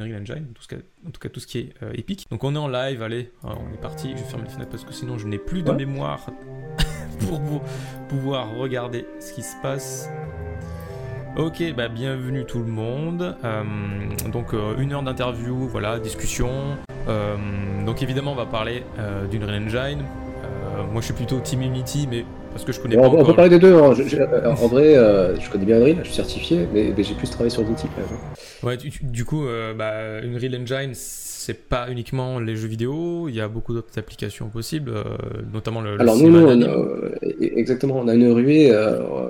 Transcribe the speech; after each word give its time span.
Unreal 0.00 0.22
Engine, 0.22 0.46
en 0.50 0.52
tout 0.52 0.66
cas, 0.68 0.76
en 1.06 1.10
tout, 1.10 1.20
cas 1.20 1.28
tout 1.28 1.40
ce 1.40 1.46
qui 1.46 1.58
est 1.58 1.74
euh, 1.82 1.92
épique. 1.94 2.26
Donc 2.30 2.44
on 2.44 2.54
est 2.54 2.58
en 2.58 2.68
live, 2.68 3.02
allez, 3.02 3.30
on 3.42 3.72
est 3.72 3.80
parti. 3.80 4.10
Je 4.10 4.22
vais 4.22 4.28
fermer 4.28 4.44
les 4.44 4.50
fenêtres 4.50 4.70
parce 4.70 4.84
que 4.84 4.92
sinon 4.92 5.18
je 5.18 5.26
n'ai 5.26 5.38
plus 5.38 5.62
de 5.62 5.72
mémoire 5.72 6.26
pour 7.28 7.40
pouvoir 8.08 8.54
regarder 8.56 9.06
ce 9.20 9.32
qui 9.32 9.42
se 9.42 9.54
passe. 9.62 10.08
Ok, 11.36 11.62
bah 11.76 11.88
bienvenue 11.88 12.44
tout 12.44 12.58
le 12.58 12.70
monde. 12.70 13.36
Euh, 13.44 13.62
donc 14.32 14.52
euh, 14.52 14.76
une 14.78 14.92
heure 14.92 15.02
d'interview, 15.02 15.68
voilà, 15.68 15.98
discussion. 15.98 16.76
donc 17.86 18.02
évidemment 18.02 18.32
on 18.32 18.36
va 18.36 18.46
parler 18.46 18.84
d'Unreal 19.30 19.64
Engine. 19.64 20.04
moi 20.92 21.00
je 21.00 21.06
suis 21.06 21.14
plutôt 21.14 21.40
Team 21.40 21.62
Unity, 21.62 22.06
mais 22.08 22.24
parce 22.52 22.64
que 22.64 22.72
je 22.72 22.80
connais 22.80 22.96
pas 22.96 23.08
on, 23.08 23.24
peut 23.24 23.34
parler 23.34 23.50
des 23.50 23.58
deux. 23.58 23.74
Hein. 23.74 23.94
en 24.44 24.66
vrai, 24.66 24.96
euh, 24.96 25.38
je 25.38 25.50
connais 25.50 25.64
bien 25.64 25.76
Unreal, 25.76 25.98
je 26.00 26.06
suis 26.06 26.14
certifié, 26.14 26.66
mais, 26.72 26.92
j'ai 26.98 27.14
plus 27.14 27.30
travaillé 27.30 27.50
sur 27.50 27.62
Unity 27.62 27.86
quand 27.94 28.02
même. 28.02 28.20
Ouais, 28.62 28.90
du 29.02 29.24
coup, 29.24 29.46
euh, 29.46 29.74
bah, 29.74 29.92
Unreal 30.22 30.60
Engine, 30.62 30.92
c'est 30.94 31.68
pas 31.68 31.88
uniquement 31.90 32.38
les 32.38 32.56
jeux 32.56 32.68
vidéo, 32.68 33.28
il 33.28 33.34
y 33.34 33.40
a 33.40 33.48
beaucoup 33.48 33.72
d'autres 33.72 33.98
applications 33.98 34.48
possibles, 34.48 34.92
euh, 34.94 35.04
notamment 35.52 35.80
le, 35.80 36.00
Alors, 36.00 36.16
nous, 36.16 36.36
e, 36.36 37.18
exactement, 37.40 37.98
on 37.98 38.08
a 38.08 38.14
une 38.14 38.30
ruée, 38.32 38.70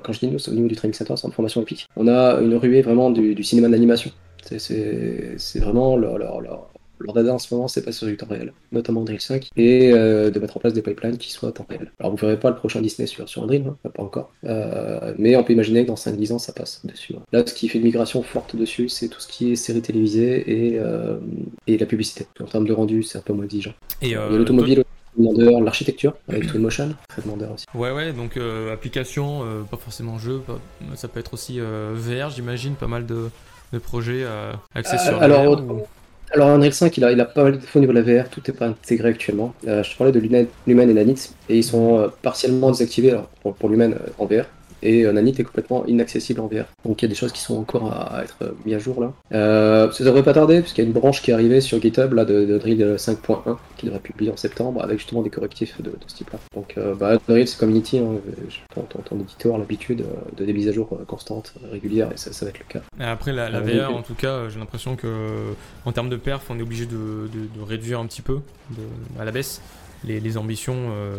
quand 0.03 0.13
je 0.13 0.21
dis 0.21 0.29
nous, 0.29 0.39
c'est 0.39 0.51
au 0.51 0.55
niveau 0.55 0.69
du 0.69 0.77
training 0.77 0.95
center, 0.95 1.15
c'est 1.17 1.27
en 1.27 1.31
formation 1.31 1.63
épique. 1.63 1.89
On 1.97 2.09
a 2.09 2.41
une 2.41 2.55
ruée 2.57 2.83
vraiment 2.83 3.11
du, 3.11 3.43
cinéma 3.43 3.69
d'animation. 3.69 4.11
C'est 4.43 5.59
vraiment 5.61 5.97
leur, 5.97 6.19
leur, 6.19 6.41
leur 6.41 6.70
dada 7.09 7.35
en 7.35 7.39
ce 7.39 7.53
moment, 7.55 7.69
c'est 7.69 7.83
pas 7.83 7.93
sur 7.93 8.07
du 8.07 8.17
temps 8.17 8.27
réel, 8.29 8.53
notamment 8.73 9.03
Unreal 9.03 9.21
5, 9.21 9.49
et 9.57 9.93
euh, 9.93 10.31
de 10.31 10.39
mettre 10.39 10.57
en 10.57 10.61
place 10.61 10.73
des 10.73 10.83
pipelines 10.83 11.19
qui 11.19 11.31
soient 11.31 11.53
temps 11.53 11.67
réel. 11.69 11.91
Alors 11.99 12.13
vous 12.13 12.19
verrez 12.19 12.39
pas 12.39 12.51
le 12.51 12.57
prochain 12.57 12.81
Disney 12.81 13.07
sur, 13.07 13.29
sur 13.29 13.43
Unreal, 13.43 13.65
hein, 13.67 13.91
pas 13.95 14.03
encore, 14.03 14.33
euh, 14.45 15.15
mais 15.19 15.37
on 15.37 15.45
peut 15.45 15.53
imaginer 15.53 15.83
que 15.83 15.89
dans 15.89 15.95
5-10 15.95 16.33
ans 16.33 16.39
ça 16.39 16.53
passe 16.53 16.85
dessus. 16.85 17.15
Hein. 17.17 17.23
Là, 17.33 17.43
ce 17.47 17.55
qui 17.55 17.69
fait 17.69 17.79
une 17.79 17.85
migration 17.85 18.23
forte 18.23 18.57
dessus, 18.57 18.89
c'est 18.89 19.09
tout 19.09 19.21
ce 19.21 19.29
qui 19.29 19.53
est 19.53 19.57
séries 19.57 19.83
télévisées 19.83 20.75
et, 20.75 20.79
euh, 20.79 21.19
et 21.67 21.79
la 21.79 21.87
publicité. 21.87 22.27
En 22.41 22.45
termes 22.45 22.67
de 22.67 22.73
rendu, 22.73 23.03
c'est 23.03 23.19
un 23.19 23.23
peu 23.23 23.33
moins 23.33 23.45
exigeant. 23.45 23.75
Et 24.03 24.15
l'automobile 24.15 24.85
l'architecture 25.19 26.15
avec 26.29 26.47
Twinmotion, 26.47 26.95
très 27.09 27.23
demandeur 27.23 27.53
aussi. 27.53 27.67
Ouais, 27.75 27.91
ouais, 27.91 28.13
donc 28.13 28.39
application, 28.73 29.43
pas 29.71 29.77
forcément 29.77 30.19
jeu, 30.19 30.41
ça 30.95 31.09
peut 31.09 31.19
être 31.19 31.35
aussi 31.35 31.59
VR, 31.59 32.31
j'imagine, 32.31 32.75
pas 32.75 32.87
mal 32.87 33.07
de, 33.07 33.29
de 33.73 33.79
projets 33.79 34.25
axés 34.75 34.99
sur 34.99 35.21
alors, 35.21 35.61
alors 36.33 36.49
Unreal 36.51 36.73
5, 36.73 36.97
il 36.97 37.05
a, 37.05 37.25
pas 37.25 37.43
mal 37.43 37.53
de 37.53 37.57
défauts 37.59 37.79
au 37.79 37.81
niveau 37.81 37.93
de 37.93 38.01
la 38.01 38.23
VR, 38.23 38.29
tout 38.29 38.41
n'est 38.47 38.55
pas 38.55 38.67
intégré 38.67 39.09
actuellement. 39.09 39.53
Euh, 39.67 39.83
je 39.83 39.93
te 39.93 39.99
parlais 39.99 40.13
de 40.13 40.21
Lumen 40.21 40.47
et 40.91 40.95
Nanit, 40.95 41.31
et 41.49 41.57
ils 41.57 41.65
sont 41.65 41.99
euh, 41.99 42.09
partiellement 42.23 42.71
désactivés 42.71 43.19
pour, 43.43 43.55
pour 43.55 43.69
Lumen 43.69 43.95
euh, 43.95 44.09
en 44.19 44.27
VR 44.27 44.45
et 44.83 45.05
euh, 45.05 45.13
Nanit 45.13 45.35
est 45.39 45.45
complètement 45.45 45.85
inaccessible 45.87 46.41
en 46.41 46.47
VR. 46.47 46.65
Donc 46.85 47.01
il 47.01 47.05
y 47.05 47.07
a 47.07 47.09
des 47.09 47.15
choses 47.15 47.33
qui 47.33 47.41
sont 47.41 47.59
encore 47.59 47.93
à, 47.93 48.23
être 48.25 48.37
euh, 48.43 48.53
mises 48.65 48.75
à 48.75 48.79
jour 48.79 49.01
là. 49.01 49.13
Euh, 49.33 49.91
ça 49.91 50.05
devrait 50.05 50.23
pas 50.23 50.33
tarder, 50.33 50.61
puisqu'il 50.61 50.83
y 50.83 50.85
a 50.85 50.87
une 50.87 50.93
branche 50.93 51.23
qui 51.23 51.31
est 51.31 51.35
arrivée 51.35 51.61
sur 51.61 51.81
GitHub 51.81 52.13
là, 52.13 52.25
de, 52.25 52.59
Drill 52.59 52.95
5.1 52.97 53.57
qui 53.77 53.87
devrait 53.87 54.01
publier 54.01 54.31
en 54.31 54.37
septembre 54.37 54.83
avec 54.83 54.99
justement 54.99 55.23
des 55.23 55.31
correctifs 55.31 55.81
de, 55.81 55.93
ce 56.07 56.17
type-là. 56.17 56.39
Donc 56.55 56.77
bah, 56.99 57.17
Drill 57.29 57.47
c'est 57.49 57.59
Community, 57.59 57.99
hein, 57.99 58.15
ton, 58.75 58.83
ton, 58.83 59.21
éditeur 59.21 59.55
a 59.55 59.59
l'habitude 59.59 60.05
de 60.37 60.45
des 60.45 60.53
mises 60.53 60.69
à 60.69 60.73
jour 60.73 60.89
constantes, 61.07 61.55
régulières, 61.71 62.11
et 62.13 62.17
ça, 62.17 62.33
ça 62.33 62.45
va 62.45 62.51
être 62.51 62.59
le 62.59 62.65
cas. 62.67 62.81
après 62.99 63.33
la, 63.33 63.61
VR, 63.61 63.95
en 63.95 64.03
tout 64.03 64.15
cas, 64.15 64.49
j'ai 64.49 64.59
l'impression 64.59 64.97
que 64.97 65.07
en 65.85 65.93
termes 65.93 66.09
de 66.09 66.17
perf, 66.17 66.45
on 66.51 66.59
est 66.59 66.63
obligé 66.63 66.87
de, 66.87 67.29
réduire 67.67 68.01
un 68.01 68.07
petit 68.07 68.23
peu 68.23 68.41
à 69.19 69.25
la 69.25 69.33
baisse 69.33 69.61
les, 70.05 70.37
ambitions 70.37 70.77
euh, 70.91 71.17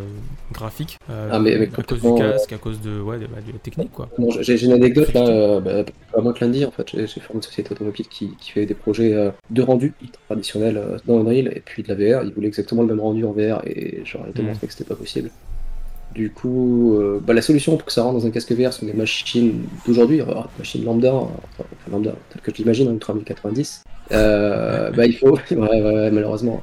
graphiques 0.52 0.98
euh, 1.10 1.28
ah, 1.32 1.38
mais, 1.38 1.54
à 1.54 1.82
cause 1.82 2.00
du 2.00 2.14
casque, 2.14 2.52
à 2.52 2.58
cause 2.58 2.80
de, 2.80 3.00
ouais, 3.00 3.18
de, 3.18 3.26
bah, 3.26 3.38
la 3.46 3.58
technique. 3.58 3.92
quoi. 3.92 4.08
j'ai 4.40 4.64
une 4.64 4.72
anecdote 4.72 5.12
là, 5.12 5.26
euh, 5.26 5.60
bah, 5.60 5.84
à 6.16 6.20
moi 6.20 6.32
de 6.32 6.38
lundi 6.40 6.64
en 6.64 6.70
fait, 6.70 6.88
j'ai 6.92 7.06
formé 7.20 7.36
une 7.38 7.42
société 7.42 7.72
automobile 7.72 8.06
qui, 8.08 8.34
qui 8.40 8.52
fait 8.52 8.66
des 8.66 8.74
projets 8.74 9.32
de 9.50 9.62
rendu 9.62 9.94
traditionnels 10.26 10.80
dans 11.06 11.20
Unreal 11.20 11.48
et 11.54 11.62
puis 11.64 11.82
de 11.82 11.88
la 11.88 11.94
VR. 11.94 12.24
Ils 12.24 12.32
voulaient 12.32 12.48
exactement 12.48 12.82
le 12.82 12.88
même 12.88 13.00
rendu 13.00 13.24
en 13.24 13.32
VR 13.32 13.62
et 13.66 14.02
j'aurais 14.04 14.30
hmm. 14.30 14.34
démontré 14.34 14.66
que 14.66 14.72
c'était 14.72 14.88
pas 14.88 14.96
possible. 14.96 15.30
Du 16.14 16.30
coup, 16.30 16.98
bah, 17.22 17.32
la 17.32 17.42
solution 17.42 17.76
pour 17.76 17.86
que 17.86 17.92
ça 17.92 18.02
rentre 18.02 18.18
dans 18.18 18.26
un 18.26 18.30
casque 18.30 18.52
VR 18.52 18.72
sont 18.72 18.86
des 18.86 18.92
machines 18.92 19.62
d'aujourd'hui, 19.86 20.18
des 20.18 20.24
machines 20.58 20.84
lambda, 20.84 21.14
enfin, 21.14 21.64
lambda, 21.90 22.14
telles 22.30 22.42
que 22.42 22.50
je 22.50 22.58
l'imagine, 22.58 22.88
en 22.88 22.98
3090. 22.98 23.84
bah, 24.10 25.06
il 25.06 25.16
faut, 25.16 25.38
ouais, 25.50 25.56
ouais, 25.56 26.10
malheureusement, 26.10 26.62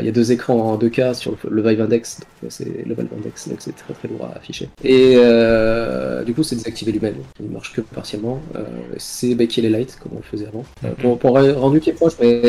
il 0.00 0.06
y 0.06 0.08
a 0.08 0.12
deux 0.12 0.32
écrans 0.32 0.72
en 0.72 0.78
2K 0.78 1.14
sur 1.14 1.36
le 1.48 1.62
Vive 1.62 1.80
Index, 1.80 2.20
donc 2.42 2.52
c'est 2.52 2.86
le 2.86 2.94
Valve 2.94 3.08
Index, 3.16 3.48
donc 3.48 3.58
c'est 3.60 3.74
très 3.74 3.94
très 3.94 4.08
lourd 4.08 4.26
à 4.26 4.36
afficher. 4.36 4.68
Et 4.84 5.14
euh, 5.16 6.24
du 6.24 6.34
coup, 6.34 6.42
c'est 6.42 6.56
désactiver 6.56 6.92
l'humain, 6.92 7.12
il 7.40 7.50
marche 7.50 7.72
que 7.72 7.80
partiellement. 7.80 8.40
Euh, 8.56 8.64
c'est 8.96 9.34
backer 9.34 9.62
les 9.62 9.70
lights, 9.70 9.98
comme 10.02 10.12
on 10.14 10.16
le 10.16 10.22
faisait 10.22 10.46
avant. 10.46 10.64
Euh, 10.84 10.92
pour, 11.00 11.18
pour, 11.18 11.80
qui 11.80 11.90
est 11.90 11.92
proche, 11.92 12.14
mais 12.20 12.42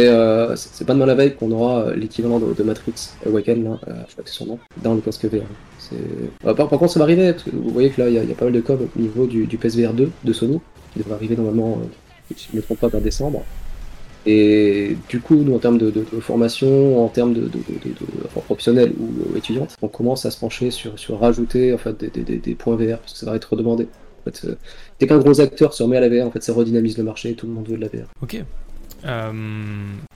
c'est 0.55 0.85
pas 0.85 0.93
demain 0.93 1.05
la 1.05 1.15
veille 1.15 1.35
qu'on 1.35 1.51
aura 1.51 1.93
l'équivalent 1.95 2.39
de, 2.39 2.63
Matrix 2.63 3.11
Awaken, 3.25 3.63
là, 3.63 3.79
je 4.07 4.11
crois 4.13 4.23
que 4.23 4.29
c'est 4.29 4.35
son 4.35 4.45
nom, 4.45 4.59
dans 4.83 4.93
le 4.93 5.01
casque 5.01 5.25
VR. 5.25 5.43
Par, 6.43 6.55
par, 6.55 6.67
contre, 6.67 6.91
ça 6.91 6.99
va 6.99 7.05
arriver, 7.05 7.31
parce 7.31 7.43
que 7.43 7.51
vous 7.51 7.69
voyez 7.69 7.89
que 7.89 8.01
là, 8.01 8.09
il 8.09 8.15
y, 8.15 8.31
a 8.31 8.35
pas 8.35 8.45
mal 8.45 8.53
de 8.53 8.61
codes 8.61 8.87
au 8.95 8.99
niveau 8.99 9.25
du, 9.25 9.45
du 9.45 9.57
PSVR 9.57 9.93
2 9.93 10.11
de 10.23 10.33
Sony, 10.33 10.59
qui 10.93 10.99
devrait 10.99 11.15
arriver 11.15 11.35
normalement, 11.35 11.79
si 12.35 12.47
je 12.51 12.55
ne 12.55 12.61
me 12.61 12.63
trompe 12.63 12.79
pas, 12.79 12.87
vers 12.87 13.01
décembre. 13.01 13.43
Et 14.25 14.97
du 15.07 15.21
coup, 15.21 15.35
nous, 15.35 15.55
en 15.55 15.59
termes 15.59 15.77
de, 15.77 15.91
formation, 16.19 17.03
en 17.03 17.07
termes 17.07 17.33
de, 17.33 17.49
professionnels 18.45 18.93
ou 18.99 19.37
étudiantes, 19.37 19.75
on 19.81 19.87
commence 19.87 20.25
à 20.25 20.31
se 20.31 20.39
pencher 20.39 20.71
sur, 20.71 20.99
sur 20.99 21.19
rajouter 21.19 21.73
en 21.73 21.77
fait, 21.77 22.03
des, 22.03 22.55
points 22.55 22.75
VR, 22.75 22.99
parce 22.99 23.13
que 23.13 23.19
ça 23.19 23.25
va 23.25 23.35
être 23.35 23.51
redemandé. 23.51 23.87
Euh, 24.45 24.55
dès 24.99 25.07
qu'un 25.07 25.17
gros 25.17 25.39
acteur 25.41 25.73
se 25.73 25.81
remet 25.81 25.97
à 25.97 26.01
la 26.01 26.09
VR, 26.09 26.27
en 26.27 26.31
fait, 26.31 26.43
ça 26.43 26.53
redynamise 26.53 26.97
le 26.97 27.03
marché 27.03 27.29
et 27.29 27.33
tout 27.33 27.47
le 27.47 27.53
monde 27.53 27.67
veut 27.67 27.77
de 27.77 27.81
la 27.81 27.87
VR. 27.87 28.07
Ok. 28.21 28.43
Euh, 29.05 29.31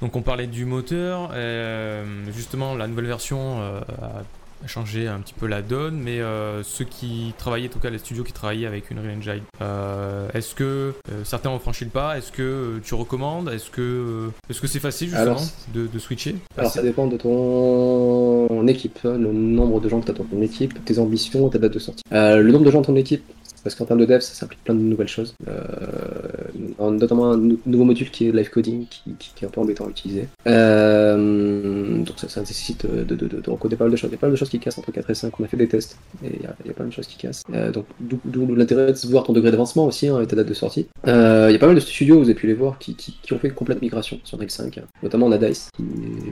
donc 0.02 0.16
on 0.18 0.22
parlait 0.22 0.46
du 0.46 0.66
moteur, 0.66 1.31
euh, 1.34 2.03
justement 2.36 2.75
la 2.75 2.88
nouvelle 2.88 3.06
version 3.06 3.62
a 3.62 4.24
changer 4.68 5.07
un 5.07 5.19
petit 5.19 5.34
peu 5.34 5.47
la 5.47 5.62
donne, 5.62 6.00
mais 6.00 6.19
euh, 6.19 6.63
ceux 6.63 6.85
qui 6.85 7.34
travaillaient, 7.38 7.68
en 7.68 7.72
tout 7.72 7.79
cas 7.79 7.90
les 7.90 7.97
studios 7.97 8.24
qui 8.24 8.34
travaillaient 8.34 8.68
avec 8.68 8.91
une 8.91 9.00
Unreal 9.00 9.18
Engine, 9.18 9.44
euh, 9.62 10.28
est-ce 10.34 10.56
que 10.56 10.94
euh, 11.12 11.24
certains 11.24 11.50
ont 11.50 11.59
franchi 11.59 11.85
le 11.85 11.91
pas? 11.91 12.18
Est-ce 12.18 12.31
que 12.31 12.79
tu 12.84 12.94
recommandes? 12.94 13.50
Est-ce 13.50 13.69
que 13.69 14.29
est-ce 14.50 14.62
que 14.62 14.68
c'est 14.68 14.79
facile 14.79 15.09
justement 15.09 15.41
de, 15.74 15.88
de, 15.88 16.00
switcher? 16.00 16.35
Alors 16.57 16.72
ça 16.72 16.81
dépend 16.81 17.07
de 17.07 17.18
ton 17.18 18.68
équipe, 18.68 19.00
hein, 19.06 19.18
le 19.18 19.31
nombre 19.31 19.79
de 19.79 19.90
gens 19.90 20.00
que 20.00 20.06
tu 20.06 20.12
as 20.12 20.16
dans 20.16 20.24
ton 20.24 20.41
équipe, 20.41 20.84
tes 20.85 21.00
ambitions, 21.00 21.50
ta 21.50 21.59
date 21.59 21.74
de 21.74 21.80
sortie. 21.80 22.03
le 22.12 22.51
nombre 22.51 22.66
de 22.66 22.72
gens 22.72 22.80
dans 22.80 22.88
ton 22.88 22.95
équipe, 22.95 23.24
parce 23.63 23.75
qu'en 23.75 23.85
termes 23.85 24.00
de 24.00 24.06
dev, 24.06 24.19
ça 24.19 24.34
s'applique 24.34 24.63
plein 24.63 24.75
de 24.75 24.79
nouvelles 24.79 25.07
choses. 25.07 25.35
Euh, 25.47 26.91
notamment 26.91 27.31
un 27.31 27.38
nouveau 27.66 27.85
module 27.85 28.12
qui 28.12 28.28
est 28.28 28.31
live 28.31 28.50
coding, 28.50 28.85
qui, 28.88 29.16
est 29.41 29.46
un 29.46 29.50
peu 29.50 29.62
embêtant 29.62 29.85
à 29.85 29.90
utiliser. 29.90 30.28
Euh, 30.47 32.03
donc 32.03 32.16
ça, 32.18 32.40
nécessite 32.40 32.85
de, 32.85 33.03
de, 33.03 33.28
de, 33.28 33.50
recoder 33.50 33.75
pas 33.75 33.85
mal 33.85 33.91
de 33.91 33.97
choses. 33.97 34.09
Il 34.09 34.13
y 34.13 34.18
a 34.18 34.19
pas 34.19 34.28
mal 34.28 34.34
de 34.34 34.38
choses 34.38 34.50
qui 34.50 34.59
cassent 34.59 34.78
entre 34.78 34.91
4 34.91 35.09
et 35.09 35.16
5. 35.16 35.40
On 35.40 35.44
a 35.44 35.47
fait 35.47 35.57
des 35.57 35.68
tests 35.68 35.97
et 36.24 36.31
il 36.35 36.41
y 36.41 36.46
a, 36.46 36.74
pas 36.74 36.84
mal 36.84 36.90
de 36.90 36.94
choses 36.94 37.07
qui 37.07 37.18
cassent. 37.18 37.44
Euh, 37.53 37.72
donc 37.72 37.85
d'où 38.00 38.56
l'intérêt 38.56 38.91
de 38.91 39.07
voir 39.09 39.24
ton 39.24 39.34
degré 39.34 39.51
d'avancement 39.51 39.85
aussi 39.85 40.07
hein, 40.07 40.22
et 40.22 40.28
ta 40.28 40.35
date 40.35 40.47
de 40.47 40.53
sortie. 40.53 40.88
Euh, 41.07 41.47
il 41.50 41.53
y 41.53 41.56
a 41.56 41.59
pas 41.59 41.68
mal 41.68 41.75
de 41.75 41.81
studios, 41.81 42.18
vous 42.18 42.25
avez 42.25 42.35
pu 42.35 42.47
les 42.47 42.53
voir, 42.53 42.78
qui, 42.80 42.95
ont 43.31 43.40
fait 43.40 43.47
une 43.47 43.53
complète 43.53 43.81
migration 43.81 44.19
sur 44.24 44.38
Unreal 44.38 44.51
5. 44.51 44.80
Notamment 45.01 45.28
on 45.28 45.31
a 45.31 45.38
Dice, 45.38 45.69
qui, 45.75 45.84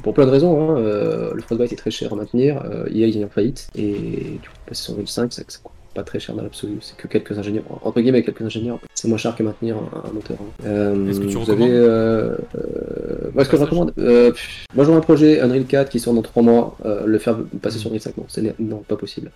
pour 0.03 0.13
plein 0.13 0.25
de 0.25 0.31
raisons. 0.31 0.59
Hein, 0.59 0.77
euh, 0.77 1.33
le 1.33 1.41
Frostbite 1.41 1.73
est 1.73 1.77
très 1.77 1.91
cher 1.91 2.13
à 2.13 2.15
maintenir, 2.15 2.63
euh, 2.65 2.87
EA 2.93 3.07
est 3.07 3.23
en 3.23 3.29
faillite 3.29 3.69
et 3.75 3.93
du 3.93 4.49
coup 4.49 4.55
passer 4.65 4.83
sur 4.83 4.93
Unreal 4.93 5.07
5, 5.07 5.33
ça, 5.33 5.43
ça 5.47 5.59
coûte 5.63 5.80
pas 5.93 6.03
très 6.03 6.19
cher 6.19 6.35
dans 6.35 6.43
l'absolu, 6.43 6.77
c'est 6.81 6.95
que 6.97 7.07
quelques 7.07 7.37
ingénieurs, 7.37 7.63
entre 7.83 8.01
guillemets 8.01 8.23
quelques 8.23 8.41
ingénieurs, 8.41 8.79
c'est 8.93 9.07
moins 9.07 9.17
cher 9.17 9.35
que 9.35 9.43
maintenir 9.43 9.77
un, 9.77 10.11
moteur. 10.11 10.37
Hein. 10.39 10.65
Euh, 10.65 11.09
Est-ce 11.09 11.19
que 11.19 11.27
tu 11.27 11.37
recommandes 11.37 11.69
euh, 11.69 12.37
euh, 12.55 13.31
moi, 13.33 13.45
ce 13.45 13.49
que 13.49 13.57
je 13.57 13.61
recommande, 13.61 13.93
euh, 13.97 14.31
moi 14.75 14.85
j'aurais 14.85 14.97
un 14.97 15.01
projet 15.01 15.39
Unreal 15.39 15.65
4 15.65 15.89
qui 15.89 15.99
sort 15.99 16.13
dans 16.13 16.21
3 16.21 16.43
mois, 16.43 16.77
euh, 16.85 17.05
le 17.05 17.17
faire 17.17 17.37
passer 17.61 17.79
sur 17.79 17.89
Unreal 17.89 18.01
5, 18.01 18.17
non, 18.17 18.25
c'est 18.27 18.59
non, 18.59 18.77
pas 18.87 18.95
possible. 18.95 19.31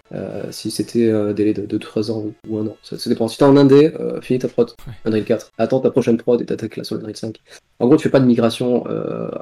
si 0.51 0.71
c'était 0.71 1.11
un 1.11 1.33
délai 1.33 1.53
de 1.53 1.77
2-3 1.77 2.11
ans 2.11 2.25
ou 2.47 2.57
un 2.57 2.67
an, 2.67 2.77
ça, 2.83 2.97
dépend. 3.07 3.27
Si 3.27 3.37
t'es 3.37 3.43
en 3.43 3.57
Indé, 3.57 3.91
finis 4.21 4.39
ta 4.39 4.47
prod, 4.47 4.71
Unreal 5.05 5.25
4, 5.25 5.51
attends 5.57 5.79
ta 5.79 5.91
prochaine 5.91 6.17
prod 6.17 6.41
et 6.41 6.45
t'attaques 6.45 6.77
là 6.77 6.83
sur 6.83 6.97
Unreal 6.97 7.15
5. 7.15 7.37
En 7.79 7.87
gros, 7.87 7.97
tu 7.97 8.03
fais 8.03 8.09
pas 8.09 8.19
de 8.19 8.25
migration 8.25 8.85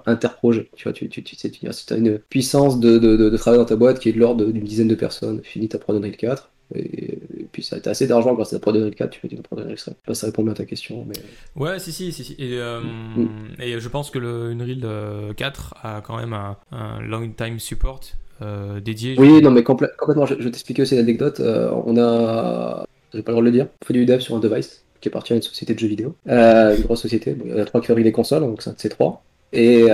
interprojet, 0.05 0.69
tu 0.75 0.83
vois, 0.83 0.93
tu, 0.93 1.09
tu, 1.09 1.23
tu 1.23 1.35
si 1.35 1.85
t'as 1.85 1.97
une 1.97 2.17
puissance 2.17 2.79
de, 2.79 2.97
de, 2.97 3.15
de, 3.17 3.37
travail 3.37 3.59
dans 3.59 3.65
ta 3.65 3.75
boîte 3.75 3.99
qui 3.99 4.09
est 4.09 4.13
de 4.13 4.19
l'ordre 4.19 4.45
d'une 4.45 4.63
dizaine 4.63 4.87
de 4.87 4.95
personnes, 4.95 5.41
finis 5.43 5.69
ta 5.69 5.77
prod 5.77 5.95
Unreal 5.95 6.15
4, 6.15 6.51
et, 6.75 7.19
puis 7.51 7.63
ça 7.63 7.75
a 7.75 7.79
été 7.79 7.89
assez 7.89 8.07
d'argent 8.07 8.33
grâce 8.33 8.53
à 8.53 8.55
la 8.55 8.59
Pro 8.59 8.71
4, 8.71 9.09
tu 9.09 9.19
fais 9.19 9.27
une 9.27 9.41
Pro 9.41 9.55
4. 9.55 9.93
Pas 10.05 10.13
ça 10.13 10.27
répond 10.27 10.43
bien 10.43 10.53
à 10.53 10.55
ta 10.55 10.65
question. 10.65 11.05
Mais... 11.07 11.15
Ouais, 11.55 11.79
si, 11.79 11.91
si, 11.91 12.11
si. 12.11 12.23
si. 12.23 12.33
Et, 12.39 12.57
euh, 12.57 12.81
mm. 12.81 13.61
et, 13.61 13.79
je 13.79 13.89
pense 13.89 14.09
que 14.09 14.19
le 14.19 14.51
Unreal 14.51 15.35
4 15.35 15.75
a 15.83 16.01
quand 16.01 16.17
même 16.17 16.33
un, 16.33 16.99
long 17.01 17.29
time 17.29 17.59
support 17.59 18.01
euh, 18.41 18.79
dédié. 18.79 19.15
Oui, 19.17 19.41
non, 19.41 19.51
mais 19.51 19.63
complètement. 19.63 20.25
Je, 20.25 20.35
vais 20.35 20.51
t'expliquer 20.51 20.81
aussi 20.81 20.95
l'anecdote. 20.95 21.39
Euh, 21.39 21.71
on 21.85 21.97
a. 21.97 22.85
J'ai 23.13 23.21
pas 23.21 23.31
le 23.31 23.35
droit 23.35 23.43
de 23.43 23.49
le 23.49 23.51
dire. 23.51 23.67
On 23.83 23.85
fait 23.85 23.93
du 23.93 24.05
dev 24.05 24.19
sur 24.19 24.35
un 24.35 24.39
device 24.39 24.83
qui 24.99 25.09
appartient 25.09 25.33
à 25.33 25.35
une 25.35 25.41
société 25.41 25.73
de 25.73 25.79
jeux 25.79 25.87
vidéo. 25.87 26.15
une 26.25 26.81
grosse 26.83 27.01
société. 27.01 27.35
il 27.45 27.55
y 27.55 27.59
a 27.59 27.65
trois 27.65 27.81
qui 27.81 27.87
fabriquent 27.87 28.05
les 28.05 28.11
consoles, 28.11 28.41
donc 28.41 28.63
c'est 28.77 28.89
trois. 28.89 29.23
Et 29.51 29.91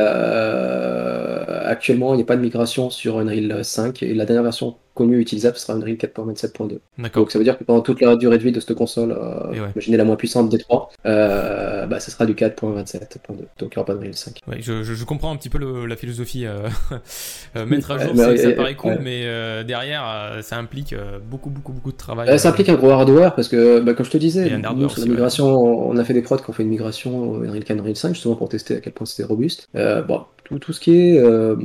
actuellement, 1.66 2.14
il 2.14 2.18
n'y 2.18 2.24
a 2.24 2.26
pas 2.26 2.38
de 2.38 2.42
migration 2.42 2.90
sur 2.90 3.20
Unreal 3.20 3.66
5. 3.66 4.02
Et 4.04 4.14
la 4.14 4.26
dernière 4.26 4.44
version 4.44 4.78
mieux 5.06 5.20
utilisable 5.20 5.56
ce 5.58 5.66
sera 5.66 5.78
Unreal 5.78 5.96
4.27.2. 5.96 6.80
D'accord. 6.98 7.24
Donc 7.24 7.32
ça 7.32 7.40
veut 7.40 7.44
dire 7.44 7.58
que 7.58 7.64
pendant 7.64 7.82
toute 7.82 8.02
la 8.02 8.16
durée 8.16 8.38
de 8.38 8.44
vie 8.44 8.52
de 8.52 8.60
cette 8.60 8.74
console, 8.76 9.12
euh, 9.12 9.52
ouais. 9.52 9.72
imaginez 9.76 9.98
la 9.98 10.04
moins 10.04 10.16
puissante 10.16 10.50
des 10.50 10.58
trois, 10.58 10.90
euh, 11.06 11.86
bah, 11.86 12.00
ce 12.00 12.12
sera 12.12 12.26
du 12.26 12.34
4.27.2. 12.34 13.10
Donc 13.28 13.46
il 13.60 13.66
n'y 13.66 13.70
aura 13.78 13.86
pas 13.86 13.94
d'Unreal 13.94 14.14
5. 14.14 14.40
Ouais, 14.48 14.58
je, 14.62 15.04
comprends 15.04 15.32
un 15.32 15.36
petit 15.38 15.50
peu 15.50 15.58
le- 15.58 15.86
la 15.86 15.96
philosophie. 15.96 16.46
euh, 16.46 16.68
euh, 17.56 17.66
mettre 17.66 17.92
à 17.92 17.98
jour, 17.98 18.16
ça 18.16 18.52
paraît 18.52 18.76
cool, 18.76 19.00
mais 19.02 19.24
euh, 19.26 19.64
derrière, 19.64 20.04
euh, 20.08 20.42
ça 20.42 20.58
implique 20.58 20.94
euh, 20.94 21.20
beaucoup, 21.20 21.50
beaucoup, 21.50 21.74
beaucoup 21.74 21.92
de 21.92 21.98
travail. 21.98 22.30
Euh, 22.30 22.38
ça 22.38 22.50
euh, 22.50 22.52
implique 22.52 22.70
un 22.70 22.76
gros 22.76 22.90
hardware 22.90 23.36
parce 23.36 23.48
que, 23.48 23.80
bah, 23.80 23.94
comme 23.94 24.06
je 24.06 24.12
te 24.12 24.18
disais, 24.18 24.50
nous, 24.76 24.86
aussi, 24.86 25.02
la 25.02 25.06
migration, 25.08 25.48
on 25.48 25.98
a 25.98 26.04
fait 26.04 26.14
des 26.14 26.22
prods 26.22 26.38
qui 26.38 26.50
ont 26.50 26.54
fait 26.54 26.64
une 26.64 26.70
migration 26.70 27.32
au 27.32 27.44
Unreal 27.44 27.64
4, 27.64 27.80
Unreal 27.80 27.96
5 27.96 28.14
justement 28.14 28.36
pour 28.36 28.50
tester 28.50 28.76
à 28.76 28.82
quel 28.82 28.94
point 28.94 29.06
c'était 29.06 29.24
robuste. 29.28 29.68
Euh, 29.76 30.02
bon, 30.02 30.22
tout, 30.44 30.60
tout 30.60 30.74
ce 30.74 30.80
qui 30.80 30.96
est 30.96 31.20
euh, 31.20 31.56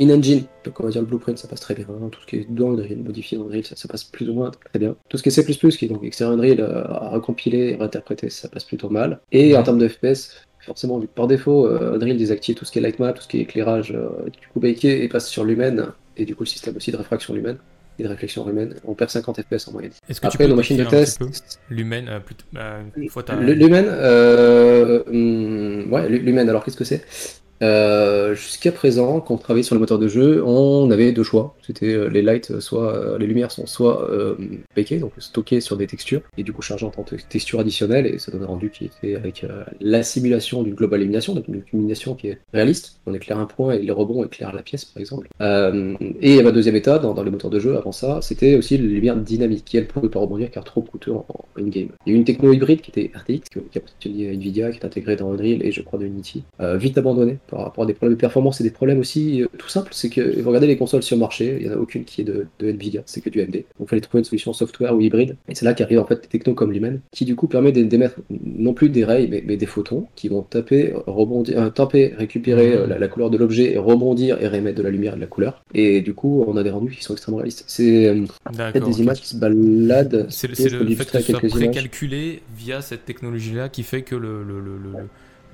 in-engine, 0.00 0.42
donc 0.64 0.80
on 0.80 0.84
va 0.84 0.90
dire 0.90 1.00
le 1.02 1.06
blueprint, 1.06 1.38
ça 1.38 1.46
passe 1.48 1.60
très 1.60 1.74
bien. 1.74 1.86
Tout 2.10 2.20
ce 2.20 2.26
qui 2.26 2.36
est 2.36 2.46
dans 2.50 2.72
Unreal, 2.72 2.96
modifié 2.98 3.38
dans 3.38 3.44
Unreal, 3.44 3.64
ça, 3.64 3.76
ça 3.76 3.86
passe 3.88 4.04
plus 4.04 4.28
ou 4.28 4.34
moins 4.34 4.50
très 4.50 4.78
bien. 4.78 4.96
Tout 5.08 5.16
ce 5.18 5.22
qui 5.22 5.28
est 5.28 5.32
C++, 5.32 5.44
qui 5.44 5.84
est 5.84 5.88
donc 5.88 6.02
extérieur 6.04 6.36
Unreal, 6.36 6.60
euh, 6.60 6.84
à 6.88 7.08
recompiler 7.10 7.70
et 7.70 7.74
réinterpréter, 7.76 8.30
ça 8.30 8.48
passe 8.48 8.64
plutôt 8.64 8.88
mal. 8.90 9.20
Et 9.32 9.56
en 9.56 9.62
termes 9.62 9.78
de 9.78 9.86
FPS, 9.88 10.42
forcément, 10.60 10.98
vu 10.98 11.06
que 11.06 11.12
par 11.14 11.26
défaut, 11.28 11.66
euh, 11.66 11.94
Unreal 11.96 12.16
désactive 12.16 12.54
tout 12.56 12.64
ce 12.64 12.72
qui 12.72 12.78
est 12.78 12.82
light 12.82 12.98
map, 12.98 13.12
tout 13.12 13.22
ce 13.22 13.28
qui 13.28 13.38
est 13.38 13.42
éclairage, 13.42 13.92
euh, 13.92 14.08
du 14.30 14.48
coup 14.52 14.60
baké 14.60 15.04
et 15.04 15.08
passe 15.08 15.28
sur 15.28 15.44
l'humaine, 15.44 15.86
et 16.16 16.24
du 16.24 16.34
coup 16.34 16.42
le 16.42 16.48
système 16.48 16.76
aussi 16.76 16.90
de 16.90 16.96
réfraction 16.96 17.34
humaine 17.36 17.58
et 18.00 18.02
de 18.02 18.08
réflexion 18.08 18.48
humaine, 18.50 18.74
on 18.84 18.94
perd 18.94 19.10
50 19.10 19.40
FPS 19.42 19.68
en 19.68 19.72
moyenne. 19.72 19.92
Est-ce 20.08 20.20
que 20.20 20.26
tu 20.26 20.34
Après, 20.34 20.44
peux 20.46 20.50
nos 20.50 20.56
machines 20.56 20.76
de 20.76 20.84
test, 20.84 21.20
L'humaine, 21.70 22.08
euh, 22.08 22.18
plutôt- 22.18 22.44
euh, 22.56 22.82
une 22.96 23.08
fois 23.08 23.22
Lumen, 23.40 23.84
euh, 23.88 25.04
hum, 25.06 25.92
ouais, 25.92 26.08
Lumen, 26.08 26.48
alors 26.48 26.64
qu'est-ce 26.64 26.76
que 26.76 26.82
c'est? 26.84 27.04
Euh, 27.62 28.34
Jusqu'à 28.34 28.72
présent, 28.72 29.20
quand 29.20 29.34
on 29.34 29.38
travaillait 29.38 29.62
sur 29.62 29.74
le 29.74 29.80
moteur 29.80 29.98
de 29.98 30.08
jeu, 30.08 30.42
on 30.44 30.90
avait 30.90 31.12
deux 31.12 31.22
choix. 31.22 31.54
C'était 31.62 31.94
euh, 31.94 32.08
les 32.08 32.22
lights, 32.22 32.50
euh, 32.50 32.60
soit 32.60 33.16
les 33.18 33.26
lumières 33.26 33.50
sont 33.50 33.66
soit 33.66 34.10
euh, 34.10 34.36
donc 35.00 35.12
stockées 35.18 35.60
sur 35.60 35.76
des 35.76 35.86
textures, 35.86 36.20
et 36.36 36.42
du 36.42 36.52
coup 36.52 36.62
chargées 36.62 36.86
en 36.86 36.90
tant 36.90 37.02
que 37.02 37.16
texture 37.16 37.60
additionnelle, 37.60 38.06
et 38.06 38.18
ça 38.18 38.32
donne 38.32 38.42
un 38.42 38.46
rendu 38.46 38.70
qui 38.70 38.86
était 38.86 39.14
avec 39.14 39.44
euh, 39.44 39.64
la 39.80 40.02
simulation 40.02 40.62
d'une 40.62 40.74
global 40.74 41.00
illumination, 41.00 41.34
donc 41.34 41.48
une 41.48 41.62
illumination 41.72 42.14
qui 42.14 42.28
est 42.28 42.38
réaliste. 42.52 43.00
On 43.06 43.14
éclaire 43.14 43.38
un 43.38 43.46
point 43.46 43.74
et 43.74 43.82
les 43.82 43.92
rebonds 43.92 44.24
éclairent 44.24 44.54
la 44.54 44.62
pièce, 44.62 44.84
par 44.84 45.00
exemple. 45.00 45.28
Et 46.20 46.42
ma 46.42 46.52
deuxième 46.52 46.76
étape, 46.76 47.02
dans, 47.02 47.22
les 47.22 47.30
moteurs 47.30 47.50
de 47.50 47.60
jeu, 47.60 47.76
avant 47.76 47.92
ça, 47.92 48.20
c'était 48.22 48.56
aussi 48.56 48.76
les 48.78 48.88
lumières 48.88 49.16
dynamiques, 49.16 49.64
qui 49.64 49.76
elles 49.76 49.86
pouvaient 49.86 50.08
pas 50.08 50.20
rebondir 50.20 50.50
car 50.50 50.64
trop 50.64 50.82
coûteux 50.82 51.12
en, 51.12 51.26
en 51.28 51.60
in-game. 51.60 51.88
Il 52.06 52.12
y 52.12 52.16
a 52.16 52.18
une 52.18 52.24
techno 52.24 52.52
hybride 52.52 52.80
qui 52.80 52.90
était 52.90 53.10
RTX, 53.14 53.48
qui 53.50 53.78
appartient 53.78 54.26
à 54.26 54.32
Nvidia, 54.32 54.70
qui 54.70 54.78
est 54.78 54.84
intégrée 54.84 55.16
dans 55.16 55.32
Unreal 55.32 55.64
et 55.64 55.72
je 55.72 55.82
crois 55.82 55.98
de 55.98 56.06
Unity, 56.06 56.44
vite 56.60 56.98
abandonnée 56.98 57.38
par 57.48 57.60
rapport 57.60 57.84
à 57.84 57.86
des 57.86 57.94
problèmes 57.94 58.14
de 58.16 58.20
performance 58.20 58.60
et 58.60 58.64
des 58.64 58.70
problèmes 58.70 58.98
aussi 58.98 59.42
euh, 59.42 59.46
tout 59.58 59.68
simples, 59.68 59.90
c'est 59.92 60.08
que 60.10 60.40
vous 60.40 60.48
regardez 60.48 60.66
les 60.66 60.76
consoles 60.76 61.02
sur 61.02 61.16
le 61.16 61.20
marché, 61.20 61.56
il 61.60 61.66
n'y 61.68 61.72
en 61.72 61.76
a 61.76 61.80
aucune 61.80 62.04
qui 62.04 62.20
est 62.20 62.24
de, 62.24 62.46
de 62.58 62.68
Nvidia, 62.70 63.02
c'est 63.06 63.20
que 63.20 63.30
du 63.30 63.40
AMD. 63.40 63.52
Donc 63.52 63.64
il 63.80 63.86
fallait 63.88 64.00
trouver 64.00 64.20
une 64.20 64.24
solution 64.24 64.52
software 64.52 64.94
ou 64.96 65.00
hybride, 65.00 65.36
et 65.48 65.54
c'est 65.54 65.64
là 65.64 65.74
qu'arrivent 65.74 66.00
en 66.00 66.06
fait 66.06 66.22
des 66.22 66.28
technos 66.28 66.54
comme 66.54 66.72
Lumen, 66.72 67.00
qui 67.12 67.24
du 67.24 67.36
coup 67.36 67.46
permet 67.48 67.72
d'é- 67.72 67.84
d'émettre 67.84 68.16
non 68.30 68.74
plus 68.74 68.88
des 68.88 69.04
rays, 69.04 69.26
mais, 69.30 69.42
mais 69.46 69.56
des 69.56 69.66
photons, 69.66 70.06
qui 70.16 70.28
vont 70.28 70.42
taper, 70.42 70.92
rebondir, 71.06 71.58
euh, 71.60 71.70
taper, 71.70 72.12
récupérer 72.16 72.74
euh, 72.74 72.86
la, 72.86 72.98
la 72.98 73.08
couleur 73.08 73.30
de 73.30 73.36
l'objet, 73.38 73.72
et 73.72 73.78
rebondir 73.78 74.40
et 74.42 74.48
réémettre 74.48 74.78
de 74.78 74.82
la 74.82 74.90
lumière 74.90 75.12
et 75.12 75.16
de 75.16 75.20
la 75.20 75.26
couleur. 75.26 75.62
Et 75.74 76.00
du 76.00 76.14
coup, 76.14 76.44
on 76.46 76.56
a 76.56 76.62
des 76.62 76.70
rendus 76.70 76.92
qui 76.92 77.02
sont 77.02 77.12
extrêmement 77.14 77.38
réalistes. 77.38 77.64
C'est 77.66 78.06
euh, 78.08 78.24
peut-être 78.72 78.86
des 78.86 79.00
images 79.00 79.20
qui 79.20 79.28
se 79.28 79.36
baladent. 79.36 80.26
C'est 80.30 80.48
le, 80.48 80.94
fait 80.94 81.10
que 81.10 81.20
ce 81.20 81.32
soit 81.32 81.40
précalculé 81.50 82.42
via 82.56 82.80
cette 82.82 83.04
technologie-là 83.04 83.68
qui 83.68 83.82
fait 83.82 84.02
que 84.02 84.14
le, 84.14 84.42
le, 84.42 84.60
le, 84.60 84.76
le, 84.78 84.90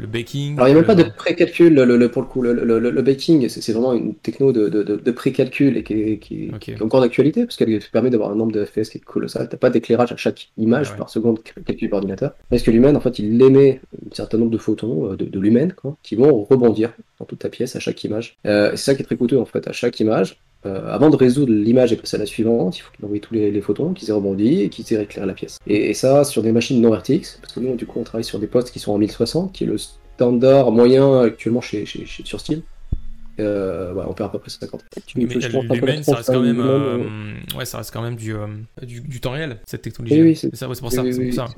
le- 0.00 0.06
baking. 0.06 0.54
Alors, 0.56 0.68
il 0.68 0.72
n'y 0.72 0.76
a 0.76 0.80
même 0.80 0.86
pas 0.86 0.94
de 0.94 1.04
pré-calcul 1.04 1.74
le, 1.74 1.84
le- 1.96 2.10
pour 2.10 2.22
le 2.22 2.28
coup. 2.28 2.42
Le, 2.42 3.02
baking, 3.02 3.48
c'est 3.48 3.72
vraiment 3.72 3.92
une 3.92 4.14
techno 4.14 4.52
de, 4.52 4.68
de, 4.68 5.10
pré-calcul 5.10 5.76
et 5.76 5.82
qui 5.82 5.94
est, 5.94 6.18
qui, 6.18 6.44
est- 6.46 6.54
Ok. 6.54 6.58
qui 6.60 6.70
est 6.72 6.82
encore 6.82 7.00
d'actualité 7.00 7.44
parce 7.44 7.56
qu'elle 7.56 7.78
permet 7.92 8.10
d'avoir 8.10 8.30
un 8.30 8.34
nombre 8.34 8.52
de 8.52 8.64
FPS 8.64 8.88
qui 8.90 8.98
est 8.98 9.04
colossal. 9.04 9.48
T'as 9.48 9.56
pas 9.56 9.70
d'éclairage 9.70 10.12
à 10.12 10.16
chaque 10.16 10.50
image 10.56 10.90
Ouais. 10.92 10.96
par 10.96 11.10
seconde 11.10 11.42
calculé 11.42 11.88
par 11.88 11.98
ordinateur. 11.98 12.32
Parce 12.48 12.62
que 12.62 12.70
l'humain, 12.70 12.94
en 12.94 13.00
fait, 13.00 13.18
il 13.18 13.40
émet 13.42 13.80
un 14.10 14.14
certain 14.14 14.38
nombre 14.38 14.50
de 14.50 14.58
photons, 14.58 15.12
euh, 15.12 15.16
de, 15.16 15.24
de 15.26 15.72
quoi, 15.74 15.96
qui 16.02 16.16
vont 16.16 16.44
rebondir 16.44 16.92
dans 17.18 17.24
toute 17.26 17.40
ta 17.40 17.48
pièce 17.48 17.76
à 17.76 17.80
chaque 17.80 18.02
image. 18.04 18.36
Euh, 18.46 18.70
c'est 18.72 18.76
ça 18.78 18.94
qui 18.94 19.02
est 19.02 19.04
très 19.04 19.16
coûteux, 19.16 19.38
en 19.38 19.44
fait, 19.44 19.66
à 19.68 19.72
chaque 19.72 19.98
image. 20.00 20.38
Euh, 20.66 20.92
avant 20.92 21.08
de 21.10 21.16
résoudre 21.16 21.52
l'image 21.52 21.92
et 21.92 21.96
passer 21.96 22.16
à 22.16 22.18
la 22.20 22.26
suivante, 22.26 22.76
il 22.76 22.80
faut 22.80 22.90
qu'il 22.94 23.04
envoie 23.04 23.18
tous 23.18 23.32
les, 23.34 23.50
les 23.50 23.60
photons, 23.60 23.92
qu'ils 23.94 24.10
aient 24.10 24.12
rebondi 24.12 24.62
et 24.62 24.68
qu'ils 24.68 24.92
aient 24.92 25.02
éclairé 25.02 25.26
la 25.26 25.32
pièce. 25.34 25.58
Et, 25.66 25.90
et 25.90 25.94
ça, 25.94 26.24
sur 26.24 26.42
des 26.42 26.52
machines 26.52 26.80
non 26.80 26.90
RTX, 26.92 27.38
parce 27.40 27.52
que 27.54 27.60
nous, 27.60 27.74
du 27.76 27.86
coup, 27.86 27.98
on 28.00 28.04
travaille 28.04 28.24
sur 28.24 28.38
des 28.38 28.46
postes 28.46 28.70
qui 28.70 28.78
sont 28.78 28.92
en 28.92 28.98
1060, 28.98 29.52
qui 29.52 29.64
est 29.64 29.66
le 29.66 29.78
standard 29.78 30.70
moyen 30.70 31.20
actuellement 31.22 31.60
chez, 31.62 31.86
chez, 31.86 32.04
chez- 32.04 32.24
sur 32.24 32.40
Steam. 32.40 32.60
Euh, 33.38 33.92
voilà, 33.94 34.10
on 34.10 34.12
perd 34.12 34.28
à 34.28 34.32
peu 34.32 34.38
près 34.38 34.50
50. 34.50 34.84
Tu 35.06 35.18
Mais 35.18 35.24
l'humaine, 35.24 36.02
ça 36.02 36.16
reste 36.16 36.30
quand 36.30 36.40
même, 36.42 36.60
euh, 36.60 36.98
ouais, 37.56 37.64
ça 37.64 37.78
reste 37.78 37.90
quand 37.90 38.02
même 38.02 38.16
du, 38.16 38.34
euh, 38.34 38.46
du, 38.82 39.00
du 39.00 39.18
temps 39.20 39.30
réel, 39.30 39.56
cette 39.64 39.80
technologie. 39.80 40.20
Oui, 40.20 40.28
oui, 40.28 40.36
c'est- 40.36 40.48
ouais, 40.66 40.74
pour 40.78 40.88
Oui, 40.90 40.94
ça. 40.94 41.02
oui, 41.02 41.12
c'est 41.14 41.20
oui, 41.20 41.26
pour 41.28 41.34
ça. 41.36 41.48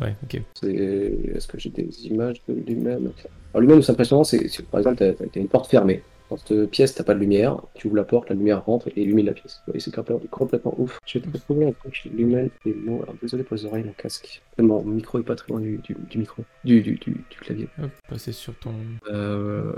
ouais. 0.00 0.14
Ouais, 0.62 1.34
Est-ce 1.36 1.48
que 1.48 1.58
j'ai 1.58 1.70
des 1.70 1.88
images 2.06 2.40
de 2.48 2.54
lui-même 2.54 3.10
Alors 3.52 3.60
lui-même, 3.60 3.82
c'est 3.82 3.90
impressionnant, 3.90 4.22
c'est 4.22 4.46
par 4.70 4.78
exemple, 4.78 4.98
t'as 4.98 5.06
as 5.24 5.38
une 5.40 5.48
porte 5.48 5.68
fermée. 5.68 6.02
Dans 6.30 6.36
cette 6.36 6.70
pièce, 6.70 6.94
t'as 6.94 7.04
pas 7.04 7.14
de 7.14 7.18
lumière, 7.18 7.60
tu 7.74 7.88
ouvres 7.88 7.96
la 7.96 8.04
porte, 8.04 8.28
la 8.30 8.36
lumière 8.36 8.64
rentre 8.64 8.88
et 8.88 9.02
illumine 9.02 9.26
la 9.26 9.32
pièce. 9.32 9.60
C'est 9.78 9.92
complètement, 9.94 10.20
complètement 10.30 10.74
ouf. 10.78 10.98
Je 11.06 11.18
vais 11.18 11.26
te 11.26 11.32
retrouver 11.32 11.66
un 11.66 11.72
truc 11.72 11.94
chez 11.94 12.08
lui-même 12.08 12.50
et 12.64 12.74
non, 12.74 13.02
alors 13.02 13.14
désolé 13.20 13.42
pour 13.42 13.56
les 13.56 13.64
oreilles, 13.66 13.84
mon 13.84 13.92
casque. 13.92 14.40
Mon 14.58 14.82
micro 14.84 15.18
est 15.18 15.22
pas 15.22 15.34
très 15.36 15.48
loin 15.52 15.60
du, 15.60 15.78
du, 15.78 15.96
du 16.10 16.18
micro, 16.18 16.42
du, 16.64 16.82
du, 16.82 16.92
du, 16.96 17.10
du 17.12 17.38
clavier. 17.40 17.66
Hop, 17.82 17.90
passer 18.08 18.32
sur 18.32 18.54
ton. 18.58 18.70
Euh, 19.10 19.72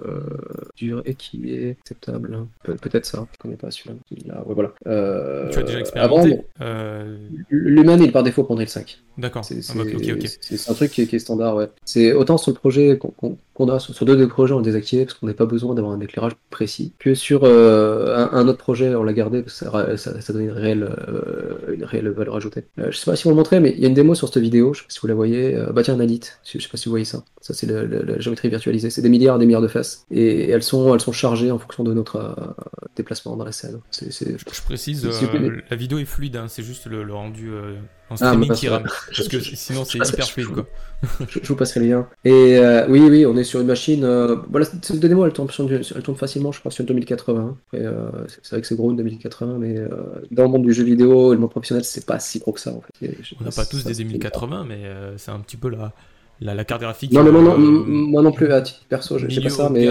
dur 0.77 1.03
et 1.05 1.15
qui 1.15 1.53
est 1.55 1.71
acceptable. 1.81 2.47
Pe- 2.65 2.75
Peut-être 2.75 3.07
ça, 3.07 3.27
je 3.33 3.39
connais 3.39 3.57
pas 3.57 3.71
celui-là. 3.71 3.97
Là, 4.27 4.43
ouais, 4.47 4.55
voilà. 4.55 4.73
Euh, 4.87 5.49
Tu 5.51 5.59
as 5.59 5.63
déjà 5.63 5.79
avant, 5.95 6.21
expérimenté 6.25 6.43
euh, 6.61 7.17
L'humain, 7.49 7.97
il 7.99 8.11
part 8.13 8.23
défaut 8.23 8.45
pour 8.45 8.55
Unreal 8.57 8.69
5. 8.69 9.01
D'accord. 9.19 9.45
C'est 9.45 9.55
Ah 9.71 9.75
bah, 9.77 9.85
c'est- 10.25 10.57
c'est 10.57 10.71
un 10.71 10.75
truc 10.75 10.91
qui 10.91 11.03
est, 11.03 11.07
qui 11.07 11.17
est 11.17 11.19
standard, 11.21 11.57
ouais. 11.57 11.69
C'est 11.85 12.13
autant 12.13 12.39
sur 12.39 12.51
le 12.51 12.57
projet 12.57 12.99
qu'on 12.99 13.11
qu'on- 13.11 13.39
qu'on 13.55 13.69
a, 13.69 13.79
sur, 13.79 13.95
sur 13.95 14.07
deux 14.07 14.17
des 14.17 14.27
projets, 14.27 14.55
on 14.55 14.59
l'a 14.59 14.65
désactivé 14.65 15.05
parce 15.05 15.19
qu'on 15.19 15.27
n'a 15.27 15.35
pas 15.35 15.47
besoin 15.47 15.75
d'avoir 15.75 15.93
un 15.93 16.01
éclairage 16.01 16.33
précis, 16.51 16.93
que 16.99 17.15
sur 17.15 17.45
euh, 17.45 18.17
un, 18.17 18.39
un 18.39 18.49
autre 18.49 18.59
projet, 18.59 18.95
on 18.95 19.03
l'a 19.03 19.13
gardé 19.13 19.43
parce 19.43 19.61
que 19.61 19.97
ça, 19.97 20.21
ça, 20.21 20.33
une 20.33 20.51
réelle, 20.51 20.85
euh, 20.85 21.75
une 21.75 21.85
réelle 21.85 22.09
valeur 22.09 22.37
ajoutée. 22.37 22.65
Euh, 22.79 22.91
je 22.91 22.97
sais 22.97 23.11
pas 23.11 23.17
si 23.17 23.25
vous 23.25 23.31
le 23.31 23.37
montrez, 23.37 23.61
mais 23.61 23.73
il 23.77 23.81
y 23.81 23.85
a 23.85 23.89
une 23.89 23.95
démo 23.95 24.15
sur 24.15 24.29
cette 24.29 24.43
vidéo, 24.43 24.75
je 24.75 24.81
sais 24.81 24.87
pas 24.87 24.93
si 24.93 25.01
vous 25.01 25.09
la 25.09 25.15
voyez. 25.15 25.57
Bah 25.73 25.83
tiens, 25.83 25.97
Nadit, 25.97 26.21
je 26.45 26.59
sais 26.59 26.69
pas 26.69 26.77
si 26.77 26.87
vous 26.87 26.93
voyez 26.93 27.05
ça. 27.05 27.25
Ça, 27.41 27.55
c'est 27.55 27.67
la 27.67 28.19
géométrie 28.19 28.49
virtualisée. 28.49 28.91
C'est 28.91 29.03
des 29.03 29.09
milliards 29.09 29.37
et 29.37 29.39
des 29.39 29.47
milliards 29.47 29.63
de 29.63 29.69
faces. 29.69 30.07
Et 30.11 30.49
elles 30.51 30.63
sont, 30.63 30.95
elles 30.95 31.01
sont 31.01 31.13
chargées 31.13 31.51
en 31.51 31.59
fonction 31.59 31.85
de 31.85 31.93
notre 31.93 32.37
déplacement 32.97 33.37
dans 33.37 33.45
la 33.45 33.53
scène. 33.53 33.81
Je 34.01 34.63
précise, 34.65 35.09
la 35.71 35.77
vidéo 35.77 35.99
est 35.99 36.05
fluide, 36.05 36.37
hein, 36.37 36.47
c'est 36.49 36.63
juste 36.63 36.87
le, 36.87 37.03
le 37.03 37.15
rendu 37.15 37.51
euh, 37.51 37.75
en 38.13 38.17
Ah, 38.21 38.29
streaming 38.29 38.53
qui 38.53 38.69
rame. 38.69 38.85
Parce 39.17 39.29
que 39.29 39.41
sinon, 39.41 39.85
c'est 39.85 39.99
je- 39.99 40.05
je- 40.05 40.13
hyper 40.13 40.27
je- 40.27 40.33
fluide, 40.33 40.49
quoi. 40.49 40.67
Je, 41.29 41.41
je 41.43 41.49
vous 41.49 41.57
passerai 41.57 41.81
le 41.81 41.87
lien. 41.89 42.09
Et 42.25 42.59
euh, 42.59 42.87
oui, 42.89 43.01
oui, 43.01 43.27
on 43.27 43.37
est 43.37 43.43
sur 43.43 43.61
une 43.61 43.67
machine. 43.67 44.05
euh, 44.05 44.37
voilà, 44.49 44.67
cette 44.67 45.01
démo, 45.01 45.27
elle 45.27 45.33
sur 45.51 45.65
du- 45.67 45.75
elle 45.75 46.03
tourne 46.03 46.17
facilement, 46.17 46.53
je 46.53 46.61
crois, 46.61 46.71
sur 46.71 46.83
une 46.83 46.87
2080. 46.87 47.57
Après, 47.67 47.85
euh, 47.85 48.09
c'est 48.29 48.51
vrai 48.51 48.61
que 48.61 48.67
c'est 48.69 48.77
gros 48.77 48.91
une 48.93 48.97
2080, 48.99 49.59
mais 49.59 49.75
dans 50.31 50.45
le 50.45 50.49
monde 50.49 50.63
du 50.63 50.73
jeu 50.73 50.85
vidéo 50.85 51.33
et 51.33 51.35
le 51.35 51.41
monde 51.41 51.51
professionnel, 51.51 51.85
c'est 51.85 52.07
pas 52.07 52.21
si 52.21 52.39
gros 52.39 52.53
que 52.53 52.61
ça 52.61 52.71
en 52.71 52.83
fait. 52.83 53.07
Et 53.07 53.19
je- 53.21 53.35
On 53.41 53.45
n'a 53.45 53.51
pas 53.51 53.65
tous 53.67 53.83
des 53.85 53.95
c'est- 53.95 54.03
2080, 54.05 54.65
mais 54.69 54.83
c'est 55.17 55.33
un 55.33 55.41
petit 55.41 55.57
peu 55.57 55.71
la, 55.71 55.93
la, 56.41 56.55
la 56.55 56.65
carte 56.65 56.83
graphique. 56.83 57.11
Non, 57.13 57.25
mais 57.25 57.33
moi 57.33 57.43
non, 57.43 57.59
moi 57.59 58.23
non 58.23 58.31
plus, 58.31 58.53
à 58.53 58.61
titre 58.63 58.83
perso, 58.89 59.19
je 59.19 59.29
je 59.29 59.35
sais 59.35 59.41
pas 59.41 59.51
ça, 59.51 59.71
mais. 59.71 59.89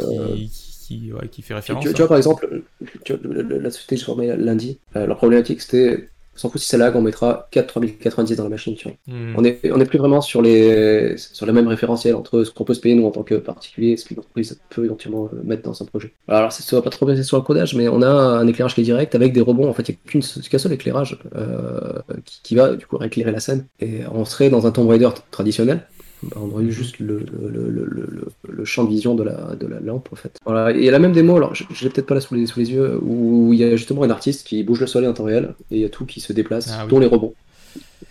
qui, 0.00 0.50
qui, 0.86 1.12
ouais, 1.12 1.28
qui 1.28 1.42
fait 1.42 1.48
tu, 1.48 1.54
référence. 1.54 1.84
tu- 1.84 1.90
tu 1.92 1.94
à- 1.94 1.98
vois, 2.04 2.08
par 2.08 2.16
exemple, 2.16 2.62
tu 3.04 3.12
vois, 3.14 3.42
la 3.60 3.70
société 3.70 3.96
que 3.96 4.02
formée 4.02 4.34
lundi, 4.36 4.78
leur 4.94 5.16
problématique 5.18 5.60
c'était. 5.60 6.08
On 6.34 6.38
s'en 6.38 6.50
fout 6.50 6.60
si 6.60 6.68
ça 6.68 6.76
lag, 6.76 6.96
on 6.96 7.00
mettra 7.00 7.48
4 7.50 7.66
3090 7.66 8.36
dans 8.36 8.44
la 8.44 8.50
machine, 8.50 8.74
tu 8.74 8.88
vois. 8.88 8.96
Hmm. 9.06 9.34
On 9.36 9.44
est, 9.44 9.60
on 9.70 9.80
est 9.80 9.84
plus 9.84 9.98
vraiment 9.98 10.20
sur 10.20 10.42
les 10.42 11.16
sur 11.16 11.46
le 11.46 11.52
même 11.52 11.68
référentiel 11.68 12.14
entre 12.14 12.44
ce 12.44 12.50
qu'on 12.50 12.64
peut 12.64 12.74
se 12.74 12.80
payer 12.80 12.94
nous 12.94 13.06
en 13.06 13.10
tant 13.10 13.22
que 13.22 13.36
particulier 13.36 13.92
et 13.92 13.96
ce 13.96 14.04
qu'une 14.04 14.18
entreprise 14.18 14.60
peut 14.70 14.84
éventuellement 14.84 15.30
euh, 15.32 15.42
mettre 15.44 15.62
dans 15.62 15.80
un 15.80 15.84
projet. 15.84 16.12
Alors 16.28 16.52
ça 16.52 16.62
se 16.62 16.74
voit 16.74 16.82
pas 16.82 16.90
trop 16.90 17.06
bien 17.06 17.20
sur 17.22 17.36
le 17.36 17.42
codage, 17.42 17.74
mais 17.74 17.88
on 17.88 18.02
a 18.02 18.08
un 18.08 18.46
éclairage 18.46 18.74
qui 18.74 18.80
est 18.80 18.84
direct 18.84 19.14
avec 19.14 19.32
des 19.32 19.40
rebonds. 19.40 19.68
En 19.68 19.74
fait, 19.74 19.88
il 19.88 19.92
n'y 19.92 19.98
a 19.98 20.10
qu'une 20.10 20.22
qu'un 20.22 20.58
seul 20.58 20.72
éclairage 20.72 21.18
euh, 21.36 22.00
qui, 22.24 22.40
qui 22.42 22.54
va 22.54 22.74
du 22.74 22.86
coup 22.86 23.00
éclairer 23.02 23.32
la 23.32 23.40
scène. 23.40 23.66
Et 23.80 24.00
on 24.12 24.24
serait 24.24 24.50
dans 24.50 24.66
un 24.66 24.70
Tomb 24.70 24.88
Raider 24.88 25.10
traditionnel. 25.30 25.86
Bah, 26.30 26.36
on 26.40 26.50
aurait 26.50 26.64
eu 26.64 26.72
juste 26.72 26.98
le, 26.98 27.18
le, 27.18 27.48
le, 27.48 27.70
le, 27.70 28.06
le- 28.10 28.28
le 28.48 28.64
champ 28.64 28.84
de 28.84 28.90
vision 28.90 29.14
de 29.14 29.22
la, 29.22 29.54
de 29.56 29.66
la 29.66 29.80
lampe 29.80 30.08
en 30.12 30.16
fait. 30.16 30.38
Voilà. 30.44 30.72
Et 30.74 30.78
il 30.78 30.84
y 30.84 30.88
a 30.88 30.92
la 30.92 30.98
même 30.98 31.12
démo, 31.12 31.36
alors 31.36 31.54
je 31.54 31.64
je 31.72 31.84
l'ai 31.84 31.90
peut-être 31.90 32.06
pas 32.06 32.14
là 32.14 32.20
sous 32.20 32.34
les, 32.34 32.46
sous 32.46 32.58
les 32.60 32.70
yeux, 32.72 32.98
où 33.02 33.52
il 33.52 33.58
y 33.58 33.64
a 33.64 33.76
justement 33.76 34.02
un 34.04 34.10
artiste 34.10 34.46
qui 34.46 34.62
bouge 34.62 34.80
le 34.80 34.86
soleil 34.86 35.08
en 35.08 35.12
temps 35.14 35.24
réel 35.24 35.54
et 35.70 35.76
il 35.76 35.80
y 35.80 35.84
a 35.84 35.88
tout 35.88 36.04
qui 36.06 36.20
se 36.20 36.32
déplace, 36.32 36.70
Ah 36.72 36.84
oui. 36.84 36.90
dont 36.90 36.98
les. 37.00 37.10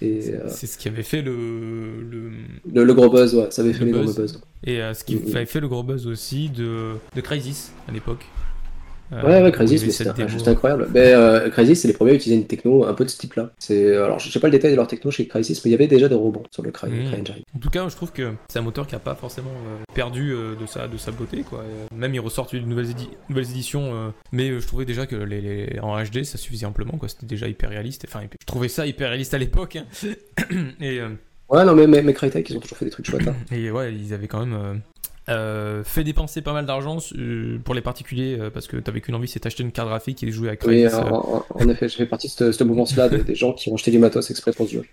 Et 0.02 0.32
euh, 0.34 0.48
C'est 0.50 0.68
ce 0.68 0.78
qui 0.78 0.88
avait 0.90 1.04
fait 1.04 1.22
le. 1.22 1.34
le... 2.02 2.30
le, 2.74 2.84
le 2.84 2.94
gros 2.94 3.10
buzz, 3.10 3.36
ouais, 3.36 3.48
ça 3.52 3.62
avait 3.62 3.74
fait 3.74 3.80
Le 3.86 3.86
les 3.86 3.92
gros 3.92 4.14
buzz. 4.14 4.42
Et 4.66 4.82
euh, 4.82 4.94
ce 4.94 5.04
qui 5.04 5.16
Mhm. 5.16 5.36
avait 5.36 5.46
fait 5.46 5.60
le 5.62 5.68
gros 5.68 5.84
buzz 5.84 6.08
aussi 6.08 6.50
de, 6.50 6.94
de 7.16 7.22
Crysis 7.22 7.72
à 7.88 7.92
l'époque. 7.92 8.26
Ouais, 9.24 9.42
ouais, 9.42 9.52
Crazy, 9.52 9.80
c'était 9.92 10.28
juste 10.28 10.48
incroyable. 10.48 10.88
Mais 10.94 11.14
euh, 11.14 11.50
Crazy, 11.50 11.76
c'est 11.76 11.88
les 11.88 11.94
premiers 11.94 12.12
à 12.12 12.16
utiliser 12.16 12.40
une 12.40 12.48
techno 12.48 12.86
un 12.86 12.94
peu 12.94 13.06
de 13.06 13.10
ce 13.10 13.18
type-là. 13.18 13.52
Alors, 13.70 14.20
je 14.20 14.30
sais 14.30 14.40
pas 14.40 14.48
le 14.48 14.52
détail 14.52 14.72
de 14.72 14.76
leur 14.76 14.88
techno 14.88 15.12
chez 15.12 15.28
Crazy, 15.28 15.60
mais 15.64 15.70
il 15.70 15.72
y 15.72 15.76
avait 15.76 15.88
déjà 15.88 16.10
des 16.10 16.16
rebonds 16.16 16.44
sur 16.52 16.64
le 16.64 16.72
Cry, 16.72 16.90
mmh. 16.90 17.56
En 17.56 17.60
tout 17.60 17.70
cas, 17.70 17.88
je 17.88 17.96
trouve 17.96 18.12
que 18.12 18.34
c'est 18.48 18.60
un 18.60 18.64
moteur 18.64 18.88
qui 18.88 18.96
a 18.96 19.00
pas 19.00 19.16
forcément 19.16 19.52
perdu 19.94 20.32
de, 20.32 20.66
sa, 20.66 20.88
de 20.88 20.98
sa 20.98 21.12
beauté. 21.12 21.44
Quoi. 21.48 21.64
Même, 21.96 22.14
il 22.14 22.20
ressortent 22.20 22.54
une 22.54 22.68
nouvelles, 22.68 22.88
nouvelles 23.30 23.50
éditions, 23.50 24.14
mais 24.32 24.60
je 24.60 24.68
trouvais 24.68 24.86
déjà 24.86 25.06
que 25.06 25.16
les, 25.16 25.80
en 25.82 26.02
HD, 26.02 26.24
ça 26.24 26.38
suffisait 26.38 26.66
amplement. 26.66 26.94
C'était 27.08 27.26
déjà 27.26 27.48
hyper 27.48 27.70
réaliste. 27.70 28.06
Enfin, 28.08 28.22
je 28.32 28.46
trouvais 28.46 28.68
ça 28.68 28.86
hyper 28.86 29.10
réaliste 29.10 29.34
à 29.34 29.38
l'époque. 29.38 29.78
Hein. 29.78 29.86
Et. 30.82 31.00
Ouais, 31.50 31.64
non, 31.66 31.76
mais, 31.76 31.88
mais, 31.88 32.02
mais 32.02 32.14
Crytek, 32.14 32.50
ils 32.50 32.58
ont 32.58 32.60
toujours 32.60 32.78
fait 32.78 32.86
des 32.86 32.92
trucs 32.92 33.06
chouettes. 33.06 33.28
Hein. 33.28 33.36
Et 33.52 33.70
ouais, 33.70 33.94
ils 33.94 34.14
avaient 34.14 34.28
quand 34.28 34.40
même 34.40 34.54
euh, 34.54 34.74
fait 35.28 36.04
dépenser 36.04 36.42
pas 36.42 36.54
mal 36.54 36.66
d'argent 36.66 36.98
euh, 37.18 37.58
pour 37.64 37.76
les 37.76 37.82
particuliers 37.82 38.38
euh, 38.40 38.50
parce 38.50 38.68
que 38.68 38.78
t'avais 38.78 39.02
qu'une 39.02 39.16
envie, 39.16 39.28
c'est 39.28 39.44
d'acheter 39.44 39.64
une 39.64 39.72
carte 39.72 39.88
graphique 39.90 40.24
et 40.24 40.26
de 40.26 40.32
jouer 40.32 40.50
à 40.50 40.56
Crysis. 40.56 40.94
Oui, 40.94 41.20
en, 41.50 41.70
effet, 41.70 41.88
je 41.88 41.96
fais 41.96 42.06
partie 42.06 42.34
de 42.38 42.52
ce, 42.52 42.64
mouvement-là 42.64 43.10
des 43.10 43.36
gens 43.36 43.54
qui 43.54 43.70
ont 43.70 43.76
acheté 43.76 43.92
du 43.92 44.00
matos 44.00 44.30
exprès 44.30 44.52
pour 44.52 44.68
ce 44.68 44.74
jeu. 44.74 44.86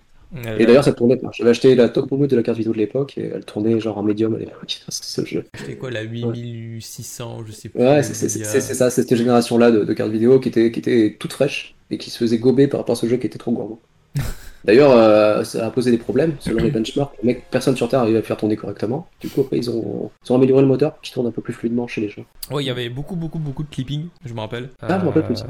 et 0.59 0.65
d'ailleurs, 0.65 0.85
ça 0.85 0.93
tournait 0.93 1.17
pas. 1.17 1.31
J'avais 1.33 1.51
acheté 1.51 1.75
la 1.75 1.89
top 1.89 2.11
mode 2.13 2.31
de 2.31 2.37
la 2.37 2.43
carte 2.43 2.59
vidéo 2.59 2.73
de 2.73 2.79
l'époque 2.79 3.19
et 3.19 3.31
elle 3.35 3.45
tournait 3.45 3.81
genre 3.81 3.99
en 3.99 4.03
médium 4.03 4.35
à 4.35 4.39
l'époque. 4.39 4.81
ce 4.89 5.25
jeu. 5.25 5.45
C'était 5.55 5.77
quoi, 5.77 5.91
la 5.91 6.03
8600, 6.03 7.45
je 7.47 7.53
sais 7.53 7.69
plus. 7.69 7.81
Ouais, 7.81 8.03
c'est 8.03 8.15
ça, 8.15 8.91
c'est 8.91 9.03
cette 9.03 9.17
génération-là 9.17 9.71
de, 9.71 9.85
de, 9.85 9.93
cartes 9.93 10.13
vidéo 10.13 10.39
qui 10.39 10.49
était, 10.49 10.71
qui 10.71 10.79
était 10.79 11.17
toute 11.19 11.33
fraîche 11.33 11.75
et 11.91 11.99
qui 11.99 12.11
se 12.11 12.19
faisait 12.19 12.39
gober 12.39 12.69
par 12.69 12.81
rapport 12.81 12.93
à 12.93 13.01
ce 13.01 13.07
jeu 13.07 13.17
qui 13.17 13.27
était 13.27 13.39
trop 13.39 13.53
gourmand. 13.53 13.81
D'ailleurs, 14.65 14.93
euh, 14.93 15.43
ça 15.45 15.67
a 15.67 15.71
posé 15.71 15.91
des 15.91 15.99
problèmes 15.99 16.35
selon 16.39 16.63
les 16.63 16.71
benchmarks. 16.71 17.13
mec, 17.23 17.45
personne 17.51 17.77
sur 17.77 17.89
Terre 17.89 18.01
arrivait 18.01 18.19
à 18.19 18.21
le 18.21 18.27
faire 18.27 18.37
tourner 18.37 18.57
correctement. 18.57 19.09
Du 19.21 19.29
coup, 19.29 19.41
après, 19.41 19.57
ils 19.57 19.71
ont, 19.71 20.11
ils 20.25 20.33
ont 20.33 20.35
amélioré 20.35 20.63
le 20.63 20.69
moteur 20.69 21.01
qui 21.03 21.13
tourne 21.13 21.27
un 21.27 21.31
peu 21.31 21.43
plus 21.43 21.55
fluidement 21.55 21.87
chez 21.87 22.01
les 22.01 22.09
gens. 22.09 22.25
Ouais, 22.51 22.63
il 22.63 22.67
y 22.67 22.71
avait 22.71 22.89
beaucoup, 22.89 23.17
beaucoup, 23.17 23.39
beaucoup 23.39 23.63
de 23.63 23.71
clipping, 23.71 24.07
je 24.25 24.35
me 24.35 24.41
rappelle. 24.41 24.69
Ah, 24.83 24.99
je 24.99 25.05
me 25.05 25.09
rappelle 25.09 25.25
plus. 25.25 25.43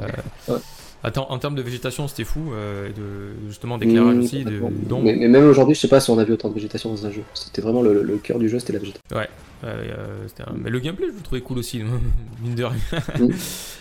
Euh, 0.49 0.57
attends, 1.03 1.29
en 1.29 1.37
termes 1.39 1.55
de 1.55 1.61
végétation, 1.61 2.07
c'était 2.07 2.23
fou, 2.23 2.51
euh, 2.53 2.89
et 2.89 2.93
de, 2.93 3.47
justement 3.49 3.77
d'éclairage 3.77 4.15
mmh, 4.15 4.19
aussi. 4.19 4.45
De, 4.45 4.61
mais, 5.01 5.15
même 5.15 5.49
aujourd'hui, 5.49 5.75
je 5.75 5.81
sais 5.81 5.87
pas 5.89 5.99
si 5.99 6.09
on 6.09 6.17
a 6.17 6.23
vu 6.23 6.33
autant 6.33 6.49
de 6.49 6.53
végétation 6.53 6.89
dans 6.89 7.05
un 7.05 7.11
jeu. 7.11 7.23
C'était 7.33 7.61
vraiment 7.61 7.81
le, 7.81 8.03
le, 8.03 8.17
cœur 8.17 8.39
du 8.39 8.47
jeu, 8.47 8.59
c'était 8.59 8.73
la 8.73 8.79
végétation. 8.79 9.03
Ouais. 9.11 9.27
Mais 10.63 10.69
le 10.69 10.79
gameplay, 10.79 11.07
je 11.07 11.17
le 11.17 11.21
trouvais 11.21 11.41
cool 11.41 11.57
aussi, 11.57 11.81
mine 12.41 12.55
de 12.55 12.63
rien. 12.63 12.79
Mmh. 13.19 13.27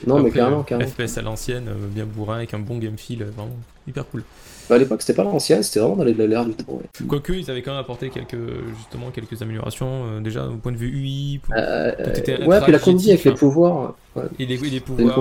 Non, 0.06 0.22
mais 0.22 0.30
carrément, 0.30 0.64
carrément. 0.64 0.90
FPS 0.90 1.18
à 1.18 1.22
l'ancienne, 1.22 1.70
bien 1.94 2.04
bourrin, 2.04 2.36
avec 2.36 2.52
un 2.52 2.58
bon 2.58 2.78
game 2.78 2.98
feel, 2.98 3.22
vraiment 3.22 3.56
hyper 3.86 4.06
cool. 4.08 4.24
Bah, 4.70 4.76
à 4.76 4.78
l'époque, 4.78 5.02
c'était 5.02 5.16
pas 5.16 5.24
l'ancienne, 5.24 5.64
c'était 5.64 5.80
vraiment 5.80 5.96
dans 5.96 6.04
l'air 6.04 6.44
du 6.44 6.52
temps. 6.52 6.80
Quoique, 7.08 7.32
ils 7.32 7.50
avaient 7.50 7.60
quand 7.60 7.72
même 7.72 7.80
apporté 7.80 8.08
quelques, 8.08 8.38
justement, 8.78 9.10
quelques 9.10 9.42
améliorations, 9.42 10.04
euh, 10.04 10.20
déjà 10.20 10.46
au 10.46 10.58
point 10.58 10.70
de 10.70 10.76
vue 10.76 10.86
UI. 10.86 11.40
Euh, 11.56 11.92
ouais, 12.46 12.60
puis 12.60 12.70
la 12.70 12.78
combi 12.78 13.10
avec 13.10 13.24
les 13.24 13.34
pouvoirs. 13.34 13.96
Et 14.38 14.46
les, 14.46 14.56
les 14.58 14.78
pouvoirs. 14.78 15.16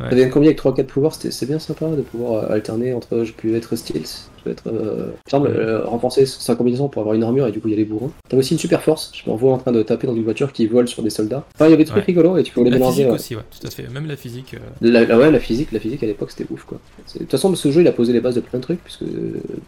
T'avais 0.00 0.24
une 0.24 0.30
combi 0.30 0.46
avec 0.48 0.60
3-4 0.60 0.84
pouvoirs, 0.84 1.14
c'est 1.14 1.46
bien 1.46 1.60
sympa 1.60 1.86
de 1.86 2.02
pouvoir 2.02 2.42
euh, 2.42 2.54
alterner 2.54 2.92
entre 2.92 3.22
je 3.22 3.32
peux 3.32 3.54
être 3.54 3.76
stealth, 3.76 4.28
je 4.46 4.50
peux 4.50 4.50
être. 4.50 4.66
Euh, 4.68 5.10
semble 5.28 5.48
euh, 5.48 5.84
renforcer 5.84 6.26
sa 6.26 6.54
combinaison 6.54 6.88
pour 6.88 7.00
avoir 7.00 7.14
une 7.14 7.22
armure 7.22 7.46
et 7.46 7.52
du 7.52 7.60
coup 7.60 7.68
il 7.68 7.72
y 7.72 7.74
a 7.74 7.76
les 7.76 7.84
bourrons. 7.84 8.10
T'as 8.28 8.36
aussi 8.36 8.52
une 8.52 8.58
super 8.58 8.82
force, 8.82 9.12
je 9.14 9.28
me 9.28 9.32
revois 9.32 9.52
en 9.52 9.58
train 9.58 9.72
de 9.72 9.82
taper 9.82 10.06
dans 10.06 10.14
une 10.14 10.24
voiture 10.24 10.52
qui 10.52 10.66
vole 10.66 10.88
sur 10.88 11.02
des 11.02 11.10
soldats. 11.10 11.44
Enfin, 11.54 11.66
il 11.66 11.70
y 11.70 11.74
avait 11.74 11.84
des 11.84 11.90
trucs 11.90 12.04
rigolos 12.04 12.38
et 12.38 12.42
tu 12.42 12.52
peux 12.52 12.62
les 12.62 12.70
mélanger. 12.70 13.04
La 13.04 13.16
physique 13.16 13.36
aussi, 13.36 13.36
ouais, 13.36 13.42
tout 13.60 13.66
à 13.66 13.70
fait. 13.70 13.88
Même 13.92 14.06
la 14.06 14.16
physique. 14.16 14.54
Euh. 14.54 14.58
La, 14.80 15.18
ouais, 15.18 15.30
la 15.30 15.40
physique, 15.40 15.72
la 15.72 15.80
physique 15.80 16.02
à 16.02 16.06
l'époque 16.06 16.30
c'était 16.30 16.50
ouf 16.50 16.64
quoi. 16.64 16.78
De 17.14 17.20
toute 17.20 17.30
façon, 17.30 17.54
ce 17.54 17.70
jeu 17.70 17.80
il 17.80 17.88
a 17.88 17.92
posé 17.92 18.12
les 18.12 18.20
bases 18.20 18.34
de 18.34 18.40
plein 18.40 18.58
de 18.58 18.64
trucs 18.64 18.82
puisque 18.82 19.04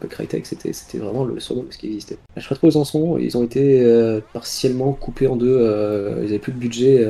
Crytek 0.08 0.46
c'était 0.46 0.98
vraiment 0.98 1.24
le 1.24 1.34
de 1.34 1.40
ce 1.40 1.78
qui 1.78 1.86
existait. 1.86 2.18
Je 2.36 2.42
sais 2.42 2.48
pas 2.48 2.54
trop 2.56 2.66
où 2.66 2.70
ils 2.70 2.76
en 2.76 2.84
sont, 2.84 3.18
ils 3.18 3.36
ont 3.36 3.44
été 3.44 3.84
partiellement 4.32 4.92
coupés 4.92 5.26
en 5.26 5.36
deux, 5.36 5.58
ils 6.22 6.28
avaient 6.28 6.38
plus 6.38 6.52
de 6.52 6.58
budget. 6.58 7.08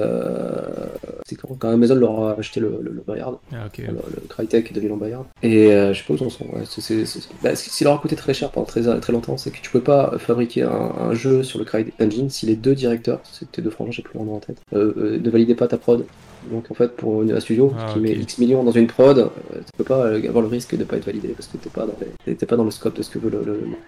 C'est 1.27 1.37
quand, 1.37 1.55
quand 1.59 1.69
Amazon 1.69 1.97
leur 1.97 2.23
a 2.23 2.39
acheté 2.39 2.61
le, 2.61 2.81
le, 2.83 2.93
le 2.93 3.03
Ah, 3.21 3.67
ok 3.67 3.79
le, 3.79 4.29
Crytek 4.29 4.73
de 4.73 4.81
Lyon 4.81 4.97
Bayard. 4.97 5.27
Et 5.43 5.73
euh, 5.73 5.93
je 5.93 5.99
sais 5.99 6.05
pas 6.07 6.15
où 6.15 6.17
ils 6.17 6.25
en 6.25 6.31
sont. 6.31 6.45
Ouais, 6.47 7.05
bah, 7.43 7.55
ce 7.59 7.77
qui 7.77 7.85
leur 7.85 7.95
a 7.95 7.99
coûté 7.99 8.17
très 8.17 8.35
cher 8.35 8.50
pendant 8.50 8.67
très, 8.67 8.83
très 9.00 9.12
longtemps, 9.12 9.37
c'est 9.37 9.50
que 9.50 9.61
tu 9.61 9.71
peux 9.71 9.81
pas 9.81 10.15
fabriquer 10.19 10.62
un, 10.62 11.15
jeu 11.15 11.43
sur 11.43 11.59
le 11.59 11.65
Crytek 11.65 11.95
Engine 12.00 12.31
si 12.31 12.47
les 12.47 12.57
deux 12.57 12.75
directeurs, 12.75 13.21
c'était 13.33 13.62
deux 13.62 13.71
frangins, 13.71 13.93
j'ai 13.93 14.03
plus 14.03 14.19
vraiment 14.19 14.37
en 14.37 14.41
tête, 14.41 14.59
euh, 14.75 14.93
euh, 14.97 15.19
ne 15.19 15.31
validaient 15.31 15.55
pas 15.55 15.69
ta 15.69 15.79
prod. 15.79 16.05
Donc 16.50 16.71
en 16.71 16.75
fait, 16.75 16.95
pour 16.97 17.23
un 17.23 17.41
studio 17.41 17.73
ah, 17.77 17.93
qui 17.93 17.99
met 17.99 18.12
X 18.12 18.38
millions 18.38 18.62
dans 18.62 18.71
une 18.71 18.87
prod, 18.87 19.31
tu 19.53 19.73
peux 19.77 19.85
pas 19.85 20.07
avoir 20.07 20.43
le 20.43 20.49
risque 20.49 20.77
de 20.77 20.85
pas 20.85 20.97
être 20.97 21.07
validé 21.07 21.29
parce 21.29 21.49
que 21.49 21.57
t'es 21.57 21.69
pas, 21.69 21.87
dans 21.87 22.47
pas 22.47 22.57
dans 22.57 22.65
le 22.65 22.71
scope 22.71 22.97
de 22.97 23.03
ce 23.03 23.11
que 23.11 23.19
veut 23.19 23.31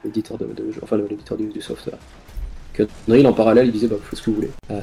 l'éditeur 0.04 0.36
de, 0.36 0.46
de, 0.46 0.64
enfin 0.82 0.96
l'éditeur 0.96 1.38
du, 1.38 1.46
du 1.46 1.60
software 1.60 1.98
que 2.72 2.84
Unreal 3.08 3.26
en 3.26 3.32
parallèle 3.32 3.66
il 3.66 3.72
disait 3.72 3.86
bah 3.86 3.96
faut 4.02 4.16
ce 4.16 4.22
que 4.22 4.30
vous 4.30 4.36
voulez. 4.36 4.50
Euh, 4.70 4.80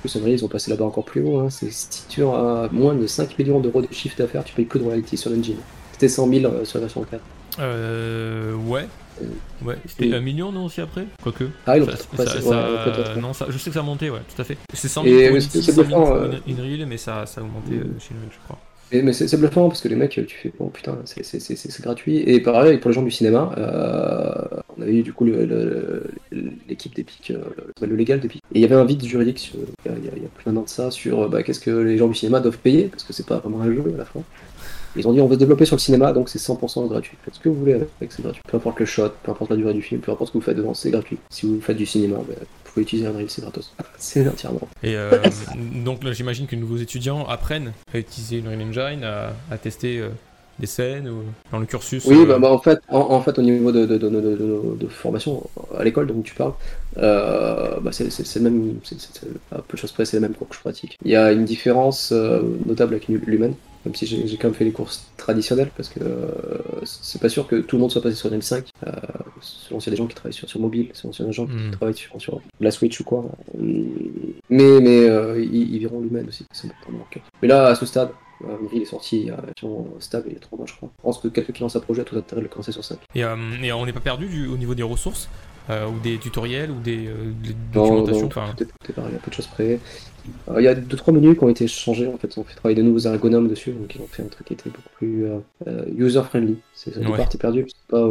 plus 0.00 0.16
Unreal 0.16 0.32
ils 0.32 0.44
ont 0.44 0.48
passé 0.48 0.70
là-bas 0.70 0.84
encore 0.84 1.04
plus 1.04 1.22
haut, 1.22 1.38
hein. 1.38 1.50
c'est 1.50 1.70
si 1.70 2.06
tu 2.08 2.22
as 2.22 2.68
moins 2.72 2.94
de 2.94 3.06
5 3.06 3.38
millions 3.38 3.60
d'euros 3.60 3.82
de 3.82 3.92
chiffre 3.92 4.16
d'affaires, 4.16 4.44
tu 4.44 4.54
payes 4.54 4.64
plus 4.64 4.80
de 4.80 4.84
royalties 4.84 5.16
sur 5.16 5.30
l'engine. 5.30 5.56
C'était 6.00 6.14
100 6.14 6.32
000 6.32 6.46
euh, 6.46 6.64
sur 6.64 6.78
la 6.78 6.86
version 6.86 7.04
4. 7.04 7.22
Euh 7.58 8.54
ouais. 8.54 8.86
Euh, 9.20 9.26
ouais, 9.66 9.76
c'était 9.84 10.14
un 10.14 10.20
million 10.20 10.50
non 10.50 10.64
aussi 10.64 10.80
après? 10.80 11.04
Quoique. 11.22 11.44
Ah 11.66 11.76
ils 11.76 11.80
l'ont 11.80 11.86
passé, 12.16 12.38
Non, 13.20 13.34
ça, 13.34 13.44
je 13.50 13.58
sais 13.58 13.68
que 13.68 13.74
ça 13.74 13.80
a 13.80 13.82
monté, 13.82 14.08
ouais, 14.08 14.20
tout 14.34 14.40
à 14.40 14.44
fait. 14.46 14.56
C'est 14.72 14.88
100 14.88 15.04
000 15.04 15.32
pour, 15.32 15.42
c'est 15.42 15.60
100 15.60 15.72
000 15.72 15.88
pour 15.90 16.08
Unreal, 16.48 16.86
mais 16.86 16.96
ça, 16.96 17.26
ça 17.26 17.42
a 17.42 17.44
augmenté 17.44 17.72
mm. 17.72 18.00
chez 18.00 18.14
Unreal, 18.14 18.30
je 18.30 18.38
crois 18.44 18.58
mais 18.92 19.12
c'est 19.12 19.36
bluffant 19.36 19.68
parce 19.68 19.80
que 19.80 19.88
les 19.88 19.94
mecs, 19.94 20.10
tu 20.10 20.36
fais, 20.36 20.52
bon 20.58 20.68
putain, 20.68 20.98
c'est 21.04 21.80
gratuit. 21.80 22.18
Et 22.18 22.40
pareil, 22.40 22.78
pour 22.78 22.90
les 22.90 22.94
gens 22.94 23.02
du 23.02 23.10
cinéma, 23.10 23.52
euh, 23.56 24.60
on 24.76 24.82
avait 24.82 24.96
eu 24.96 25.02
du 25.02 25.12
coup 25.12 25.24
l'équipe 26.68 26.94
d'Epic, 26.94 27.30
euh, 27.30 27.42
le, 27.80 27.94
légal 27.94 28.20
d'Epic. 28.20 28.42
Et 28.52 28.58
il 28.58 28.62
y 28.62 28.64
avait 28.64 28.74
un 28.74 28.84
vide 28.84 29.04
juridique 29.04 29.52
il, 29.84 29.90
y 30.04 30.08
a, 30.08 30.28
plus 30.34 30.44
d'un 30.44 30.56
an 30.56 30.62
de 30.62 30.68
ça 30.68 30.90
sur 30.90 31.28
bah, 31.28 31.42
qu'est-ce 31.42 31.60
que 31.60 31.70
les 31.70 31.98
gens 31.98 32.08
du 32.08 32.14
cinéma 32.14 32.40
doivent 32.40 32.58
payer, 32.58 32.84
parce 32.84 33.04
que 33.04 33.12
c'est 33.12 33.26
pas 33.26 33.38
vraiment 33.38 33.60
un 33.60 33.72
jeu 33.72 33.82
à 33.94 33.98
la 33.98 34.04
fin. 34.04 34.22
Ils 34.96 35.06
ont 35.06 35.12
dit 35.12 35.20
on 35.20 35.26
veut 35.26 35.34
se 35.34 35.38
développer 35.38 35.64
sur 35.64 35.76
le 35.76 35.80
cinéma, 35.80 36.12
donc 36.12 36.28
c'est 36.28 36.40
100% 36.40 36.88
gratuit. 36.88 37.16
Faites 37.24 37.34
ce 37.34 37.40
que 37.40 37.48
vous 37.48 37.54
voulez 37.54 37.74
avec, 37.74 37.90
c'est 38.10 38.22
gratuit. 38.22 38.42
Peu 38.46 38.56
importe 38.56 38.80
le 38.80 38.86
shot, 38.86 39.10
peu 39.22 39.30
importe 39.30 39.50
la 39.50 39.56
durée 39.56 39.74
du 39.74 39.82
film, 39.82 40.00
peu 40.00 40.12
importe 40.12 40.28
ce 40.28 40.32
que 40.32 40.38
vous 40.38 40.44
faites 40.44 40.56
devant, 40.56 40.74
c'est 40.74 40.90
gratuit. 40.90 41.18
Si 41.30 41.46
vous 41.46 41.60
faites 41.60 41.76
du 41.76 41.86
cinéma, 41.86 42.16
bah, 42.16 42.34
vous 42.70 42.74
pouvez 42.74 42.82
utiliser 42.82 43.08
Unreal, 43.08 43.28
c'est 43.28 43.42
gratos. 43.42 43.72
c'est 43.98 44.28
entièrement. 44.28 44.68
Et 44.82 44.96
euh, 44.96 45.10
donc 45.84 46.04
là, 46.04 46.12
j'imagine 46.12 46.46
que 46.46 46.56
nouveaux 46.56 46.76
étudiants 46.76 47.26
apprennent 47.26 47.72
à 47.92 47.98
utiliser 47.98 48.40
Unreal 48.40 48.62
Engine, 48.62 49.04
à, 49.04 49.58
tester 49.58 49.98
euh, 49.98 50.08
des 50.58 50.66
scènes 50.66 51.08
ou 51.08 51.22
dans 51.52 51.58
le 51.58 51.66
cursus. 51.66 52.04
Oui, 52.06 52.18
euh, 52.18 52.26
bah, 52.26 52.38
bah, 52.38 52.52
en, 52.52 52.58
fait, 52.58 52.80
en, 52.88 53.20
fait, 53.22 53.38
au 53.38 53.42
niveau 53.42 53.72
de, 53.72 53.86
de, 53.86 53.96
de, 53.96 54.86
formation 54.88 55.42
à 55.76 55.84
l'école 55.84 56.08
dont 56.08 56.20
tu 56.22 56.34
parles, 56.34 56.52
bah, 56.96 57.90
c'est 57.92 58.40
même, 58.40 58.78
à 59.52 59.62
peu 59.62 59.76
de 59.76 59.80
choses 59.80 59.92
près, 59.92 60.04
c'est 60.04 60.16
la 60.16 60.22
même 60.22 60.34
cours 60.34 60.48
que 60.48 60.54
je 60.54 60.60
pratique. 60.60 60.98
Il 61.04 61.10
y 61.10 61.16
a 61.16 61.32
une 61.32 61.44
différence 61.44 62.12
notable 62.12 62.94
avec 62.94 63.08
Lumen 63.08 63.54
même 63.84 63.94
si 63.94 64.06
j'ai 64.06 64.36
quand 64.36 64.48
même 64.48 64.54
fait 64.54 64.64
les 64.64 64.72
courses 64.72 65.06
traditionnelles, 65.16 65.70
parce 65.76 65.88
que 65.88 66.00
euh, 66.02 66.28
c'est 66.84 67.20
pas 67.20 67.28
sûr 67.28 67.46
que 67.46 67.56
tout 67.56 67.76
le 67.76 67.80
monde 67.80 67.90
soit 67.90 68.02
passé 68.02 68.14
sur 68.14 68.30
N5, 68.30 68.64
euh, 68.86 68.90
selon 69.40 69.80
s'il 69.80 69.90
y 69.90 69.92
a 69.92 69.96
des 69.96 70.02
gens 70.02 70.06
qui 70.06 70.14
travaillent 70.14 70.34
sur, 70.34 70.48
sur 70.48 70.60
mobile, 70.60 70.90
selon 70.92 71.12
s'il 71.12 71.22
y 71.24 71.28
a 71.28 71.30
des 71.30 71.34
gens 71.34 71.46
qui 71.46 71.54
hmm. 71.54 71.70
travaillent 71.70 71.96
sur, 71.96 72.20
sur, 72.20 72.40
la 72.60 72.70
Switch 72.70 73.00
ou 73.00 73.04
quoi. 73.04 73.24
Mais, 73.58 74.80
mais 74.80 75.08
euh, 75.08 75.42
ils, 75.42 75.78
verront 75.78 76.00
l'humain 76.00 76.24
aussi, 76.28 76.44
c'est 76.52 76.68
important. 76.68 77.20
Mais 77.40 77.48
là, 77.48 77.68
à 77.68 77.74
ce 77.74 77.86
stade, 77.86 78.10
euh, 78.44 78.56
il 78.72 78.82
est 78.82 78.86
sorti 78.86 79.30
il 79.62 79.72
stable 80.00 80.26
il 80.28 80.34
y 80.34 80.36
a 80.36 80.40
3 80.40 80.58
mois, 80.58 80.66
je 80.66 80.74
crois. 80.74 80.90
Je 80.98 81.02
pense 81.02 81.18
que 81.18 81.28
quelqu'un 81.28 81.52
qui 81.52 81.62
lance 81.62 81.76
un 81.76 81.80
projet 81.80 82.02
a 82.02 82.04
tout 82.04 82.16
intérêt 82.16 82.42
de 82.42 82.46
le 82.46 82.50
commencer 82.50 82.72
sur 82.72 82.84
5. 82.84 82.98
Et, 83.14 83.20
et 83.20 83.72
on 83.72 83.86
n'est 83.86 83.92
pas 83.92 84.00
perdu 84.00 84.26
du, 84.28 84.46
au 84.46 84.58
niveau 84.58 84.74
des 84.74 84.82
ressources 84.82 85.28
ou 85.68 86.00
des 86.02 86.18
tutoriels 86.18 86.72
ou 86.72 86.80
des, 86.80 87.08
documentations 87.72 88.28
non, 88.34 88.46
non, 88.46 88.54
tout, 88.56 88.64
est, 88.64 88.92
pareil, 88.92 89.14
à 89.14 89.18
peu 89.18 89.30
de 89.30 89.36
choses 89.36 89.46
près. 89.46 89.78
Euh, 90.48 90.60
il 90.60 90.64
y 90.64 90.68
a 90.68 90.74
2-3 90.74 91.12
menus 91.12 91.36
qui 91.36 91.44
ont 91.44 91.48
été 91.48 91.66
changés, 91.66 92.06
en 92.06 92.18
fait, 92.18 92.36
on 92.36 92.44
fait 92.44 92.54
travailler 92.54 92.76
de 92.76 92.82
nouveaux 92.82 93.00
ergonomes 93.00 93.48
dessus, 93.48 93.72
donc 93.72 93.94
ils 93.94 94.00
ont 94.00 94.06
fait 94.06 94.22
un 94.22 94.26
truc 94.26 94.46
qui 94.46 94.54
était 94.54 94.70
beaucoup 94.70 94.88
plus 94.96 95.26
euh, 95.26 95.38
euh, 95.66 95.84
user-friendly. 95.96 96.56
C'est 96.74 96.94
ça, 96.94 97.00
ouais. 97.00 97.26
perdu, 97.38 97.66
c'est 97.68 97.90
pas 97.90 98.08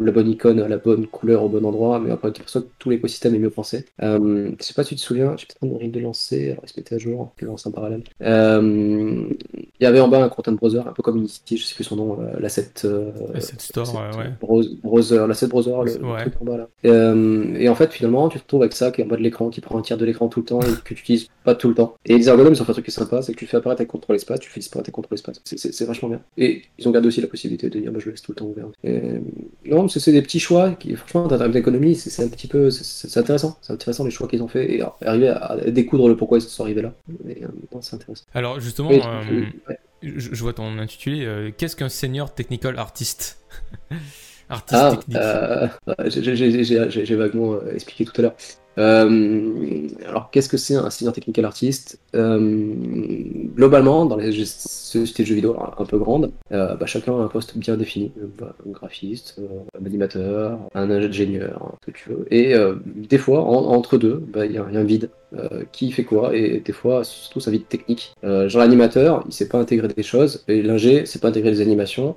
la, 0.00 0.12
bonne 0.12 0.28
icône, 0.28 0.66
la 0.66 0.76
bonne 0.76 1.06
couleur 1.06 1.44
au 1.44 1.48
bon 1.48 1.64
endroit, 1.64 2.00
mais 2.00 2.10
après, 2.10 2.32
tu 2.32 2.42
que 2.42 2.58
tout 2.78 2.90
l'écosystème 2.90 3.34
est 3.34 3.38
mieux 3.38 3.50
pensé. 3.50 3.84
je 4.00 4.54
sais 4.60 4.74
pas 4.74 4.82
si 4.82 4.90
tu 4.90 4.96
te 4.96 5.00
souviens, 5.00 5.34
j'ai 5.36 5.46
peut-être 5.46 5.72
envie 5.72 5.88
de 5.88 6.00
lancer, 6.00 6.52
alors 6.52 6.64
il 6.76 6.94
à 6.94 6.98
jour, 6.98 7.32
je 7.36 7.46
lance 7.46 7.66
en 7.66 7.70
parallèle. 7.70 8.02
il 8.20 9.36
y 9.80 9.86
avait 9.86 10.00
en 10.00 10.08
bas 10.08 10.22
un 10.22 10.28
content 10.28 10.52
browser, 10.52 10.80
un 10.80 10.92
peu 10.92 11.02
comme 11.02 11.18
Unity, 11.18 11.56
je 11.56 11.64
sais 11.64 11.74
plus 11.74 11.84
son 11.84 11.96
nom, 11.96 12.18
l'asset. 12.40 12.72
l'asset 13.32 13.54
store, 13.58 13.94
ouais. 14.18 14.32
Browser, 14.82 15.26
l'asset 15.28 15.46
browser, 15.46 15.70
le, 15.84 16.20
truc 16.20 16.34
en 16.40 16.44
bas 16.44 16.56
là. 16.56 17.14
et 17.58 17.68
en 17.68 17.74
fait, 17.76 17.92
finalement, 17.92 18.28
tu 18.28 18.38
te 18.38 18.44
retrouves 18.44 18.62
avec 18.62 18.72
ça 18.72 18.90
qui 18.90 19.00
est 19.00 19.04
en 19.04 19.08
bas 19.08 19.16
de 19.16 19.22
l'écran, 19.22 19.50
qui 19.50 19.60
prend 19.60 19.78
un 19.78 19.82
tiers 19.82 19.98
de 19.98 20.04
l'écran 20.04 20.28
tout 20.28 20.40
le 20.40 20.46
temps 20.46 20.60
et 20.60 20.72
que 20.84 20.94
tu 20.94 21.02
utilises 21.02 21.28
pas 21.48 21.54
tout 21.54 21.68
le 21.68 21.74
temps. 21.74 21.94
Et 22.04 22.18
les 22.18 22.28
ergonomes, 22.28 22.52
ils 22.52 22.60
ont 22.60 22.64
fait 22.66 22.72
un 22.72 22.74
truc 22.74 22.84
qui 22.84 22.90
est 22.90 22.94
sympa, 22.94 23.22
c'est 23.22 23.32
que 23.32 23.38
tu 23.38 23.46
fais 23.46 23.56
apparaître 23.56 23.80
avec 23.80 23.90
contrôle 23.90 24.16
espace, 24.16 24.38
tu 24.40 24.50
fais 24.50 24.60
disparaître 24.60 24.88
avec 24.88 24.94
contrôle 24.94 25.14
espace. 25.14 25.40
C'est 25.44 25.84
vachement 25.86 26.10
bien. 26.10 26.20
Et 26.36 26.62
ils 26.78 26.86
ont 26.86 26.90
gardé 26.90 27.08
aussi 27.08 27.22
la 27.22 27.26
possibilité 27.26 27.70
de 27.70 27.80
dire, 27.80 27.90
bah, 27.90 28.00
je 28.02 28.10
laisse 28.10 28.20
tout 28.20 28.32
le 28.32 28.36
temps 28.36 28.44
ouvert. 28.44 28.66
Et... 28.84 29.00
Non, 29.64 29.88
c'est 29.88 30.12
des 30.12 30.20
petits 30.20 30.40
choix 30.40 30.72
qui, 30.72 30.94
franchement, 30.94 31.24
en 31.24 31.28
termes 31.28 31.50
d'économie, 31.50 31.94
c'est 31.96 32.22
un 32.22 32.28
petit 32.28 32.48
peu, 32.48 32.70
c'est 32.70 33.18
intéressant. 33.18 33.56
C'est 33.62 33.72
intéressant 33.72 34.04
les 34.04 34.10
choix 34.10 34.28
qu'ils 34.28 34.42
ont 34.42 34.48
fait 34.48 34.74
et 34.74 34.82
arriver 35.00 35.28
à, 35.28 35.56
découdre 35.68 36.08
le 36.08 36.16
pourquoi 36.16 36.36
ils 36.38 36.42
sont 36.42 36.64
arrivés 36.64 36.82
là. 36.82 36.92
Euh, 37.10 37.46
c'est 37.80 37.96
intéressant. 37.96 38.24
Alors, 38.34 38.60
justement, 38.60 38.90
euh, 38.92 39.44
je, 40.02 40.42
vois 40.42 40.52
ton 40.52 40.78
intitulé. 40.78 41.24
Euh, 41.24 41.50
qu'est-ce 41.56 41.76
qu'un 41.76 41.88
senior 41.88 42.34
technical 42.34 42.78
artiste? 42.78 43.38
Artiste 44.50 44.80
ah, 44.82 44.96
technique. 44.96 45.18
j'ai 47.04 47.16
vaguement 47.16 47.58
expliqué 47.70 48.06
tout 48.06 48.12
à 48.18 48.22
l'heure. 48.22 48.34
Alors, 48.78 50.30
qu'est-ce 50.30 50.48
que 50.48 50.56
c'est 50.56 50.74
un 50.74 50.90
senior 50.90 51.12
technical 51.12 51.44
artist 51.44 51.98
Globalement, 52.14 54.06
dans 54.06 54.16
les 54.16 54.44
sociétés 54.44 55.22
de 55.22 55.28
jeux 55.28 55.34
vidéo 55.34 55.56
un 55.58 55.84
peu 55.84 55.98
grandes, 55.98 56.30
bah, 56.50 56.78
chacun 56.86 57.12
a 57.18 57.22
un 57.22 57.28
poste 57.28 57.56
bien 57.58 57.76
défini. 57.76 58.12
Bah, 58.38 58.54
un 58.66 58.70
graphiste, 58.70 59.40
un 59.78 59.84
animateur, 59.84 60.58
un 60.74 60.90
ingénieur, 60.90 61.76
ce 61.80 61.90
que 61.90 61.96
tu 61.96 62.08
veux. 62.10 62.26
Et 62.30 62.54
des 62.84 63.18
fois, 63.18 63.42
entre 63.42 63.98
deux, 63.98 64.22
bah, 64.32 64.46
il 64.46 64.52
y, 64.52 64.58
a 64.58 64.64
un 64.64 64.84
vide. 64.84 65.10
qui 65.72 65.90
fait 65.92 66.04
quoi 66.04 66.34
Et 66.36 66.60
des 66.60 66.72
fois, 66.72 67.04
surtout, 67.04 67.40
ça 67.40 67.50
vide 67.50 67.68
technique. 67.68 68.12
genre 68.22 68.60
l'animateur, 68.60 69.24
il 69.26 69.32
sait 69.32 69.48
pas 69.48 69.58
intégrer 69.58 69.88
des 69.88 70.02
choses, 70.02 70.44
et 70.48 70.62
l'ingé, 70.62 71.06
sait 71.06 71.18
pas 71.18 71.28
intégrer 71.28 71.50
les 71.50 71.60
animations. 71.60 72.16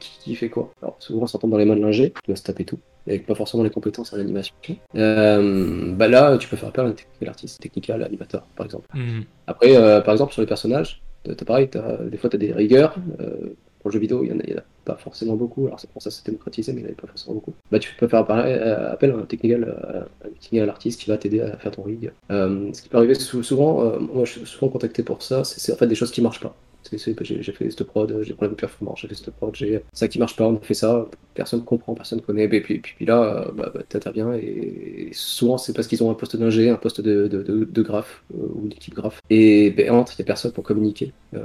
Qui, 0.00 0.34
fait 0.34 0.48
quoi? 0.48 0.72
Alors 0.82 0.96
souvent, 1.00 1.22
on 1.22 1.26
s'entend 1.26 1.48
dans 1.48 1.58
les 1.58 1.64
mains 1.64 1.76
de 1.76 1.82
l'ingé, 1.82 2.12
tu 2.12 2.30
dois 2.30 2.36
se 2.36 2.42
taper 2.42 2.64
tout 2.64 2.78
avec 3.06 3.26
pas 3.26 3.34
forcément 3.34 3.62
les 3.62 3.70
compétences 3.70 4.12
en 4.12 4.18
animation. 4.18 4.54
Euh, 4.94 5.92
bah 5.92 6.08
là, 6.08 6.36
tu 6.38 6.48
peux 6.48 6.56
faire 6.56 6.68
appel 6.68 6.86
à 6.86 6.88
un 6.88 6.92
technical 6.92 7.28
artiste, 7.28 7.60
technical 7.60 8.02
animateur, 8.02 8.46
par 8.56 8.66
exemple. 8.66 8.88
Mhm. 8.94 9.24
Après, 9.46 9.76
euh, 9.76 10.00
par 10.00 10.12
exemple, 10.12 10.32
sur 10.32 10.42
les 10.42 10.48
personnages, 10.48 11.02
t'as 11.24 11.44
pareil, 11.44 11.68
as, 11.74 12.04
des 12.04 12.16
fois, 12.16 12.30
tu 12.30 12.36
as 12.36 12.38
des 12.38 12.52
rigueurs. 12.52 12.96
Euh, 13.20 13.54
pour 13.80 13.90
le 13.90 13.92
jeu 13.92 14.00
vidéo, 14.00 14.24
il 14.24 14.32
n'y 14.32 14.54
en, 14.54 14.58
a 14.58 14.62
pas 14.86 14.96
forcément 14.96 15.34
beaucoup. 15.34 15.66
Alors, 15.66 15.78
c'est 15.78 15.90
pour 15.90 16.00
ça 16.00 16.08
que 16.08 16.16
c'est 16.16 16.24
démocratisé, 16.24 16.72
mais 16.72 16.80
il 16.80 16.84
n'y 16.84 16.86
en 16.86 16.92
avait 16.92 17.00
pas 17.02 17.06
forcément 17.06 17.34
beaucoup. 17.34 17.52
Bah, 17.70 17.78
tu 17.78 17.94
peux 17.98 18.08
faire 18.08 18.20
appel 18.20 19.10
à 19.10 19.16
un 19.16 19.26
technical, 19.26 20.06
un 20.24 20.28
technical 20.40 20.70
artiste 20.70 21.02
qui 21.02 21.10
va 21.10 21.18
t'aider 21.18 21.42
à 21.42 21.58
faire 21.58 21.72
ton 21.72 21.82
rig. 21.82 22.10
ce 22.30 22.80
qui 22.80 22.88
peut 22.88 22.96
arriver 22.96 23.14
souvent, 23.14 23.98
moi, 24.00 24.24
je 24.24 24.38
suis 24.38 24.46
souvent 24.46 24.70
contacté 24.70 25.02
pour 25.02 25.22
ça, 25.22 25.44
c'est 25.44 25.70
en 25.70 25.76
fait 25.76 25.86
des 25.86 25.94
choses 25.94 26.12
qui 26.12 26.22
marchent 26.22 26.40
pas. 26.40 26.56
J'ai 26.90 27.52
fait 27.52 27.70
cette 27.70 27.84
prod, 27.84 28.08
j'ai 28.22 28.28
des 28.28 28.34
problèmes 28.34 28.54
de 28.54 28.60
performance, 28.60 29.00
j'ai 29.00 29.08
fait 29.08 29.14
cette 29.14 29.30
prod, 29.30 29.54
j'ai 29.54 29.82
ça 29.92 30.08
qui 30.08 30.18
marche 30.18 30.36
pas, 30.36 30.46
on 30.46 30.56
a 30.56 30.60
fait 30.60 30.74
ça, 30.74 31.06
personne 31.34 31.64
comprend, 31.64 31.94
personne 31.94 32.20
connaît, 32.20 32.44
et 32.44 32.60
puis, 32.60 32.78
puis, 32.78 33.06
là, 33.06 33.46
bah, 33.54 33.70
bah, 33.74 33.82
t'interviens, 33.88 34.32
et, 34.34 35.10
souvent 35.12 35.58
c'est 35.58 35.74
parce 35.74 35.86
qu'ils 35.86 36.02
ont 36.02 36.10
un 36.10 36.14
poste 36.14 36.36
d'ingé, 36.36 36.70
un 36.70 36.76
poste 36.76 37.00
de, 37.00 37.28
de, 37.28 37.42
de, 37.42 37.82
graphe, 37.82 38.22
euh, 38.34 38.46
ou 38.54 38.68
d'équipe 38.68 38.94
graphe, 38.94 39.20
et 39.30 39.70
ben, 39.70 39.90
entre, 39.90 40.12
il 40.12 40.22
n'y 40.22 40.24
a 40.24 40.26
personne 40.26 40.52
pour 40.52 40.64
communiquer. 40.64 41.12
Euh, 41.34 41.42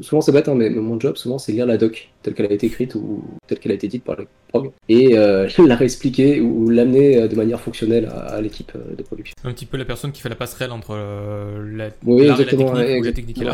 souvent 0.00 0.20
c'est 0.20 0.32
bête, 0.32 0.48
hein, 0.48 0.54
mais 0.54 0.70
mon 0.70 0.98
job, 0.98 1.16
souvent, 1.16 1.38
c'est 1.38 1.52
lire 1.52 1.66
la 1.66 1.76
doc, 1.76 2.10
telle 2.22 2.34
qu'elle 2.34 2.46
a 2.46 2.52
été 2.52 2.66
écrite, 2.66 2.94
ou 2.94 3.22
telle 3.46 3.58
qu'elle 3.58 3.72
a 3.72 3.76
été 3.76 3.88
dite 3.88 4.04
par 4.04 4.16
le 4.16 4.26
prog, 4.48 4.70
et 4.88 5.16
euh, 5.18 5.48
la 5.66 5.76
réexpliquer, 5.76 6.40
ou, 6.40 6.70
l'amener 6.70 7.28
de 7.28 7.36
manière 7.36 7.60
fonctionnelle 7.60 8.06
à, 8.06 8.40
l'équipe 8.40 8.72
de 8.96 9.02
production. 9.02 9.34
Un 9.44 9.52
petit 9.52 9.66
peu 9.66 9.76
la 9.76 9.84
personne 9.84 10.12
qui 10.12 10.22
fait 10.22 10.28
la 10.28 10.36
passerelle 10.36 10.72
entre 10.72 10.94
la, 10.94 11.90
oui, 12.04 12.28
exactement, 12.28 12.78
et 12.78 13.00
la 13.00 13.12
technique, 13.12 13.38
la 13.38 13.52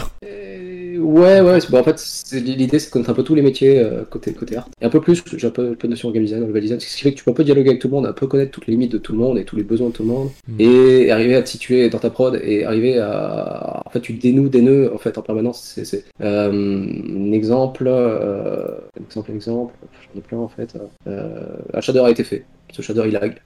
Ouais, 1.04 1.42
ouais, 1.42 1.58
bah, 1.70 1.80
en 1.80 1.84
fait, 1.84 2.02
l'idée 2.32 2.78
c'est 2.78 2.88
de 2.88 2.92
connaître 2.92 3.10
un 3.10 3.14
peu 3.14 3.22
tous 3.22 3.34
les 3.34 3.42
métiers 3.42 3.78
euh, 3.78 4.04
côté, 4.04 4.32
côté 4.32 4.56
art. 4.56 4.68
Et 4.80 4.86
un 4.86 4.88
peu 4.88 5.02
plus, 5.02 5.22
j'ai 5.36 5.46
un 5.46 5.50
peu, 5.50 5.74
peu 5.74 5.86
de 5.86 5.92
notion 5.92 6.08
organisative 6.08 6.40
dans 6.40 6.52
le 6.52 6.60
design, 6.60 6.80
ce 6.80 6.96
qui 6.96 7.02
fait 7.02 7.12
que 7.12 7.18
tu 7.18 7.24
peux 7.24 7.30
un 7.30 7.34
peu 7.34 7.44
dialoguer 7.44 7.70
avec 7.70 7.80
tout 7.82 7.88
le 7.88 7.94
monde, 7.94 8.06
un 8.06 8.14
peu 8.14 8.26
connaître 8.26 8.52
toutes 8.52 8.66
les 8.66 8.72
limites 8.72 8.92
de 8.92 8.98
tout 8.98 9.12
le 9.12 9.18
monde 9.18 9.36
et 9.36 9.44
tous 9.44 9.56
les 9.56 9.64
besoins 9.64 9.88
de 9.88 9.92
tout 9.92 10.02
le 10.02 10.08
monde, 10.08 10.30
hmm. 10.48 10.56
et 10.58 11.10
arriver 11.10 11.36
à 11.36 11.42
te 11.42 11.48
situer 11.50 11.90
dans 11.90 11.98
ta 11.98 12.08
prod 12.08 12.40
et 12.42 12.64
arriver 12.64 12.98
à. 12.98 13.82
En 13.84 13.90
fait, 13.90 14.00
tu 14.00 14.14
dénoues 14.14 14.48
des 14.48 14.62
nœuds 14.62 14.92
en 14.94 14.98
fait 14.98 15.18
en 15.18 15.22
permanence. 15.22 15.78
C'est 15.82 16.04
euh, 16.22 16.50
un 16.50 17.32
exemple, 17.32 17.84
euh, 17.86 18.68
exemple, 18.98 19.30
exemple, 19.32 19.74
j'en 19.92 20.18
ai 20.18 20.22
plein 20.22 20.38
en 20.38 20.48
fait. 20.48 20.74
un 21.06 21.80
shader 21.80 22.00
a 22.00 22.10
été 22.10 22.24
fait. 22.24 22.46
Ce 22.72 22.80
shader 22.80 23.02
il 23.06 23.12
lag. 23.12 23.38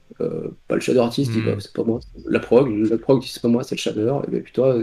pas 0.68 0.74
le 0.76 0.80
shader 0.80 1.00
artiste, 1.00 1.32
dit 1.32 1.40
hmm. 1.40 1.46
bah, 1.46 1.56
c'est 1.58 1.72
pas 1.72 1.82
moi. 1.82 1.98
La 2.28 2.38
prog, 2.38 2.70
la 2.88 2.98
prog 2.98 3.20
dit 3.20 3.28
c'est 3.28 3.42
pas 3.42 3.48
moi, 3.48 3.64
c'est 3.64 3.74
le 3.74 3.80
shader. 3.80 4.12
Et 4.32 4.40
puis 4.40 4.52
toi, 4.52 4.78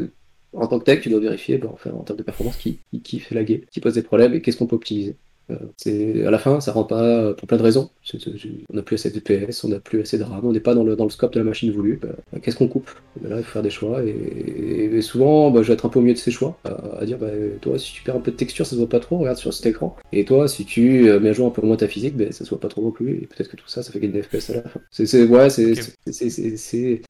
en 0.55 0.67
tant 0.67 0.79
que 0.79 0.85
tech, 0.85 1.01
tu 1.01 1.09
dois 1.09 1.19
vérifier 1.19 1.57
bah, 1.57 1.73
en 1.93 2.03
termes 2.03 2.17
de 2.17 2.23
performance 2.23 2.57
qui, 2.57 2.79
qui 3.03 3.19
fait 3.19 3.35
laguer, 3.35 3.65
qui 3.71 3.81
pose 3.81 3.93
des 3.95 4.03
problèmes 4.03 4.33
et 4.33 4.41
qu'est-ce 4.41 4.57
qu'on 4.57 4.67
peut 4.67 4.75
optimiser. 4.75 5.17
Euh, 5.51 5.55
c'est 5.77 6.25
à 6.25 6.31
la 6.31 6.39
fin, 6.39 6.59
ça 6.59 6.71
rentre 6.71 6.87
pas 6.87 7.03
euh, 7.03 7.33
pour 7.33 7.47
plein 7.47 7.57
de 7.57 7.63
raisons. 7.63 7.89
on 8.69 8.75
n'a 8.75 8.81
plus 8.81 8.95
assez 8.95 9.11
de 9.11 9.19
PS, 9.19 9.63
on 9.63 9.69
n'a 9.69 9.79
plus 9.79 10.01
assez 10.01 10.17
de 10.17 10.23
RAM, 10.23 10.41
on 10.43 10.51
n'est 10.51 10.59
pas 10.59 10.73
dans 10.73 10.83
le, 10.83 10.95
dans 10.95 11.03
le 11.03 11.09
scope 11.09 11.33
de 11.33 11.39
la 11.39 11.45
machine 11.45 11.71
voulue. 11.71 11.99
Bah, 12.01 12.09
bah, 12.31 12.39
qu'est-ce 12.41 12.55
qu'on 12.55 12.67
coupe? 12.67 12.89
Là, 13.23 13.37
il 13.37 13.43
faut 13.43 13.51
faire 13.51 13.61
des 13.61 13.69
choix 13.69 14.03
et, 14.03 15.01
souvent, 15.01 15.51
bah, 15.51 15.61
je 15.61 15.67
vais 15.67 15.73
être 15.73 15.85
un 15.85 15.89
peu 15.89 15.99
au 15.99 16.01
milieu 16.01 16.13
de 16.13 16.19
ces 16.19 16.31
choix, 16.31 16.57
à, 16.63 17.05
dire 17.05 17.19
toi, 17.61 17.77
si 17.77 17.93
tu 17.93 18.03
perds 18.03 18.15
un 18.15 18.19
peu 18.19 18.31
de 18.31 18.37
texture, 18.37 18.65
ça 18.65 18.71
se 18.71 18.77
voit 18.77 18.89
pas 18.89 18.99
trop, 18.99 19.17
regarde 19.17 19.37
sur 19.37 19.53
cet 19.53 19.65
écran. 19.65 19.95
Et 20.11 20.25
toi, 20.25 20.47
si 20.47 20.65
tu 20.65 21.09
euh, 21.09 21.19
mets 21.19 21.29
à 21.29 21.33
jour 21.33 21.47
un 21.47 21.51
peu 21.51 21.61
moins 21.61 21.75
ta 21.75 21.87
physique, 21.87 22.15
ça 22.31 22.43
se 22.43 22.49
voit 22.49 22.59
pas 22.59 22.69
trop 22.69 22.81
non 22.81 22.91
plus. 22.91 23.11
Et 23.11 23.27
peut-être 23.27 23.49
que 23.49 23.57
tout 23.57 23.67
ça, 23.67 23.83
ça 23.83 23.91
fait 23.91 23.99
gagner 23.99 24.13
des 24.13 24.23
FPS 24.23 24.49
à 24.49 24.53
la 24.55 24.61
fin. 24.63 24.79
C'est 24.91 25.25
ouais, 25.25 25.49
c'est 25.49 25.73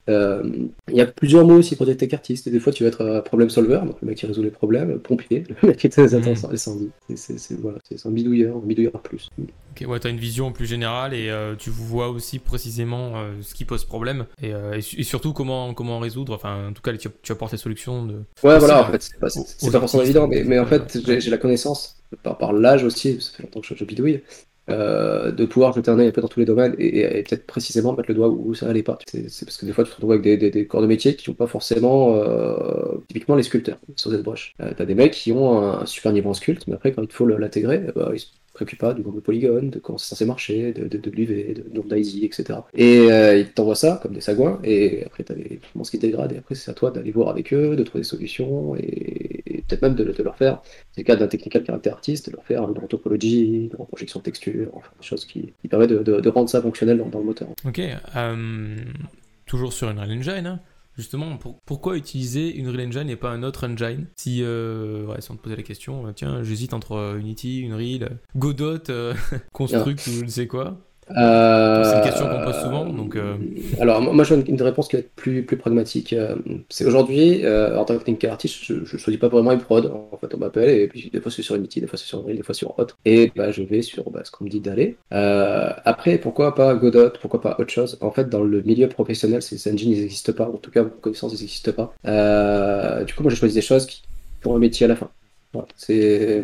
il 0.07 0.95
y 0.95 1.01
a 1.01 1.05
plusieurs 1.05 1.45
mots 1.45 1.57
aussi 1.57 1.75
pour 1.75 1.85
des 1.85 1.97
tech 1.97 2.13
artistes. 2.13 2.49
des 2.49 2.59
fois, 2.59 2.73
tu 2.73 2.83
vas 2.83 2.89
être 2.89 3.05
un 3.05 3.21
problème 3.21 3.49
solver, 3.49 3.81
donc 3.85 4.01
le 4.01 4.07
mec 4.07 4.17
qui 4.17 4.25
résout 4.25 4.43
les 4.43 4.51
problèmes, 4.51 4.99
pompier, 4.99 5.43
le 5.61 5.69
mec 5.69 5.77
qui 5.77 5.87
est 5.87 5.97
mmh. 5.97 6.51
incendie. 6.51 6.89
C'est 7.15 7.59
voilà, 7.59 7.77
c'est 7.83 8.05
un 8.05 8.11
bidouilleur, 8.25 8.59
bidouilleur 8.59 9.01
plus. 9.01 9.29
Ok, 9.39 9.87
ouais, 9.87 9.99
t'as 9.99 10.09
une 10.09 10.17
vision 10.17 10.51
plus 10.51 10.65
générale 10.65 11.13
et 11.13 11.29
euh, 11.29 11.55
tu 11.55 11.69
vois 11.69 12.09
aussi 12.09 12.39
précisément 12.39 13.13
euh, 13.15 13.33
ce 13.41 13.53
qui 13.53 13.65
pose 13.65 13.83
problème 13.83 14.25
et, 14.41 14.53
euh, 14.53 14.79
et, 14.97 15.03
surtout 15.03 15.33
comment, 15.33 15.73
comment 15.73 15.99
résoudre. 15.99 16.33
Enfin, 16.33 16.69
en 16.69 16.73
tout 16.73 16.81
cas, 16.81 16.95
tu, 16.95 17.09
tu 17.21 17.31
apportes 17.31 17.51
des 17.51 17.57
solutions. 17.57 18.05
De... 18.05 18.13
Ouais, 18.43 18.57
voilà, 18.57 18.87
en 18.87 18.91
fait, 18.91 19.01
c'est 19.01 19.19
pas, 19.19 19.27
pas, 19.27 19.79
forcément 19.79 20.03
évident, 20.03 20.27
mais, 20.27 20.43
mais 20.43 20.59
en 20.59 20.65
fait, 20.65 20.99
j'ai 21.19 21.29
la 21.29 21.37
connaissance 21.37 21.97
par, 22.23 22.37
par 22.37 22.53
l'âge 22.53 22.83
aussi, 22.83 23.21
ça 23.21 23.31
fait 23.35 23.43
longtemps 23.43 23.61
que 23.61 23.67
je, 23.67 23.75
je 23.75 23.85
bidouille. 23.85 24.21
Euh, 24.67 25.31
de 25.31 25.45
pouvoir 25.45 25.73
jeter 25.73 25.91
un 25.91 25.99
œil 25.99 26.07
un 26.07 26.11
peu 26.11 26.21
dans 26.21 26.27
tous 26.27 26.39
les 26.39 26.45
domaines 26.45 26.75
et, 26.79 27.23
peut-être 27.23 27.45
précisément 27.45 27.93
mettre 27.93 28.09
le 28.09 28.15
doigt 28.15 28.29
où, 28.29 28.55
ça 28.55 28.67
allait 28.67 28.81
pas. 28.81 28.97
C'est 29.05 29.45
parce 29.45 29.57
que 29.57 29.65
des 29.65 29.73
fois 29.73 29.83
tu 29.83 29.91
te 29.91 29.95
retrouves 29.95 30.13
avec 30.13 30.23
des, 30.23 30.49
des, 30.49 30.65
corps 30.65 30.81
de 30.81 30.87
métier 30.87 31.15
qui 31.15 31.29
n'ont 31.29 31.35
pas 31.35 31.45
forcément 31.45 32.15
euh, 32.15 32.97
typiquement 33.07 33.35
les 33.35 33.43
sculpteurs 33.43 33.77
sur 33.95 34.09
cette 34.09 34.23
broche. 34.23 34.55
Euh, 34.61 34.71
T'as 34.75 34.85
des 34.85 34.95
mecs 34.95 35.13
qui 35.13 35.31
ont 35.31 35.61
un, 35.61 35.85
super 35.85 36.11
niveau 36.13 36.31
en 36.31 36.33
sculpte, 36.33 36.65
mais 36.67 36.73
après 36.73 36.93
quand 36.93 37.03
il 37.03 37.11
faut 37.11 37.27
l'intégrer, 37.27 37.85
bah, 37.95 38.11
ils 38.15 38.23
préoccupe 38.55 38.79
pas 38.79 38.93
du 38.93 39.03
nombre 39.03 39.17
de 39.17 39.21
polygones, 39.21 39.69
de 39.69 39.79
comment 39.79 39.97
c'est 39.97 40.07
censé 40.07 40.25
marcher, 40.25 40.73
de, 40.73 40.87
de, 40.87 40.97
de 40.97 41.09
l'UV, 41.11 41.53
de 41.53 41.75
nombre 41.75 41.93
d'IZ, 41.93 42.23
etc. 42.23 42.59
Et 42.73 43.11
euh, 43.11 43.37
ils 43.37 43.51
t'envoient 43.51 43.75
ça 43.75 43.99
comme 44.01 44.13
des 44.13 44.21
sagouins, 44.21 44.59
et 44.63 45.03
après 45.05 45.23
t'as 45.23 45.35
les 45.35 45.59
ce 45.83 45.91
qui 45.91 45.99
dégradent, 45.99 46.33
et 46.33 46.37
après 46.37 46.55
c'est 46.55 46.71
à 46.71 46.73
toi 46.73 46.89
d'aller 46.89 47.11
voir 47.11 47.29
avec 47.29 47.53
eux, 47.53 47.75
de 47.75 47.83
trouver 47.83 48.01
des 48.01 48.07
solutions, 48.07 48.75
et, 48.75 49.63
peut-être 49.67 49.81
même 49.81 49.95
de, 49.95 50.23
leur 50.23 50.37
faire, 50.37 50.61
c'est 50.91 51.01
le 51.01 51.05
cas 51.05 51.15
d'un 51.15 51.27
technical 51.27 51.63
caractère 51.63 51.93
artiste, 51.93 52.29
de 52.29 52.35
leur 52.35 52.45
faire 52.45 52.63
une 52.63 52.87
topologie, 52.87 53.69
une 53.71 53.85
projection 53.85 54.19
de 54.19 54.23
texture, 54.25 54.69
enfin 54.73 54.89
des 54.99 55.05
choses 55.05 55.25
qui, 55.25 55.53
qui 55.61 55.67
permettent 55.67 55.91
de, 55.91 56.29
rendre 56.29 56.49
ça 56.49 56.61
fonctionnel 56.61 56.97
dans, 56.97 57.19
le 57.19 57.25
moteur. 57.25 57.49
Ok, 57.65 57.79
euh, 57.79 58.75
toujours 59.45 59.73
sur 59.73 59.89
une 59.89 59.99
Engine, 59.99 60.59
Justement, 60.97 61.37
pourquoi 61.65 61.97
utiliser 61.97 62.55
une 62.55 62.69
Real 62.69 62.87
Engine 62.87 63.09
et 63.09 63.15
pas 63.17 63.29
un 63.29 63.43
autre 63.43 63.67
engine 63.67 64.07
Si, 64.15 64.39
euh, 64.41 65.05
ouais, 65.05 65.19
si 65.19 65.29
on 65.31 65.35
te 65.35 65.41
posait 65.41 65.57
la 65.57 65.63
question, 65.63 66.07
euh, 66.07 66.11
tiens, 66.13 66.41
j'hésite 66.41 66.73
entre 66.73 66.93
euh, 66.93 67.17
Unity, 67.17 67.67
Unreal, 67.69 68.17
Godot, 68.35 68.77
Construct 69.51 70.07
ou 70.07 70.11
je 70.11 70.23
ne 70.23 70.29
sais 70.29 70.47
quoi. 70.47 70.77
Euh, 71.11 71.83
c'est 71.83 71.97
une 71.97 72.03
question 72.03 72.27
qu'on 72.27 72.43
pose 72.43 72.61
souvent. 72.61 72.85
Donc, 72.85 73.15
euh. 73.15 73.35
Alors, 73.79 74.01
moi, 74.01 74.23
j'ai 74.23 74.35
une, 74.35 74.61
réponse 74.61 74.87
qui 74.87 74.95
va 74.95 75.01
être 75.01 75.13
plus, 75.15 75.43
plus 75.43 75.57
pragmatique. 75.57 76.13
Euh, 76.13 76.35
c'est 76.69 76.85
aujourd'hui, 76.85 77.43
en 77.47 77.85
tant 77.85 77.93
que 77.93 77.99
technical 77.99 78.31
artist, 78.31 78.63
je 78.63 78.73
ne 78.73 78.85
choisis 78.85 79.17
pas 79.17 79.27
vraiment 79.27 79.51
une 79.51 79.59
prod. 79.59 79.91
En 80.11 80.17
fait, 80.17 80.33
on 80.33 80.37
m'appelle 80.37 80.69
et 80.69 80.87
puis 80.87 81.09
des 81.11 81.21
fois 81.21 81.31
c'est 81.31 81.41
sur 81.41 81.55
Unity, 81.55 81.81
des 81.81 81.87
fois 81.87 81.97
c'est 81.97 82.05
sur 82.05 82.19
Unreal, 82.19 82.37
des 82.37 82.43
fois 82.43 82.55
sur 82.55 82.77
autre. 82.79 82.97
Et 83.05 83.31
bah, 83.35 83.51
je 83.51 83.63
vais 83.63 83.81
sur 83.81 84.09
bah, 84.09 84.21
ce 84.23 84.31
qu'on 84.31 84.45
me 84.45 84.49
dit 84.49 84.59
d'aller. 84.59 84.97
après, 85.11 86.17
pourquoi 86.17 86.55
pas 86.55 86.73
Godot? 86.75 87.11
Pourquoi 87.21 87.41
pas 87.41 87.55
autre 87.59 87.71
chose? 87.71 87.97
En 88.01 88.11
fait, 88.11 88.29
dans 88.29 88.43
le 88.43 88.61
milieu 88.61 88.87
professionnel, 88.87 89.41
ces 89.41 89.71
engines 89.71 89.91
ils 89.91 90.01
n'existent 90.01 90.33
pas. 90.33 90.49
En 90.49 90.57
tout 90.57 90.71
cas, 90.71 90.83
connaissance, 90.83 91.33
ils 91.33 91.41
n'existent 91.41 91.71
pas. 91.71 93.03
du 93.03 93.13
coup, 93.13 93.23
moi, 93.23 93.29
j'ai 93.29 93.37
choisi 93.37 93.55
des 93.55 93.61
choses 93.61 93.85
qui 93.85 94.01
ont 94.45 94.55
un 94.55 94.59
métier 94.59 94.85
à 94.85 94.89
la 94.89 94.95
fin. 94.95 95.09
C'est 95.75 96.41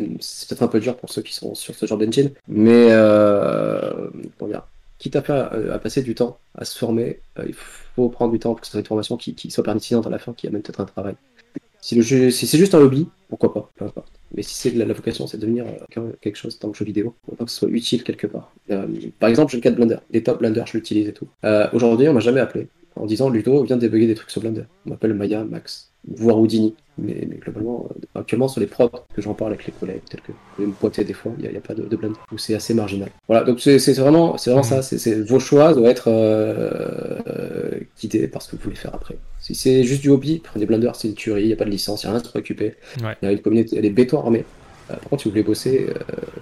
peut-être 0.48 0.62
un 0.62 0.68
peu 0.68 0.80
dur 0.80 0.96
pour 0.96 1.10
ceux 1.10 1.22
qui 1.22 1.34
sont 1.34 1.54
sur 1.54 1.74
ce 1.74 1.86
genre 1.86 1.98
d'engine, 1.98 2.30
mais 2.48 2.88
euh, 2.90 4.10
dire, 4.46 4.66
quitte 5.02 5.16
à, 5.16 5.52
euh, 5.54 5.74
à 5.74 5.78
passer 5.78 6.02
du 6.02 6.14
temps 6.14 6.38
à 6.54 6.64
se 6.64 6.78
former, 6.78 7.20
euh, 7.38 7.44
il 7.46 7.54
faut 7.54 8.08
prendre 8.08 8.32
du 8.32 8.38
temps 8.38 8.52
pour 8.52 8.60
que 8.60 8.66
ce 8.66 8.72
soit 8.72 8.80
une 8.80 8.86
formation 8.86 9.16
qui, 9.16 9.50
soit 9.50 9.64
pertinente 9.64 10.06
à 10.06 10.10
la 10.10 10.18
fin, 10.18 10.32
qui 10.32 10.46
amène 10.46 10.62
peut-être 10.62 10.80
un 10.80 10.84
travail. 10.84 11.14
Si, 11.80 12.00
c'est 12.30 12.58
juste 12.58 12.76
un 12.76 12.78
hobby, 12.78 13.08
pourquoi 13.28 13.52
pas, 13.52 13.68
peu 13.76 13.84
importe. 13.84 14.12
Mais 14.36 14.42
si 14.42 14.54
c'est 14.54 14.70
la, 14.70 14.84
la, 14.84 14.94
vocation, 14.94 15.26
c'est 15.26 15.36
de 15.36 15.42
devenir 15.42 15.66
euh, 15.96 16.12
quelque 16.20 16.36
chose 16.36 16.56
dans 16.60 16.68
le 16.68 16.74
jeu 16.74 16.84
vidéo, 16.84 17.16
autant 17.26 17.44
que 17.44 17.50
ce 17.50 17.58
soit 17.58 17.68
utile 17.68 18.04
quelque 18.04 18.28
part. 18.28 18.52
par 19.18 19.28
exemple, 19.28 19.50
j'ai 19.50 19.58
le 19.58 19.62
cas 19.62 19.70
de 19.70 19.76
Blender. 19.76 19.96
Les 20.12 20.22
top 20.22 20.38
Blender, 20.38 20.62
je 20.66 20.74
l'utilise 20.76 21.08
et 21.08 21.12
tout. 21.12 21.26
Aujourd'hui, 21.72 22.08
on 22.08 22.12
m'a 22.12 22.20
jamais 22.20 22.40
appelé 22.40 22.68
en 22.94 23.06
disant 23.06 23.30
Ludo 23.30 23.64
vient 23.64 23.76
de 23.76 23.80
débugger 23.80 24.06
des 24.06 24.14
trucs 24.14 24.30
sur 24.30 24.40
Blender. 24.40 24.64
On 24.86 24.90
m'appelle 24.90 25.14
Maya, 25.14 25.44
Max, 25.44 25.91
voire 26.08 26.38
Houdini. 26.38 26.74
Mais, 26.98 27.26
globalement, 27.40 27.88
euh, 27.90 28.20
actuellement, 28.20 28.48
sur 28.48 28.60
les 28.60 28.66
prods 28.66 28.90
que 29.14 29.22
j'en 29.22 29.32
parle 29.32 29.52
avec 29.52 29.66
les 29.66 29.72
collègues, 29.72 30.02
tels 30.10 30.20
que 30.20 30.32
vous 30.58 30.66
me 30.66 30.72
pointer 30.72 31.04
des 31.04 31.14
fois, 31.14 31.32
il 31.38 31.50
n'y 31.50 31.56
a, 31.56 31.60
pas 31.60 31.74
de, 31.74 31.84
de 31.84 31.96
blend, 31.96 32.12
ou 32.30 32.38
c'est 32.38 32.54
assez 32.54 32.74
marginal. 32.74 33.08
Voilà, 33.28 33.44
donc 33.44 33.60
c'est 33.60 33.78
vraiment, 33.94 34.36
vraiment 34.36 34.62
ça, 34.62 34.82
c'est 34.82 35.22
vos 35.22 35.40
choix 35.40 35.72
doivent 35.72 35.90
être 35.90 36.08
euh, 36.08 37.80
guidés 37.98 38.28
par 38.28 38.42
ce 38.42 38.50
que 38.50 38.56
vous 38.56 38.64
voulez 38.64 38.76
faire 38.76 38.94
après. 38.94 39.16
Si 39.40 39.54
c'est 39.54 39.84
juste 39.84 40.02
du 40.02 40.10
hobby, 40.10 40.40
prenez 40.44 40.66
Blender, 40.66 40.90
c'est 40.94 41.08
une 41.08 41.14
tuerie, 41.14 41.44
il 41.44 41.46
n'y 41.46 41.52
a 41.54 41.56
pas 41.56 41.64
de 41.64 41.70
licence, 41.70 42.02
il 42.02 42.06
n'y 42.06 42.10
a 42.10 42.12
rien 42.12 42.20
à 42.20 42.24
se 42.24 42.28
préoccuper. 42.28 42.74
Il 42.98 43.04
y 43.22 43.26
a 43.26 43.32
une 43.32 43.40
communauté, 43.40 43.78
elle 43.78 43.86
est 43.86 43.90
béton 43.90 44.18
armée. 44.18 44.44
Euh, 44.90 44.94
par 44.96 45.08
contre, 45.08 45.22
si 45.22 45.28
vous 45.28 45.32
voulez 45.32 45.44
bosser, 45.44 45.86
euh, 45.88 45.94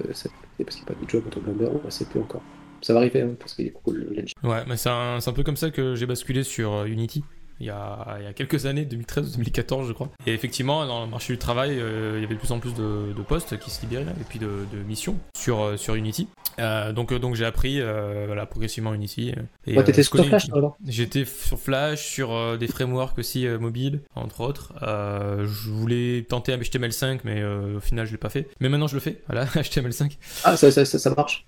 parce 0.08 0.22
qu'il 0.22 0.30
n'y 0.58 0.64
a 0.64 0.86
pas 0.86 0.94
de 1.00 1.08
job 1.08 1.22
entre 1.28 1.38
Blender, 1.38 1.70
c'est 1.90 2.08
peu 2.08 2.18
encore. 2.18 2.42
Ça 2.82 2.92
va 2.92 3.00
arriver, 3.00 3.20
hein, 3.20 3.36
parce 3.38 3.54
qu'il 3.54 3.66
est 3.66 3.70
cool 3.84 4.24
Ouais, 4.42 4.62
mais 4.66 4.76
c'est 4.76 4.88
un, 4.88 5.18
un, 5.24 5.32
peu 5.32 5.44
comme 5.44 5.56
ça 5.56 5.70
que 5.70 5.94
j'ai 5.94 6.06
basculé 6.06 6.42
sur 6.42 6.84
Unity. 6.86 7.22
Il 7.60 7.66
y 7.66 7.70
a, 7.70 8.16
il 8.18 8.24
y 8.24 8.26
a 8.26 8.32
quelques 8.32 8.66
années, 8.66 8.84
2013 8.84 9.32
2014 9.36 9.88
je 9.88 9.92
crois. 9.92 10.08
Et 10.26 10.32
effectivement, 10.32 10.86
dans 10.86 11.04
le 11.04 11.10
marché 11.10 11.32
du 11.32 11.38
travail, 11.38 11.78
euh, 11.78 12.14
il 12.16 12.22
y 12.22 12.24
avait 12.24 12.34
de 12.34 12.40
plus 12.40 12.52
en 12.52 12.58
plus 12.58 12.74
de, 12.74 13.12
de 13.12 13.22
postes 13.22 13.58
qui 13.58 13.70
se 13.70 13.82
libéraient 13.82 14.04
et 14.04 14.24
puis 14.28 14.38
de, 14.38 14.66
de 14.72 14.78
missions 14.82 15.18
sur, 15.36 15.60
euh, 15.60 15.76
sur 15.76 15.94
Unity. 15.94 16.28
Euh, 16.58 16.92
donc 16.92 17.12
donc 17.14 17.34
j'ai 17.34 17.44
appris 17.44 17.80
voilà, 17.80 18.46
progressivement 18.46 18.94
Unity. 18.94 19.34
Et, 19.66 19.76
ouais, 19.76 19.84
t'étais 19.84 20.02
sur 20.02 20.24
Flash 20.24 20.46
alors? 20.52 20.76
J'étais 20.86 21.24
sur 21.24 21.58
Flash, 21.58 22.04
sur 22.06 22.58
des 22.58 22.66
frameworks 22.66 23.18
aussi 23.18 23.46
mobiles, 23.46 24.00
entre 24.14 24.40
autres. 24.40 24.72
je 24.80 25.70
voulais 25.70 26.26
tenter 26.28 26.56
HTML5, 26.56 27.20
mais 27.24 27.44
au 27.44 27.80
final 27.80 28.06
je 28.06 28.12
l'ai 28.12 28.18
pas 28.18 28.30
fait. 28.30 28.48
Mais 28.60 28.68
maintenant 28.68 28.86
je 28.86 28.94
le 28.94 29.00
fais, 29.00 29.22
voilà, 29.26 29.44
HTML5. 29.46 30.16
Ah, 30.44 30.56
ça, 30.56 30.70
ça, 30.70 30.84
ça, 30.84 30.98
ça 30.98 31.14
marche 31.14 31.46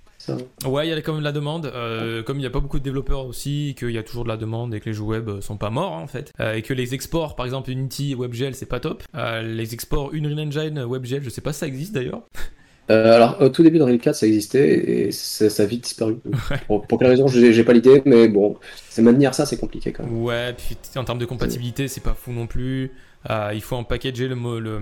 Ouais, 0.65 0.87
il 0.87 0.91
y 0.91 0.93
a 0.93 1.01
quand 1.01 1.13
même 1.13 1.21
de 1.21 1.25
la 1.25 1.33
demande. 1.33 1.67
Euh, 1.67 2.23
comme 2.23 2.39
il 2.39 2.41
n'y 2.41 2.47
a 2.47 2.51
pas 2.51 2.61
beaucoup 2.61 2.79
de 2.79 2.85
développeurs 2.85 3.27
aussi, 3.27 3.75
qu'il 3.79 3.91
y 3.91 3.99
a 3.99 4.03
toujours 4.03 4.25
de 4.25 4.29
la 4.29 4.37
demande 4.37 4.75
et 4.75 4.81
que 4.81 4.87
les 4.87 4.95
jeux 4.95 5.03
web 5.03 5.41
sont 5.41 5.57
pas 5.57 5.71
morts 5.71 5.93
en 5.93 6.07
fait, 6.07 6.33
euh, 6.41 6.55
et 6.55 6.63
que 6.63 6.75
les 6.75 6.95
exports, 6.95 7.37
par 7.37 7.47
exemple 7.47 7.71
Unity, 7.71 8.15
WebGL, 8.15 8.55
c'est 8.55 8.67
pas 8.67 8.81
top. 8.81 9.03
Euh, 9.15 9.43
les 9.43 9.75
exports 9.75 10.11
Unreal 10.15 10.49
Engine, 10.49 10.85
WebGL, 10.85 11.23
je 11.23 11.31
sais 11.31 11.41
pas 11.41 11.53
si 11.53 11.61
ça 11.61 11.67
existe 11.67 11.93
d'ailleurs. 11.95 12.23
alors, 12.89 13.41
au 13.41 13.49
tout 13.49 13.63
début 13.63 13.79
d'Unreal 13.79 13.99
4, 13.99 14.15
ça 14.15 14.27
existait 14.27 15.07
et 15.07 15.13
ça, 15.13 15.63
a 15.63 15.67
vite 15.67 15.85
disparu. 15.85 16.19
Pour, 16.67 16.87
quelle 16.99 17.09
raison, 17.09 17.27
j'ai 17.27 17.65
pas 17.65 17.73
l'idée, 17.73 18.03
mais 18.05 18.29
bon, 18.29 18.57
c'est 18.91 19.03
maintenir 19.03 19.35
ça, 19.35 19.47
c'est 19.47 19.59
compliqué 19.59 19.93
quand 19.93 20.05
même. 20.05 20.23
Ouais, 20.23 20.53
puis 20.53 20.77
en 20.97 21.05
termes 21.05 21.19
de 21.19 21.27
compatibilité, 21.27 21.89
c'est 21.89 22.03
pas 22.03 22.15
fou 22.15 22.33
non 22.33 22.47
plus. 22.47 22.93
Euh, 23.31 23.53
il 23.55 23.61
faut 23.61 23.77
en 23.77 23.85
packager 23.85 24.27
le, 24.29 24.35
le, 24.59 24.81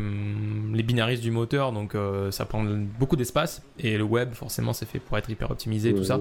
les 0.72 0.82
binaristes 0.82 1.22
du 1.22 1.30
moteur, 1.30 1.72
donc 1.72 1.94
euh, 1.94 2.30
ça 2.30 2.46
prend 2.46 2.64
beaucoup 2.98 3.16
d'espace. 3.16 3.62
Et 3.78 3.98
le 3.98 4.04
web, 4.04 4.32
forcément, 4.32 4.72
c'est 4.72 4.86
fait 4.86 4.98
pour 4.98 5.18
être 5.18 5.28
hyper 5.28 5.50
optimisé, 5.50 5.94
tout 5.94 6.04
ça. 6.04 6.20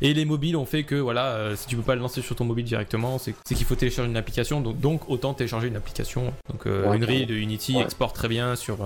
Et 0.00 0.12
les 0.14 0.24
mobiles 0.24 0.56
ont 0.56 0.64
fait 0.64 0.82
que, 0.84 0.96
voilà, 0.96 1.26
euh, 1.26 1.56
si 1.56 1.66
tu 1.66 1.76
peux 1.76 1.82
pas 1.82 1.94
le 1.94 2.00
lancer 2.00 2.22
sur 2.22 2.34
ton 2.34 2.44
mobile 2.44 2.64
directement, 2.64 3.18
c'est 3.18 3.34
qu'il 3.54 3.64
faut 3.66 3.76
télécharger 3.76 4.10
une 4.10 4.16
application. 4.16 4.60
Donc, 4.60 4.80
donc, 4.80 5.08
autant 5.08 5.34
télécharger 5.34 5.68
une 5.68 5.76
application. 5.76 6.32
Donc, 6.50 6.66
Unreal 6.66 7.26
de 7.26 7.34
Unity 7.34 7.78
exporte 7.78 8.16
très 8.16 8.28
bien 8.28 8.56
sur 8.56 8.78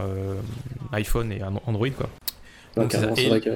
iPhone 0.93 1.33
et 1.33 1.41
Android, 1.67 1.91
quoi. 1.91 2.09
Donc, 2.77 2.93
c'est 2.93 3.29
vrai 3.29 3.41
que 3.41 3.51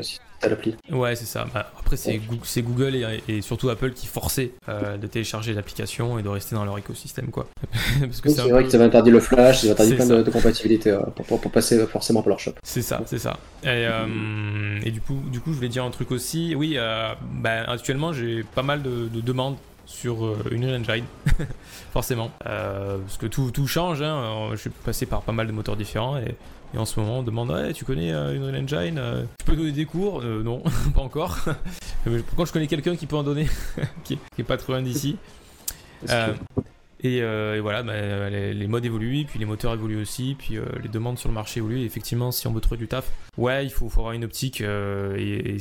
l'appli. 0.46 0.76
Ouais, 0.90 1.16
c'est 1.16 1.26
ça. 1.26 1.46
Bah, 1.52 1.72
après, 1.78 1.96
c'est 1.96 2.62
Google 2.62 2.96
et, 3.28 3.42
surtout 3.42 3.70
Apple 3.70 3.92
qui 3.92 4.06
forçaient 4.06 4.52
euh, 4.68 4.96
de 4.96 5.06
télécharger 5.06 5.52
l'application 5.52 6.18
et 6.18 6.22
de 6.22 6.28
rester 6.28 6.54
dans 6.54 6.64
leur 6.64 6.78
écosystème, 6.78 7.30
quoi. 7.30 7.48
c'est 8.10 8.36
vrai 8.38 8.64
que 8.64 8.70
ça 8.70 8.78
va 8.78 8.84
interdire 8.84 9.14
le 9.14 9.20
flash, 9.20 9.62
ça 9.62 9.66
va 9.68 9.72
interdire 9.72 9.96
plein 9.96 10.06
de, 10.06 10.22
de, 10.22 10.30
compatibilités 10.30 10.90
euh, 10.90 11.00
pour, 11.26 11.40
passer 11.50 11.84
forcément 11.86 12.22
par 12.22 12.30
leur 12.30 12.40
shop. 12.40 12.52
C'est 12.62 12.82
ça, 12.82 13.02
c'est 13.06 13.18
ça. 13.18 13.38
Et, 13.64 13.66
euh, 13.68 14.78
et, 14.84 14.90
du, 14.90 15.00
coup, 15.00 15.20
du 15.30 15.40
coup, 15.40 15.50
je 15.50 15.56
voulais 15.56 15.68
dire 15.68 15.84
un 15.84 15.90
truc 15.90 16.10
aussi. 16.12 16.54
Oui, 16.54 16.76
bah, 16.76 17.64
actuellement, 17.66 18.12
j'ai 18.12 18.44
pas 18.54 18.62
mal 18.62 18.82
de, 18.82 19.08
demandes 19.20 19.56
sur 19.88 20.22
Unreal 20.52 20.80
Engine, 20.80 21.04
forcément. 21.92 22.30
parce 22.44 23.16
que 23.18 23.26
tout, 23.26 23.50
tout 23.50 23.66
change, 23.66 24.02
hein. 24.02 24.50
je 24.52 24.56
suis 24.56 24.70
passé 24.70 25.06
par 25.06 25.22
pas 25.22 25.32
mal 25.32 25.46
de 25.46 25.52
moteurs 25.52 25.76
différents 25.76 26.18
et 26.18 26.36
et 26.74 26.78
en 26.78 26.84
ce 26.84 27.00
moment, 27.00 27.20
on 27.20 27.22
demande 27.22 27.50
ouais, 27.50 27.72
tu 27.72 27.84
connais 27.84 28.12
euh, 28.12 28.34
une 28.34 28.42
Unreal 28.42 28.62
Engine 28.62 28.98
euh, 28.98 29.24
Tu 29.38 29.46
peux 29.46 29.56
donner 29.56 29.72
des 29.72 29.86
cours? 29.86 30.20
Euh, 30.22 30.42
Non, 30.42 30.62
pas 30.94 31.00
encore. 31.00 31.38
Pourquoi 32.26 32.44
je 32.44 32.52
connais 32.52 32.66
quelqu'un 32.66 32.96
qui 32.96 33.06
peut 33.06 33.16
en 33.16 33.22
donner, 33.22 33.46
qui, 34.04 34.18
est, 34.38 34.42
pas 34.42 34.56
trop 34.56 34.72
loin 34.72 34.82
d'ici. 34.82 35.16
Et, 37.00 37.20
voilà, 37.60 37.82
bah, 37.82 38.28
les, 38.30 38.66
modes 38.66 38.84
évoluent, 38.84 39.24
puis 39.24 39.38
les 39.38 39.44
moteurs 39.46 39.72
évoluent 39.72 40.00
aussi, 40.00 40.36
puis 40.38 40.58
les 40.82 40.88
demandes 40.88 41.18
sur 41.18 41.28
le 41.28 41.34
marché 41.34 41.58
évoluent. 41.58 41.84
effectivement, 41.84 42.32
si 42.32 42.46
on 42.46 42.52
veut 42.52 42.60
trouver 42.60 42.78
du 42.78 42.88
taf, 42.88 43.10
ouais, 43.36 43.64
il 43.64 43.70
faut, 43.70 43.86
avoir 43.86 44.12
une 44.12 44.24
optique 44.24 44.60
et, 44.60 45.56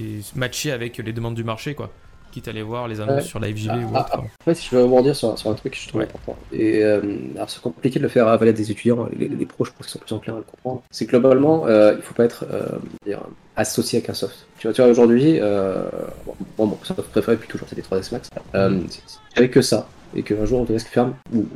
et, 0.00 0.20
matcher 0.34 0.72
avec 0.72 0.98
les 0.98 1.12
demandes 1.12 1.34
du 1.34 1.44
marché, 1.44 1.74
quoi 1.74 1.92
quitte 2.30 2.48
à 2.48 2.50
aller 2.50 2.62
voir 2.62 2.88
les 2.88 3.00
annonces 3.00 3.24
sur 3.24 3.40
la 3.40 3.48
FJV 3.48 3.84
ou 3.84 3.92
ah, 3.94 4.00
autre. 4.00 4.18
En 4.18 4.44
fait, 4.44 4.60
je 4.60 4.76
veux 4.76 4.82
rebondir 4.84 5.14
sur, 5.14 5.38
sur 5.38 5.50
un 5.50 5.54
truc 5.54 5.72
que 5.72 5.78
je 5.78 5.88
trouve 5.88 6.02
important. 6.02 6.36
Et 6.52 6.82
euh, 6.84 7.00
alors, 7.36 7.50
c'est 7.50 7.60
compliqué 7.60 7.98
de 7.98 8.04
le 8.04 8.08
faire 8.08 8.28
avaler 8.28 8.52
des 8.52 8.70
étudiants, 8.70 9.08
les, 9.16 9.28
les, 9.28 9.46
pros, 9.46 9.64
je 9.64 9.70
pense 9.72 9.86
qu'ils 9.86 9.92
sont 9.92 9.98
plus 9.98 10.14
enclins 10.14 10.34
à 10.34 10.38
le 10.38 10.42
comprendre. 10.42 10.82
C'est 10.90 11.06
que 11.06 11.10
globalement, 11.10 11.66
euh, 11.66 11.94
il 11.96 12.02
faut 12.02 12.14
pas 12.14 12.24
être 12.24 12.46
euh, 12.50 12.66
dire, 13.04 13.20
associé 13.56 13.98
avec 13.98 14.10
un 14.10 14.14
soft. 14.14 14.46
Tu 14.58 14.66
vois, 14.66 14.74
tu 14.74 14.82
vois 14.82 14.90
aujourd'hui, 14.90 15.38
euh, 15.40 15.82
bon, 16.56 16.66
bon, 16.66 16.78
soft 16.82 17.02
préféré 17.02 17.36
depuis 17.36 17.48
toujours, 17.48 17.68
c'était 17.68 17.82
3ds 17.82 18.12
Max. 18.12 18.28
Euh, 18.54 18.70
mm. 18.70 18.86
Avec 19.36 19.50
que 19.52 19.62
ça, 19.62 19.88
et 20.14 20.22
qu'un 20.22 20.44
jour 20.44 20.62
Autodesk 20.62 20.88
ferme, 20.88 21.14
ou 21.34 21.46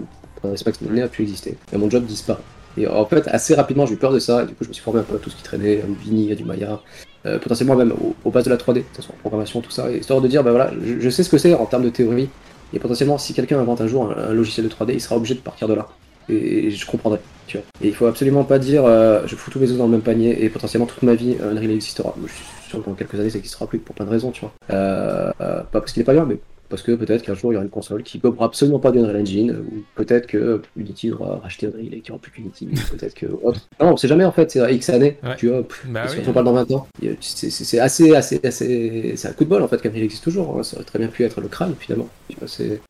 3ds 0.42 0.62
Max 0.66 0.80
n'a 0.80 1.08
plus 1.08 1.22
existé, 1.22 1.56
et 1.72 1.76
mon 1.76 1.90
job 1.90 2.04
disparaît. 2.04 2.40
Et 2.76 2.88
en 2.88 3.06
fait, 3.06 3.28
assez 3.28 3.54
rapidement, 3.54 3.86
j'ai 3.86 3.94
eu 3.94 3.98
peur 3.98 4.12
de 4.12 4.18
ça, 4.18 4.42
et 4.42 4.46
du 4.46 4.54
coup, 4.54 4.64
je 4.64 4.68
me 4.68 4.74
suis 4.74 4.82
formé 4.82 5.00
un 5.00 5.04
peu 5.04 5.16
à 5.16 5.18
tout 5.18 5.30
ce 5.30 5.36
qui 5.36 5.42
traînait, 5.42 5.82
un 5.82 5.92
Vini, 6.02 6.34
du 6.34 6.44
Maya, 6.44 6.80
euh, 7.26 7.38
potentiellement 7.38 7.76
même 7.76 7.92
aux, 8.24 8.30
bases 8.30 8.44
de 8.44 8.50
la 8.50 8.56
3D, 8.56 8.82
que 8.82 9.02
en 9.02 9.16
programmation, 9.20 9.60
tout 9.60 9.70
ça, 9.70 9.90
histoire 9.90 10.20
de 10.20 10.28
dire, 10.28 10.44
bah 10.44 10.50
voilà, 10.50 10.70
je, 11.00 11.08
sais 11.08 11.22
ce 11.22 11.30
que 11.30 11.38
c'est 11.38 11.54
en 11.54 11.66
termes 11.66 11.84
de 11.84 11.90
théorie, 11.90 12.28
et 12.72 12.78
potentiellement, 12.78 13.18
si 13.18 13.34
quelqu'un 13.34 13.58
invente 13.58 13.80
un 13.80 13.86
jour 13.86 14.12
un, 14.16 14.32
logiciel 14.32 14.66
de 14.66 14.72
3D, 14.72 14.92
il 14.94 15.00
sera 15.00 15.16
obligé 15.16 15.34
de 15.34 15.40
partir 15.40 15.68
de 15.68 15.74
là. 15.74 15.88
Et, 16.28 16.70
je 16.70 16.86
comprendrai, 16.86 17.20
tu 17.46 17.58
vois. 17.58 17.66
Et 17.82 17.88
il 17.88 17.94
faut 17.94 18.06
absolument 18.06 18.44
pas 18.44 18.58
dire, 18.58 18.84
euh, 18.84 19.22
je 19.26 19.36
fous 19.36 19.50
tous 19.50 19.58
mes 19.58 19.70
œufs 19.70 19.78
dans 19.78 19.86
le 19.86 19.92
même 19.92 20.02
panier, 20.02 20.44
et 20.44 20.48
potentiellement 20.48 20.86
toute 20.86 21.02
ma 21.02 21.14
vie, 21.14 21.36
Unreal 21.42 21.70
existera. 21.70 22.14
Je 22.26 22.32
suis 22.32 22.44
sûr 22.68 22.82
que 22.82 22.90
dans 22.90 22.94
quelques 22.94 23.14
années, 23.14 23.30
ça 23.30 23.36
n'existera 23.36 23.66
plus 23.66 23.78
pour 23.78 23.94
plein 23.94 24.04
de 24.04 24.10
raisons, 24.10 24.30
tu 24.30 24.42
vois. 24.42 24.52
Euh, 24.70 25.30
pas 25.38 25.64
parce 25.72 25.92
qu'il 25.92 26.02
est 26.02 26.06
pas 26.06 26.14
bien, 26.14 26.24
mais 26.24 26.38
parce 26.74 26.82
que 26.82 26.90
peut-être 26.90 27.22
qu'un 27.22 27.34
jour 27.34 27.52
il 27.52 27.54
y 27.54 27.56
aura 27.56 27.64
une 27.64 27.70
console 27.70 28.02
qui 28.02 28.20
ne 28.22 28.30
absolument 28.40 28.80
pas 28.80 28.90
d'Unreal 28.90 29.16
Engine, 29.16 29.52
ou 29.52 29.84
peut-être 29.94 30.26
que 30.26 30.60
Unity 30.76 31.10
devra 31.10 31.38
racheter 31.38 31.68
Unreal 31.68 31.94
et 31.94 32.00
qu'il 32.00 32.02
n'y 32.06 32.10
aura 32.10 32.18
plus 32.18 32.32
qu'Unity, 32.32 32.66
peut-être 32.90 33.14
que 33.14 33.26
autre. 33.26 33.60
Non, 33.80 33.92
on 33.92 33.96
sait 33.96 34.08
jamais 34.08 34.24
en 34.24 34.32
fait, 34.32 34.50
c'est 34.50 34.74
X 34.74 34.90
années, 34.90 35.18
tu 35.36 35.50
vois, 35.50 35.64
bah 35.86 36.08
si 36.08 36.18
on 36.26 36.32
parle 36.32 36.46
dans 36.46 36.52
20 36.52 36.72
ans, 36.72 36.88
c'est 37.20 37.78
assez, 37.78 38.12
assez, 38.12 38.40
assez, 38.42 39.12
c'est 39.14 39.28
un 39.28 39.32
coup 39.32 39.44
de 39.44 39.50
bol 39.50 39.62
en 39.62 39.68
fait 39.68 39.80
qu'Unreal 39.80 40.02
existe 40.02 40.24
toujours, 40.24 40.58
hein. 40.58 40.64
ça 40.64 40.76
aurait 40.76 40.84
très 40.84 40.98
bien 40.98 41.06
pu 41.06 41.22
être 41.22 41.40
le 41.40 41.46
crâne 41.46 41.76
finalement. 41.78 42.08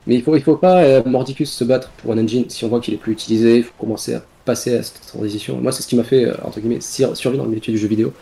Mais 0.07 0.15
il 0.15 0.23
faut, 0.23 0.35
il 0.35 0.43
faut 0.43 0.57
pas 0.57 0.83
euh, 0.83 1.03
Mordicus 1.05 1.51
se 1.51 1.65
battre 1.65 1.91
pour 1.99 2.13
un 2.13 2.19
engine 2.19 2.49
si 2.49 2.65
on 2.65 2.69
voit 2.69 2.81
qu'il 2.81 2.95
est 2.95 2.99
plus 2.99 3.13
utilisé, 3.13 3.59
il 3.59 3.65
faut 3.65 3.75
commencer 3.79 4.15
à 4.15 4.23
passer 4.45 4.77
à 4.77 4.83
cette 4.83 5.01
transition. 5.07 5.59
Moi, 5.61 5.73
c'est 5.73 5.83
ce 5.83 5.89
qui 5.89 5.97
m'a 5.97 6.05
fait, 6.05 6.27
euh, 6.27 6.35
entre 6.43 6.61
guillemets, 6.61 6.81
survivre 6.81 7.37
dans 7.37 7.45
le 7.45 7.51
métier 7.51 7.73
du 7.73 7.79
jeu 7.79 7.89
vidéo. 7.89 8.13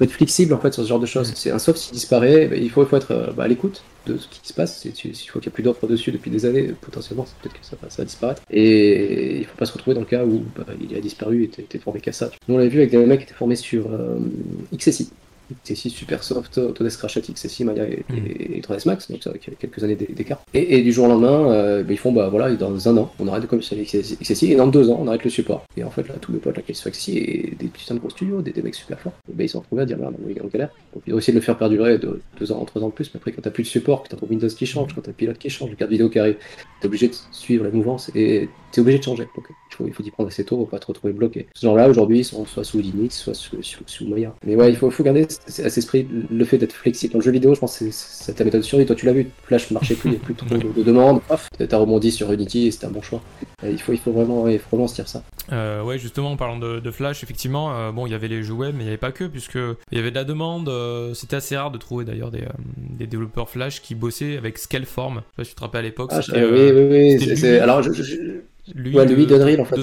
Être 0.00 0.12
flexible 0.12 0.54
en 0.54 0.58
fait 0.58 0.72
sur 0.72 0.82
ce 0.82 0.88
genre 0.88 1.00
de 1.00 1.06
choses. 1.06 1.32
C'est 1.34 1.50
un 1.50 1.58
soft 1.58 1.80
qui 1.80 1.92
disparaît, 1.92 2.46
bah, 2.46 2.56
il 2.56 2.70
faut, 2.70 2.82
être 2.96 3.10
euh, 3.10 3.32
bah, 3.32 3.44
à 3.44 3.48
l'écoute 3.48 3.82
de 4.06 4.16
ce 4.16 4.28
qui 4.28 4.40
se 4.42 4.52
passe. 4.52 4.80
S'il 4.80 5.14
faut 5.28 5.40
qu'il 5.40 5.48
n'y 5.48 5.52
a 5.52 5.54
plus 5.54 5.62
d'offres 5.62 5.86
dessus 5.86 6.12
depuis 6.12 6.30
des 6.30 6.46
années, 6.46 6.72
potentiellement, 6.80 7.26
peut-être 7.42 7.54
que 7.58 7.66
ça, 7.66 7.76
va 7.80 8.04
disparaître. 8.04 8.42
Et 8.50 9.38
il 9.38 9.44
faut 9.44 9.56
pas 9.56 9.66
se 9.66 9.72
retrouver 9.72 9.94
dans 9.94 10.00
le 10.00 10.06
cas 10.06 10.24
où 10.24 10.44
bah, 10.56 10.64
il 10.80 10.96
a 10.96 11.00
disparu 11.00 11.44
et 11.44 11.60
était 11.60 11.78
formé 11.78 12.00
qu'à 12.00 12.12
ça. 12.12 12.30
Nous, 12.46 12.54
on 12.54 12.58
l'a 12.58 12.68
vu 12.68 12.78
avec 12.78 12.90
des 12.90 12.98
mecs 12.98 13.20
qui 13.20 13.24
étaient 13.24 13.34
formés 13.34 13.56
sur 13.56 13.92
euh, 13.92 14.18
XSI. 14.74 15.10
XSI 15.64 15.90
Supersoft, 15.90 16.58
Autodesk 16.58 17.00
rachète 17.00 17.30
XSI, 17.30 17.64
Maya 17.64 17.84
et, 17.84 18.04
3ds 18.60 18.84
hmm. 18.84 18.88
Max, 18.88 19.10
donc 19.10 19.22
ça 19.22 19.30
avec 19.30 19.58
quelques 19.58 19.82
années 19.82 19.96
d'écart. 19.96 20.40
Et, 20.54 20.78
et, 20.78 20.82
du 20.82 20.92
jour 20.92 21.06
au 21.06 21.08
lendemain, 21.08 21.50
euh, 21.50 21.82
bah, 21.82 21.92
ils 21.92 21.98
font, 21.98 22.12
bah 22.12 22.28
voilà, 22.28 22.54
dans 22.54 22.88
un 22.88 22.96
an, 22.96 23.12
on 23.18 23.28
arrête 23.28 23.42
de 23.42 23.46
commercialiser 23.46 24.02
XSI, 24.20 24.52
et 24.52 24.56
dans 24.56 24.66
deux 24.66 24.90
ans, 24.90 24.98
on 25.00 25.08
arrête 25.08 25.24
le 25.24 25.30
support. 25.30 25.64
Et 25.76 25.84
en 25.84 25.90
fait, 25.90 26.06
là, 26.08 26.14
tous 26.20 26.32
mes 26.32 26.38
potes 26.38 26.56
là, 26.56 26.62
qui 26.62 26.74
sont 26.74 26.90
XSI, 26.90 27.18
et 27.18 27.54
des 27.58 27.66
petits 27.66 27.92
de 27.92 27.98
gros 27.98 28.10
studios, 28.10 28.42
des, 28.42 28.52
des 28.52 28.62
mecs 28.62 28.74
super 28.74 29.00
forts, 29.00 29.12
bah, 29.32 29.44
ils 29.44 29.48
sont 29.48 29.60
retrouvés 29.60 29.82
à 29.82 29.86
dire, 29.86 29.98
merde, 29.98 30.14
on 30.24 30.28
est 30.28 30.40
en 30.40 30.46
galère. 30.46 30.70
Donc 30.94 31.02
ils 31.06 31.14
ont 31.14 31.18
essayé 31.18 31.32
de 31.32 31.38
le 31.38 31.44
faire 31.44 31.56
perdurer 31.56 31.98
de 31.98 32.20
deux 32.38 32.52
ans, 32.52 32.64
trois 32.64 32.82
ans 32.82 32.88
de 32.88 32.92
plus, 32.92 33.10
mais 33.14 33.18
après, 33.18 33.32
quand 33.32 33.42
t'as 33.42 33.50
plus 33.50 33.62
de 33.64 33.68
support, 33.68 34.02
que 34.02 34.08
t'as 34.08 34.16
ton 34.16 34.26
Windows 34.28 34.48
qui 34.48 34.66
change, 34.66 34.94
quand 34.94 35.02
t'as 35.02 35.12
pilote 35.12 35.38
qui 35.38 35.50
change, 35.50 35.70
le 35.70 35.76
carte 35.76 35.90
vidéo 35.90 36.08
qui 36.08 36.18
arrive, 36.18 36.36
t'es 36.80 36.86
obligé 36.86 37.08
de 37.08 37.14
suivre 37.32 37.64
la 37.64 37.70
mouvance, 37.70 38.10
et 38.14 38.48
t'es 38.72 38.80
obligé 38.80 38.98
de 38.98 39.04
changer. 39.04 39.28
Donc 39.34 39.46
il 39.48 39.74
faut, 39.74 39.86
il 39.86 39.92
faut 39.92 40.02
y 40.02 40.10
prendre 40.10 40.28
assez 40.28 40.44
tôt 40.44 40.56
pour 40.56 40.68
pas 40.68 40.78
te 40.78 40.86
retrouver 40.86 41.12
bloqué. 41.12 41.46
Ce 41.54 41.66
genre-là, 41.66 41.88
aujourd'hui, 41.88 42.20
ils 42.20 42.24
sont 42.24 42.44
soit 42.46 42.64
sous 42.64 42.78
Linux, 42.78 43.16
soit 43.16 43.34
sous, 43.34 43.56
sous, 43.62 44.08
Maya. 44.08 44.34
Mais 44.44 44.56
ouais, 44.56 44.70
il 44.70 44.76
faut, 44.76 44.90
faut 44.90 45.02
garder 45.02 45.26
cet 45.46 45.78
esprit 45.78 46.06
le 46.30 46.44
fait 46.44 46.58
d'être 46.58 46.72
flexible 46.72 47.12
dans 47.12 47.18
le 47.18 47.24
jeu 47.24 47.30
vidéo, 47.30 47.54
je 47.54 47.60
pense 47.60 47.78
que 47.78 47.86
c'est 47.90 48.34
ta 48.34 48.44
méthode 48.44 48.60
de 48.60 48.66
survie. 48.66 48.86
Toi, 48.86 48.96
tu 48.96 49.06
l'as 49.06 49.12
vu, 49.12 49.30
Flash 49.44 49.70
ne 49.70 49.74
marchait 49.74 49.94
plus, 49.94 50.10
il 50.10 50.12
n'y 50.12 50.16
a 50.16 50.20
plus 50.20 50.34
trop 50.34 50.46
de, 50.56 50.82
demandes. 50.82 51.20
T'as 51.68 51.76
rebondi 51.76 52.10
sur 52.10 52.30
Unity 52.32 52.66
et 52.66 52.70
c'était 52.70 52.86
un 52.86 52.90
bon 52.90 53.02
choix. 53.02 53.22
il, 53.62 53.80
faut, 53.80 53.92
il, 53.92 53.98
faut 53.98 54.12
vraiment, 54.12 54.48
il 54.48 54.58
faut 54.58 54.76
vraiment 54.76 54.88
se 54.88 54.94
dire 54.94 55.08
ça. 55.08 55.22
Euh, 55.52 55.82
ouais, 55.82 55.98
justement, 55.98 56.32
en 56.32 56.36
parlant 56.36 56.58
de, 56.58 56.90
Flash, 56.90 57.22
effectivement, 57.22 57.74
euh, 57.74 57.92
bon, 57.92 58.06
il 58.06 58.10
y 58.10 58.14
avait 58.14 58.28
les 58.28 58.42
jeux 58.42 58.54
web, 58.54 58.74
mais 58.74 58.82
il 58.82 58.86
n'y 58.86 58.90
avait 58.90 58.98
pas 58.98 59.12
que, 59.12 59.24
puisque 59.24 59.56
il 59.56 59.96
y 59.96 59.98
avait 59.98 60.10
de 60.10 60.16
la 60.16 60.24
demande. 60.24 60.68
Euh, 60.68 61.14
c'était 61.14 61.36
assez 61.36 61.56
rare 61.56 61.70
de 61.70 61.78
trouver 61.78 62.04
d'ailleurs 62.04 62.30
des, 62.30 63.06
développeurs 63.06 63.48
Flash 63.48 63.80
qui 63.80 63.94
bossaient 63.94 64.36
avec 64.36 64.58
Scaleform. 64.58 65.16
Je 65.16 65.20
sais 65.20 65.26
pas 65.36 65.44
si 65.44 65.50
tu 65.50 65.56
te 65.56 65.60
rappelles 65.60 65.80
à 65.80 65.82
l'époque. 65.82 66.10
Ah, 66.12 66.20
oui, 66.34 66.70
oui, 66.72 67.16
oui. 67.20 67.46
Alors, 67.58 67.82
je, 67.82 67.90
lui, 68.74 68.94
ouais, 68.94 69.06
lui 69.06 69.26
de, 69.26 69.60
en 69.60 69.64
fait. 69.64 69.76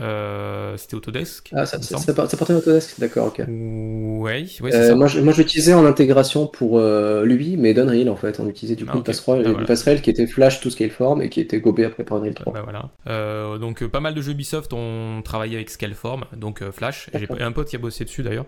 Euh, 0.00 0.76
c'était 0.76 0.94
Autodesk. 0.94 1.50
Ah, 1.54 1.66
ça, 1.66 1.80
ça, 1.82 1.98
ça, 1.98 2.14
portait 2.14 2.54
Autodesk, 2.54 2.98
d'accord, 3.00 3.28
ok. 3.28 3.42
Ouais, 3.48 4.46
ouais 4.60 4.74
euh, 4.74 4.94
moi, 4.94 5.06
je, 5.06 5.20
moi, 5.20 5.32
l'utilisais 5.36 5.74
en 5.74 5.84
intégration 5.84 6.46
pour 6.46 6.78
euh, 6.78 7.24
lui, 7.24 7.56
mais 7.56 7.74
d'Unreal 7.74 8.08
en 8.08 8.16
fait. 8.16 8.38
On 8.40 8.48
utilisait 8.48 8.76
du 8.76 8.84
coup 8.84 8.92
ah, 8.94 8.98
une, 8.98 9.02
passerelle, 9.02 9.42
bah, 9.42 9.64
passerelle, 9.66 10.00
qui 10.00 10.10
était 10.10 10.26
Flash 10.26 10.60
tout 10.60 10.70
Scaleform 10.70 11.22
et 11.22 11.28
qui 11.28 11.40
était 11.40 11.60
gobé 11.60 11.84
après 11.84 12.04
par 12.04 12.18
Unreal 12.18 12.34
3. 12.34 12.52
Bah, 12.52 12.62
voilà. 12.62 13.58
Donc, 13.58 13.86
pas 13.86 14.00
mal 14.00 14.14
de 14.14 14.22
jeux 14.22 14.32
Ubisoft 14.32 14.72
ont 14.72 15.22
travaillé 15.22 15.56
avec 15.56 15.70
Scaleform, 15.70 16.24
donc 16.36 16.62
Flash. 16.70 17.10
J'ai 17.14 17.28
un 17.42 17.52
pote 17.52 17.68
qui 17.68 17.76
a 17.76 17.78
bossé 17.78 18.04
dessus 18.04 18.22
d'ailleurs, 18.22 18.46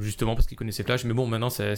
justement 0.00 0.34
parce 0.34 0.46
qu'il 0.46 0.56
connaissait 0.56 0.82
Flash. 0.82 1.04
Mais 1.04 1.14
bon, 1.14 1.26
maintenant, 1.26 1.50
c'est. 1.50 1.74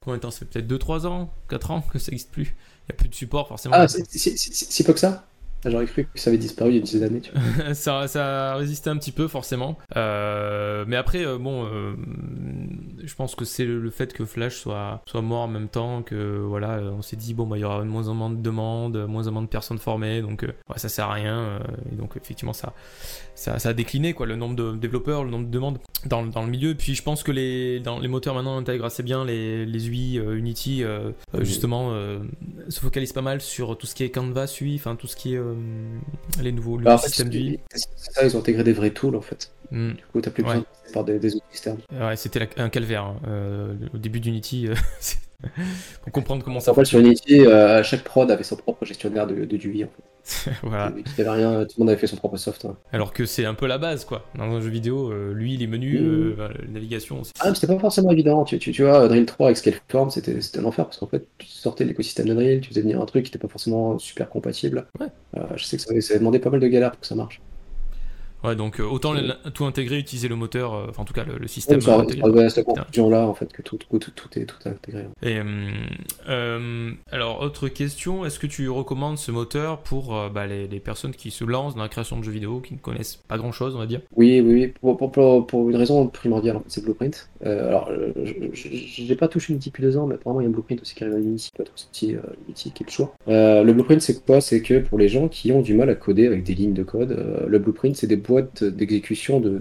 Combien 0.00 0.16
de 0.16 0.20
temps? 0.20 0.30
Ça 0.30 0.40
fait 0.40 0.60
peut-être 0.60 0.70
2-3 0.70 1.06
ans 1.06 1.30
4 1.48 1.70
ans 1.70 1.84
que 1.92 1.98
ça 1.98 2.10
n'existe 2.10 2.30
plus. 2.32 2.56
Il 2.88 2.92
n'y 2.92 2.96
a 2.96 2.98
plus 2.98 3.08
de 3.08 3.14
support 3.14 3.48
forcément. 3.48 3.74
Ah, 3.76 3.88
c'est 3.88 4.06
si 4.08 4.84
peu 4.84 4.92
que 4.92 5.00
ça 5.00 5.24
ah, 5.24 5.35
j'aurais 5.64 5.86
cru 5.86 6.04
que 6.04 6.18
ça 6.18 6.30
avait 6.30 6.38
disparu 6.38 6.70
il 6.70 6.74
y 6.74 6.76
a 6.76 6.78
une 6.78 6.84
dizaine 6.84 7.20
d'années. 7.20 7.74
ça, 7.74 8.08
ça 8.08 8.52
a 8.52 8.56
résisté 8.56 8.90
un 8.90 8.96
petit 8.96 9.12
peu, 9.12 9.28
forcément. 9.28 9.78
Euh, 9.96 10.84
mais 10.86 10.96
après, 10.96 11.24
euh, 11.24 11.38
bon, 11.38 11.64
euh, 11.64 11.94
je 13.02 13.14
pense 13.14 13.34
que 13.34 13.44
c'est 13.44 13.64
le, 13.64 13.90
fait 13.90 14.12
que 14.12 14.24
Flash 14.24 14.56
soit, 14.56 15.02
soit 15.06 15.22
mort 15.22 15.42
en 15.42 15.48
même 15.48 15.68
temps 15.68 16.02
que 16.02 16.38
voilà, 16.40 16.80
on 16.96 17.02
s'est 17.02 17.16
dit 17.16 17.34
bon 17.34 17.46
bah 17.46 17.56
il 17.56 17.60
y 17.60 17.64
aura 17.64 17.82
moins 17.84 18.08
en 18.08 18.14
moins 18.14 18.30
de 18.30 18.36
demandes, 18.36 19.06
moins 19.06 19.26
en 19.26 19.32
moins 19.32 19.42
de 19.42 19.46
personnes 19.46 19.78
formées, 19.78 20.20
donc 20.20 20.42
ouais, 20.42 20.78
ça 20.78 20.88
sert 20.88 21.08
à 21.08 21.14
rien. 21.14 21.60
et 21.90 21.94
donc 21.94 22.16
effectivement 22.16 22.52
ça, 22.52 22.74
ça, 23.34 23.58
ça, 23.58 23.70
a 23.70 23.72
décliné 23.72 24.12
quoi, 24.12 24.26
le 24.26 24.36
nombre 24.36 24.56
de 24.56 24.76
développeurs, 24.76 25.24
le 25.24 25.30
nombre 25.30 25.46
de 25.46 25.50
demandes 25.50 25.78
dans, 26.04 26.26
dans 26.26 26.42
le 26.42 26.50
milieu. 26.50 26.74
Puis 26.74 26.94
je 26.94 27.02
pense 27.02 27.22
que 27.22 27.32
les, 27.32 27.80
dans 27.80 28.00
les 28.00 28.08
moteurs 28.08 28.34
maintenant 28.34 28.58
intègrent 28.58 28.84
assez 28.84 29.02
bien 29.02 29.24
les, 29.24 29.64
les 29.64 29.88
UI 29.88 30.16
Unity, 30.16 30.84
justement 31.40 31.92
se 32.68 32.80
focalise 32.80 33.12
pas 33.12 33.22
mal 33.22 33.40
sur 33.40 33.78
tout 33.78 33.86
ce 33.86 33.94
qui 33.94 34.02
est 34.02 34.10
Canvas 34.10 34.58
UI, 34.60 34.74
enfin 34.74 34.96
tout 34.96 35.06
ce 35.06 35.16
qui 35.16 35.34
est 35.34 35.40
les 36.42 36.52
nouveaux 36.52 36.78
bah, 36.78 36.98
systèmes. 36.98 37.30
C'est 37.74 38.12
ça, 38.12 38.24
ils 38.24 38.36
ont 38.36 38.40
intégré 38.40 38.64
des 38.64 38.72
vrais 38.72 38.90
tools 38.90 39.16
en 39.16 39.20
fait. 39.20 39.50
Hmm. 39.70 39.92
Du 39.92 40.04
coup, 40.12 40.20
t'as 40.20 40.30
plus 40.30 40.42
besoin 40.42 40.60
de 40.60 40.92
par 40.92 41.04
des, 41.04 41.18
des, 41.18 41.34
outils 41.34 41.44
externes. 41.50 41.78
Ouais, 41.92 42.16
c'était 42.16 42.48
un 42.56 42.68
calvaire. 42.68 43.04
Hein. 43.04 43.16
Euh, 43.26 43.74
au 43.94 43.98
début 43.98 44.20
d'Unity, 44.20 44.68
euh, 44.68 44.74
pour 46.02 46.12
comprendre 46.12 46.44
comment 46.44 46.60
ça 46.60 46.72
En 46.72 46.74
fait, 46.74 46.84
sur 46.84 47.00
Unity, 47.00 47.40
euh, 47.40 47.82
chaque 47.82 48.04
prod 48.04 48.30
avait 48.30 48.44
son 48.44 48.56
propre 48.56 48.84
gestionnaire 48.84 49.26
de, 49.26 49.44
de 49.44 49.56
UI. 49.56 49.84
En 49.84 49.88
fait. 49.88 50.02
voilà. 50.62 50.92
Il 50.96 51.20
avait 51.20 51.30
rien, 51.30 51.64
tout 51.64 51.74
le 51.76 51.80
monde 51.80 51.90
avait 51.90 51.98
fait 51.98 52.06
son 52.06 52.16
propre 52.16 52.36
soft. 52.36 52.64
Hein. 52.64 52.76
Alors 52.92 53.12
que 53.12 53.24
c'est 53.24 53.44
un 53.44 53.54
peu 53.54 53.66
la 53.66 53.78
base, 53.78 54.04
quoi. 54.04 54.24
Dans 54.36 54.44
un 54.44 54.60
jeu 54.60 54.70
vidéo, 54.70 55.12
lui, 55.32 55.56
les 55.56 55.66
menus, 55.66 56.00
mmh. 56.00 56.38
la 56.38 56.50
navigation. 56.68 57.22
Ah, 57.40 57.48
mais 57.48 57.54
c'était 57.54 57.72
pas 57.72 57.78
forcément 57.78 58.10
évident. 58.10 58.44
Tu, 58.44 58.58
tu, 58.58 58.72
tu 58.72 58.82
vois, 58.82 59.08
Drill 59.08 59.26
3 59.26 59.46
avec 59.46 59.56
Scaleform, 59.56 60.10
c'était 60.10 60.38
un 60.58 60.64
enfer 60.64 60.84
parce 60.84 60.98
qu'en 60.98 61.06
fait, 61.06 61.26
tu 61.38 61.46
sortais 61.46 61.84
de 61.84 61.90
l'écosystème 61.90 62.26
d'Unreal, 62.26 62.60
tu 62.60 62.70
faisais 62.70 62.82
venir 62.82 63.00
un 63.00 63.06
truc 63.06 63.24
qui 63.24 63.30
était 63.30 63.38
pas 63.38 63.48
forcément 63.48 63.98
super 63.98 64.28
compatible. 64.28 64.86
Ouais. 65.00 65.08
je 65.56 65.64
sais 65.64 65.76
que 65.76 65.82
ça, 65.82 66.00
ça 66.00 66.12
avait 66.12 66.18
demandé 66.18 66.38
pas 66.38 66.50
mal 66.50 66.60
de 66.60 66.68
galères 66.68 66.92
pour 66.92 67.00
que 67.00 67.06
ça 67.06 67.14
marche. 67.14 67.40
Ouais, 68.46 68.54
donc 68.54 68.78
euh, 68.78 68.84
autant 68.84 69.12
tout 69.52 69.64
intégrer, 69.64 69.98
utiliser 69.98 70.28
le 70.28 70.36
moteur, 70.36 70.74
euh, 70.74 70.86
enfin 70.88 71.02
en 71.02 71.04
tout 71.04 71.14
cas 71.14 71.24
le, 71.24 71.48
système. 71.48 71.80
ça, 71.80 71.98
euh, 71.98 72.48
cette 72.48 72.64
conclusion 72.64 73.10
là 73.10 73.26
en 73.26 73.34
fait 73.34 73.52
que 73.52 73.60
tout, 73.60 73.76
tout, 73.76 73.98
tout, 73.98 74.38
est 74.38 74.44
tout 74.44 74.68
intégré. 74.68 75.06
Et 75.22 75.40
alors 77.10 77.40
autre 77.40 77.68
question, 77.68 78.24
est-ce 78.24 78.38
que 78.38 78.46
tu 78.46 78.68
recommandes 78.68 79.18
ce 79.18 79.32
moteur 79.32 79.78
pour 79.78 80.16
bah, 80.32 80.46
les, 80.46 80.68
les, 80.68 80.78
personnes 80.78 81.12
qui 81.12 81.32
se 81.32 81.44
lancent 81.44 81.74
dans 81.74 81.82
la 81.82 81.88
création 81.88 82.18
de 82.18 82.22
jeux 82.22 82.30
vidéo, 82.30 82.60
qui 82.60 82.74
ne 82.74 82.78
connaissent 82.78 83.16
pas 83.16 83.36
grand-chose, 83.36 83.74
on 83.74 83.78
va 83.78 83.86
dire? 83.86 84.00
Oui, 84.14 84.40
oui, 84.40 84.72
pour, 84.80 84.96
pour, 84.96 85.46
pour, 85.46 85.70
une 85.70 85.76
raison 85.76 86.06
primordiale, 86.06 86.60
c'est 86.68 86.84
Blueprint. 86.84 87.28
alors, 87.42 87.90
j'ai 88.52 89.16
pas 89.16 89.26
touché 89.26 89.52
Unity 89.52 89.70
depuis 89.70 89.82
deux 89.82 89.96
ans, 89.96 90.06
mais 90.06 90.14
apparemment 90.14 90.40
il 90.40 90.44
y 90.44 90.46
a 90.46 90.50
un 90.50 90.52
Blueprint 90.52 90.80
aussi 90.82 90.94
qui 90.94 91.02
arrive 91.02 91.16
à 91.16 91.18
Unity, 91.18 91.50
peut 91.56 91.64
être 91.64 91.74
aussi 91.74 92.14
Unity 92.46 92.70
qui 92.70 92.84
est 92.84 92.86
le 92.86 92.92
choix. 92.92 93.12
le 93.26 93.72
Blueprint 93.72 94.00
c'est 94.00 94.24
quoi? 94.24 94.40
C'est 94.40 94.62
que 94.62 94.78
pour 94.78 94.98
les 94.98 95.08
gens 95.08 95.26
qui 95.26 95.50
ont 95.50 95.62
du 95.62 95.74
mal 95.74 95.90
à 95.90 95.96
coder 95.96 96.26
avec 96.28 96.44
des 96.44 96.54
lignes 96.54 96.74
de 96.74 96.84
code, 96.84 97.44
le 97.48 97.58
Blueprint 97.58 97.96
c'est 97.96 98.06
des 98.06 98.16
boîte 98.36 98.64
d'exécution 98.64 99.40
de, 99.40 99.60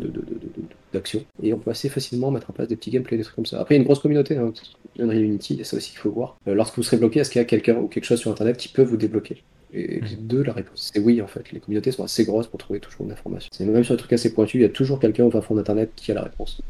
d'action. 0.94 1.24
Et 1.42 1.54
on 1.54 1.58
peut 1.58 1.72
assez 1.72 1.90
facilement 1.90 2.32
mettre 2.32 2.50
en 2.50 2.54
place 2.54 2.68
des 2.68 2.76
petits 2.76 2.92
gameplays, 2.92 3.18
des 3.18 3.24
trucs 3.24 3.36
comme 3.36 3.46
ça. 3.46 3.60
Après, 3.60 3.76
il 3.76 3.78
y 3.78 3.80
a 3.80 3.82
une 3.82 3.86
grosse 3.86 4.00
communauté, 4.00 4.38
hein, 4.38 4.52
Unreal 5.00 5.24
Unity, 5.24 5.58
et 5.60 5.64
ça 5.64 5.78
aussi 5.78 5.92
qu'il 5.92 6.00
faut 6.00 6.12
voir. 6.12 6.38
Euh, 6.48 6.54
lorsque 6.54 6.76
vous 6.76 6.84
serez 6.84 6.98
bloqué, 6.98 7.20
est-ce 7.20 7.30
qu'il 7.30 7.40
y 7.40 7.42
a 7.42 7.46
quelqu'un 7.46 7.78
ou 7.78 7.88
quelque 7.88 8.06
chose 8.06 8.20
sur 8.20 8.32
Internet 8.32 8.58
qui 8.58 8.68
peut 8.68 8.84
vous 8.84 8.98
débloquer? 8.98 9.44
Et 9.74 10.00
mmh. 10.00 10.06
deux, 10.22 10.44
la 10.44 10.54
réponse 10.54 10.90
c'est 10.94 11.02
oui 11.02 11.22
en 11.22 11.28
fait. 11.28 11.52
Les 11.52 11.60
communautés 11.60 11.92
sont 11.92 12.04
assez 12.04 12.24
grosses 12.24 12.48
pour 12.48 12.60
trouver 12.60 12.80
toujours 12.80 13.06
une 13.06 13.12
information. 13.12 13.50
C'est 13.52 13.66
même 13.66 13.84
sur 13.84 13.96
des 13.96 14.00
trucs 14.00 14.14
assez 14.14 14.34
pointus, 14.34 14.56
il 14.56 14.62
y 14.62 14.66
a 14.66 14.70
toujours 14.70 15.00
quelqu'un 15.00 15.26
au 15.26 15.32
fin 15.32 15.42
fond 15.42 15.56
d'internet 15.56 15.92
qui 15.96 16.12
a 16.12 16.16
la 16.16 16.24
réponse. 16.24 16.62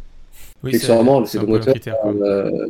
Oui, 0.64 0.80
c'est 0.80 0.88
vraiment 0.88 1.24
c'est 1.26 1.40
moteur. 1.44 1.76
Euh, 2.06 2.68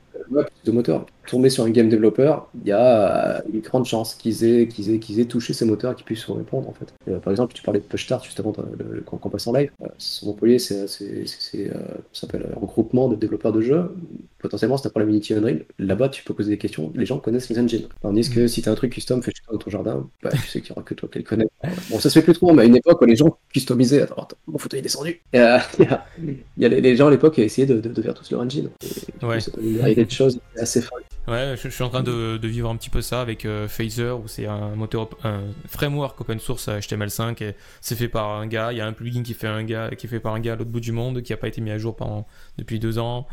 de 0.66 0.72
moteur 0.72 1.06
tomber 1.26 1.50
sur 1.50 1.64
un 1.64 1.70
game 1.70 1.90
développeur, 1.90 2.50
il 2.62 2.68
y 2.68 2.72
a 2.72 3.44
une 3.52 3.62
grande 3.62 3.86
chance 3.86 4.16
qu'ils 4.16 4.44
aient, 4.44 4.68
qu'ils 4.68 4.94
aient, 4.94 5.00
qu'ils 5.00 5.20
aient 5.20 5.26
touché 5.26 5.54
ces 5.54 5.66
moteurs 5.66 5.94
et 5.94 5.96
qu'ils 5.96 6.06
puissent 6.06 6.26
répondre 6.26 6.70
en 6.70 6.74
fait. 6.74 6.94
Euh, 7.10 7.20
par 7.20 7.32
exemple, 7.32 7.54
tu 7.54 7.64
parlais 7.64 7.80
de 7.80 7.86
Push 7.86 8.06
Start 8.06 8.24
juste 8.24 8.40
avant 8.40 8.54
le, 8.78 9.02
quand, 9.02 9.20
on 9.24 9.30
passe 9.30 9.48
en 9.48 9.54
live. 9.54 9.72
Euh, 9.82 9.88
Montpellier, 10.24 10.60
c'est, 10.60 10.88
c'est, 10.88 11.24
c'est, 11.26 11.70
euh, 11.70 11.80
s'appelle 12.14 12.48
un 12.56 12.60
regroupement 12.60 13.08
de 13.08 13.16
développeurs 13.16 13.52
de 13.52 13.62
jeux. 13.62 13.92
Potentiellement, 14.40 14.78
c'est 14.78 14.88
un 14.88 14.92
problème 14.92 15.10
Unity 15.10 15.34
Unreal. 15.34 15.66
Là-bas, 15.80 16.10
tu 16.10 16.24
peux 16.24 16.34
poser 16.34 16.52
des 16.52 16.58
questions. 16.58 16.92
Les 16.96 17.06
gens 17.06 17.18
connaissent 17.18 17.50
les 17.50 17.60
engines. 17.60 17.88
Tandis 18.02 18.30
que 18.30 18.48
si 18.48 18.62
tu 18.62 18.70
as 18.70 18.72
un 18.72 18.76
truc 18.76 18.94
custom 18.94 19.24
fait 19.24 19.32
dans 19.52 19.58
ton 19.58 19.70
jardin, 19.70 20.08
bah, 20.22 20.30
tu 20.32 20.38
sais 20.48 20.62
qu'il 20.62 20.72
n'y 20.72 20.78
aura 20.78 20.84
que 20.84 20.94
toi 20.94 21.10
qui 21.12 21.20
le 21.20 21.24
connais. 21.24 21.48
Bon, 21.90 22.00
ça 22.00 22.10
se 22.10 22.20
fait 22.20 22.24
plus 22.24 22.34
trop, 22.34 22.54
mais 22.54 22.64
à 22.64 22.66
une 22.66 22.76
époque 22.76 23.02
où 23.02 23.06
les 23.06 23.16
gens 23.16 23.38
customisaient. 23.52 24.02
Attends, 24.02 24.24
attends 24.24 24.38
mon 24.48 24.58
fauteuil 24.58 24.80
est 24.80 24.84
descendu. 24.84 25.22
Il 25.34 25.40
y 25.40 25.42
a, 25.42 25.62
il 26.58 26.64
y 26.64 26.66
a 26.66 26.70
les, 26.70 26.96
gens 26.96 27.08
à 27.08 27.12
l'époque 27.12 27.36
qui 27.36 27.42
essayaient 27.42 27.68
de, 27.68 27.80
de, 27.80 27.90
de, 27.90 28.02
faire 28.02 28.14
tous 28.14 28.32
leur 28.32 28.42
engine. 28.42 28.70
Et, 29.22 29.26
ouais. 29.26 29.40
Choses 30.16 30.40
assez 30.58 30.82
folles. 30.82 31.04
Ouais, 31.28 31.56
je, 31.62 31.70
suis 31.70 31.84
en 31.84 31.90
train 31.90 32.04
de, 32.04 32.40
vivre 32.44 32.70
un 32.70 32.76
petit 32.76 32.92
peu 32.92 33.02
ça 33.02 33.20
avec 33.22 33.46
euh, 33.46 33.68
Phaser, 33.68 34.12
où 34.12 34.28
c'est 34.28 34.46
un 34.46 34.76
moteur, 34.76 35.10
un 35.24 35.42
framework 35.68 36.22
open 36.22 36.40
source 36.40 36.68
HTML5 36.68 37.44
et 37.44 37.56
c'est 37.82 37.96
fait 37.96 38.08
par 38.08 38.30
un 38.30 38.46
gars. 38.46 38.72
Il 38.72 38.78
y 38.78 38.82
a 38.82 38.86
un 38.86 38.94
plugin 38.94 39.24
qui 39.24 39.34
fait 39.34 39.48
un 39.48 39.64
gars, 39.64 39.90
qui 39.98 40.06
est 40.06 40.10
fait 40.10 40.20
par 40.20 40.36
un 40.36 40.40
gars 40.40 40.54
à 40.54 40.56
l'autre 40.56 40.70
bout 40.70 40.80
du 40.80 40.92
monde, 40.92 41.24
qui 41.24 41.34
n'a 41.34 41.38
pas 41.38 41.48
été 41.48 41.62
mis 41.62 41.72
à 41.72 41.80
jour 41.80 41.96
pendant 41.96 42.28
depuis 42.60 42.80
deux 42.80 43.00
ans. 43.00 43.28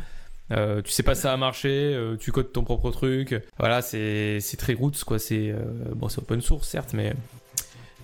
Euh, 0.51 0.81
tu 0.81 0.91
sais 0.91 1.03
pas 1.03 1.15
ça 1.15 1.31
a 1.33 1.37
marché, 1.37 1.69
euh, 1.69 2.17
tu 2.17 2.31
codes 2.31 2.51
ton 2.51 2.63
propre 2.63 2.89
truc. 2.89 3.39
Voilà, 3.59 3.83
c'est 3.83 4.39
très 4.57 4.73
roots 4.73 5.03
quoi. 5.05 5.19
C'est 5.19 5.53
bon, 5.95 6.09
c'est 6.09 6.19
open 6.19 6.41
source 6.41 6.67
certes, 6.67 6.93
mais 6.93 7.13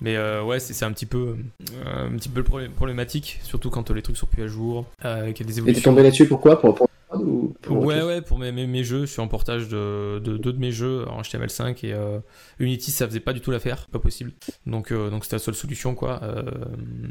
mais 0.02 0.18
ouais, 0.42 0.60
c'est 0.60 0.86
un 0.86 0.92
petit 0.92 1.08
peu 1.08 1.36
un 1.84 2.12
petit 2.12 2.30
peu 2.30 2.44
problématique, 2.44 3.40
surtout 3.42 3.72
quand 3.72 3.90
les 3.90 4.04
trucs 4.04 4.18
sont 4.18 4.28
plus 4.28 4.44
à 4.44 4.48
jour, 4.48 4.86
qu'il 5.02 5.10
y 5.10 5.18
a 5.18 5.32
des 5.32 5.58
évolutions. 5.58 5.66
Et 5.66 5.74
tu 5.74 5.82
tombé 5.82 6.04
là-dessus 6.04 6.28
pourquoi? 6.28 6.62
Pour, 6.62 6.88
ouais, 7.18 8.02
ouais, 8.04 8.22
pour 8.22 8.38
mes, 8.38 8.52
mes, 8.52 8.84
jeux, 8.84 9.02
je 9.02 9.12
suis 9.12 9.22
en 9.22 9.28
portage 9.28 9.68
de 9.68 10.20
deux 10.24 10.38
de, 10.38 10.60
mes 10.60 10.72
jeux 10.72 11.08
en 11.08 11.22
HTML5 11.22 11.86
et 11.86 11.94
euh, 11.94 12.20
Unity, 12.60 12.92
ça 12.92 13.08
faisait 13.08 13.20
pas 13.20 13.34
du 13.34 13.42
tout 13.42 13.52
l'affaire, 13.52 13.88
pas 13.92 14.00
possible. 14.00 14.32
Donc, 14.66 14.92
euh, 14.92 15.10
donc 15.10 15.24
c'était 15.24 15.38
la 15.38 15.42
seule 15.42 15.56
solution, 15.56 15.96
quoi. 15.96 16.22
Euh, 16.24 16.44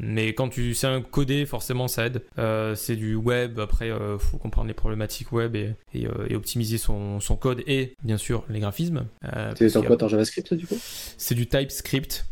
mais 0.00 0.34
quand 0.34 0.48
tu 0.48 0.74
sais 0.74 0.86
un 0.86 1.00
coder, 1.00 1.46
forcément, 1.46 1.88
ça 1.88 2.06
aide. 2.06 2.22
c'est 2.76 2.96
du 2.96 3.14
web, 3.14 3.58
après, 3.58 3.90
faut 4.18 4.38
comprendre 4.38 4.68
les 4.68 4.74
problématiques 4.74 5.32
web 5.32 5.56
et, 5.56 5.74
et, 5.94 6.06
optimiser 6.34 6.78
son, 6.78 7.20
son, 7.20 7.36
code 7.36 7.62
et, 7.66 7.94
bien 8.04 8.16
sûr, 8.16 8.44
les 8.48 8.60
graphismes. 8.60 9.06
c'est 9.56 9.76
en 9.76 9.82
quoi 9.82 10.02
en 10.02 10.08
JavaScript, 10.08 10.54
du 10.54 10.66
coup? 10.66 10.78
C'est 11.16 11.34
du 11.34 11.46
TypeScript 11.46 12.26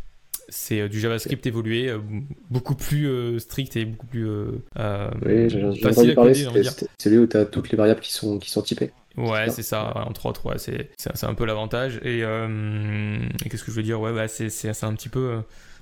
c'est 0.49 0.81
euh, 0.81 0.89
du 0.89 1.01
JavaScript 1.01 1.47
évolué, 1.47 1.89
euh, 1.89 1.99
beaucoup 2.51 2.75
plus 2.75 3.09
euh, 3.09 3.39
strict 3.39 3.77
et 3.77 3.85
beaucoup 3.85 4.07
plus 4.07 4.29
oui, 4.29 5.51
facile 5.81 6.11
à 6.11 6.15
coder, 6.15 6.47
C'est 6.99 7.11
lui 7.11 7.19
où 7.19 7.27
tu 7.27 7.37
as 7.37 7.45
toutes 7.45 7.71
les 7.71 7.77
variables 7.77 8.01
qui 8.01 8.13
sont, 8.13 8.39
qui 8.39 8.51
sont 8.51 8.63
typées. 8.63 8.93
Ouais, 9.17 9.49
c'est 9.49 9.63
ça, 9.63 10.05
entre 10.07 10.27
autres, 10.27 10.45
ouais, 10.47 10.59
c'est 10.59 11.25
un 11.25 11.35
peu 11.35 11.47
l'avantage. 11.47 11.97
Et, 12.05 12.21
qu'est-ce 13.49 13.65
que 13.65 13.71
je 13.71 13.77
veux 13.77 13.83
dire? 13.83 14.01
Ouais, 14.01 14.13
ouais 14.13 14.29
c'est 14.29 14.85
un 14.85 14.95
petit 14.95 15.09
peu 15.09 15.39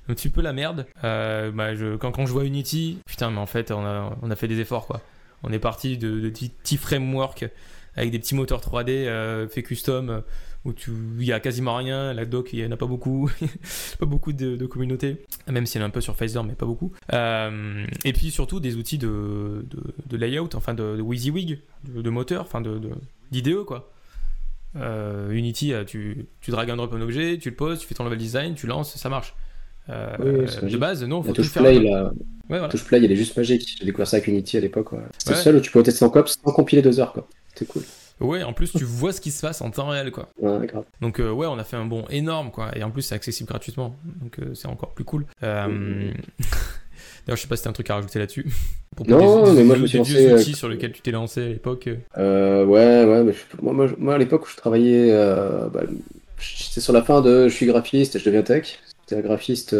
un 0.06 0.12
petit 0.14 0.28
peu 0.28 0.42
la 0.42 0.52
merde. 0.52 0.86
bah, 1.02 1.74
je, 1.74 1.96
quand, 1.96 2.12
quand 2.12 2.26
je 2.26 2.32
vois 2.32 2.44
Unity, 2.44 2.98
putain, 3.06 3.30
mais 3.30 3.38
en 3.38 3.46
fait, 3.46 3.72
on 3.72 3.84
a, 3.84 4.16
on 4.22 4.30
a 4.30 4.36
fait 4.36 4.48
des 4.48 4.60
efforts, 4.60 4.86
quoi. 4.86 5.00
On 5.42 5.52
est 5.52 5.58
parti 5.58 5.98
de, 5.98 6.20
de 6.20 6.28
petits 6.30 6.76
frameworks 6.76 7.46
avec 7.96 8.10
des 8.10 8.18
petits 8.18 8.34
moteurs 8.34 8.60
3D 8.60 9.48
fait 9.48 9.62
custom 9.62 10.22
où 10.64 10.72
tu, 10.72 10.92
il 11.18 11.24
y 11.24 11.32
a 11.32 11.40
quasiment 11.40 11.76
rien. 11.76 12.12
La 12.12 12.24
doc, 12.24 12.50
il 12.52 12.60
n'y 12.60 12.66
en 12.66 12.72
a 12.72 12.76
pas 12.76 12.86
beaucoup, 12.86 13.30
pas 13.98 14.06
beaucoup 14.06 14.32
de, 14.32 14.56
de 14.56 14.66
communautés, 14.66 15.22
même 15.46 15.66
s'il 15.66 15.80
y 15.80 15.82
en 15.82 15.86
a 15.86 15.88
un 15.88 15.90
peu 15.90 16.00
sur 16.00 16.14
Pfizer, 16.14 16.42
mais 16.44 16.54
pas 16.54 16.66
beaucoup. 16.66 16.92
Euh, 17.12 17.86
et 18.04 18.12
puis 18.12 18.30
surtout 18.30 18.60
des 18.60 18.76
outils 18.76 18.98
de, 18.98 19.66
de, 20.06 20.16
layout, 20.16 20.54
enfin 20.54 20.74
de, 20.74 21.00
WYSIWYG, 21.00 21.60
de, 21.88 22.10
moteur, 22.10 22.42
enfin 22.42 22.60
de, 22.60 22.80
d'IDE 23.30 23.64
quoi. 23.64 23.90
Euh, 24.76 25.30
Unity, 25.30 25.72
euh, 25.72 25.84
tu, 25.84 26.26
tu 26.40 26.50
drag 26.50 26.68
and 26.70 26.76
drop 26.76 26.92
un 26.94 27.00
objet, 27.00 27.38
tu 27.38 27.50
le 27.50 27.56
poses, 27.56 27.78
tu 27.78 27.86
fais 27.86 27.94
ton 27.94 28.04
level 28.04 28.18
design, 28.18 28.54
tu 28.54 28.66
lances, 28.66 28.96
ça 28.96 29.08
marche. 29.08 29.36
de 29.88 30.76
base, 30.76 31.04
non, 31.04 31.22
faut 31.22 31.32
tout 31.32 31.44
faire. 31.44 31.62
Play, 31.62 31.78
la... 31.78 32.04
Ouais, 32.50 32.58
voilà. 32.58 32.68
Touch 32.68 32.84
play, 32.84 33.00
il 33.00 33.10
est 33.10 33.16
juste 33.16 33.36
magique. 33.36 33.76
J'ai 33.78 33.84
découvert 33.84 34.06
ça 34.06 34.16
avec 34.16 34.26
Unity 34.26 34.56
à 34.56 34.60
l'époque. 34.60 34.88
C'est 35.18 35.30
le 35.30 35.36
seul 35.36 35.56
où 35.56 35.60
tu 35.60 35.70
peux 35.70 35.82
tester 35.82 36.04
en 36.04 36.10
cop 36.10 36.28
sans 36.28 36.52
compiler 36.52 36.82
deux 36.82 37.00
heures. 37.00 37.12
quoi. 37.12 37.28
C'est 37.54 37.66
cool. 37.66 37.82
Ouais, 38.20 38.42
en 38.42 38.52
plus, 38.52 38.72
tu 38.72 38.84
vois 38.84 39.12
ce 39.12 39.20
qui 39.20 39.30
se 39.30 39.40
passe 39.40 39.60
en 39.60 39.70
temps 39.70 39.88
réel, 39.88 40.12
quoi. 40.12 40.28
Ouais, 40.40 40.66
grave. 40.66 40.84
Donc, 41.00 41.18
euh, 41.18 41.30
ouais, 41.30 41.46
on 41.46 41.58
a 41.58 41.64
fait 41.64 41.76
un 41.76 41.84
bond 41.84 42.04
énorme, 42.10 42.50
quoi. 42.50 42.76
Et 42.76 42.82
en 42.84 42.90
plus, 42.90 43.02
c'est 43.02 43.14
accessible 43.14 43.48
gratuitement. 43.48 43.96
Donc, 44.22 44.38
euh, 44.38 44.54
c'est 44.54 44.68
encore 44.68 44.90
plus 44.90 45.04
cool. 45.04 45.26
Euh... 45.42 46.12
D'ailleurs, 47.26 47.36
je 47.36 47.42
sais 47.42 47.48
pas 47.48 47.56
si 47.56 47.64
t'as 47.64 47.70
un 47.70 47.72
truc 47.72 47.88
à 47.90 47.96
rajouter 47.96 48.18
là-dessus. 48.18 48.46
non, 49.08 49.52
mais 49.54 49.64
moi, 49.64 49.76
je 49.76 49.82
me 49.82 49.86
suis 49.86 49.98
lancé. 49.98 50.32
outils 50.32 50.54
sur 50.54 50.68
lesquels 50.68 50.92
tu 50.92 51.00
t'es 51.00 51.10
lancé 51.10 51.42
à 51.42 51.48
l'époque. 51.48 51.88
Euh, 52.18 52.64
ouais, 52.64 53.04
ouais. 53.04 53.24
Mais 53.24 53.34
moi, 53.62 53.88
moi, 53.98 54.14
à 54.14 54.18
l'époque 54.18 54.44
où 54.44 54.48
je 54.48 54.56
travaillais, 54.56 55.10
bah, 55.72 55.82
j'étais 56.38 56.80
sur 56.80 56.92
la 56.92 57.02
fin 57.02 57.20
de 57.20 57.48
je 57.48 57.54
suis 57.54 57.66
graphiste 57.66 58.14
et 58.14 58.18
je 58.18 58.24
deviens 58.26 58.42
tech. 58.42 58.78
C'était 59.06 59.20
un 59.20 59.24
graphiste 59.24 59.74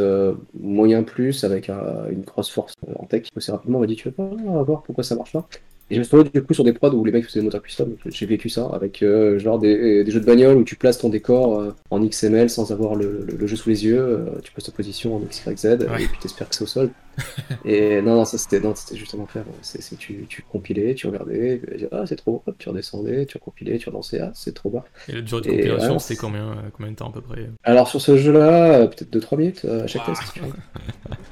moyen 0.59 1.03
plus 1.03 1.45
avec 1.45 1.69
une 1.69 2.23
grosse 2.23 2.51
force 2.51 2.73
en 2.99 3.05
tech. 3.05 3.29
Assez 3.37 3.53
rapidement, 3.53 3.79
on 3.79 3.83
m'a 3.83 3.87
dit 3.87 3.97
Tu 3.97 4.09
veux 4.09 4.15
pas 4.15 4.25
voir 4.63 4.83
pourquoi 4.83 5.05
ça 5.05 5.15
marche 5.15 5.33
pas? 5.33 5.47
Et 5.91 5.97
je 5.97 5.99
me 5.99 6.05
suis 6.05 6.17
retrouvé 6.17 6.41
du 6.41 6.47
coup 6.47 6.55
sur 6.55 6.65
des 6.65 6.73
prods 6.73 6.93
où 6.95 7.05
les 7.05 7.13
mecs 7.13 7.27
faisaient 7.27 7.41
des 7.41 7.45
moteurs 7.45 7.63
custom. 7.63 7.95
J'ai 8.07 8.25
vécu 8.25 8.49
ça 8.49 8.71
avec 8.73 9.03
euh, 9.03 9.39
genre 9.39 9.59
des, 9.59 10.03
des, 10.03 10.11
jeux 10.11 10.21
de 10.21 10.25
bagnole 10.25 10.57
où 10.57 10.65
tu 10.65 10.77
places 10.77 10.97
ton 10.97 11.11
décor 11.11 11.61
euh, 11.61 11.75
en 11.91 12.01
XML 12.01 12.49
sans 12.49 12.73
avoir 12.73 12.95
le, 12.95 13.27
le, 13.27 13.47
jeu 13.47 13.57
sous 13.57 13.69
les 13.69 13.85
yeux. 13.85 14.01
Euh, 14.01 14.41
tu 14.43 14.51
poses 14.53 14.65
ta 14.65 14.73
position 14.73 15.17
en 15.17 15.21
X, 15.21 15.45
Y, 15.47 15.59
Z 15.59 15.67
et 15.83 16.07
puis 16.07 16.19
t'espères 16.21 16.49
que 16.49 16.55
c'est 16.55 16.65
au 16.65 16.67
sol. 16.67 16.91
et 17.65 18.03
non, 18.03 18.17
non, 18.17 18.25
ça 18.25 18.39
c'était 18.39 18.61
justement 18.95 19.27
faire. 19.27 19.45
C'est, 19.63 19.97
tu, 19.97 20.27
tu 20.29 20.43
compilais, 20.43 20.95
tu 20.95 21.07
regardais, 21.07 21.61
tu 21.65 21.75
disais, 21.75 21.89
ah 21.93 22.05
c'est 22.07 22.17
trop, 22.17 22.43
hop, 22.47 22.55
tu 22.59 22.69
redescendais, 22.69 23.27
tu 23.27 23.39
recompilais, 23.39 23.79
tu 23.79 23.89
relançais, 23.89 24.21
ah 24.21 24.33
c'est 24.35 24.55
trop 24.55 24.71
bas. 24.71 24.85
Et 25.09 25.13
la 25.13 25.21
durée 25.21 25.43
de 25.43 25.49
compilation, 25.49 25.99
c'était 25.99 26.21
combien, 26.21 26.51
euh, 26.51 26.55
combien 26.73 26.93
de 26.93 26.97
temps 26.97 27.09
à 27.09 27.13
peu 27.13 27.21
près 27.21 27.49
Alors 27.65 27.89
sur 27.89 28.01
ce 28.01 28.17
jeu-là, 28.17 28.81
euh, 28.81 28.87
peut-être 28.87 29.15
2-3 29.15 29.37
minutes 29.37 29.63
euh, 29.65 29.85
à 29.85 29.87
chaque 29.87 30.07
test. 30.07 30.23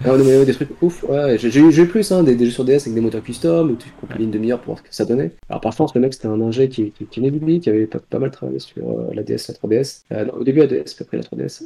ah, 0.04 0.16
non, 0.16 0.24
mais 0.24 0.44
des 0.44 0.52
trucs 0.52 0.82
ouf, 0.82 1.04
ouais. 1.04 1.38
J'ai, 1.38 1.60
eu 1.60 1.86
plus, 1.86 2.12
hein, 2.12 2.22
des, 2.22 2.34
des, 2.34 2.46
jeux 2.46 2.52
sur 2.52 2.64
DS 2.64 2.82
avec 2.82 2.94
des 2.94 3.00
moteurs 3.00 3.22
custom 3.22 3.70
où 3.70 3.76
tu 3.76 3.88
compilais 4.00 4.24
une 4.24 4.30
demi-heure 4.30 4.58
pour 4.58 4.74
voir 4.74 4.78
ce 4.78 4.88
que 4.88 4.94
ça 4.94 5.04
donnait. 5.04 5.32
Alors 5.48 5.60
parfois, 5.60 5.86
le 5.94 6.00
mec 6.00 6.14
c'était 6.14 6.28
un 6.28 6.40
ingé 6.40 6.68
qui, 6.68 6.92
qui, 6.92 7.06
qui, 7.06 7.20
qui, 7.20 7.60
qui 7.60 7.70
avait 7.70 7.86
pas, 7.86 7.98
pas, 7.98 8.18
mal 8.18 8.30
travaillé 8.30 8.58
sur 8.58 8.82
la 9.12 9.22
DS, 9.22 9.48
la 9.48 9.54
3DS. 9.54 10.02
non, 10.26 10.34
au 10.34 10.44
début 10.44 10.60
la 10.60 10.66
DS, 10.66 10.94
puis 10.94 11.02
après 11.02 11.16
la 11.16 11.22
3DS. 11.22 11.64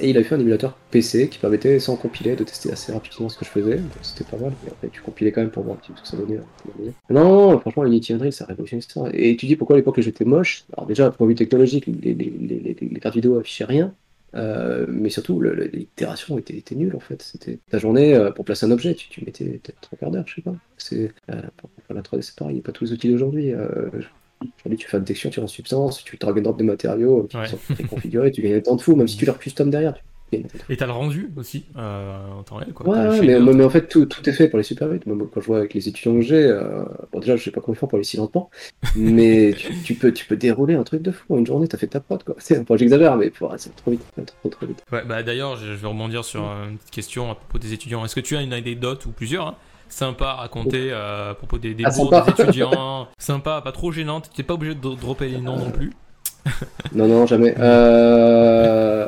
et 0.00 0.10
il 0.10 0.16
avait 0.16 0.24
fait 0.24 0.34
un 0.34 0.40
émulateur 0.40 0.76
PC 0.90 1.28
qui 1.28 1.38
permettait 1.38 1.78
sans 1.78 1.96
compiler 1.96 2.36
de 2.36 2.44
tester 2.44 2.72
assez 2.72 2.92
rapidement 2.96 3.28
ce 3.28 3.38
que 3.38 3.44
je 3.44 3.50
faisais. 3.50 3.80
C'était 4.02 4.24
pas 4.24 4.36
mal. 4.36 4.52
Et 4.66 4.70
après, 4.70 4.88
tu 4.88 5.00
compilais 5.00 5.32
quand 5.32 5.40
même 5.40 5.50
pour 5.50 5.62
voir 5.62 5.76
un 5.76 5.78
petit 5.78 5.92
peu 5.92 5.98
ce 5.98 6.02
que 6.02 6.08
ça 6.08 6.16
donnait. 6.16 6.38
Hein, 6.38 6.92
non, 7.10 7.58
franchement, 7.60 7.84
Unity 7.84 8.12
Unreal, 8.14 8.32
ça 8.32 8.44
a 8.44 8.48
révolutionné 8.48 8.82
ça. 8.82 9.04
Et 9.12 9.36
tu 9.36 9.46
dis 9.46 9.56
pourquoi 9.56 9.74
à 9.74 9.78
l'époque 9.78 9.96
les 9.96 10.02
jeux 10.02 10.10
étaient 10.10 10.24
moches 10.24 10.64
Alors, 10.76 10.86
déjà, 10.86 11.10
point 11.10 11.26
de 11.26 11.32
vue 11.32 11.36
technologique, 11.36 11.86
les, 11.86 12.14
les, 12.14 12.14
les, 12.14 12.76
les 12.80 13.00
cartes 13.00 13.14
vidéo 13.14 13.38
affichaient 13.38 13.64
rien. 13.64 13.94
Euh, 14.34 14.86
mais 14.88 15.08
surtout, 15.08 15.40
l'itération 15.40 16.36
était, 16.38 16.56
était 16.56 16.74
nulle 16.74 16.94
en 16.94 17.00
fait. 17.00 17.22
C'était 17.22 17.58
ta 17.70 17.78
journée 17.78 18.14
euh, 18.14 18.30
pour 18.30 18.44
placer 18.44 18.66
un 18.66 18.70
objet, 18.70 18.94
tu, 18.94 19.08
tu 19.08 19.24
mettais 19.24 19.44
peut-être 19.44 19.80
3 19.80 19.98
quarts 19.98 20.10
d'heure, 20.10 20.24
je 20.26 20.34
sais 20.34 20.42
pas. 20.42 20.54
C'est, 20.76 21.12
euh, 21.30 21.40
pour 21.56 21.70
la 21.88 22.02
3D, 22.02 22.20
c'est 22.22 22.36
pareil, 22.36 22.54
il 22.54 22.56
n'y 22.56 22.60
a 22.60 22.64
pas 22.64 22.72
tous 22.72 22.84
les 22.84 22.92
outils 22.92 23.08
d'aujourd'hui. 23.08 23.52
Euh, 23.52 23.88
Aujourd'hui, 24.40 24.76
tu 24.76 24.88
fais 24.88 24.98
une 24.98 25.04
texture, 25.04 25.30
tu 25.30 25.40
rends 25.40 25.46
substance, 25.46 26.04
tu 26.04 26.16
drag 26.18 26.38
and 26.38 26.42
drop 26.42 26.58
des 26.58 26.64
matériaux 26.64 27.24
qui 27.24 27.38
ouais. 27.38 27.46
sont 27.46 27.56
préconfigurés, 27.56 28.30
tu 28.30 28.42
gagnes 28.42 28.56
un 28.56 28.60
temps 28.60 28.76
de 28.76 28.82
fou, 28.82 28.94
même 28.94 29.08
si 29.08 29.16
tu 29.16 29.24
leur 29.24 29.38
custom 29.38 29.70
derrière. 29.70 29.94
Tu 29.94 30.02
et 30.32 30.76
t'as 30.76 30.86
le 30.86 30.92
rendu 30.92 31.30
aussi 31.36 31.66
euh, 31.76 32.38
en 32.38 32.42
temps 32.42 32.56
réel, 32.56 32.72
quoi. 32.72 32.88
Ouais, 32.88 33.20
mais, 33.20 33.38
mais, 33.38 33.64
en 33.64 33.70
fait, 33.70 33.88
tout, 33.88 34.06
tout, 34.06 34.28
est 34.28 34.32
fait 34.32 34.48
pour 34.48 34.58
les 34.58 34.64
super 34.64 34.88
vite. 34.88 35.06
Moi, 35.06 35.16
quand 35.32 35.40
je 35.40 35.46
vois 35.46 35.58
avec 35.58 35.74
les 35.74 35.88
étudiants 35.88 36.14
que 36.14 36.20
j'ai, 36.22 36.42
euh, 36.42 36.84
bon, 37.12 37.20
déjà, 37.20 37.36
je 37.36 37.44
sais 37.44 37.52
pas 37.52 37.60
comment 37.60 37.74
ils 37.74 37.78
font 37.78 37.86
pour 37.86 37.98
les 37.98 38.04
si 38.04 38.16
lentement, 38.16 38.50
mais 38.96 39.54
tu, 39.56 39.72
tu, 39.84 39.94
peux, 39.94 40.12
tu 40.12 40.26
peux 40.26 40.36
dérouler 40.36 40.74
un 40.74 40.82
truc 40.82 41.02
de 41.02 41.12
fou. 41.12 41.34
En 41.34 41.38
une 41.38 41.46
journée, 41.46 41.68
t'as 41.68 41.78
fait 41.78 41.86
ta 41.86 42.00
prod, 42.00 42.22
quoi. 42.24 42.34
Enfin, 42.38 42.76
j'exagère, 42.76 43.16
mais 43.16 43.32
c'est 43.56 43.76
trop 43.76 43.92
vite. 43.92 44.02
Trop, 44.42 44.48
trop 44.48 44.66
vite. 44.66 44.82
Ouais, 44.90 45.02
bah 45.06 45.22
d'ailleurs, 45.22 45.56
je 45.56 45.72
vais 45.72 45.86
rebondir 45.86 46.24
sur 46.24 46.42
une 46.42 46.76
petite 46.78 46.90
question 46.90 47.30
à 47.30 47.36
propos 47.36 47.58
des 47.58 47.72
étudiants. 47.72 48.04
Est-ce 48.04 48.14
que 48.14 48.20
tu 48.20 48.36
as 48.36 48.42
une 48.42 48.52
anecdote 48.52 49.06
ou 49.06 49.10
plusieurs 49.10 49.46
hein, 49.46 49.54
sympa 49.88 50.26
à 50.26 50.34
raconter 50.34 50.88
euh, 50.90 51.30
à 51.30 51.34
propos 51.34 51.58
des, 51.58 51.74
des, 51.74 51.84
ah, 51.84 51.90
bourgs, 51.90 52.24
des 52.24 52.42
étudiants? 52.42 53.06
Sympa, 53.18 53.60
pas 53.62 53.72
trop 53.72 53.92
gênante. 53.92 54.30
T'es 54.34 54.42
pas 54.42 54.54
obligé 54.54 54.74
de 54.74 54.80
dropper 54.80 55.28
les 55.28 55.38
noms 55.38 55.56
non 55.56 55.70
plus. 55.70 55.92
non, 56.94 57.06
non, 57.06 57.26
jamais. 57.26 57.54
Euh... 57.58 59.05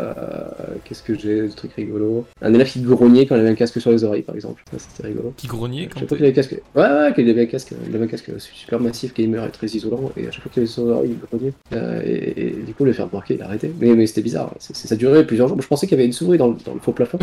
Qu'est-ce 0.99 1.21
que 1.21 1.29
j'ai 1.29 1.43
de 1.43 1.49
truc 1.49 1.73
rigolo 1.75 2.25
Un 2.43 2.53
élève 2.55 2.69
qui 2.69 2.81
grognait 2.81 3.27
quand 3.27 3.37
il 3.37 3.41
avait 3.41 3.51
un 3.51 3.55
casque 3.55 3.81
sur 3.81 3.91
les 3.91 4.03
oreilles, 4.03 4.23
par 4.23 4.35
exemple. 4.35 4.63
C'était 4.77 5.09
rigolo. 5.09 5.33
Qui 5.37 5.47
grognait 5.47 5.87
quand 5.87 6.01
il 6.11 6.17
avait 6.17 6.29
un 6.29 6.33
casque. 6.33 6.61
Ouais, 6.75 6.83
ouais, 6.83 7.13
quand 7.15 7.23
il 7.23 7.31
avait 7.31 7.43
un 7.43 7.47
casque. 7.47 7.73
Il 7.89 7.95
avait 7.95 8.05
un 8.05 8.09
casque 8.09 8.31
super 8.39 8.81
massif, 8.81 9.15
gamer 9.15 9.45
et 9.47 9.51
très 9.51 9.69
isolant. 9.69 10.11
Et 10.17 10.27
à 10.27 10.31
chaque 10.31 10.43
fois 10.43 10.51
qu'il 10.53 10.63
avait 10.63 10.71
sur 10.71 10.85
les 10.87 10.91
oreilles, 10.91 11.11
il 11.13 11.39
grognait. 11.39 11.53
Euh, 11.75 12.03
et, 12.05 12.49
et, 12.49 12.51
du 12.67 12.75
coup, 12.75 12.85
le 12.85 12.93
faire 12.93 13.09
remarquer, 13.09 13.35
il 13.35 13.43
a 13.43 13.45
arrêté. 13.45 13.73
Mais, 13.81 13.95
mais 13.95 14.07
c'était 14.07 14.23
bizarre. 14.23 14.55
C 14.59 14.73
ça 14.75 14.97
durait 14.97 15.27
plusieurs 15.27 15.49
jours. 15.49 15.61
Je 15.61 15.67
pensais 15.67 15.87
qu'il 15.87 15.97
y 15.97 16.01
avait 16.01 16.07
une 16.07 16.13
souris 16.13 16.39
dans 16.39 16.49
le, 16.49 16.57
dans 16.65 16.75
le 16.75 16.81
faux 16.81 16.93
plafond. 16.93 17.19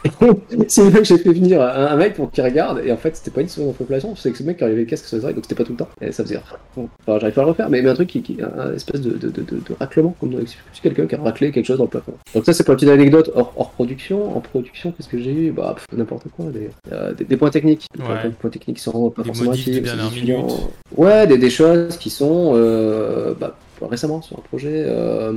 c'est 0.68 0.90
là 0.90 0.98
que 0.98 1.04
j'ai 1.04 1.18
fait 1.18 1.32
venir 1.32 1.60
un, 1.60 1.86
un, 1.88 1.96
mec 1.96 2.14
pour 2.14 2.30
qu'il 2.30 2.42
regarde, 2.42 2.80
et 2.84 2.90
en 2.90 2.96
fait, 2.96 3.16
c'était 3.16 3.30
pas 3.30 3.42
une 3.42 3.48
souris 3.48 3.68
en 3.68 3.72
population, 3.72 4.16
c'est 4.16 4.30
que 4.30 4.38
ce 4.38 4.42
mec 4.42 4.56
qui 4.56 4.64
avait 4.64 4.74
le 4.74 4.84
casque 4.84 5.04
sur 5.06 5.16
les 5.16 5.24
oreilles, 5.24 5.34
donc 5.34 5.44
c'était 5.44 5.56
pas 5.56 5.64
tout 5.64 5.72
le 5.72 5.78
temps. 5.78 5.88
Et 6.00 6.12
ça 6.12 6.24
faisait. 6.24 6.38
Enfin, 6.76 6.88
j'arrive 7.18 7.34
pas 7.34 7.40
à 7.42 7.44
le 7.44 7.50
refaire, 7.50 7.70
mais, 7.70 7.82
mais 7.82 7.90
un 7.90 7.94
truc 7.94 8.08
qui, 8.08 8.22
qui 8.22 8.38
un 8.40 8.74
espèce 8.74 9.00
de, 9.00 9.10
de, 9.10 9.28
de, 9.28 9.42
de, 9.42 9.74
raclement, 9.78 10.14
comme 10.18 10.30
dans 10.30 10.38
quelqu'un 10.82 11.06
qui 11.06 11.14
a 11.14 11.20
raclé 11.20 11.50
quelque 11.50 11.66
chose 11.66 11.78
dans 11.78 11.84
le 11.84 11.90
plafond. 11.90 12.14
Donc, 12.34 12.46
ça, 12.46 12.52
c'est 12.52 12.64
pour 12.64 12.72
une 12.72 12.76
petite 12.76 12.90
anecdote 12.90 13.09
hors, 13.14 13.52
hors 13.56 13.70
production. 13.70 14.36
En 14.36 14.40
production, 14.40 14.92
qu'est-ce 14.92 15.08
que 15.08 15.18
j'ai 15.18 15.32
eu 15.32 15.50
Bah, 15.52 15.76
n'importe 15.96 16.26
quoi, 16.36 16.46
des, 16.46 16.70
euh, 16.92 17.12
des, 17.14 17.24
des, 17.24 17.36
points 17.36 17.50
techniques. 17.50 17.86
Ouais. 17.98 18.28
Des 18.28 18.30
points 18.30 18.50
techniques 18.50 18.76
qui 18.78 18.82
sont 18.82 19.10
pas 19.10 19.22
des 19.22 19.28
forcément 19.28 19.52
actifs. 19.52 19.82
Ouais, 20.96 21.26
des, 21.26 21.38
des 21.38 21.50
choses 21.50 21.96
qui 21.96 22.10
sont. 22.10 22.52
Euh, 22.54 23.34
bah, 23.38 23.56
récemment 23.86 24.22
sur 24.22 24.38
un 24.38 24.42
projet. 24.42 24.84
Euh, 24.86 25.32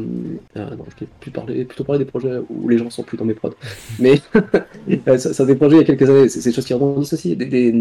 euh, 0.57 0.69
non, 0.75 0.85
je 0.89 0.95
t'ai 0.97 1.07
plus 1.19 1.31
parlé, 1.31 1.65
plutôt 1.65 1.83
parler 1.83 1.99
des 1.99 2.09
projets 2.09 2.39
où 2.49 2.67
les 2.67 2.77
gens 2.77 2.89
sont 2.89 3.03
plus 3.03 3.17
dans 3.17 3.25
mes 3.25 3.33
prods. 3.33 3.53
Mais 3.99 4.21
ça, 5.17 5.33
ça 5.33 5.45
des 5.45 5.55
projets 5.55 5.77
il 5.77 5.79
y 5.79 5.83
a 5.83 5.85
quelques 5.85 6.09
années, 6.09 6.29
c'est 6.29 6.43
des 6.43 6.55
choses 6.55 6.65
qui 6.65 6.73
rebondissent 6.73 7.13
aussi. 7.13 7.35
Des, 7.35 7.45
des, 7.45 7.73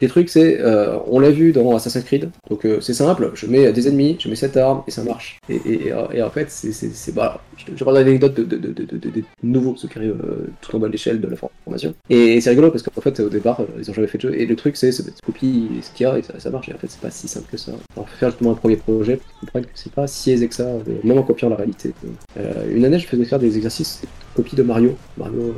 des 0.00 0.08
trucs, 0.08 0.28
c'est, 0.28 0.60
euh, 0.60 0.96
on 1.06 1.18
l'a 1.18 1.30
vu 1.30 1.52
dans 1.52 1.74
Assassin's 1.74 2.04
Creed, 2.04 2.30
donc 2.48 2.64
euh, 2.64 2.80
c'est 2.80 2.94
simple, 2.94 3.32
je 3.34 3.46
mets 3.46 3.72
des 3.72 3.88
ennemis, 3.88 4.16
je 4.20 4.28
mets 4.28 4.36
cette 4.36 4.56
arme 4.56 4.82
et 4.86 4.90
ça 4.90 5.02
marche. 5.02 5.40
Et, 5.48 5.92
en 5.92 6.30
fait, 6.30 6.50
c'est, 6.50 7.14
bah, 7.14 7.40
je, 7.56 7.64
je 7.74 7.84
parle 7.84 7.96
d'anecdotes 7.96 8.34
de, 8.34 8.44
de, 8.44 9.22
nouveaux, 9.42 9.74
ceux 9.76 9.88
qui 9.88 9.98
arrivent 9.98 10.22
euh, 10.24 10.46
tout 10.60 10.76
en 10.76 10.78
bas 10.78 10.86
de 10.86 10.92
l'échelle 10.92 11.20
de 11.20 11.26
la 11.26 11.36
formation. 11.36 11.94
Et, 12.10 12.40
c'est 12.40 12.50
rigolo 12.50 12.70
parce 12.70 12.82
qu'en 12.84 13.00
fait, 13.00 13.18
au 13.20 13.28
départ, 13.28 13.60
ils 13.78 13.90
ont 13.90 13.94
jamais 13.94 14.06
fait 14.06 14.18
de 14.18 14.22
jeu, 14.22 14.40
et 14.40 14.46
le 14.46 14.54
truc, 14.54 14.76
c'est, 14.76 14.92
c'est 14.92 15.20
copie 15.20 15.68
ce 15.82 15.90
qu'il 15.90 16.06
y 16.06 16.08
a 16.08 16.18
et 16.18 16.22
ça, 16.22 16.50
marche, 16.50 16.68
et 16.68 16.74
en 16.74 16.78
fait, 16.78 16.88
c'est 16.88 17.00
pas 17.00 17.10
si 17.10 17.26
simple 17.26 17.48
que 17.50 17.56
ça. 17.56 17.72
Va 17.96 18.04
faire 18.04 18.30
justement 18.30 18.52
un 18.52 18.54
premier 18.54 18.76
projet 18.76 19.16
pour 19.16 19.40
comprendre 19.40 19.66
que 19.66 19.72
c'est 19.74 19.92
pas 19.92 20.06
si 20.06 20.30
aisé 20.30 20.46
que 20.46 20.54
ça, 20.54 20.68
même 21.02 21.18
en 21.18 21.22
copiant 21.22 21.48
la 21.48 21.56
réalité. 21.56 21.92
une 22.70 22.84
année, 22.84 22.98
je 22.98 23.06
faisais 23.06 23.24
faire 23.24 23.40
des 23.40 23.56
exercices 23.56 24.02
copie 24.36 24.54
de 24.54 24.62
Mario, 24.62 24.96
Mario 25.16 25.52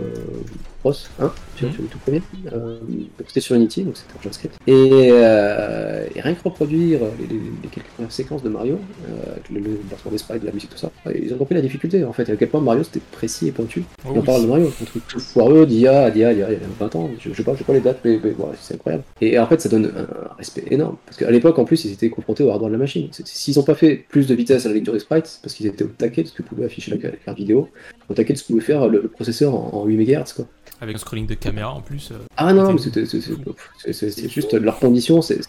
Bros 0.82 0.94
1, 1.18 1.32
tu 1.56 1.64
vois, 1.64 1.72
mmh. 1.74 1.76
le 1.82 1.88
tout 1.88 1.98
premier. 1.98 2.22
Euh, 2.52 2.78
c'était 3.26 3.40
sur 3.40 3.54
Unity, 3.54 3.84
donc 3.84 3.98
c'était 3.98 4.14
en 4.18 4.22
JavaScript. 4.22 4.56
Et, 4.66 5.08
euh, 5.12 6.06
et, 6.14 6.20
rien 6.22 6.34
que 6.34 6.42
reproduire 6.42 7.00
les, 7.18 7.26
les, 7.26 7.40
les 7.62 7.68
quelques 7.68 7.88
premières 7.88 8.12
séquences 8.12 8.42
de 8.42 8.48
Mario, 8.48 8.78
euh, 9.08 9.36
le, 9.52 9.60
le 9.60 9.80
lancement 9.90 10.10
des 10.10 10.16
sprites, 10.16 10.40
de 10.40 10.46
la 10.46 10.52
musique, 10.52 10.70
tout 10.70 10.78
ça, 10.78 10.90
ils 11.14 11.32
ont 11.34 11.36
compris 11.36 11.54
la 11.54 11.60
difficulté 11.60 12.02
en 12.04 12.14
fait, 12.14 12.30
à 12.30 12.36
quel 12.36 12.48
point 12.48 12.62
Mario 12.62 12.82
c'était 12.82 13.00
précis 13.12 13.48
et 13.48 13.52
pointu. 13.52 13.84
Oh, 14.04 14.08
et 14.08 14.10
on 14.12 14.20
oui. 14.20 14.26
parle 14.26 14.42
de 14.42 14.46
Mario, 14.46 14.68
un 14.68 14.84
truc 14.86 15.06
tout 15.06 15.20
foireux 15.20 15.66
d'il 15.66 15.80
y 15.80 15.86
a, 15.86 16.10
d'il 16.10 16.22
y 16.22 16.24
a, 16.24 16.32
il 16.32 16.38
y 16.38 16.42
a 16.42 16.48
20 16.78 16.96
ans, 16.96 17.10
je, 17.18 17.28
je 17.28 17.34
sais 17.34 17.42
pas, 17.42 17.52
je 17.52 17.58
sais 17.58 17.64
pas 17.64 17.74
les 17.74 17.80
dates, 17.80 18.00
mais, 18.02 18.18
c'est 18.60 18.74
incroyable. 18.74 19.04
Et, 19.20 19.38
en 19.38 19.46
fait, 19.46 19.60
ça 19.60 19.68
donne 19.68 19.92
un, 19.94 20.30
un 20.30 20.34
respect 20.36 20.64
énorme, 20.70 20.96
parce 21.04 21.18
qu'à 21.18 21.30
l'époque, 21.30 21.58
en 21.58 21.66
plus, 21.66 21.84
ils 21.84 21.92
étaient 21.92 22.08
confrontés 22.08 22.42
au 22.42 22.50
hardware 22.50 22.70
de 22.70 22.74
la 22.76 22.78
machine. 22.78 23.08
S'ils 23.12 23.58
n'ont 23.58 23.64
pas 23.64 23.74
fait 23.74 23.96
plus 24.08 24.26
de 24.26 24.34
vitesse 24.34 24.64
à 24.64 24.70
la 24.70 24.76
lecture 24.76 24.94
des 24.94 25.00
sprites, 25.00 25.40
parce 25.42 25.54
qu'ils 25.54 25.66
étaient 25.66 25.84
au 25.84 25.88
taquet 25.88 26.22
de 26.22 26.28
ce 26.28 26.32
que 26.32 26.42
pouvait 26.42 26.64
afficher 26.64 26.90
la, 26.90 27.10
la 27.10 27.16
carte 27.16 27.36
vidéo, 27.36 27.68
au 28.08 28.14
taquet 28.14 28.32
de 28.32 28.38
ce 28.38 28.44
que 28.44 28.48
pouvait 28.48 28.64
faire 28.64 28.88
le, 28.88 29.02
le 29.02 29.08
processeur 29.08 29.54
en, 29.54 29.70
en 29.74 29.84
8 29.84 29.96
MHz, 29.98 30.32
quoi. 30.34 30.46
Avec 30.82 30.96
un 30.96 30.98
scrolling 30.98 31.26
de 31.26 31.34
caméra 31.34 31.74
en 31.74 31.82
plus. 31.82 32.10
Euh, 32.10 32.16
ah 32.38 32.54
non, 32.54 32.76
c'est 32.78 34.28
juste 34.30 34.54
leurs 34.54 34.78
conditions, 34.78 35.20
c'est 35.20 35.40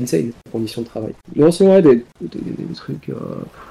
insane, 0.00 0.32
conditions 0.50 0.82
de 0.82 0.86
travail. 0.86 1.14
Non, 1.34 1.50
c'est 1.50 1.64
vrai, 1.64 1.80
des, 1.80 2.04
des, 2.20 2.38
des, 2.38 2.74
trucs. 2.74 3.08
Euh... 3.08 3.14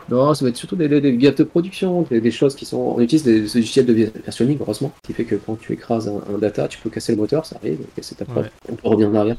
Non, 0.09 0.33
ça 0.33 0.43
va 0.43 0.49
être 0.49 0.57
surtout 0.57 0.75
des, 0.75 0.87
des, 0.87 0.99
des 0.99 1.31
de 1.31 1.43
production, 1.43 2.01
des, 2.03 2.19
des, 2.19 2.31
choses 2.31 2.55
qui 2.55 2.65
sont. 2.65 2.95
On 2.97 2.99
utilise 2.99 3.23
des, 3.23 3.41
logiciels 3.41 3.85
de 3.85 3.93
versionning, 4.25 4.57
heureusement, 4.59 4.91
qui 5.03 5.13
fait 5.13 5.25
que 5.25 5.35
quand 5.35 5.55
tu 5.55 5.73
écrases 5.73 6.07
un, 6.07 6.33
un, 6.33 6.39
data, 6.39 6.67
tu 6.67 6.79
peux 6.79 6.89
casser 6.89 7.11
le 7.11 7.19
moteur, 7.19 7.45
ça 7.45 7.57
arrive, 7.57 7.79
casser 7.95 8.15
ta 8.15 8.25
preuve, 8.25 8.45
ouais. 8.45 8.51
on 8.69 8.75
peut 8.75 8.87
revenir 8.87 9.09
en 9.09 9.15
arrière. 9.15 9.37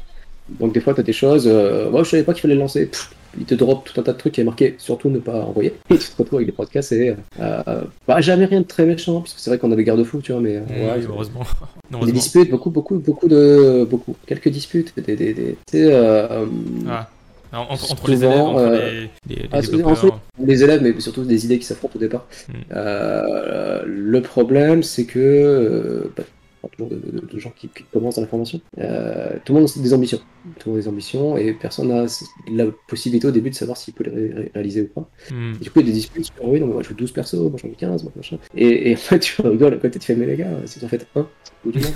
Donc 0.49 0.73
des 0.73 0.79
fois, 0.79 0.93
tu 0.93 1.01
as 1.01 1.03
des 1.03 1.13
choses. 1.13 1.45
Euh, 1.45 1.89
moi, 1.89 2.03
je 2.03 2.09
savais 2.09 2.23
pas 2.23 2.33
qu'il 2.33 2.41
fallait 2.41 2.55
le 2.55 2.61
lancer. 2.61 2.85
Pff, 2.85 3.11
il 3.39 3.45
te 3.45 3.55
drop 3.55 3.83
tout 3.85 3.99
un 3.99 4.03
tas 4.03 4.13
de 4.13 4.17
trucs 4.17 4.33
qui 4.33 4.41
est 4.41 4.43
marqué 4.43 4.75
surtout 4.77 5.09
ne 5.09 5.19
pas 5.19 5.41
envoyer. 5.41 5.73
Et 5.89 5.97
tu 5.97 6.09
te 6.09 6.17
retrouves 6.17 6.37
avec 6.37 6.47
des 6.47 6.53
podcasts 6.53 6.91
et 6.91 7.15
euh, 7.39 7.81
bah, 8.07 8.21
jamais 8.21 8.45
rien 8.45 8.61
de 8.61 8.67
très 8.67 8.85
méchant, 8.85 9.21
parce 9.21 9.33
que 9.33 9.39
c'est 9.39 9.49
vrai 9.49 9.57
qu'on 9.57 9.71
a 9.71 9.75
des 9.75 9.83
garde-fous, 9.83 10.21
tu 10.21 10.31
vois, 10.31 10.41
mais. 10.41 10.57
Euh, 10.57 10.61
ouais, 10.95 11.05
heureusement. 11.07 11.41
Des 12.05 12.11
disputes, 12.11 12.49
beaucoup, 12.49 12.71
beaucoup, 12.71 12.97
beaucoup 12.97 13.27
de. 13.27 13.87
beaucoup. 13.89 14.15
Quelques 14.25 14.49
disputes, 14.49 14.93
des. 14.97 15.15
des, 15.15 15.33
des 15.33 15.57
euh, 15.75 16.45
ah. 16.89 17.07
Entre, 17.55 17.91
entre 17.91 18.09
les 18.09 18.23
élèves, 18.23 18.41
entre 18.41 18.71
les, 18.71 19.09
les, 19.29 19.35
les, 19.35 19.49
ah, 19.51 19.59
entre 19.85 20.19
les 20.43 20.63
élèves, 20.63 20.81
mais 20.81 20.99
surtout 20.99 21.23
des 21.23 21.45
idées 21.45 21.59
qui 21.59 21.65
s'affrontent 21.65 21.93
au 21.95 21.99
départ. 21.99 22.25
Hmm. 22.49 22.53
Euh, 22.75 23.83
le 23.85 24.21
problème, 24.23 24.81
c'est 24.81 25.05
que 25.05 26.09
bah, 26.17 26.23
toujours 26.69 26.89
de, 26.89 26.95
de, 26.95 27.25
de, 27.25 27.39
gens 27.39 27.51
qui, 27.55 27.67
qui, 27.67 27.83
commencent 27.91 28.15
dans 28.15 28.21
la 28.21 28.27
formation. 28.27 28.61
Euh, 28.79 29.37
tout 29.43 29.53
le 29.53 29.59
monde 29.59 29.69
a 29.69 29.81
des 29.81 29.93
ambitions. 29.93 30.19
Tout 30.59 30.69
le 30.69 30.71
monde 30.71 30.79
a 30.79 30.81
des 30.83 30.87
ambitions 30.87 31.37
et 31.37 31.53
personne 31.53 31.89
n'a 31.89 32.05
la 32.51 32.65
possibilité 32.87 33.27
au 33.27 33.31
début 33.31 33.49
de 33.49 33.55
savoir 33.55 33.77
s'il 33.77 33.93
peut 33.93 34.03
les 34.03 34.11
ré 34.11 34.51
réaliser 34.53 34.81
ou 34.81 34.87
pas. 34.87 35.09
Mm. 35.31 35.53
Et 35.59 35.63
du 35.63 35.71
coup, 35.71 35.79
il 35.79 35.87
y 35.87 35.89
a 35.89 35.91
des 35.91 35.97
disputes 35.97 36.25
sur 36.25 36.47
oui, 36.47 36.59
donc 36.59 36.73
moi 36.73 36.81
je 36.81 36.89
joue 36.89 36.95
12 36.95 37.11
persos, 37.11 37.35
moi 37.35 37.59
j'en 37.61 37.69
ai 37.69 37.73
15, 37.73 38.03
moi 38.03 38.11
machin. 38.15 38.37
Et, 38.55 38.91
et 38.91 38.93
en 38.93 38.97
fait, 38.97 39.19
tu 39.19 39.41
rigoles 39.41 39.73
à 39.73 39.77
côté, 39.77 39.99
tu 39.99 40.05
fais, 40.05 40.15
mais 40.15 40.25
les 40.25 40.37
gars, 40.37 40.49
c'est 40.65 40.83
en 40.83 40.87
fait 40.87 41.07
un 41.15 41.27
ou 41.65 41.71
du 41.71 41.79
monde. 41.79 41.93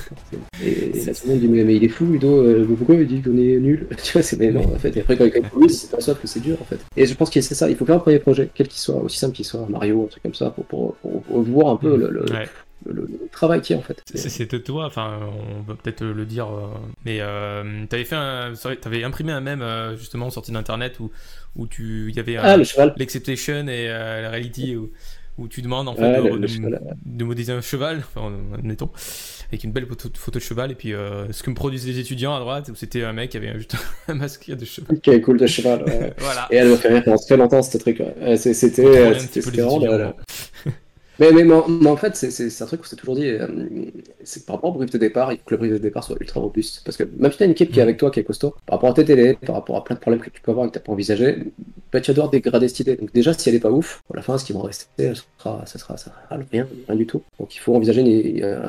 Et, 0.64 0.98
et 0.98 1.06
là, 1.06 1.14
tout 1.14 1.22
le 1.26 1.32
monde 1.32 1.40
dit, 1.42 1.48
mais, 1.48 1.64
mais 1.64 1.76
il 1.76 1.84
est 1.84 1.90
fou, 1.90 2.06
Ludo, 2.06 2.42
euh, 2.42 2.66
pourquoi 2.78 2.96
il 2.96 3.08
dit 3.08 3.22
qu'on 3.22 3.38
est 3.38 3.60
nul? 3.60 3.88
Tu 4.04 4.14
vois, 4.14 4.22
c'est 4.22 4.38
mais 4.38 4.52
non, 4.52 4.62
en 4.62 4.80
fait. 4.80 4.96
Et 4.96 5.02
après, 5.02 5.18
quand 5.18 5.26
il 5.26 5.32
commence, 5.32 5.72
c'est 5.72 5.92
pas 5.92 6.00
ça 6.00 6.14
que 6.14 6.28
c'est 6.28 6.40
dur, 6.40 6.58
en 6.62 6.66
fait. 6.66 6.80
Et 6.96 7.06
je 7.06 7.14
pense 7.14 7.30
que 7.30 7.42
c'est 7.42 7.56
ça, 7.56 7.70
il 7.70 7.76
faut 7.76 7.86
faire 7.86 7.96
un 7.96 8.00
premier 8.00 8.20
projet, 8.20 8.50
quel 8.54 8.68
qu'il 8.68 8.80
soit, 8.80 8.96
aussi 8.96 9.18
simple 9.18 9.36
qu'il 9.36 9.46
soit, 9.46 9.66
Mario, 9.70 10.04
un 10.04 10.08
truc 10.08 10.24
comme 10.24 10.34
ça, 10.34 10.50
pour, 10.52 10.66
pour, 10.66 10.96
pour, 10.96 11.22
pour 11.22 11.42
voir 11.42 11.68
un 11.74 11.78
peu 11.78 11.96
mm. 11.96 12.00
le, 12.00 12.10
le 12.12 12.34
ouais 12.34 12.48
le, 12.88 13.02
le, 13.02 13.28
travail 13.32 13.62
qui 13.62 13.74
est 13.74 13.76
en 13.76 13.82
fait. 13.82 14.02
C'était 14.14 14.60
toi, 14.60 14.86
enfin 14.86 15.20
on 15.60 15.64
peut 15.64 15.76
peut-être 15.76 16.04
le 16.04 16.26
dire, 16.26 16.48
euh, 16.48 16.68
mais 17.06 17.18
euh, 17.22 17.86
t'avais 17.90 18.06
fait 18.06 18.16
un, 18.16 18.54
t'avais 18.82 19.04
imprimé 19.04 19.32
un 19.32 19.42
mème 19.42 19.62
euh, 19.62 19.96
justement 19.96 20.30
sorti 20.30 20.52
d'internet 20.52 21.00
où 21.00 21.12
où 21.58 21.68
tu, 21.68 22.08
il 22.10 22.16
y 22.16 22.20
avait 22.20 22.38
ah, 22.38 22.58
l'acceptation 22.98 23.68
et 23.68 23.90
euh, 23.90 24.22
la 24.22 24.30
reality 24.30 24.76
où, 24.76 24.92
où, 25.38 25.48
tu 25.48 25.62
demandes 25.62 25.88
en 25.88 25.96
fait 25.96 26.22
de, 26.22 26.38
de, 26.38 26.48
cheval, 26.48 26.82
de, 27.06 27.24
modéliser 27.24 27.52
un 27.52 27.62
cheval, 27.62 28.04
enfin, 28.16 28.32
admettons, 28.56 28.90
avec 29.50 29.64
une 29.64 29.72
belle 29.72 29.88
photo, 29.88 30.10
photo 30.14 30.40
de 30.40 30.44
cheval 30.44 30.72
et 30.72 30.76
puis 30.76 30.94
euh, 30.94 31.32
ce 31.32 31.42
que 31.44 31.50
me 31.50 31.56
produisent 31.56 31.88
les 31.88 32.00
étudiants 32.00 32.36
à 32.36 32.40
droite 32.40 32.70
où 32.70 32.76
c'était 32.76 33.04
un 33.04 33.14
mec 33.14 33.32
qui 33.32 33.38
avait 33.38 33.54
juste 33.56 33.76
un 34.08 34.14
masque 34.14 34.50
de 34.50 34.66
cheval. 34.66 35.00
Qui 35.00 35.10
avait 35.10 35.22
cool 35.22 35.40
de 35.40 35.48
cheval. 35.48 35.84
Ouais. 35.84 36.14
voilà. 36.20 36.48
Et 36.52 36.58
elle 36.58 36.70
me 36.70 36.76
fait 36.76 36.90
rire 36.90 37.04
pendant 37.04 37.18
très 37.18 37.38
longtemps 37.38 37.62
truc. 37.62 38.00
Ouais. 38.00 38.38
C'était 38.38 38.54
c'était 38.54 39.62
vraiment 41.18 41.66
Mais, 41.68 41.74
mais, 41.74 41.80
mais, 41.82 41.90
en 41.90 41.98
fait, 41.98 42.16
c'est 42.16 42.62
un 42.62 42.66
truc 42.66 42.82
qu'on 42.82 42.88
s'est 42.88 42.96
toujours 42.96 43.16
dit, 43.16 43.28
euh, 43.28 43.48
c'est 44.24 44.46
par 44.46 44.56
rapport 44.56 44.72
au 44.72 44.74
brief 44.74 44.92
de 44.92 44.98
départ, 44.98 45.32
il 45.32 45.38
faut 45.38 45.44
que 45.46 45.54
le 45.56 45.58
brief 45.58 45.74
de 45.74 45.78
départ 45.78 46.04
soit 46.04 46.18
ultra 46.20 46.40
robuste. 46.40 46.82
Parce 46.86 46.98
que 46.98 47.04
même 47.18 47.32
si 47.32 47.38
tu 47.38 47.44
as 47.44 47.46
une 47.46 47.54
équipe 47.54 47.72
qui 47.72 47.80
est 47.80 47.84
avec 47.84 47.98
toi, 47.98 48.12
qui 48.12 48.20
est 48.20 48.24
costaud, 48.24 48.56
par 48.66 48.78
rapport 48.78 48.90
à 48.90 48.94
tes 48.94 49.06
télés, 49.06 49.38
par 49.46 49.56
rapport 49.56 49.78
à 49.78 49.84
plein 49.84 49.96
de 49.96 50.00
problèmes 50.00 50.22
que 50.22 50.30
tu 50.30 50.42
peux 50.42 50.52
avoir 50.52 50.66
et 50.66 50.70
que 50.70 50.74
tu 50.74 50.80
n'as 50.80 50.86
pas 50.86 50.92
envisagé, 50.92 51.38
bah, 51.92 52.02
tu 52.02 52.12
vas 52.12 52.16
devoir 52.16 52.30
dégrader 52.30 52.68
cette 52.68 52.82
idée. 52.82 52.96
Donc 52.96 53.14
déjà, 53.14 53.34
si 53.34 53.50
elle 53.50 53.56
est 53.56 53.60
pas 53.60 53.72
ouf, 53.72 54.04
à 54.14 54.18
la 54.18 54.22
fin, 54.22 54.38
ce 54.38 54.46
qui 54.46 54.54
va 54.54 54.62
rester, 54.62 54.88
ça 54.98 55.22
sera, 55.38 55.66
ça 55.66 55.80
sera, 55.80 55.98
ça 55.98 56.12
sera 56.12 56.42
rien, 56.52 56.68
rien 56.88 56.96
du 56.96 57.08
tout. 57.08 57.22
Donc 57.40 57.56
il 57.56 57.60
faut 57.60 57.76
envisager 57.76 58.02
une... 58.02 58.44
Euh... 58.44 58.60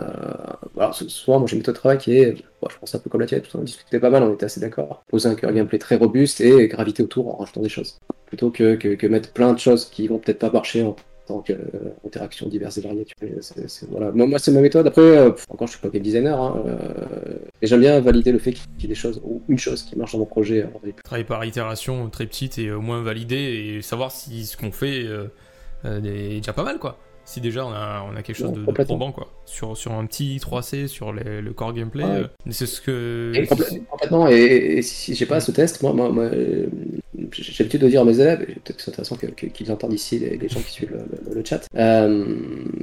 Alors, 0.79 0.95
souvent, 0.95 1.39
moi 1.41 1.49
j'ai 1.49 1.55
une 1.55 1.61
méthode 1.61 1.75
de 1.75 1.81
travail 1.81 1.99
qui 1.99 2.17
est, 2.17 2.37
je 2.37 2.79
pense 2.79 2.95
un 2.95 2.99
peu 2.99 3.11
comme 3.11 3.21
la 3.21 3.27
tienne, 3.27 3.43
on 3.55 3.59
discutait 3.61 4.01
pas 4.01 4.11
mal, 4.11 4.23
on 4.23 4.35
était 4.35 4.47
assez 4.47 4.61
d'accord. 4.61 5.03
Poser 5.09 5.29
un 5.29 5.35
gameplay 5.35 5.79
très 5.79 5.97
robuste 5.97 6.41
et 6.41 6.69
graviter 6.69 7.03
autour 7.03 7.35
en 7.35 7.37
rajoutant 7.39 7.63
des 7.63 7.69
choses. 7.69 7.99
Plutôt 8.27 8.51
que, 8.51 8.75
que, 8.75 8.95
que 8.95 9.07
mettre 9.07 9.33
plein 9.33 9.53
de 9.53 9.59
choses 9.59 9.87
qui 9.87 10.07
vont 10.07 10.19
peut-être 10.19 10.39
pas 10.39 10.51
marcher 10.51 10.83
en 10.83 10.95
tant 11.29 11.45
euh, 11.51 12.49
diverses 12.49 12.79
et 12.79 12.81
variées. 12.81 13.07
voilà. 13.91 14.11
Moi, 14.13 14.39
c'est 14.39 14.51
ma 14.51 14.61
méthode. 14.61 14.87
Après, 14.87 15.03
euh, 15.03 15.31
encore, 15.49 15.67
je 15.67 15.73
suis 15.73 15.81
pas 15.81 15.89
game 15.89 16.03
designer, 16.03 16.41
hein, 16.41 16.63
euh, 16.67 17.39
et 17.63 17.67
j'aime 17.67 17.81
bien 17.81 18.01
valider 18.01 18.33
le 18.33 18.39
fait 18.39 18.53
qu'il 18.53 18.67
y 18.81 18.85
ait 18.85 18.89
des 18.89 18.95
choses, 18.95 19.21
ou 19.25 19.43
une 19.49 19.59
chose 19.59 19.83
qui 19.83 19.97
marche 19.97 20.13
dans 20.13 20.19
mon 20.19 20.27
projet. 20.27 20.67
Travailler 21.05 21.25
par 21.25 21.45
itération 21.45 22.09
très 22.09 22.27
petite 22.27 22.59
et 22.59 22.73
au 22.73 22.81
moins 22.81 23.03
valider 23.03 23.37
et 23.77 23.83
savoir 23.83 24.11
si 24.11 24.47
ce 24.47 24.57
qu'on 24.57 24.73
fait 24.73 25.07
est 25.85 26.39
déjà 26.39 26.53
pas 26.53 26.65
mal, 26.65 26.79
quoi 26.79 26.99
si 27.29 27.41
déjà 27.41 27.67
on 27.67 27.73
a, 27.73 28.05
on 28.11 28.17
a 28.17 28.23
quelque 28.23 28.37
chose 28.37 28.53
de, 28.53 28.65
de, 28.65 28.85
probant 28.85 29.13
quoi 29.13 29.29
sur, 29.45 29.77
sur 29.77 29.93
un 29.93 30.07
petit 30.07 30.39
3C 30.39 30.87
sur 30.87 31.13
le 31.13 31.53
corps 31.53 31.73
gameplay 31.73 32.05
c'est 32.51 32.67
ce 32.67 32.81
que 32.81 33.33
complètement 33.89 34.29
et, 34.29 34.81
si 34.83 35.15
j'ai 35.15 35.27
pas 35.27 35.41
ce 35.41 35.53
test 35.53 35.83
moi, 35.83 35.93
moi, 35.93 36.11
moi 36.11 36.31
j'ai 37.33 37.65
l'habitude 37.65 37.81
de 37.81 37.89
dire 37.89 38.03
à 38.03 38.05
mes 38.05 38.21
élèves, 38.21 38.43
et 38.43 38.55
peut-être 38.55 38.77
que 38.77 38.83
c'est 38.83 38.91
intéressant 38.91 39.17
qu'ils 39.17 39.73
entendent 39.73 39.93
ici 39.93 40.19
les, 40.19 40.49
gens 40.49 40.61
qui 40.61 40.73
suivent 40.73 40.97
le, 41.33 41.45
chat. 41.45 41.67
Euh, 41.75 42.25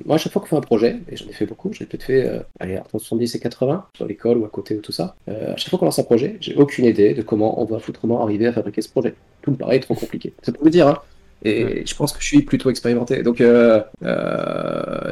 moi, 0.05 0.15
à 0.15 0.17
chaque 0.17 0.31
fois 0.31 0.41
qu'on 0.41 0.47
fait 0.47 0.55
un 0.55 0.61
projet, 0.61 0.97
et 1.09 1.15
j'en 1.15 1.27
ai 1.27 1.33
fait 1.33 1.45
beaucoup, 1.45 1.71
j'ai 1.73 1.85
peut-être 1.85 2.03
fait 2.03 2.27
euh, 2.27 2.39
allez, 2.59 2.77
entre 2.77 2.91
70 2.91 3.35
et 3.35 3.39
80 3.39 3.85
sur 3.95 4.05
l'école 4.05 4.37
ou 4.37 4.45
à 4.45 4.49
côté 4.49 4.75
ou 4.75 4.81
tout 4.81 4.91
ça. 4.91 5.15
Euh, 5.29 5.53
à 5.53 5.57
chaque 5.57 5.69
fois 5.69 5.79
qu'on 5.79 5.85
lance 5.85 5.99
un 5.99 6.03
projet, 6.03 6.37
j'ai 6.39 6.55
aucune 6.55 6.85
idée 6.85 7.13
de 7.13 7.21
comment 7.21 7.61
on 7.61 7.65
va 7.65 7.79
foutrement 7.79 8.23
arriver 8.23 8.47
à 8.47 8.53
fabriquer 8.53 8.81
ce 8.81 8.89
projet. 8.89 9.15
Tout 9.41 9.51
me 9.51 9.57
paraît 9.57 9.79
trop 9.79 9.95
compliqué. 9.95 10.33
Ça 10.41 10.51
peut 10.51 10.59
vous 10.61 10.69
dire, 10.69 10.87
hein. 10.87 10.99
Et 11.45 11.85
je 11.85 11.95
pense 11.95 12.11
que 12.11 12.21
je 12.21 12.25
suis 12.25 12.41
plutôt 12.41 12.69
expérimenté. 12.69 13.23
Donc, 13.23 13.41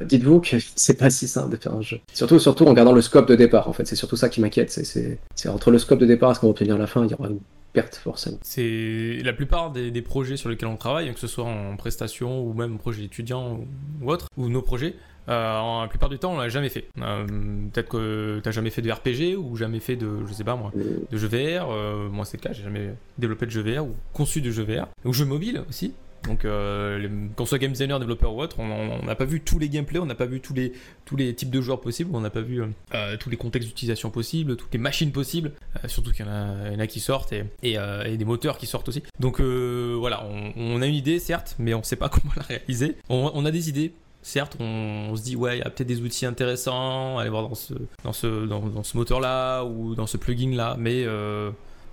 dites-vous 0.06 0.40
que 0.42 0.58
c'est 0.76 0.98
pas 0.98 1.10
si 1.10 1.28
simple 1.28 1.52
de 1.52 1.62
faire 1.62 1.74
un 1.74 1.82
jeu. 1.82 2.00
Surtout, 2.14 2.40
surtout 2.40 2.66
en 2.66 2.74
gardant 2.74 2.94
le 2.94 3.02
scope 3.02 3.28
de 3.28 3.36
départ. 3.36 3.68
En 3.68 3.74
fait, 3.74 3.86
c'est 3.86 3.96
surtout 3.96 4.16
ça 4.16 4.30
qui 4.30 4.42
m'inquiète. 4.42 4.72
C'est 4.72 5.50
entre 5.50 5.72
le 5.72 5.78
scope 5.78 6.00
de 6.00 6.06
départ 6.06 6.32
et 6.32 6.36
ce 6.36 6.40
qu'on 6.40 6.48
va 6.48 6.52
obtenir 6.52 6.76
à 6.76 6.80
la 6.80 6.88
fin, 6.88 7.06
il 7.06 7.12
y 7.12 7.14
aura 7.14 7.30
une 7.30 7.40
perte 7.74 7.96
forcément. 7.96 8.38
C'est 8.44 9.20
la 9.24 9.34
plupart 9.34 9.72
des, 9.72 10.02
projets 10.02 10.38
sur 10.38 10.50
lesquels 10.50 10.70
on 10.70 10.78
travaille, 10.78 11.12
que 11.14 11.20
ce 11.20 11.28
soit 11.28 11.46
en 11.46 11.76
prestation 11.76 12.44
ou 12.44 12.54
même 12.54 12.78
projet 12.78 13.04
étudiant 13.04 13.60
ou, 14.02 14.12
autre, 14.12 14.28
ou 14.38 14.48
nos 14.50 14.62
projets. 14.62 14.96
Euh, 15.30 15.82
la 15.82 15.88
plupart 15.88 16.10
du 16.10 16.20
temps, 16.20 16.34
on 16.34 16.38
l'a 16.38 16.50
jamais 16.50 16.70
fait. 16.70 16.88
Euh, 17.02 17.26
peut-être 17.72 17.90
que 17.90 18.40
tu 18.42 18.48
n'as 18.48 18.52
jamais 18.52 18.70
fait 18.70 18.82
de 18.82 18.92
RPG 18.92 19.38
ou 19.38 19.56
jamais 19.56 19.80
fait 19.80 19.96
de, 19.96 20.26
je 20.28 20.34
sais 20.34 20.44
pas 20.44 20.56
moi, 20.56 20.72
de 20.76 21.18
jeux 21.18 21.28
VR. 21.28 21.72
Euh, 21.72 22.10
moi, 22.10 22.26
c'est 22.26 22.38
le 22.38 22.42
cas, 22.44 22.54
j'ai 22.54 22.64
jamais 22.64 22.94
développé 23.18 23.46
de 23.46 23.52
jeux 23.52 23.64
VR 23.64 23.86
ou 23.86 23.96
conçu 24.12 24.42
de 24.42 24.52
jeux 24.52 24.64
VR. 24.64 24.88
Ou 25.06 25.14
jeux 25.14 25.26
mobiles 25.26 25.64
aussi. 25.70 25.94
Donc, 26.28 26.46
euh, 26.46 27.28
qu'on 27.36 27.46
soit 27.46 27.58
game 27.58 27.72
designer, 27.72 28.00
développeur 28.00 28.34
ou 28.34 28.42
autre, 28.42 28.60
on 28.60 29.04
n'a 29.04 29.16
pas 29.16 29.26
vu 29.26 29.42
tous 29.42 29.60
les 29.60 29.70
gameplays, 29.70 30.00
on 30.00 30.06
n'a 30.06 30.16
pas 30.16 30.26
vu 30.26 30.40
tous 30.40 30.54
les, 30.54 30.74
tous 31.06 31.16
les 31.16 31.34
types 31.34 31.50
de 31.50 31.62
joueurs 31.62 31.82
possibles, 31.82 32.12
on 32.14 32.22
n'a 32.22 32.30
pas 32.30 32.42
vu 32.42 32.62
euh, 32.62 32.68
euh, 32.94 33.18
tous 33.18 33.30
les 33.30 33.38
contextes 33.38 33.68
d'utilisation 33.68 34.10
possibles, 34.10 34.56
toutes 34.56 34.74
les 34.74 34.80
machines 34.80 35.12
possibles, 35.12 35.52
surtout 35.88 36.12
qu'il 36.12 36.26
y, 36.26 36.30
en 36.30 36.80
a 36.80 36.88
qui 36.88 37.00
sortent 37.00 37.34
et, 37.34 37.78
des 38.18 38.26
moteurs 38.26 38.58
qui 38.58 38.68
sortent 38.68 38.90
aussi. 38.90 39.04
Donc 39.20 39.42
voilà, 39.42 40.26
on, 40.56 40.82
a 40.82 40.86
une 40.86 40.96
idée, 40.96 41.20
certes, 41.20 41.56
mais 41.60 41.74
on 41.74 41.80
ne 41.80 41.84
sait 41.84 41.96
pas 41.96 42.10
comment 42.14 42.34
la 42.36 42.44
réaliser. 42.44 42.96
On, 43.10 43.46
a 43.46 43.52
des 43.52 43.70
idées, 43.70 43.94
certes, 44.22 44.56
on, 44.60 45.16
se 45.16 45.24
dit 45.24 45.36
ouais, 45.36 45.58
il 45.58 45.60
y 45.60 45.64
a 45.64 45.70
peut-être 45.70 45.88
des 45.88 46.02
outils 46.02 46.26
intéressants, 46.26 47.18
aller 47.18 47.30
voir 47.30 47.50
dans 47.50 47.56
ce, 47.56 47.74
dans 48.04 48.14
ce, 48.14 48.48
ce 48.84 48.98
moteur-là 48.98 49.64
ou 49.64 49.96
dans 49.96 50.08
ce 50.08 50.16
plugin-là, 50.18 50.78
mais 50.80 51.06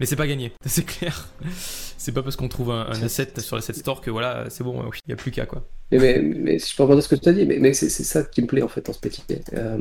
mais 0.00 0.06
c'est 0.06 0.16
pas 0.16 0.26
gagné, 0.26 0.52
c'est 0.66 0.84
clair. 0.84 1.28
c'est 1.98 2.12
pas 2.12 2.22
parce 2.22 2.36
qu'on 2.36 2.48
trouve 2.48 2.70
un, 2.72 2.86
asset 3.02 3.28
sur 3.38 3.56
l'asset 3.56 3.74
store 3.74 4.00
que 4.00 4.10
voilà, 4.10 4.46
c'est 4.48 4.64
bon, 4.64 4.82
il 4.82 5.08
n'y 5.08 5.12
a 5.12 5.16
plus 5.16 5.30
qu'à 5.30 5.46
quoi. 5.46 5.62
Mais, 5.92 6.20
mais, 6.22 6.58
je 6.58 6.76
peux 6.76 6.84
rebondir 6.84 7.02
ce 7.02 7.08
que 7.08 7.16
tu 7.16 7.28
as 7.28 7.32
dit, 7.32 7.44
mais, 7.46 7.58
mais 7.58 7.72
c'est 7.72 7.88
ça 7.88 8.22
qui 8.22 8.42
me 8.42 8.46
plaît 8.46 8.62
en 8.62 8.68
fait 8.68 8.86
dans 8.86 8.92
ce 8.92 9.00
petit. 9.00 9.24
Euh, 9.54 9.76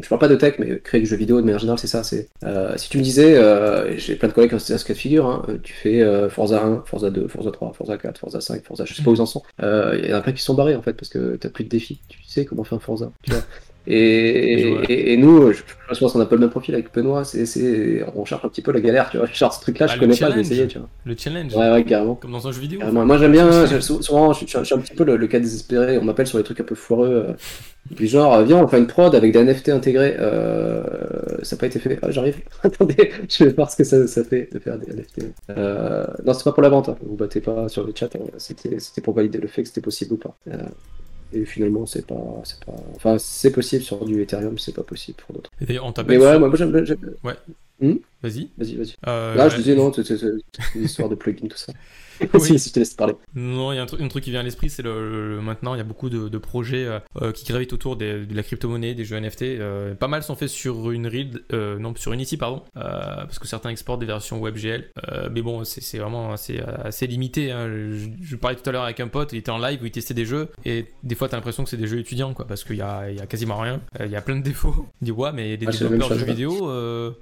je 0.00 0.08
parle 0.08 0.20
pas 0.20 0.28
de 0.28 0.34
tech, 0.34 0.54
mais 0.58 0.80
créer 0.80 1.00
du 1.00 1.06
jeu 1.06 1.16
vidéo 1.16 1.36
de 1.40 1.44
manière 1.44 1.60
générale, 1.60 1.78
c'est 1.78 1.86
ça. 1.86 2.02
C'est 2.02 2.28
euh, 2.42 2.76
si 2.76 2.88
tu 2.90 2.98
me 2.98 3.02
disais, 3.02 3.36
euh, 3.36 3.96
j'ai 3.96 4.16
plein 4.16 4.28
de 4.28 4.32
collègues 4.32 4.50
qui 4.50 4.56
ont 4.56 4.58
ce 4.58 4.84
cas 4.84 4.92
de 4.92 4.98
figure, 4.98 5.26
hein, 5.26 5.46
tu 5.62 5.72
fais 5.72 6.02
euh, 6.02 6.28
Forza 6.28 6.64
1, 6.64 6.82
Forza 6.86 7.10
2, 7.10 7.28
Forza 7.28 7.52
3, 7.52 7.72
Forza 7.74 7.96
4, 7.96 8.18
Forza 8.18 8.40
5, 8.40 8.64
Forza, 8.64 8.84
je 8.84 8.94
sais 8.94 9.02
pas 9.02 9.10
où 9.10 9.14
ils 9.14 9.20
en 9.20 9.26
sont. 9.26 9.42
Euh, 9.62 9.98
il 10.02 10.10
y 10.10 10.12
en 10.12 10.16
a 10.16 10.20
plein 10.20 10.32
qui 10.32 10.42
sont 10.42 10.54
barrés 10.54 10.74
en 10.74 10.82
fait 10.82 10.94
parce 10.94 11.08
que 11.08 11.36
t'as 11.36 11.48
plus 11.48 11.64
de 11.64 11.68
défis. 11.68 12.00
Tu 12.08 12.18
sais 12.26 12.44
comment 12.44 12.64
faire 12.64 12.78
un 12.78 12.80
Forza. 12.80 13.12
Tu 13.22 13.30
vois 13.30 13.42
et, 13.86 15.12
et, 15.12 15.16
nous, 15.16 15.52
je, 15.52 15.62
pense 15.88 16.12
qu'on 16.12 16.18
n'a 16.18 16.26
pas 16.26 16.36
le 16.36 16.42
même 16.42 16.50
profil 16.50 16.74
avec 16.74 16.92
Benoît, 16.94 17.24
c'est, 17.24 18.04
on 18.14 18.24
cherche 18.24 18.44
un 18.44 18.48
petit 18.48 18.62
peu 18.62 18.72
la 18.72 18.80
galère, 18.80 19.10
tu 19.10 19.18
vois. 19.18 19.26
Genre 19.32 19.52
ce 19.52 19.60
truc-là, 19.60 19.86
je 19.88 19.94
ah, 19.94 19.98
connais 19.98 20.16
pas, 20.16 20.30
je 20.30 20.34
vais 20.34 20.40
essayer, 20.40 20.66
tu 20.68 20.78
vois. 20.78 20.88
Le 21.04 21.16
challenge 21.16 21.54
Ouais, 21.54 21.70
ouais, 21.72 21.84
carrément. 21.84 22.14
Comme 22.14 22.32
dans 22.32 22.46
un 22.46 22.52
jeu 22.52 22.60
vidéo 22.60 22.80
Moi, 22.92 23.18
j'aime 23.18 23.32
bien, 23.32 23.66
souvent, 23.80 24.32
je, 24.32 24.46
suis 24.46 24.56
un 24.56 24.78
petit 24.78 24.94
peu 24.94 25.04
le, 25.04 25.26
cas 25.26 25.40
désespéré, 25.40 25.98
on 25.98 26.04
m'appelle 26.04 26.26
sur 26.26 26.38
les 26.38 26.44
trucs 26.44 26.60
un 26.60 26.64
peu 26.64 26.74
foireux. 26.74 27.26
Euh, 27.28 27.32
puis 27.96 28.08
genre, 28.08 28.42
viens, 28.42 28.58
on 28.58 28.68
fait 28.68 28.78
une 28.78 28.86
prod 28.86 29.14
avec 29.14 29.32
des 29.32 29.44
NFT 29.44 29.70
intégrés. 29.70 30.16
Euh, 30.18 30.82
ça 31.42 31.56
n'a 31.56 31.60
pas 31.60 31.66
été 31.66 31.78
fait. 31.78 31.98
Ah, 32.00 32.10
j'arrive. 32.10 32.36
Attendez, 32.62 33.12
je 33.28 33.44
vais 33.44 33.52
voir 33.52 33.70
ce 33.70 33.76
que 33.76 33.84
ça, 33.84 34.06
ça, 34.06 34.24
fait 34.24 34.48
de 34.52 34.58
faire 34.58 34.78
des 34.78 34.92
NFT. 34.92 35.24
Euh, 35.50 36.06
non, 36.24 36.32
c'est 36.32 36.44
pas 36.44 36.52
pour 36.52 36.62
la 36.62 36.68
vente. 36.68 36.88
Hein. 36.88 36.96
Vous 37.02 37.16
battez 37.16 37.40
pas 37.40 37.68
sur 37.68 37.84
le 37.84 37.92
chat. 37.94 38.14
Hein. 38.14 38.24
C'était, 38.38 38.78
c'était 38.78 39.00
pour 39.00 39.14
valider 39.14 39.38
le 39.38 39.48
fait 39.48 39.62
que 39.62 39.68
c'était 39.68 39.80
possible 39.80 40.14
ou 40.14 40.16
pas. 40.16 40.36
Euh, 40.48 40.56
et 41.32 41.44
finalement, 41.44 41.86
c'est 41.86 42.06
pas, 42.06 42.42
c'est 42.44 42.64
pas. 42.64 42.74
Enfin, 42.94 43.16
c'est 43.18 43.52
possible 43.52 43.82
sur 43.82 44.04
du 44.04 44.20
Ethereum, 44.22 44.58
c'est 44.58 44.74
pas 44.74 44.82
possible 44.82 45.18
pour 45.24 45.34
d'autres. 45.34 45.50
Et 45.68 45.78
on 45.78 45.92
Mais 46.06 46.18
ouais, 46.18 46.38
moi 46.38 46.50
j'aime. 46.54 46.72
Ouais. 47.24 47.34
Hmm? 47.80 47.96
Vas-y. 48.22 48.50
Vas-y, 48.56 48.76
vas-y. 48.76 48.94
Euh, 49.08 49.34
Là, 49.34 49.48
je 49.48 49.56
disais 49.56 49.74
non, 49.74 49.92
c'est 49.92 50.08
une 50.74 50.84
histoire 50.84 51.08
de 51.08 51.14
plugin, 51.16 51.48
tout 51.48 51.56
ça. 51.56 51.72
si, 52.38 52.58
je 52.58 52.72
te 52.72 52.78
laisse 52.78 52.94
parler. 52.94 53.14
Non, 53.34 53.72
il 53.72 53.76
y 53.76 53.78
a 53.78 53.82
un, 53.82 53.86
truc, 53.86 54.06
truc 54.08 54.24
qui 54.24 54.30
vient 54.30 54.40
à 54.40 54.42
l'esprit, 54.42 54.70
c'est 54.70 54.82
le, 54.82 55.40
maintenant, 55.40 55.74
il 55.74 55.78
y 55.78 55.80
a 55.80 55.84
beaucoup 55.84 56.10
de, 56.10 56.38
projets 56.38 56.84
euh, 56.84 56.98
euh, 57.20 57.32
qui 57.32 57.44
gravitent 57.44 57.72
autour 57.72 57.96
de 57.96 58.26
la 58.30 58.42
crypto-monnaie, 58.42 58.94
des 58.94 59.04
jeux 59.04 59.18
NFT. 59.18 59.42
Euh, 59.42 59.94
pas 59.94 60.08
mal 60.08 60.22
sont 60.22 60.34
faits 60.34 60.48
sur 60.48 60.90
une 60.90 61.06
read, 61.06 61.42
non, 61.52 61.94
sur 61.96 62.12
Unity, 62.12 62.36
pardon, 62.36 62.62
parce 62.74 63.38
que 63.38 63.46
certains 63.46 63.70
exportent 63.70 64.00
des 64.00 64.06
versions 64.06 64.40
WebGL. 64.40 64.90
mais 65.30 65.42
bon, 65.42 65.64
c'est 65.64 65.98
vraiment 65.98 66.32
assez, 66.32 66.60
assez 66.60 67.06
limité. 67.06 67.52
Hein. 67.52 67.68
Je, 67.68 68.36
parlais 68.36 68.56
tout 68.56 68.68
à 68.68 68.72
l'heure 68.72 68.84
avec 68.84 68.98
un 69.00 69.08
pote, 69.08 69.32
il 69.32 69.38
était 69.38 69.50
en 69.50 69.58
live 69.58 69.80
où 69.82 69.86
il 69.86 69.92
testait 69.92 70.14
des 70.14 70.24
jeux, 70.24 70.48
et 70.64 70.86
des 71.02 71.14
fois, 71.14 71.28
t'as 71.28 71.36
l'impression 71.36 71.64
que 71.64 71.70
c'est 71.70 71.76
des 71.76 71.86
jeux 71.86 71.98
étudiants, 71.98 72.34
quoi, 72.34 72.46
parce 72.46 72.64
qu'il 72.64 72.76
y 72.76 72.82
a, 72.82 73.10
y 73.10 73.20
a, 73.20 73.26
quasiment 73.26 73.58
rien. 73.58 73.80
Il 74.00 74.10
y 74.10 74.16
a 74.16 74.22
plein 74.22 74.36
de 74.36 74.42
défauts. 74.42 74.86
Il 75.02 75.06
dit, 75.06 75.12
ouais, 75.12 75.32
mais 75.32 75.56
des 75.56 75.66
ah, 75.68 75.70
développeurs 75.70 76.10
de 76.10 76.18
jeux 76.18 76.26
vidéo, 76.26 76.52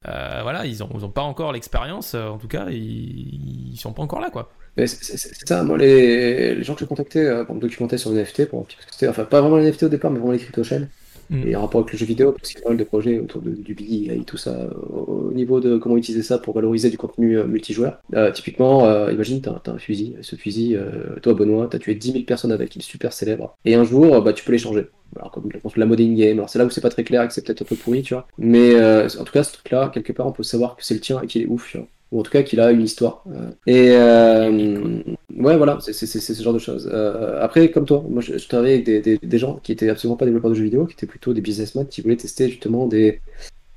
voilà, 0.05 0.67
ils 0.67 0.83
ont, 0.83 0.91
ils 0.95 1.05
ont 1.05 1.11
pas 1.11 1.23
encore 1.23 1.53
l'expérience, 1.53 2.15
en 2.15 2.39
tout 2.39 2.49
cas, 2.49 2.69
ils, 2.71 3.73
ils 3.73 3.77
sont 3.79 3.93
pas 3.93 4.03
encore 4.03 4.21
là, 4.21 4.31
quoi. 4.31 4.51
C'est 4.77 5.47
ça, 5.49 5.63
moi, 5.63 5.77
les, 5.77 6.63
gens 6.63 6.75
que 6.75 6.81
j'ai 6.81 6.87
contactés 6.87 7.21
euh, 7.21 7.45
pour 7.45 7.55
me 7.55 7.61
documenter 7.61 7.99
sur 7.99 8.11
les 8.13 8.23
NFT, 8.23 8.47
pour, 8.47 8.67
enfin, 9.09 9.25
pas 9.25 9.41
vraiment 9.41 9.57
les 9.57 9.71
NFT 9.71 9.85
au 9.85 9.89
départ, 9.89 10.11
mais 10.11 10.19
vraiment 10.19 10.33
les 10.33 10.39
crypto-chaînes, 10.39 10.89
mm. 11.31 11.49
et 11.49 11.57
en 11.57 11.63
rapport 11.63 11.81
avec 11.81 11.93
le 11.93 11.99
jeu 11.99 12.07
vidéo, 12.07 12.33
parce 12.33 12.49
qu'il 12.49 12.59
y 12.59 12.63
a 12.63 12.65
pas 12.65 12.71
mal 12.71 12.79
de 12.79 12.85
projets 12.85 13.19
autour 13.19 13.43
de, 13.43 13.51
du 13.51 13.75
BI 13.75 14.11
et 14.11 14.23
tout 14.25 14.37
ça, 14.37 14.57
au 14.89 15.33
niveau 15.33 15.61
de 15.61 15.77
comment 15.77 15.97
utiliser 15.97 16.23
ça 16.23 16.39
pour 16.39 16.55
valoriser 16.55 16.91
du 16.91 16.99
contenu 16.99 17.39
euh, 17.39 17.47
multijoueur. 17.47 18.01
Euh, 18.15 18.31
typiquement, 18.31 19.09
imagine, 19.11 19.41
t'as 19.41 19.61
as 19.67 19.71
un 19.71 19.79
fusil, 19.79 20.17
ce 20.23 20.37
fusil, 20.37 20.79
toi, 21.23 21.35
Benoît, 21.35 21.69
t'as 21.71 21.79
tué 21.79 21.95
10 21.95 22.13
000 22.13 22.25
personnes 22.25 22.53
avec, 22.53 22.75
il 22.77 22.81
est 22.81 22.83
super 22.83 23.13
célèbre, 23.13 23.57
et 23.65 23.75
un 23.75 23.85
jour, 23.85 24.23
bah, 24.23 24.33
tu 24.33 24.45
peux 24.45 24.53
l'échanger. 24.53 24.87
Alors, 25.17 25.33
comme 25.33 25.49
la 25.75 25.87
mode 25.87 26.01
in-game, 26.01 26.39
alors 26.39 26.49
c'est 26.49 26.61
là 26.61 26.65
où 26.65 26.71
c'est 26.71 26.81
pas 26.81 26.89
très 26.89 27.03
clair 27.03 27.25
et 27.25 27.27
que 27.27 27.35
c'est 27.35 27.45
peut-être 27.45 27.63
un 27.63 27.65
peu 27.65 27.75
pourri, 27.75 28.03
tu 28.03 28.15
vois. 28.15 28.29
Mais 28.39 28.81
en 28.81 29.25
tout 29.25 29.33
cas, 29.33 29.43
ce 29.43 29.53
truc-là, 29.53 29.91
quelque 29.93 30.13
part, 30.13 30.27
on 30.27 30.33
peut 30.33 30.45
savoir 30.45 30.77
que 30.77 30.85
c'est 30.85 30.95
le 30.95 31.01
tien 31.01 31.21
et 31.21 31.27
qu'il 31.27 31.43
est 31.43 31.47
ouf, 31.47 31.69
tu 31.71 31.79
vois 31.79 31.89
ou 32.13 32.21
en 32.21 32.23
tout 32.23 32.31
cas 32.31 32.43
qu'il 32.43 32.61
a 32.61 32.71
une 32.71 32.83
histoire. 32.83 33.25
Euh, 33.29 33.51
et 33.67 33.91
euh, 33.93 35.03
ouais, 35.37 35.57
voilà, 35.57 35.79
c'est 35.81 35.93
ce 35.93 36.43
genre 36.43 36.55
de 36.55 36.59
choses. 36.59 36.91
Euh, 36.93 37.43
après, 37.43 37.71
comme 37.71 37.85
toi, 37.85 38.05
moi 38.09 38.23
je, 38.23 38.47
travaillais 38.49 38.83
avec 38.87 39.05
des, 39.05 39.19
des, 39.19 39.39
gens 39.39 39.61
qui 39.63 39.73
étaient 39.73 39.89
absolument 39.89 40.17
pas 40.17 40.25
développeurs 40.25 40.51
de 40.51 40.57
jeux 40.57 40.65
vidéo, 40.65 40.87
qui 40.87 40.95
étaient 40.95 41.07
plutôt 41.07 41.33
des 41.33 41.41
businessmen 41.41 41.87
qui 41.87 42.01
voulaient 42.01 42.17
tester 42.17 42.49
justement 42.49 42.87
des, 42.87 43.21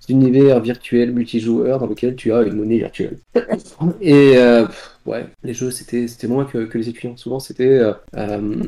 univers 0.10 0.60
virtuel 0.60 1.12
multijoueur 1.12 1.80
dans 1.80 1.88
lequel 1.88 2.16
tu 2.16 2.34
as 2.34 2.42
une 2.42 2.56
monnaie 2.56 2.78
virtuelle. 2.78 3.18
Et 4.02 4.34
euh, 4.36 4.66
ouais, 5.06 5.26
les 5.44 5.54
jeux 5.54 5.72
c'était 5.72 6.08
c'était 6.08 6.28
moins 6.28 6.46
que, 6.46 6.66
que, 6.66 6.78
les 6.78 6.90
étudiants. 6.90 7.18
Souvent 7.18 7.40
c'était, 7.40 7.68
euh, 7.68 7.94
euh, 8.16 8.64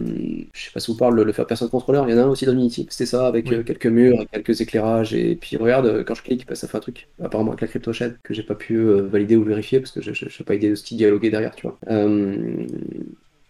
je 0.54 0.66
sais 0.66 0.72
pas 0.72 0.80
si 0.80 0.92
vous 0.92 0.98
parle, 0.98 1.22
le 1.22 1.32
faire 1.32 1.48
personne 1.48 1.70
contrôleur. 1.70 2.08
Il 2.08 2.12
y 2.12 2.16
en 2.16 2.20
a 2.20 2.24
un 2.24 2.28
aussi 2.30 2.46
dans 2.46 2.54
Unity. 2.54 2.88
C'était 2.90 3.06
ça 3.06 3.28
avec 3.28 3.46
quelques 3.66 3.86
murs, 3.88 4.22
et 4.22 4.26
quelques 4.28 4.62
éclairages 4.62 5.14
et 5.14 5.36
puis 5.36 5.58
regarde 5.58 6.04
quand 6.04 6.16
je 6.16 6.24
clique, 6.24 6.48
bah, 6.48 6.56
ça 6.56 6.68
fait 6.68 6.78
un 6.78 6.82
truc. 6.82 7.08
Apparemment 7.22 7.52
avec 7.52 7.62
la 7.62 7.68
crypto 7.68 7.94
chaîne 7.94 8.18
que 8.24 8.34
j'ai 8.34 8.44
pas 8.44 8.56
pu 8.56 8.78
valider 8.84 9.36
ou 9.36 9.44
vérifier 9.44 9.80
parce 9.80 9.92
que 9.92 10.02
je 10.02 10.12
n'ai 10.12 10.46
pas 10.46 10.56
idée 10.56 10.70
de 10.70 10.76
ce 10.76 10.84
qui 10.84 10.96
dialoguer 10.96 11.30
derrière, 11.30 11.56
tu 11.56 11.68
vois. 11.68 11.78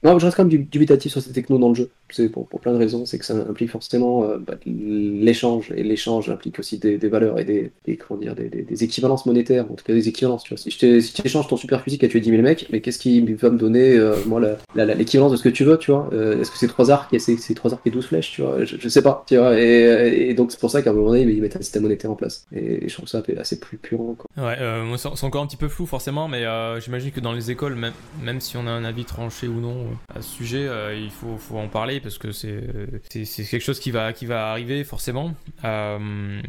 Non, 0.05 0.19
je 0.19 0.25
reste 0.25 0.37
quand 0.37 0.45
même 0.45 0.65
dubitatif 0.65 1.13
sur 1.13 1.21
ces 1.21 1.31
technos 1.31 1.57
dans 1.57 1.69
le 1.69 1.75
jeu. 1.75 1.89
C'est 2.11 2.29
pour, 2.29 2.47
pour, 2.47 2.59
plein 2.59 2.73
de 2.73 2.77
raisons. 2.77 3.07
C'est 3.07 3.17
que 3.17 3.25
ça 3.25 3.33
implique 3.33 3.71
forcément 3.71 4.23
euh, 4.23 4.37
bah, 4.37 4.53
l'échange. 4.67 5.73
Et 5.75 5.81
l'échange 5.81 6.29
implique 6.29 6.59
aussi 6.59 6.77
des, 6.77 6.97
valeurs 7.09 7.39
et 7.39 7.43
des, 7.43 7.97
comment 7.97 8.19
dire, 8.19 8.35
des, 8.35 8.83
équivalences 8.83 9.25
monétaires. 9.25 9.65
En 9.65 9.73
tout 9.73 9.83
cas, 9.83 9.93
des 9.93 10.07
équivalences. 10.07 10.43
Tu 10.43 10.53
vois. 10.53 10.59
Si, 10.59 10.69
tu 10.69 11.01
échanges 11.25 11.47
ton 11.47 11.57
super 11.57 11.81
fusil 11.81 11.97
qui 11.97 12.05
a 12.05 12.07
tué 12.07 12.19
10 12.19 12.29
000 12.29 12.43
mecs, 12.43 12.67
mais 12.71 12.81
qu'est-ce 12.81 12.99
qui 12.99 13.19
va 13.33 13.49
me 13.49 13.57
donner, 13.57 13.97
euh, 13.97 14.15
moi, 14.27 14.39
l'équivalence 14.75 15.31
de 15.31 15.37
ce 15.37 15.43
que 15.43 15.49
tu 15.49 15.63
veux, 15.63 15.79
tu 15.79 15.89
vois? 15.89 16.07
Euh, 16.13 16.39
Est-ce 16.39 16.51
que 16.51 16.57
c'est 16.59 16.67
3 16.67 16.91
arcs 16.91 17.11
et 17.11 17.17
c'est 17.17 17.55
3 17.55 17.73
arcs 17.73 17.81
et 17.87 17.89
12 17.89 18.05
flèches, 18.05 18.31
tu 18.33 18.43
vois? 18.43 18.63
Je, 18.63 18.87
sais 18.87 19.01
pas, 19.01 19.23
tu 19.27 19.37
vois. 19.37 19.59
Et, 19.59 20.35
donc, 20.35 20.51
c'est 20.51 20.59
pour 20.59 20.69
ça 20.69 20.83
qu'à 20.83 20.91
un 20.91 20.93
moment 20.93 21.07
donné, 21.07 21.23
ils 21.23 21.41
mettent 21.41 21.55
un 21.55 21.61
système 21.61 21.81
monétaire 21.81 22.11
en 22.11 22.15
place. 22.15 22.45
Et, 22.55 22.87
je 22.87 22.93
trouve 22.93 23.07
ça 23.07 23.23
assez 23.39 23.59
plus 23.59 23.79
pur. 23.79 23.99
Ouais, 24.37 24.57
c'est 24.97 25.23
encore 25.23 25.41
un 25.41 25.47
petit 25.47 25.57
peu 25.57 25.67
flou, 25.67 25.87
forcément, 25.87 26.27
mais 26.27 26.43
j'imagine 26.79 27.09
que 27.09 27.21
dans 27.21 27.33
les 27.33 27.49
écoles, 27.49 27.75
même 28.23 28.39
si 28.39 28.55
on 28.57 28.67
a 28.67 28.71
un 28.71 28.83
avis 28.83 29.05
tranché 29.05 29.47
ou 29.47 29.59
non 29.59 29.94
à 30.13 30.21
ce 30.21 30.29
sujet, 30.29 30.67
il 30.97 31.11
faut, 31.11 31.37
faut 31.37 31.57
en 31.57 31.67
parler 31.67 31.99
parce 31.99 32.17
que 32.17 32.31
c'est 32.31 32.61
quelque 33.09 33.59
chose 33.59 33.79
qui 33.79 33.91
va, 33.91 34.13
qui 34.13 34.25
va 34.25 34.51
arriver 34.51 34.83
forcément. 34.83 35.33
Euh, 35.63 36.41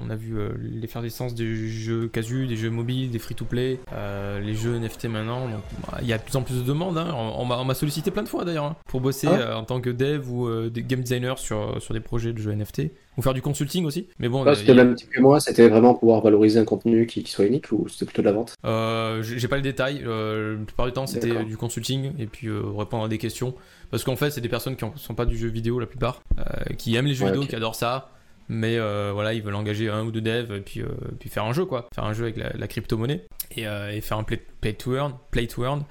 on 0.00 0.10
a 0.10 0.16
vu 0.16 0.38
euh, 0.38 0.50
l'effervescence 0.60 1.34
des 1.34 1.68
jeux 1.68 2.08
casu, 2.08 2.46
des 2.46 2.56
jeux 2.56 2.70
mobiles, 2.70 3.10
des 3.10 3.18
free-to-play, 3.18 3.80
euh, 3.92 4.40
les 4.40 4.54
jeux 4.54 4.78
NFT 4.78 5.06
maintenant. 5.06 5.46
Bah, 5.86 5.98
il 6.02 6.08
y 6.08 6.12
a 6.12 6.18
de 6.18 6.22
plus 6.22 6.36
en 6.36 6.42
plus 6.42 6.56
de 6.56 6.62
demandes. 6.62 6.98
Hein. 6.98 7.14
On, 7.14 7.44
m'a 7.44 7.74
sollicité 7.74 8.10
plein 8.10 8.22
de 8.22 8.28
fois 8.28 8.44
d'ailleurs 8.44 8.64
hein, 8.64 8.76
pour 8.86 9.00
bosser 9.00 9.28
ah 9.28 9.58
en 9.58 9.64
tant 9.64 9.80
que 9.80 9.90
dev 9.90 10.30
ou 10.30 10.48
game 10.70 11.00
designer 11.00 11.38
sur, 11.38 11.80
sur 11.82 11.94
des 11.94 12.00
projets 12.00 12.32
de 12.32 12.38
jeux 12.38 12.54
NFT 12.54 12.90
ou 13.18 13.22
faire 13.22 13.34
du 13.34 13.42
consulting 13.42 13.84
aussi. 13.84 14.06
Mais 14.18 14.28
bon, 14.28 14.44
c'était 14.54 14.72
le 14.72 14.84
même 14.84 14.94
type 14.94 15.10
que 15.10 15.20
moi, 15.20 15.40
c'était 15.40 15.68
vraiment 15.68 15.94
pouvoir 15.94 16.22
valoriser 16.22 16.58
un 16.58 16.64
contenu 16.64 17.06
qui, 17.06 17.28
soit 17.28 17.44
unique 17.44 17.70
ou 17.72 17.88
c'était 17.88 18.06
plutôt 18.06 18.22
de 18.22 18.26
la 18.26 18.32
vente? 18.32 18.54
Euh, 18.64 19.22
J'ai 19.22 19.48
pas 19.48 19.56
le 19.56 19.62
détail. 19.62 20.02
la 20.04 20.64
plupart 20.64 20.86
du 20.86 20.92
temps, 20.92 21.06
c'était 21.06 21.44
du 21.44 21.56
consulting 21.56 22.12
et 22.18 22.26
puis 22.26 22.48
répondre 22.50 23.04
à 23.04 23.08
des 23.08 23.18
questions. 23.18 23.54
Parce 23.90 24.04
qu'en 24.04 24.16
fait, 24.16 24.30
c'est 24.30 24.40
des 24.40 24.48
personnes 24.48 24.76
qui 24.76 24.84
ne 24.84 24.90
sont 24.96 25.14
pas 25.14 25.24
du 25.24 25.36
jeu 25.36 25.48
vidéo 25.48 25.78
la 25.78 25.86
plupart, 25.86 26.22
euh, 26.38 26.42
qui 26.76 26.94
aiment 26.96 27.06
les 27.06 27.14
jeux 27.14 27.26
vidéo, 27.26 27.42
qui 27.42 27.56
adorent 27.56 27.74
ça, 27.74 28.10
mais 28.48 28.78
euh, 28.78 29.10
voilà, 29.12 29.34
ils 29.34 29.42
veulent 29.42 29.54
engager 29.54 29.88
un 29.88 30.04
ou 30.04 30.10
deux 30.10 30.20
devs 30.20 30.52
et 30.52 30.60
puis, 30.60 30.80
euh, 30.80 30.88
puis 31.18 31.28
faire 31.28 31.44
un 31.44 31.52
jeu, 31.52 31.64
quoi. 31.64 31.88
Faire 31.94 32.04
un 32.04 32.12
jeu 32.12 32.24
avec 32.24 32.36
la, 32.36 32.68
crypto-monnaie 32.68 33.26
et, 33.56 33.64
faire 34.00 34.18
un 34.18 34.24
play, 34.24 34.40
to 34.74 34.94
earn. 34.94 35.14
Play 35.30 35.46
to 35.46 35.64
earn. 35.64 35.84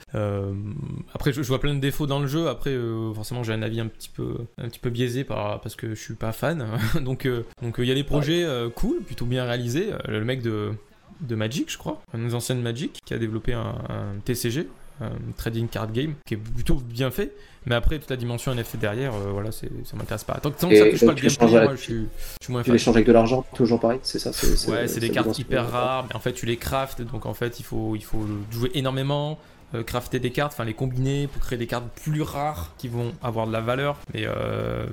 après, 1.13 1.33
je, 1.33 1.41
vois 1.41 1.59
plein 1.59 1.73
de 1.73 1.79
défauts 1.79 2.07
dans 2.07 2.19
le 2.19 2.27
jeu. 2.27 2.47
Après, 2.47 2.75
forcément, 3.13 3.43
j'ai 3.43 3.53
un 3.53 3.61
avis 3.61 3.79
un 3.79 3.87
petit 3.87 4.09
peu, 4.09 4.35
un 4.57 4.69
petit 4.69 4.79
peu 4.79 4.89
biaisé 4.89 5.23
par, 5.23 5.61
parce 5.61 5.75
que 5.75 5.89
je 5.89 6.01
suis 6.01 6.15
pas 6.15 6.31
fan. 6.31 6.67
donc, 7.01 7.27
donc 7.61 7.75
il 7.77 7.85
y 7.85 7.91
a 7.91 7.95
des 7.95 8.03
projets 8.03 8.45
cool, 8.75 9.01
plutôt 9.01 9.25
bien 9.25 9.45
réalisés. 9.45 9.89
Le 10.07 10.23
mec 10.23 10.41
de, 10.41 10.71
de 11.21 11.35
Magic, 11.35 11.71
je 11.71 11.77
crois, 11.77 12.01
un 12.13 12.33
ancien 12.33 12.55
de 12.55 12.61
Magic, 12.61 12.99
qui 13.05 13.13
a 13.13 13.17
développé 13.17 13.53
un, 13.53 13.75
un 13.89 14.19
TCG, 14.23 14.67
trading 15.37 15.67
card 15.67 15.91
game, 15.91 16.15
qui 16.25 16.35
est 16.35 16.37
plutôt 16.37 16.75
bien 16.75 17.11
fait. 17.11 17.33
Mais 17.67 17.75
après, 17.75 17.99
toute 17.99 18.09
la 18.09 18.15
dimension 18.15 18.55
NFT 18.55 18.77
derrière, 18.77 19.13
euh, 19.13 19.31
voilà, 19.31 19.51
ça 19.51 19.67
m'intéresse 19.95 20.23
pas. 20.23 20.35
Tant 20.35 20.51
que, 20.51 20.57
ça 20.57 20.89
touche 20.89 21.05
pas 21.05 21.13
le 21.13 21.21
gameplay, 21.21 21.65
moi, 21.65 21.75
je 21.75 21.81
suis, 21.81 22.07
je 22.39 22.45
suis 22.45 22.53
moins 22.53 22.63
Tu 22.63 22.71
l'échanges 22.71 22.95
avec 22.95 23.05
de 23.05 23.11
l'argent, 23.11 23.45
toujours 23.53 23.79
pareil, 23.81 23.99
c'est 24.03 24.19
ça 24.19 24.31
Ouais, 24.71 24.87
c'est 24.87 25.01
des 25.01 25.09
cartes 25.09 25.37
hyper 25.37 25.69
rares, 25.69 26.05
mais 26.07 26.15
en 26.15 26.19
fait, 26.19 26.31
tu 26.31 26.45
les 26.45 26.55
craftes, 26.55 27.01
donc 27.01 27.25
en 27.25 27.33
fait, 27.33 27.59
il 27.59 27.63
faut, 27.63 27.95
il 27.95 28.03
faut 28.03 28.25
jouer 28.51 28.71
énormément. 28.73 29.37
Euh, 29.75 29.83
crafter 29.83 30.21
des 30.21 30.31
cartes, 30.31 30.53
enfin 30.53 30.63
les 30.63 30.73
combiner 30.73 31.27
pour 31.27 31.41
créer 31.41 31.57
des 31.57 31.67
cartes 31.67 31.89
plus 32.01 32.21
rares 32.21 32.71
qui 32.77 32.87
vont 32.87 33.11
avoir 33.21 33.47
de 33.47 33.51
la 33.51 33.59
valeur. 33.59 33.97
Mais 34.13 34.23
euh, 34.25 34.85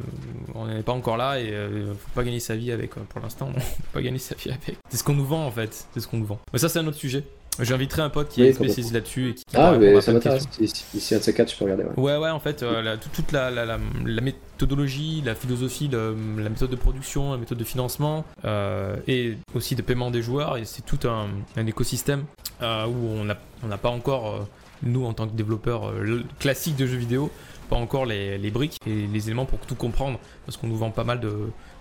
on 0.56 0.66
n'est 0.66 0.82
pas 0.82 0.90
encore 0.90 1.16
là 1.16 1.38
et 1.38 1.54
faut 1.96 2.10
pas 2.12 2.24
gagner 2.24 2.40
sa 2.40 2.56
vie 2.56 2.72
avec. 2.72 2.90
pour 2.90 3.20
l'instant, 3.20 3.50
on 3.50 3.54
peut 3.54 3.60
pas 3.92 4.02
gagner 4.02 4.18
sa 4.18 4.34
vie 4.34 4.50
avec. 4.50 4.76
C'est 4.90 4.96
ce 4.96 5.04
qu'on 5.04 5.14
nous 5.14 5.24
vend 5.24 5.46
en 5.46 5.50
fait. 5.52 5.86
C'est 5.94 6.00
ce 6.00 6.08
qu'on 6.08 6.16
nous 6.16 6.26
vend. 6.26 6.40
Mais 6.52 6.58
ça, 6.58 6.68
c'est 6.68 6.80
un 6.80 6.86
autre 6.88 6.96
sujet. 6.96 7.22
J'inviterai 7.60 8.02
un 8.02 8.10
pote 8.10 8.28
qui 8.28 8.42
est 8.42 8.52
spécialisé 8.52 8.94
là-dessus 8.94 9.30
et 9.30 9.34
qui, 9.34 9.44
Ah, 9.54 9.74
mais 9.78 10.00
ça 10.00 10.12
m'intéresse. 10.12 10.48
Si, 10.50 11.14
un 11.14 11.18
de 11.18 11.22
ces 11.22 11.34
quatre, 11.34 11.52
je 11.52 11.56
peux 11.56 11.64
regarder. 11.64 11.84
Ouais, 11.96 12.16
ouais, 12.16 12.30
en 12.30 12.40
fait, 12.40 12.62
euh, 12.62 12.96
toute 13.14 13.32
la, 13.32 13.50
la, 13.50 13.78
méthodologie, 14.20 15.22
la 15.24 15.34
philosophie, 15.34 15.88
la 15.88 16.48
méthode 16.48 16.70
de 16.70 16.76
production, 16.76 17.32
la 17.32 17.38
méthode 17.38 17.58
de 17.58 17.64
financement 17.64 18.24
euh, 18.44 18.96
et 19.06 19.36
aussi 19.54 19.76
de 19.76 19.82
paiement 19.82 20.10
des 20.10 20.22
joueurs. 20.22 20.56
Et 20.56 20.64
c'est 20.64 20.84
tout 20.84 21.06
un, 21.08 21.28
un 21.56 21.66
écosystème 21.66 22.24
euh, 22.62 22.86
où 22.86 23.08
on 23.20 23.24
n'a 23.24 23.36
on 23.62 23.76
pas 23.76 23.90
encore, 23.90 24.46
nous, 24.82 25.04
en 25.04 25.12
tant 25.12 25.26
que 25.28 25.34
développeurs 25.34 25.92
classiques 26.40 26.76
de 26.76 26.86
jeux 26.86 26.98
vidéo, 26.98 27.30
pas 27.70 27.76
encore 27.76 28.04
les, 28.04 28.36
les 28.36 28.50
briques 28.50 28.78
et 28.86 29.06
les 29.06 29.26
éléments 29.26 29.46
pour 29.46 29.58
tout 29.60 29.74
comprendre 29.74 30.18
parce 30.44 30.56
qu'on 30.56 30.66
nous 30.66 30.76
vend 30.76 30.90
pas 30.90 31.04
mal 31.04 31.20
de 31.20 31.32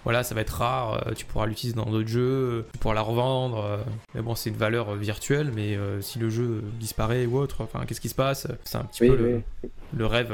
voilà, 0.04 0.24
ça 0.24 0.36
va 0.36 0.42
être 0.42 0.50
rare, 0.50 1.08
euh, 1.08 1.14
tu 1.14 1.26
pourras 1.26 1.46
l'utiliser 1.46 1.76
dans 1.76 1.86
d'autres 1.86 2.10
jeux, 2.10 2.66
tu 2.74 2.80
pourras 2.80 2.94
la 2.94 3.02
revendre. 3.02 3.64
Euh, 3.64 3.78
mais 4.14 4.22
bon, 4.22 4.36
c'est 4.36 4.50
une 4.50 4.58
valeur 4.58 4.90
euh, 4.90 4.96
virtuelle, 4.96 5.52
mais 5.56 5.78
si 6.02 6.20
le 6.20 6.30
jeu 6.30 6.64
disparaît 6.80 7.26
ou 7.26 7.38
autre, 7.38 7.62
enfin, 7.62 7.86
qu'est-ce 7.86 8.02
qui 8.02 8.10
se 8.10 8.16
passe 8.16 8.48
C'est 8.64 8.78
un 8.78 8.84
petit 8.84 9.08
peu 9.08 9.42
Le, 9.96 10.06
rêve. 10.06 10.34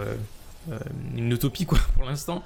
une 1.16 1.32
utopie 1.32 1.66
quoi 1.66 1.80
pour 1.96 2.06
l'instant 2.06 2.44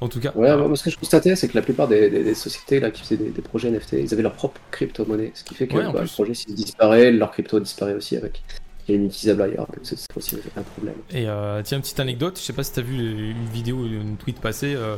en 0.00 0.08
tout 0.08 0.20
cas 0.20 0.32
ouais 0.34 0.56
moi, 0.56 0.76
ce 0.76 0.84
que 0.84 0.90
je 0.90 0.96
constatais 0.96 1.34
c'est 1.36 1.48
que 1.48 1.56
la 1.56 1.62
plupart 1.62 1.88
des, 1.88 2.34
sociétés 2.34 2.80
là 2.80 2.90
qui 2.90 3.02
faisaient 3.02 3.16
des, 3.16 3.42
projets 3.42 3.70
NFT 3.70 3.94
ils 3.94 4.12
avaient 4.12 4.22
leur 4.22 4.34
propre 4.34 4.60
crypto-monnaie 4.70 5.32
ce 5.34 5.44
qui 5.44 5.54
fait 5.54 5.66
que 5.66 5.74
bah, 5.74 6.02
le 6.02 6.06
projet 6.06 6.34
s'il 6.34 6.54
disparaît 6.54 7.10
leur 7.10 7.32
crypto 7.32 7.58
disparaît 7.60 7.94
aussi 7.94 8.16
avec 8.16 8.42
est 8.88 8.94
inutilisable 8.94 9.42
ailleurs 9.42 9.66
c'est 9.82 9.98
aussi 10.16 10.36
un 10.56 10.62
problème 10.62 10.94
et 11.10 11.26
tiens 11.64 11.80
petite 11.80 12.00
anecdote 12.00 12.38
je 12.38 12.42
sais 12.42 12.52
pas 12.52 12.62
si 12.62 12.72
tu 12.72 12.80
as 12.80 12.82
vu 12.82 13.30
une 13.30 13.48
vidéo 13.48 13.84
une 13.84 14.16
tweet 14.16 14.40
passée 14.40 14.74
euh, 14.76 14.96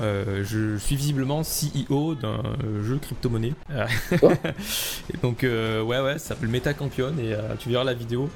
je 0.00 0.76
suis 0.78 0.96
visiblement 0.96 1.42
CEO 1.42 2.14
d'un 2.14 2.42
jeu 2.82 2.98
crypto-monnaie. 2.98 3.54
et 5.12 5.16
donc, 5.22 5.44
euh, 5.44 5.82
ouais, 5.82 6.00
ouais, 6.00 6.14
ça 6.14 6.28
s'appelle 6.28 6.48
Metacampion 6.48 7.12
et 7.18 7.34
euh, 7.34 7.54
tu 7.58 7.68
verras 7.68 7.84
la 7.84 7.94
vidéo. 7.94 8.30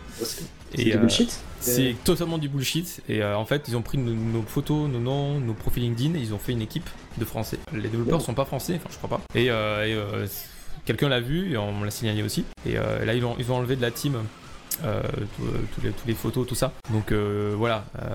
C'est 0.75 0.85
du 0.85 0.99
bullshit 0.99 1.41
C'est 1.61 1.95
totalement 2.05 2.39
du 2.39 2.49
bullshit. 2.49 3.03
Et 3.09 3.23
en 3.25 3.45
fait, 3.45 3.67
ils 3.69 3.77
ont 3.77 3.83
pris 3.83 3.99
nos, 3.99 4.43
photos, 4.43 4.89
nos 4.89 5.01
noms, 5.01 5.39
nos 5.41 5.55
profils 5.55 5.83
LinkedIn 5.83 6.15
et 6.15 6.21
ils 6.21 6.35
ont 6.35 6.39
fait 6.39 6.53
une 6.53 6.63
équipe 6.63 6.89
de 7.19 7.25
français. 7.25 7.59
Les 7.73 7.89
développeurs 7.89 8.21
sont 8.21 8.35
pas 8.35 8.45
français, 8.45 8.75
enfin, 8.77 8.89
je 8.91 8.97
crois 8.97 9.19
pas. 9.19 9.21
Et, 9.35 9.51
quelqu'un 10.85 11.09
l'a 11.09 11.21
vu 11.21 11.53
et 11.53 11.57
on 11.57 11.73
me 11.73 11.85
l'a 11.85 11.93
signalé 11.93 12.23
aussi. 12.23 12.45
Et 12.67 12.75
là, 12.75 13.15
ils 13.15 13.25
ont, 13.25 13.37
ils 13.39 13.53
ont 13.53 13.57
enlevé 13.57 13.77
de 13.77 13.83
la 13.83 13.91
team 13.91 14.17
euh, 14.85 15.03
tous 15.75 15.81
les, 15.83 15.93
les, 16.07 16.15
photos, 16.15 16.47
tout 16.47 16.55
ça. 16.55 16.73
Donc 16.91 17.13
euh, 17.13 17.55
voilà, 17.57 17.85
euh, 18.01 18.15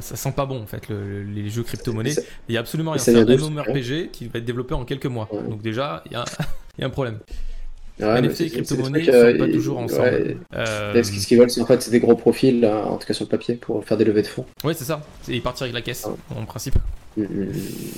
ça 0.00 0.16
sent 0.16 0.32
pas 0.34 0.46
bon 0.46 0.62
en 0.62 0.66
fait 0.66 0.88
les 0.88 1.48
jeux 1.50 1.62
crypto-monnaies. 1.62 2.14
Il 2.48 2.54
y 2.54 2.58
a 2.58 2.60
absolument 2.60 2.92
rien. 2.92 2.98
C'est 2.98 3.16
un 3.16 3.24
MMORPG 3.24 4.10
qui 4.10 4.26
va 4.26 4.38
être 4.38 4.44
développé 4.44 4.74
en 4.74 4.84
quelques 4.84 5.06
mois. 5.06 5.28
Donc 5.48 5.62
déjà, 5.62 6.02
il 6.06 6.12
y, 6.12 6.14
y, 6.80 6.82
a 6.82 6.86
un 6.86 6.90
problème. 6.90 7.18
Ouais, 8.00 8.22
NFT 8.22 8.40
et 8.42 8.50
crypto-monnaie 8.50 9.04
sont 9.04 9.38
pas 9.38 9.48
toujours 9.48 9.78
ensemble. 9.78 10.36
Ce 10.52 11.26
qu'ils 11.26 11.38
veulent, 11.38 11.50
c'est 11.50 11.60
en 11.60 11.66
fait 11.66 11.82
c'est 11.82 11.90
des 11.90 12.00
gros 12.00 12.14
profils, 12.14 12.64
en 12.64 12.96
tout 12.96 13.06
cas 13.06 13.14
sur 13.14 13.24
le 13.24 13.30
papier, 13.30 13.54
pour 13.54 13.84
faire 13.84 13.96
des 13.96 14.04
levées 14.04 14.22
de 14.22 14.28
fonds. 14.28 14.46
Ouais, 14.64 14.74
c'est 14.74 14.84
ça. 14.84 15.02
Et 15.28 15.40
partir 15.40 15.64
avec 15.64 15.74
la 15.74 15.82
caisse, 15.82 16.06
en 16.34 16.44
principe. 16.44 16.76
Mm, 17.16 17.22
mm, 17.22 17.26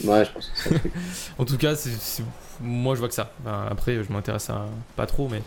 mm. 0.04 0.08
Ouais, 0.08 0.24
je 0.24 0.32
pense 0.32 0.46
que 0.46 0.58
c'est 0.58 0.90
En 1.38 1.44
tout 1.44 1.58
cas, 1.58 1.74
moi 2.62 2.94
je 2.94 3.00
vois 3.00 3.08
que 3.08 3.14
ça. 3.14 3.32
après, 3.70 4.02
je 4.02 4.12
m'intéresse 4.12 4.48
à 4.50 4.66
pas 4.96 5.06
trop, 5.06 5.28
mais 5.28 5.42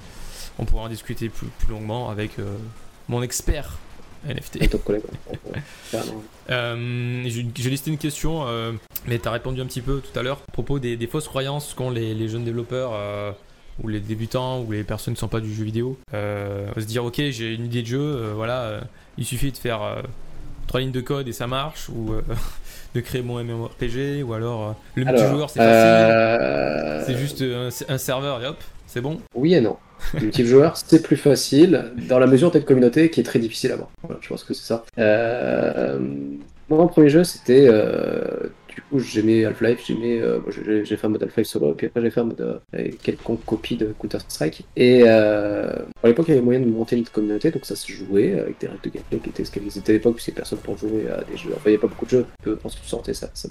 on 0.60 0.66
pourra 0.66 0.84
en 0.84 0.89
discuter 0.89 1.30
plus, 1.30 1.47
longuement 1.70 2.10
avec 2.10 2.39
euh, 2.39 2.58
mon 3.08 3.22
expert 3.22 3.78
NFT. 4.26 4.60
euh, 6.49 7.24
J'ai 7.26 7.70
listé 7.70 7.91
une 7.91 7.97
question, 7.97 8.47
euh, 8.47 8.72
mais 9.08 9.20
tu 9.20 9.28
as 9.28 9.32
répondu 9.32 9.62
un 9.62 9.66
petit 9.66 9.82
peu 9.82 10.01
tout 10.01 10.18
à 10.18 10.24
l'heure 10.24 10.39
à 10.47 10.51
propos 10.51 10.80
des, 10.80 11.08
fausses 11.08 11.28
croyances 11.28 11.74
qu'ont 11.74 11.89
les, 11.89 12.28
jeunes 12.28 12.45
développeurs 12.45 12.91
euh, 12.93 13.32
ou 13.82 13.88
les 13.88 13.99
débutants 13.99 14.62
ou 14.62 14.72
les 14.72 14.84
personnes 14.84 15.14
qui 15.14 15.18
ne 15.18 15.22
sont 15.22 15.28
pas 15.28 15.41
du 15.41 15.54
jeu 15.54 15.64
vidéo. 15.64 15.97
se 16.12 16.86
dire, 16.86 17.04
ok, 17.04 17.16
j'ai 17.30 17.54
une 17.54 17.66
idée 17.66 17.82
de 17.82 17.88
jeu, 17.88 18.32
voilà, 18.36 18.82
il 19.18 19.26
suffit 19.26 19.51
de 19.51 19.58
faire 19.58 20.04
trois 20.68 20.80
lignes 20.80 20.91
de 20.91 21.01
code 21.01 21.28
et 21.28 21.34
ça 21.34 21.47
marche, 21.47 21.89
ou 21.89 22.14
de 22.95 23.01
créer 23.01 23.22
mon 23.22 23.43
MMORPG, 23.43 24.24
ou 24.24 24.34
alors 24.34 24.76
le 24.95 25.04
multijoueur 25.04 25.49
c'est 25.49 25.60
facile, 25.60 27.06
c'est 27.06 27.18
juste 27.18 27.41
un, 27.41 27.93
un 27.93 27.97
serveur 27.97 28.41
et 28.41 28.47
hop, 28.47 28.64
c'est 28.93 29.01
bon 29.01 29.17
Oui 29.33 29.55
et 29.55 29.61
non. 29.61 29.77
Multijoueur, 30.21 30.77
c'est 30.77 31.01
plus 31.01 31.15
facile 31.15 31.93
dans 32.07 32.19
la 32.19 32.27
mesure 32.27 32.55
une 32.55 32.63
communauté 32.63 33.09
qui 33.09 33.21
est 33.21 33.23
très 33.23 33.39
difficile 33.39 33.71
à 33.71 33.75
voir. 33.75 33.89
je 34.21 34.29
pense 34.29 34.43
que 34.43 34.53
c'est 34.53 34.67
ça. 34.67 34.85
Euh, 34.99 35.97
mon 36.69 36.87
premier 36.87 37.09
jeu, 37.09 37.23
c'était. 37.23 37.65
Euh, 37.67 38.51
du 38.76 38.82
coup, 38.82 38.99
j'aimais 38.99 39.45
Half-Life, 39.45 39.84
j'aimais. 39.86 40.19
Euh, 40.21 40.39
j'ai 40.84 40.97
fait 40.97 41.07
un 41.07 41.09
mode 41.09 41.24
Half-Life 41.24 41.47
solo, 41.47 41.74
puis 41.74 41.88
après, 41.88 42.01
j'ai 42.01 42.09
fait 42.09 42.21
un 42.21 42.26
mode 42.26 42.61
quelconque 43.01 43.45
copie 43.45 43.76
de 43.76 43.93
Counter-Strike. 43.99 44.65
Et 44.76 45.07
à 45.07 45.86
l'époque, 46.05 46.26
il 46.28 46.32
y 46.32 46.34
avait 46.34 46.41
moyen 46.41 46.59
de 46.59 46.65
monter 46.65 46.97
une 46.97 47.05
communauté, 47.05 47.51
donc 47.51 47.65
ça 47.65 47.76
se 47.76 47.91
jouait 47.91 48.39
avec 48.39 48.59
des 48.59 48.67
règles 48.67 48.82
de 48.84 48.89
gameplay 48.89 49.19
qui 49.19 49.30
étaient 49.30 49.45
ce 49.45 49.51
qu'elles 49.51 49.78
étaient 49.78 49.91
à 49.91 49.93
l'époque, 49.93 50.19
avait 50.19 50.32
personne 50.32 50.59
pour 50.59 50.78
jouer 50.78 51.07
à 51.09 51.24
des 51.24 51.38
jeux. 51.38 51.51
Enfin, 51.51 51.63
il 51.65 51.69
n'y 51.69 51.76
avait 51.76 51.82
pas 51.82 51.88
beaucoup 51.88 52.05
de 52.05 52.11
jeux, 52.11 52.26
peu 52.41 52.55
pense 52.55 52.76
que 52.76 52.86
sortais 52.86 53.13
ça. 53.13 53.30
ça 53.34 53.49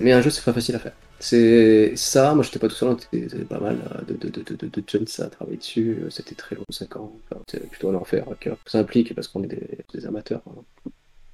mais 0.00 0.12
un 0.12 0.22
jeu, 0.22 0.30
c'est 0.30 0.44
pas 0.44 0.52
facile 0.52 0.76
à 0.76 0.78
faire. 0.78 0.92
C'est 1.18 1.94
ça, 1.96 2.34
moi 2.34 2.42
j'étais 2.42 2.58
pas 2.58 2.68
tout 2.68 2.74
seul, 2.74 2.96
c'était 3.12 3.44
pas 3.44 3.60
mal 3.60 3.76
de, 4.08 4.14
de, 4.14 4.28
de, 4.30 4.42
de, 4.42 4.66
de 4.66 4.82
jeunes 4.86 5.04
à 5.18 5.26
travailler 5.26 5.58
dessus, 5.58 5.98
c'était 6.08 6.34
très 6.34 6.56
long, 6.56 6.64
5 6.70 6.96
ans, 6.96 7.12
c'était 7.46 7.66
plutôt 7.66 7.90
un 7.90 7.94
enfer, 7.94 8.24
ça 8.64 8.78
implique 8.78 9.14
parce 9.14 9.28
qu'on 9.28 9.42
est 9.42 9.84
des, 9.92 10.06
amateurs. 10.06 10.40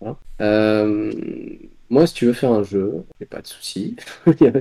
Hein. 0.05 0.17
Euh, 0.41 1.13
moi, 1.89 2.07
si 2.07 2.15
tu 2.15 2.27
veux 2.27 2.33
faire 2.33 2.51
un 2.51 2.63
jeu, 2.63 3.05
il 3.21 3.25
a 3.25 3.27
pas 3.27 3.41
de 3.41 3.47
souci. 3.47 3.97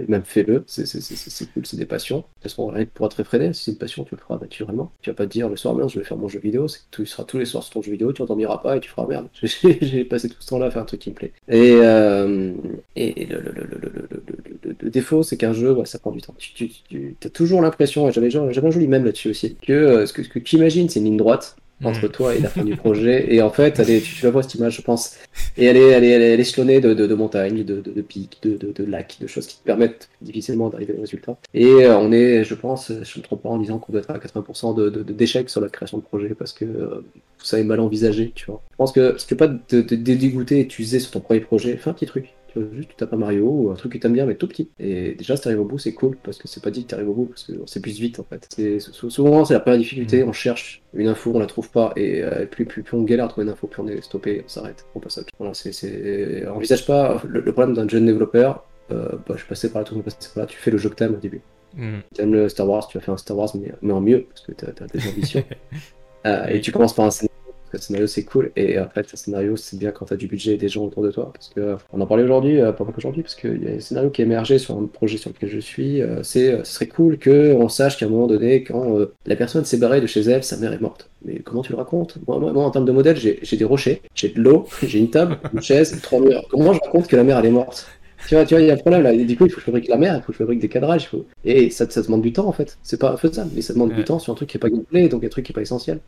Même 0.07 0.23
fais-le, 0.23 0.63
c'est 0.67 1.53
cool, 1.53 1.65
c'est 1.65 1.77
des 1.77 1.85
passions. 1.85 2.17
De 2.17 2.23
toute 2.23 2.43
façon, 2.43 2.67
rien 2.67 2.85
pour 2.93 3.07
être 3.07 3.19
effréné, 3.19 3.53
si 3.53 3.63
c'est 3.63 3.71
une 3.71 3.77
passion, 3.77 4.03
tu 4.03 4.15
le 4.15 4.21
feras 4.21 4.37
naturellement. 4.39 4.91
Tu 5.01 5.09
vas 5.09 5.15
pas 5.15 5.25
te 5.25 5.31
dire 5.31 5.49
le 5.49 5.55
soir, 5.55 5.73
merde, 5.75 5.89
je 5.89 5.99
vais 5.99 6.05
faire 6.05 6.17
mon 6.17 6.27
jeu 6.27 6.39
vidéo, 6.39 6.67
c'est 6.67 6.79
que 6.79 6.95
tu 6.95 7.05
seras 7.05 7.23
tous 7.23 7.37
les 7.37 7.45
soirs 7.45 7.63
sur 7.63 7.73
ton 7.73 7.81
jeu 7.81 7.91
vidéo, 7.91 8.13
tu 8.13 8.21
n'endormiras 8.21 8.59
pas 8.59 8.77
et 8.77 8.79
tu 8.79 8.89
feras 8.89 9.07
merde. 9.07 9.27
J'ai 9.41 10.05
passé 10.05 10.29
tout 10.29 10.37
ce 10.39 10.47
temps-là 10.47 10.67
à 10.67 10.71
faire 10.71 10.83
un 10.83 10.85
truc 10.85 11.01
qui 11.01 11.09
me 11.09 11.15
plaît. 11.15 11.33
Et, 11.47 11.73
euh, 11.81 12.53
et 12.95 13.25
le, 13.25 14.89
défaut, 14.89 15.23
c'est 15.23 15.37
qu'un 15.37 15.53
jeu, 15.53 15.75
ça 15.85 15.99
prend 15.99 16.11
du 16.11 16.21
temps. 16.21 16.35
Tu, 16.37 16.69
tu, 16.69 17.15
as 17.23 17.29
toujours 17.29 17.61
l'impression, 17.61 18.07
et 18.07 18.11
j'avais 18.11 18.35
un 18.35 18.71
joli 18.71 18.87
même 18.87 19.05
là-dessus 19.05 19.29
aussi, 19.29 19.57
euh, 19.69 20.05
que, 20.05 20.23
ce 20.23 20.29
que 20.29 20.39
tu 20.39 20.57
imagines, 20.57 20.89
c'est 20.89 20.99
une 20.99 21.05
ligne 21.05 21.17
droite 21.17 21.55
entre 21.83 22.07
mm. 22.07 22.11
toi 22.11 22.35
et 22.35 22.39
la 22.39 22.49
fin 22.49 22.63
du 22.63 22.75
projet. 22.75 23.33
Et 23.33 23.41
en 23.41 23.49
fait, 23.49 23.83
tu, 24.01 24.23
la 24.23 24.31
vois 24.31 24.43
cette 24.43 24.55
image, 24.55 24.77
je 24.77 24.81
pense. 24.81 25.15
Et 25.57 25.65
elle 25.65 25.77
est, 25.77 25.89
elle 25.89 26.03
est, 26.03 26.09
elle 26.09 26.21
est 26.21 26.39
échelonnée 26.39 26.79
de, 26.79 27.15
montagnes, 27.15 27.63
de, 27.63 28.01
pics, 28.01 28.37
de, 28.43 28.57
de, 28.57 28.83
lacs, 28.83 29.17
de 29.19 29.27
choses 29.27 29.47
qui 29.47 29.57
te 29.57 29.63
permettent 29.63 30.09
difficilement 30.21 30.69
d'arriver 30.69 30.93
au 30.97 31.01
résultat. 31.01 31.37
Et 31.53 31.65
euh, 31.65 31.97
on 31.97 32.11
est, 32.11 32.43
je 32.43 32.55
pense, 32.55 32.91
je 32.91 33.19
me 33.19 33.23
trompe 33.23 33.43
pas 33.43 33.49
en 33.49 33.57
disant 33.57 33.79
qu'on 33.79 33.91
doit 33.91 34.01
être 34.01 34.11
à 34.11 34.17
80% 34.17 34.75
de, 34.75 34.89
d'échecs 35.03 35.49
sur 35.49 35.61
la 35.61 35.69
création 35.69 35.97
de 35.97 36.03
projet 36.03 36.29
parce 36.29 36.53
que 36.53 36.65
euh, 36.65 37.03
ça 37.37 37.59
est 37.59 37.63
mal 37.63 37.79
envisagé, 37.79 38.31
tu 38.33 38.45
vois. 38.45 38.61
Je 38.71 38.75
pense 38.77 38.91
que 38.91 39.17
si 39.17 39.27
tu 39.27 39.33
veux 39.33 39.37
pas 39.37 39.47
te, 39.47 39.81
te 39.81 39.95
dégoûter 39.95 40.61
et 40.61 40.67
t'user 40.67 40.99
sur 40.99 41.11
ton 41.11 41.19
premier 41.19 41.41
projet, 41.41 41.77
fais 41.77 41.89
un 41.89 41.93
petit 41.93 42.05
truc 42.05 42.33
juste 42.73 42.89
tu 42.89 42.95
tapes 42.95 43.13
un 43.13 43.17
Mario 43.17 43.47
ou 43.47 43.71
un 43.71 43.75
truc 43.75 43.93
que 43.93 43.97
t'aimes 43.97 44.13
bien 44.13 44.25
mais 44.25 44.35
tout 44.35 44.47
petit. 44.47 44.69
Et 44.79 45.15
déjà 45.15 45.35
si 45.35 45.43
t'arrives 45.43 45.61
au 45.61 45.65
bout 45.65 45.77
c'est 45.77 45.93
cool 45.93 46.17
parce 46.23 46.37
que 46.37 46.47
c'est 46.47 46.63
pas 46.63 46.71
dit 46.71 46.83
que 46.83 46.89
t'arrives 46.89 47.09
au 47.09 47.13
bout 47.13 47.25
parce 47.25 47.43
qu'on 47.43 47.67
s'épuise 47.67 47.99
vite 47.99 48.19
en 48.19 48.23
fait. 48.23 48.79
Souvent 48.79 49.45
c'est 49.45 49.53
la 49.53 49.59
première 49.59 49.79
difficulté, 49.79 50.23
mm. 50.23 50.29
on 50.29 50.33
cherche 50.33 50.83
une 50.93 51.07
info, 51.07 51.31
on 51.33 51.39
la 51.39 51.45
trouve 51.45 51.69
pas 51.69 51.93
et 51.95 52.23
euh, 52.23 52.45
plus, 52.45 52.65
plus, 52.65 52.83
plus, 52.83 52.97
on 52.97 53.03
galère 53.03 53.25
à 53.25 53.27
trouver 53.27 53.45
une 53.45 53.51
info, 53.51 53.67
plus 53.67 53.81
on 53.81 53.87
est 53.87 54.01
stoppé, 54.01 54.43
on 54.45 54.49
s'arrête, 54.49 54.85
on 54.95 54.99
passe 54.99 55.17
à 55.17 55.21
Voilà, 55.37 55.53
c'est, 55.53 56.47
envisage 56.47 56.85
pas 56.85 57.21
le, 57.27 57.41
problème 57.51 57.75
d'un 57.75 57.87
jeune 57.87 58.05
développeur. 58.05 58.65
Euh, 58.91 59.09
bah, 59.27 59.33
je 59.33 59.37
suis 59.37 59.47
passé 59.47 59.71
par 59.71 59.81
là, 59.81 59.87
tout 59.87 59.95
le 59.95 60.01
passé 60.01 60.17
par 60.33 60.43
là, 60.43 60.47
tu 60.47 60.57
fais 60.57 60.71
le 60.71 60.77
jeu 60.77 60.89
que 60.89 60.95
t'aimes 60.95 61.15
au 61.15 61.17
début. 61.17 61.41
Mm. 61.75 61.99
T'aimes 62.13 62.33
le 62.33 62.49
Star 62.49 62.67
Wars, 62.67 62.87
tu 62.87 62.97
vas 62.97 63.03
faire 63.03 63.13
un 63.13 63.17
Star 63.17 63.37
Wars 63.37 63.49
mais, 63.55 63.73
mais 63.81 63.93
en 63.93 64.01
mieux 64.01 64.25
parce 64.29 64.41
que 64.41 64.51
t'as, 64.53 64.83
as 64.83 64.87
des 64.87 65.07
ambitions. 65.07 65.43
euh, 66.25 66.47
et 66.47 66.61
tu 66.61 66.71
commences 66.71 66.93
par 66.93 67.05
un 67.05 67.11
scénario 67.11 67.34
scénario 67.81 68.07
c'est 68.07 68.23
cool. 68.23 68.51
Et 68.55 68.79
en 68.79 68.89
fait 68.89 69.11
le 69.11 69.17
scénario 69.17 69.55
c'est 69.55 69.77
bien 69.77 69.91
quand 69.91 70.05
t'as 70.05 70.15
du 70.15 70.27
budget 70.27 70.53
et 70.53 70.57
des 70.57 70.69
gens 70.69 70.85
autour 70.85 71.03
de 71.03 71.11
toi. 71.11 71.31
Parce 71.33 71.49
que 71.49 71.75
on 71.93 72.01
en 72.01 72.05
parlait 72.05 72.23
aujourd'hui 72.23 72.61
euh, 72.61 72.71
pas 72.71 72.85
qu'aujourd'hui 72.85 73.23
parce 73.23 73.35
qu'il 73.35 73.63
y 73.63 73.67
a 73.67 73.75
un 73.75 73.79
scénario 73.79 74.09
qui 74.09 74.21
est 74.21 74.25
émergé 74.25 74.57
sur 74.57 74.77
un 74.77 74.85
projet 74.85 75.17
sur 75.17 75.31
lequel 75.31 75.49
je 75.49 75.59
suis 75.59 76.01
euh, 76.01 76.23
c'est 76.23 76.51
euh, 76.51 76.63
ce 76.63 76.73
serait 76.73 76.87
cool 76.87 77.17
que 77.17 77.53
on 77.53 77.69
sache 77.69 77.97
qu'à 77.97 78.05
un 78.05 78.09
moment 78.09 78.27
donné 78.27 78.63
quand 78.63 78.97
la 79.25 79.35
personne 79.35 79.65
s'est 79.65 79.77
barrée 79.77 80.01
de 80.01 80.07
chez 80.07 80.21
elle 80.21 80.43
sa 80.43 80.57
mère 80.57 80.73
est 80.73 80.81
morte. 80.81 81.09
Mais 81.23 81.39
comment 81.39 81.63
tu 81.63 81.71
le 81.71 81.77
racontes? 81.77 82.17
Moi, 82.27 82.37
moi, 82.39 82.63
en 82.63 82.71
termes 82.71 82.85
de 82.85 82.91
modèle 82.91 83.17
j'ai 83.17 83.57
des 83.57 83.65
rochers 83.65 84.01
j'ai 84.13 84.29
de 84.29 84.41
l'eau 84.41 84.67
j'ai 84.83 84.99
une 84.99 85.09
table 85.09 85.37
une 85.53 85.61
chaise 85.61 85.99
trois 86.01 86.19
murs. 86.19 86.47
Comment 86.49 86.73
je 86.73 86.79
raconte 86.79 87.07
que 87.07 87.15
la 87.15 87.23
mère 87.23 87.39
elle 87.39 87.47
est 87.47 87.51
morte? 87.51 87.87
Tu 88.27 88.35
vois, 88.35 88.45
tu 88.45 88.53
vois, 88.53 88.61
il 88.61 88.67
y 88.67 88.71
a 88.71 88.73
un 88.73 88.77
problème 88.77 89.03
là. 89.03 89.15
du 89.15 89.37
coup, 89.37 89.45
il 89.45 89.49
faut 89.49 89.55
que 89.55 89.61
je 89.61 89.65
fabrique 89.65 89.87
la 89.87 89.97
mer, 89.97 90.15
il 90.15 90.21
faut 90.21 90.27
que 90.27 90.33
je 90.33 90.37
fabrique 90.37 90.59
des 90.59 90.69
cadrages. 90.69 91.07
Faut... 91.09 91.25
Et 91.43 91.69
ça, 91.69 91.89
ça 91.89 92.01
demande 92.01 92.21
du 92.21 92.33
temps 92.33 92.47
en 92.47 92.51
fait. 92.51 92.77
C'est 92.83 92.99
pas 92.99 93.17
faisable, 93.17 93.51
mais 93.55 93.61
ça 93.61 93.73
demande 93.73 93.93
du 93.93 94.03
temps 94.03 94.19
sur 94.19 94.33
un 94.33 94.35
truc 94.35 94.49
qui 94.49 94.57
est 94.57 94.59
pas 94.59 94.69
gameplay, 94.69 95.07
donc 95.07 95.23
un 95.23 95.29
truc 95.29 95.45
qui 95.45 95.51
est 95.51 95.55
pas 95.55 95.61
essentiel. 95.61 95.99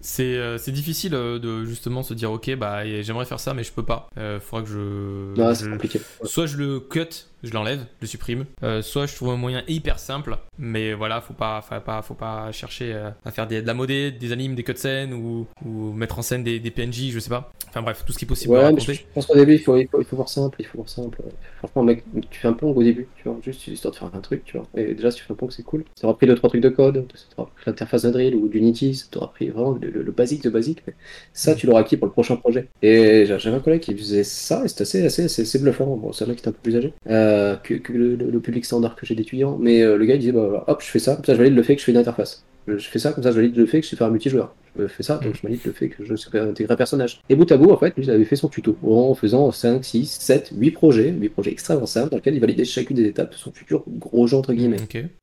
C'est 0.00 0.36
euh, 0.36 0.58
difficile 0.68 1.14
euh, 1.14 1.38
de 1.38 1.64
justement 1.64 2.02
se 2.02 2.14
dire, 2.14 2.32
ok, 2.32 2.54
bah 2.56 2.84
j'aimerais 3.02 3.24
faire 3.24 3.40
ça, 3.40 3.54
mais 3.54 3.64
je 3.64 3.72
peux 3.72 3.84
pas. 3.84 4.08
Euh, 4.18 4.40
faudra 4.40 4.64
que 4.64 4.70
je. 4.70 5.40
Non, 5.40 5.54
c'est 5.54 5.68
compliqué. 5.68 6.00
Soit 6.24 6.46
je 6.46 6.56
le 6.56 6.80
cut 6.80 7.26
je 7.42 7.52
l'enlève, 7.52 7.80
je 7.80 8.02
le 8.02 8.06
supprime. 8.06 8.44
Euh, 8.62 8.82
soit 8.82 9.06
je 9.06 9.14
trouve 9.14 9.30
un 9.30 9.36
moyen 9.36 9.62
hyper 9.68 9.98
simple, 9.98 10.36
mais 10.58 10.94
voilà, 10.94 11.20
faut 11.20 11.34
pas, 11.34 11.60
faut 11.62 11.80
pas, 11.80 12.02
faut 12.02 12.14
pas 12.14 12.50
chercher 12.52 12.92
euh, 12.94 13.10
à 13.24 13.30
faire 13.30 13.46
des, 13.46 13.62
de 13.62 13.66
la 13.66 13.74
modée, 13.74 14.10
des 14.10 14.32
animes, 14.32 14.54
des 14.54 14.62
cutscenes 14.62 15.12
ou, 15.12 15.46
ou 15.64 15.92
mettre 15.92 16.18
en 16.18 16.22
scène 16.22 16.42
des, 16.42 16.58
des, 16.60 16.70
PNJ, 16.70 17.10
je 17.10 17.18
sais 17.18 17.30
pas. 17.30 17.52
Enfin 17.68 17.82
bref, 17.82 18.04
tout 18.06 18.12
ce 18.12 18.18
qui 18.18 18.24
est 18.24 18.28
possible. 18.28 18.54
Ouais, 18.54 18.72
mais 18.72 18.80
je, 18.80 19.02
pense 19.14 19.26
qu'au 19.26 19.34
début, 19.34 19.54
il 19.54 19.58
faut, 19.60 19.76
il 19.76 19.86
faut, 19.88 20.16
voir 20.16 20.28
simple, 20.28 20.56
il 20.60 20.66
faut 20.66 20.78
voir 20.78 20.88
simple. 20.88 21.18
Franchement, 21.58 21.82
mec, 21.82 22.04
tu 22.30 22.40
fais 22.40 22.48
un 22.48 22.52
pong 22.52 22.76
au 22.76 22.82
début, 22.82 23.06
tu 23.16 23.28
vois, 23.28 23.38
juste 23.42 23.66
histoire 23.66 23.92
de 23.92 23.98
faire 23.98 24.10
un 24.12 24.20
truc, 24.20 24.44
tu 24.44 24.56
vois. 24.56 24.66
Et 24.76 24.94
déjà, 24.94 25.10
si 25.10 25.18
tu 25.18 25.24
fais 25.24 25.32
un 25.32 25.36
pong, 25.36 25.50
c'est 25.50 25.62
cool. 25.62 25.84
Ça 25.94 26.06
aura 26.06 26.16
pris 26.16 26.26
2-3 26.26 26.48
trucs 26.48 26.62
de 26.62 26.68
code, 26.68 27.06
ça 27.14 27.24
t'aura 27.34 27.50
pris 27.54 27.64
l'interface 27.66 28.02
d'Unreal 28.02 28.34
ou 28.34 28.48
d'Unity, 28.48 28.94
ça 28.94 29.06
t'aura 29.10 29.30
pris 29.30 29.48
vraiment 29.48 29.78
le, 29.80 30.10
basique 30.10 30.42
de 30.42 30.50
basique. 30.50 30.82
Mais 30.86 30.94
ça, 31.32 31.54
tu 31.54 31.66
l'auras 31.66 31.80
acquis 31.80 31.96
pour 31.96 32.06
le 32.06 32.12
prochain 32.12 32.36
projet. 32.36 32.68
Et 32.82 33.26
j'avais 33.26 33.56
un 33.56 33.60
collègue 33.60 33.82
qui 33.82 33.96
faisait 33.96 34.24
ça, 34.24 34.64
et 34.64 34.68
c'était 34.68 34.82
assez, 34.82 35.04
assez, 35.04 35.24
assez, 35.24 35.58
bluffant. 35.58 35.96
Bon, 35.96 36.12
c'est 36.12 36.24
un 36.24 36.28
mec 36.28 36.38
qui 36.38 36.44
est 36.44 36.48
un 36.48 36.52
peu 36.52 36.58
plus 36.62 36.76
âgé. 36.76 36.94
Euh, 37.08 37.25
que, 37.62 37.74
que 37.74 37.92
le, 37.92 38.16
le, 38.16 38.40
public 38.40 38.64
standard 38.64 38.96
que 38.96 39.06
j'ai 39.06 39.14
d'étudiants, 39.14 39.58
mais 39.60 39.82
euh, 39.82 39.96
le 39.96 40.04
gars 40.04 40.14
il 40.14 40.20
disait 40.20 40.32
bah 40.32 40.64
hop 40.66 40.82
je 40.82 40.90
fais 40.90 40.98
ça, 40.98 41.16
comme 41.16 41.24
ça 41.24 41.32
je 41.34 41.38
valide 41.38 41.54
le 41.54 41.62
fait 41.62 41.74
que 41.74 41.80
je 41.80 41.84
fais 41.84 41.92
une 41.92 41.98
interface. 41.98 42.44
Je 42.66 42.78
fais 42.78 42.98
ça, 42.98 43.12
comme 43.12 43.22
ça 43.22 43.30
je 43.30 43.36
valide 43.36 43.56
le 43.56 43.66
fait 43.66 43.80
que 43.80 43.84
je 43.84 43.90
sais 43.90 43.96
faire 43.96 44.08
un 44.08 44.10
multijoueur. 44.10 44.54
Je 44.78 44.88
fais 44.88 45.02
ça, 45.02 45.18
donc 45.18 45.34
je 45.34 45.42
valide 45.42 45.60
le 45.64 45.72
fait 45.72 45.88
que 45.88 46.04
je 46.04 46.16
sais 46.16 46.30
faire 46.30 46.44
intégrer 46.44 46.74
un 46.74 46.76
personnage. 46.76 47.20
Et 47.30 47.36
bout 47.36 47.50
à 47.50 47.56
bout, 47.56 47.70
en 47.70 47.78
fait, 47.78 47.96
lui 47.96 48.04
il 48.04 48.10
avait 48.10 48.24
fait 48.24 48.36
son 48.36 48.48
tuto 48.48 48.76
en 48.82 49.14
faisant 49.14 49.50
5, 49.50 49.84
6, 49.84 50.06
7, 50.20 50.50
8 50.54 50.70
projets, 50.72 51.10
8 51.12 51.28
projets 51.30 51.52
extrêmement 51.52 51.86
simples 51.86 52.10
dans 52.10 52.16
lesquels 52.16 52.34
il 52.34 52.40
validait 52.40 52.64
chacune 52.64 52.96
des 52.96 53.06
étapes 53.06 53.30
de 53.30 53.36
son 53.36 53.52
futur 53.52 53.84
gros 53.86 54.26
jeu 54.26 54.36
entre 54.36 54.52
guillemets. 54.52 54.76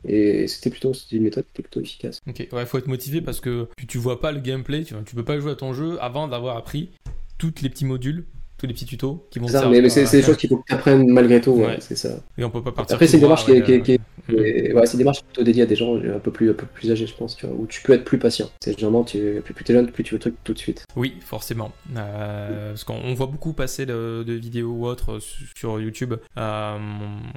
Et 0.07 0.47
c'était 0.47 0.69
plutôt 0.69 0.93
c'était 0.93 1.17
une 1.17 1.23
méthode 1.23 1.43
qui 1.43 1.51
était 1.53 1.63
plutôt 1.63 1.81
efficace. 1.81 2.19
Ok, 2.27 2.47
ouais, 2.51 2.65
faut 2.65 2.77
être 2.77 2.87
motivé 2.87 3.21
parce 3.21 3.41
que 3.41 3.67
tu, 3.87 3.97
vois 3.97 4.21
pas 4.21 4.31
le 4.31 4.39
gameplay, 4.39 4.83
tu, 4.83 4.95
tu 5.05 5.15
peux 5.15 5.25
pas 5.25 5.37
jouer 5.39 5.51
à 5.51 5.55
ton 5.55 5.73
jeu 5.73 5.97
avant 6.01 6.27
d'avoir 6.27 6.57
appris 6.57 6.89
tous 7.37 7.53
les 7.61 7.69
petits 7.69 7.85
modules 7.85 8.25
tous 8.57 8.67
les 8.67 8.73
petits 8.73 8.85
tutos 8.85 9.27
qui 9.29 9.39
vont 9.39 9.47
ça, 9.47 9.67
mais, 9.67 9.89
c'est 9.89 10.09
des 10.09 10.21
choses 10.21 10.37
qu'il 10.37 10.49
faut 10.49 10.57
que 10.57 10.63
tu 10.67 10.73
apprennes 10.73 11.07
malgré 11.09 11.41
tout, 11.41 11.51
ouais. 11.51 11.77
c'est 11.79 11.97
ça. 11.97 12.09
Et 12.37 12.43
on 12.43 12.49
peut 12.49 12.63
pas 12.63 12.71
partir. 12.71 12.95
Après, 12.95 13.07
c'est 13.07 13.17
une 13.17 13.23
démarche 13.23 13.45
qui 13.45 13.51
est, 13.51 13.81
qui, 13.81 13.99
c'est 14.29 14.93
une 14.93 14.97
démarche 14.97 15.23
plutôt 15.23 15.43
dédiée 15.43 15.63
à 15.63 15.65
des 15.65 15.75
gens 15.75 15.97
un 15.97 16.19
peu 16.19 16.31
plus, 16.31 16.49
un 16.49 16.53
peu 16.53 16.65
plus 16.65 16.91
âgés, 16.91 17.07
je 17.07 17.13
pense, 17.13 17.35
tu 17.35 17.45
vois, 17.45 17.55
où 17.55 17.67
tu 17.67 17.81
peux 17.81 17.93
être 17.93 18.05
plus 18.05 18.17
patient. 18.17 18.49
C'est 18.61 18.71
généralement, 18.71 19.03
tu, 19.03 19.41
plus, 19.43 19.53
plus 19.53 19.65
tu 19.65 19.71
es 19.71 19.75
jeune, 19.75 19.91
plus 19.91 20.03
tu 20.03 20.11
veux 20.11 20.17
le 20.17 20.21
truc 20.21 20.35
tout 20.43 20.53
de 20.53 20.59
suite. 20.59 20.85
Oui, 20.95 21.15
forcément. 21.19 21.71
Euh, 21.95 22.69
parce 22.69 22.83
qu'on 22.83 23.13
voit 23.13 23.27
beaucoup 23.27 23.53
passer 23.53 23.85
de, 23.85 24.23
de, 24.25 24.33
vidéos 24.33 24.71
ou 24.71 24.85
autres 24.87 25.19
sur 25.55 25.79
YouTube. 25.79 26.13
Euh, 26.37 26.77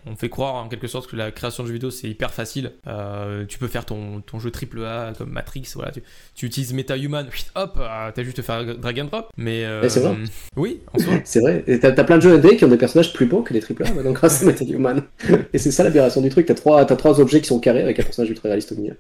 on 0.07 0.17
fait 0.17 0.29
croire 0.29 0.55
en 0.55 0.69
quelque 0.69 0.87
sorte 0.87 1.11
que 1.11 1.17
la 1.17 1.33
création 1.33 1.65
de 1.65 1.69
jeux 1.69 1.75
vidéo 1.75 1.91
c'est 1.91 2.09
hyper 2.09 2.33
facile. 2.33 2.73
Euh, 2.87 3.45
tu 3.47 3.59
peux 3.59 3.69
faire 3.69 3.85
ton, 3.85 4.21
ton 4.21 4.39
jeu 4.39 4.51
triple 4.51 4.85
A 4.85 5.13
comme 5.19 5.31
Matrix, 5.31 5.73
voilà. 5.75 5.91
Tu, 5.91 6.03
tu 6.35 6.47
utilises 6.47 6.73
MetaHuman, 6.73 7.27
hop, 7.57 7.81
t'as 8.15 8.23
juste 8.23 8.39
à 8.39 8.43
faire 8.43 8.79
drag 8.79 9.01
and 9.01 9.07
drop. 9.07 9.31
Mais. 9.37 9.65
c'est 9.89 10.01
vrai. 10.01 10.17
Oui, 10.57 10.81
en 10.93 10.99
soi. 10.99 11.16
C'est 11.25 11.41
vrai. 11.41 11.65
T'as 11.81 11.89
as 11.89 12.05
plein 12.05 12.17
de 12.17 12.23
jeux 12.23 12.35
indés 12.35 12.57
qui 12.57 12.65
ont 12.65 12.69
des 12.69 12.77
personnages 12.77 13.13
plus 13.13 13.27
beaux 13.27 13.43
que 13.43 13.53
les 13.53 13.61
AAA 13.61 13.93
maintenant 13.95 14.13
grâce 14.13 14.43
à 14.43 14.47
Metal 14.47 14.71
Human. 14.71 15.03
Et 15.53 15.59
c'est 15.59 15.71
ça 15.71 15.85
l'aberration 15.85 16.21
du 16.21 16.29
truc. 16.29 16.47
T'as 16.47 16.55
trois, 16.55 16.81
as 16.81 16.97
trois 16.97 17.21
objets 17.21 17.41
qui 17.41 17.47
sont 17.47 17.61
carrés 17.61 17.83
avec 17.83 17.99
un 17.99 18.03
personnage 18.03 18.31
ultra 18.31 18.49
réaliste 18.49 18.73
au 18.73 18.77
milieu. 18.77 18.97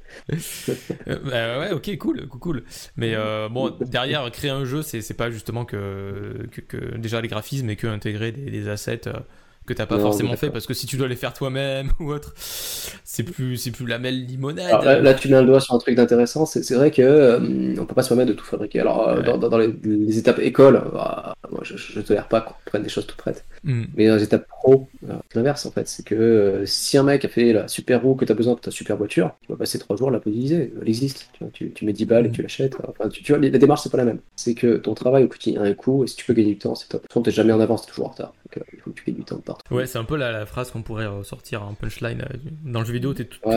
Euh, 1.08 1.16
bah 1.24 1.58
ouais, 1.60 1.72
ok, 1.72 1.96
cool, 1.98 2.28
cool. 2.28 2.64
Mais 2.96 3.14
euh, 3.14 3.48
bon, 3.48 3.72
derrière, 3.80 4.30
créer 4.30 4.50
un 4.50 4.64
jeu, 4.64 4.82
c'est 4.82 5.14
pas 5.14 5.30
justement 5.30 5.64
que, 5.64 6.46
que, 6.68 6.96
déjà 6.96 7.20
les 7.20 7.28
graphismes 7.28 7.70
et 7.70 7.76
que 7.76 7.86
intégrer 7.86 8.32
des, 8.32 8.50
des 8.50 8.68
assets. 8.68 9.08
Euh, 9.08 9.14
que 9.66 9.74
t'as 9.74 9.86
pas 9.86 9.98
forcément 9.98 10.36
fait 10.36 10.50
parce 10.50 10.66
que 10.66 10.74
si 10.74 10.86
tu 10.86 10.96
dois 10.96 11.08
les 11.08 11.16
faire 11.16 11.32
toi-même 11.32 11.90
ou 12.00 12.12
autre, 12.12 12.32
c'est 12.36 13.22
plus 13.22 13.56
c'est 13.56 13.70
plus 13.70 13.86
la 13.86 13.98
limonade. 13.98 14.84
là, 14.84 15.14
tu 15.14 15.28
mets 15.28 15.40
le 15.40 15.46
doigt 15.46 15.60
sur 15.60 15.74
un 15.74 15.78
truc 15.78 15.96
d'intéressant. 15.96 16.46
C'est 16.46 16.74
vrai 16.74 16.90
que 16.90 17.02
euh, 17.02 17.74
on 17.78 17.84
peut 17.84 17.94
pas 17.94 18.02
se 18.02 18.08
permettre 18.08 18.30
de 18.30 18.34
tout 18.34 18.44
fabriquer. 18.44 18.80
Alors 18.80 19.08
euh, 19.08 19.22
dans, 19.22 19.36
dans, 19.36 19.58
les, 19.58 20.18
étapes 20.18 20.38
école, 20.38 20.82
bah, 20.92 21.34
moi 21.50 21.60
je, 21.62 21.76
je 21.76 22.00
tolère 22.00 22.28
pas 22.28 22.40
qu'on 22.40 22.54
prenne 22.64 22.82
des 22.82 22.88
choses 22.88 23.06
toutes 23.06 23.18
prêtes. 23.18 23.44
Hmm. 23.66 23.84
Mais 23.96 24.06
dans 24.06 24.14
les 24.14 24.22
étapes 24.22 24.46
pro, 24.46 24.88
euh, 25.08 25.14
c'est 25.28 25.36
l'inverse 25.36 25.66
en 25.66 25.72
fait. 25.72 25.88
C'est 25.88 26.04
que 26.04 26.62
si 26.66 26.96
un 26.96 27.02
mec 27.02 27.24
a 27.24 27.28
fait 27.28 27.52
la 27.52 27.66
super 27.66 28.00
roue 28.00 28.14
que 28.14 28.24
tu 28.24 28.30
as 28.30 28.34
besoin 28.34 28.54
pour 28.54 28.60
ta 28.60 28.70
super 28.70 28.96
voiture, 28.96 29.32
tu 29.42 29.52
vas 29.52 29.58
passer 29.58 29.78
trois 29.78 29.96
jours 29.96 30.08
à 30.08 30.12
la 30.12 30.18
modéliser. 30.24 30.72
Elle 30.80 30.88
existe. 30.88 31.28
Tu, 31.52 31.72
tu, 31.72 31.84
mets 31.84 31.92
10 31.92 32.06
balles 32.06 32.26
et 32.26 32.28
hmm. 32.28 32.32
tu 32.32 32.42
l'achètes. 32.42 32.76
Enfin, 32.88 33.08
tu, 33.08 33.32
vois, 33.32 33.38
la 33.38 33.50
démarche 33.58 33.82
c'est 33.82 33.90
pas 33.90 33.98
la 33.98 34.04
même. 34.04 34.20
C'est 34.36 34.54
que 34.54 34.76
ton 34.76 34.94
travail 34.94 35.24
au 35.24 35.28
quotidien 35.28 35.62
a 35.62 35.64
un 35.64 35.74
coût 35.74 36.04
et 36.04 36.06
si 36.06 36.16
tu 36.16 36.24
peux 36.24 36.32
gagner 36.32 36.52
du 36.52 36.58
temps, 36.58 36.76
c'est 36.76 36.88
top. 36.88 37.02
De 37.02 37.08
toute 37.08 37.24
t'es 37.24 37.32
jamais 37.32 37.52
en 37.52 37.60
avance, 37.60 37.84
t'es 37.84 37.90
toujours 37.90 38.06
en 38.06 38.10
retard. 38.10 38.32
Donc, 38.44 38.64
il 38.72 38.78
faut 38.78 38.90
que 38.90 39.00
tu 39.00 39.04
gagnes 39.06 39.16
du 39.16 39.24
temps 39.24 39.38
partout. 39.38 39.74
Ouais, 39.74 39.86
c'est 39.86 39.98
un 39.98 40.04
peu 40.04 40.16
la, 40.16 40.46
phrase 40.46 40.70
qu'on 40.70 40.82
pourrait 40.82 41.08
sortir 41.24 41.64
en 41.64 41.74
punchline. 41.74 42.24
Dans 42.64 42.80
le 42.80 42.86
jeu 42.86 42.92
vidéo, 42.92 43.14
t'es 43.14 43.24
toujours... 43.24 43.52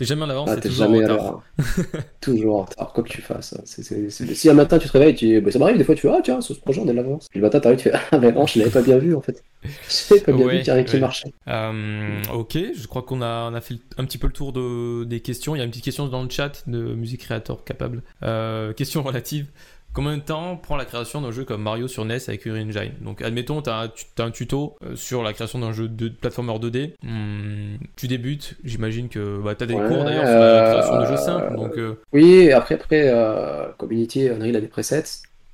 jamais 0.00 0.22
en 0.22 0.30
avance, 0.30 0.48
ah, 0.52 0.56
t'es 0.56 0.68
toujours 0.68 0.88
en 0.88 0.92
retard. 0.92 1.42
toujours 2.20 2.56
en 2.60 2.62
retard, 2.62 2.92
quoi 2.92 3.02
que 3.02 3.08
tu 3.08 3.22
fasses. 3.22 3.54
Hein. 3.54 3.62
Si 3.64 4.48
un 4.48 4.54
matin 4.54 4.78
tu 4.78 4.88
te 4.88 4.92
réveilles, 4.92 5.14
tu... 5.14 5.40
Bah, 5.40 5.50
ça 5.50 5.58
m'arrive 5.58 5.78
des 5.78 5.84
fois, 5.84 5.94
tu 5.94 6.02
fais 6.02 6.10
Ah 6.10 6.20
tiens, 6.22 6.40
sur 6.40 6.54
ce 6.54 6.60
projet 6.60 6.80
on 6.80 6.88
est 6.88 6.92
en 6.92 6.98
avance. 6.98 7.28
Puis 7.28 7.40
le 7.40 7.46
matin 7.46 7.60
t'arrives, 7.60 7.78
tu 7.78 7.90
fais 7.90 7.98
Ah 8.12 8.18
mais 8.18 8.32
non, 8.32 8.46
je 8.46 8.58
l'avais 8.58 8.70
pas 8.70 8.82
bien 8.82 8.98
vu 8.98 9.14
en 9.14 9.20
fait. 9.20 9.31
Je 9.64 10.14
l'avais 10.14 10.24
pas 10.24 10.32
bien 10.32 10.48
vu 10.48 10.70
a 10.70 10.74
rien 10.74 10.84
qui 10.84 10.98
marchait. 10.98 11.32
Euh, 11.48 12.22
ok, 12.32 12.58
je 12.76 12.86
crois 12.86 13.02
qu'on 13.02 13.22
a, 13.22 13.48
on 13.50 13.54
a 13.54 13.60
fait 13.60 13.76
un 13.96 14.04
petit 14.04 14.18
peu 14.18 14.26
le 14.26 14.32
tour 14.32 14.52
de, 14.52 15.04
des 15.04 15.20
questions. 15.20 15.54
Il 15.54 15.58
y 15.58 15.60
a 15.60 15.64
une 15.64 15.70
petite 15.70 15.84
question 15.84 16.08
dans 16.08 16.22
le 16.22 16.30
chat 16.30 16.64
de 16.66 16.94
Music 16.94 17.20
Creator 17.20 17.64
Capable. 17.64 18.02
Euh, 18.22 18.72
question 18.72 19.02
relative. 19.04 19.46
Combien 19.94 20.16
de 20.16 20.22
temps 20.22 20.56
prend 20.56 20.76
la 20.76 20.86
création 20.86 21.20
d'un 21.20 21.32
jeu 21.32 21.44
comme 21.44 21.62
Mario 21.62 21.86
sur 21.86 22.06
NES 22.06 22.16
avec 22.26 22.46
Unreal 22.46 22.66
Engine? 22.66 22.94
Donc, 23.02 23.20
admettons, 23.20 23.60
tu 23.60 23.68
as, 23.68 23.90
un 24.18 24.30
tuto 24.30 24.74
euh, 24.82 24.96
sur 24.96 25.22
la 25.22 25.34
création 25.34 25.58
d'un 25.58 25.72
jeu 25.72 25.86
de 25.86 26.08
platformer 26.08 26.54
2D. 26.54 26.94
Hmm, 27.02 27.76
tu 27.94 28.08
débutes, 28.08 28.56
j'imagine 28.64 29.10
que 29.10 29.38
bah, 29.42 29.54
tu 29.54 29.64
as 29.64 29.66
des 29.66 29.74
cours 29.74 30.04
d'ailleurs 30.04 30.26
sur 30.26 30.38
la 30.38 30.70
création 30.72 31.00
de 31.00 31.06
jeux 31.06 31.22
simples. 31.22 31.56
Donc, 31.56 31.74
Oui, 32.14 32.50
après, 32.52 32.74
après 32.76 33.12
Community, 33.76 34.28
Unreal 34.28 34.56
a 34.56 34.60
des 34.60 34.68
presets. 34.68 35.04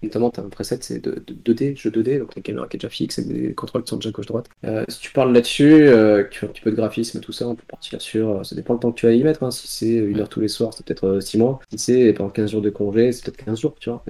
Notamment, 0.03 0.31
tu 0.31 0.39
as 0.39 0.45
un 0.45 0.49
preset, 0.49 0.79
c'est 0.81 1.05
de, 1.05 1.23
2D, 1.45 1.77
jeu 1.77 1.91
2D, 1.91 2.21
donc 2.21 2.37
la 2.37 2.43
caméra 2.43 2.69
qui 2.69 2.77
est 2.77 2.79
déjà 2.79 2.89
fixe 2.89 3.19
et 3.19 3.25
des 3.25 3.55
contrôles 3.55 3.83
qui 3.83 3.91
sont 3.91 3.97
déjà 3.97 4.11
gauche-droite. 4.11 4.47
Euh, 4.65 4.85
si 4.89 5.01
tu 5.01 5.13
parles 5.13 5.33
là-dessus, 5.33 5.89
euh, 5.89 6.25
tu 6.31 6.41
fais 6.41 6.47
un 6.47 6.51
petit 6.51 6.61
peu 6.61 6.71
de 6.71 6.77
graphisme 6.77 7.19
et 7.19 7.21
tout 7.21 7.33
ça, 7.33 7.49
on 7.49 7.57
peut 7.57 7.65
partir 7.67 8.01
sur. 8.01 8.29
Euh, 8.29 8.45
ça 8.45 8.55
dépend 8.55 8.75
le 8.75 8.81
temps 8.81 8.93
que 8.93 9.01
tu 9.01 9.07
vas 9.07 9.13
y 9.13 9.23
mettre. 9.25 9.43
Hein. 9.43 9.51
Si 9.51 9.67
c'est 9.67 9.95
une 9.95 10.21
heure 10.21 10.29
tous 10.29 10.41
les 10.41 10.49
soirs, 10.49 10.73
c'est 10.73 10.87
peut-être 10.87 11.21
6 11.21 11.39
mois. 11.39 11.59
Si 11.71 11.79
c'est 11.79 12.13
pendant 12.13 12.31
15 12.31 12.53
jours 12.53 12.63
de 12.63 12.71
congé, 12.71 13.11
c'est 13.11 13.25
peut-être 13.25 13.45
15 13.45 13.61
jours, 13.61 13.75
tu 13.81 13.91
vois. 13.91 14.03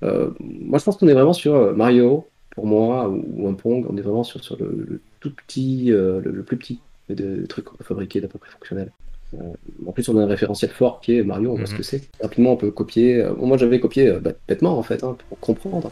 moi, 0.00 0.78
je 0.78 0.84
pense 0.84 0.96
qu'on 0.96 1.08
est 1.08 1.14
vraiment 1.14 1.32
sur 1.32 1.74
Mario, 1.74 2.26
pour 2.50 2.66
moi, 2.66 3.08
ou, 3.08 3.48
un 3.48 3.54
Pong, 3.54 3.86
on 3.88 3.96
est 3.96 4.02
vraiment 4.02 4.24
sur, 4.24 4.44
sur 4.44 4.58
le, 4.58 5.00
tout 5.20 5.32
petit, 5.34 5.86
le, 5.86 6.20
le, 6.20 6.42
plus 6.42 6.58
petit 6.58 6.80
de 7.08 7.46
trucs 7.46 7.64
qu'on 7.64 7.76
peut 7.76 7.84
fabriquer 7.84 8.20
d'à 8.20 8.28
peu 8.28 8.38
près 8.38 8.50
fonctionnels. 8.50 8.92
Euh, 9.34 9.52
en 9.86 9.92
plus, 9.92 10.08
on 10.08 10.18
a 10.18 10.22
un 10.22 10.26
référentiel 10.26 10.70
fort 10.70 11.00
qui 11.00 11.16
est 11.16 11.22
Mario, 11.22 11.52
on 11.52 11.56
voit 11.56 11.66
ce 11.66 11.72
mhm. 11.72 11.78
que 11.78 11.82
c'est. 11.82 12.02
Rapidement, 12.20 12.52
on 12.52 12.56
peut 12.56 12.70
copier. 12.70 13.20
Euh, 13.20 13.34
moi, 13.34 13.56
j'avais 13.56 13.80
copié 13.80 14.08
euh, 14.08 14.20
bêtement, 14.48 14.78
en 14.78 14.82
fait, 14.82 15.02
hein, 15.04 15.16
pour 15.28 15.38
comprendre. 15.38 15.90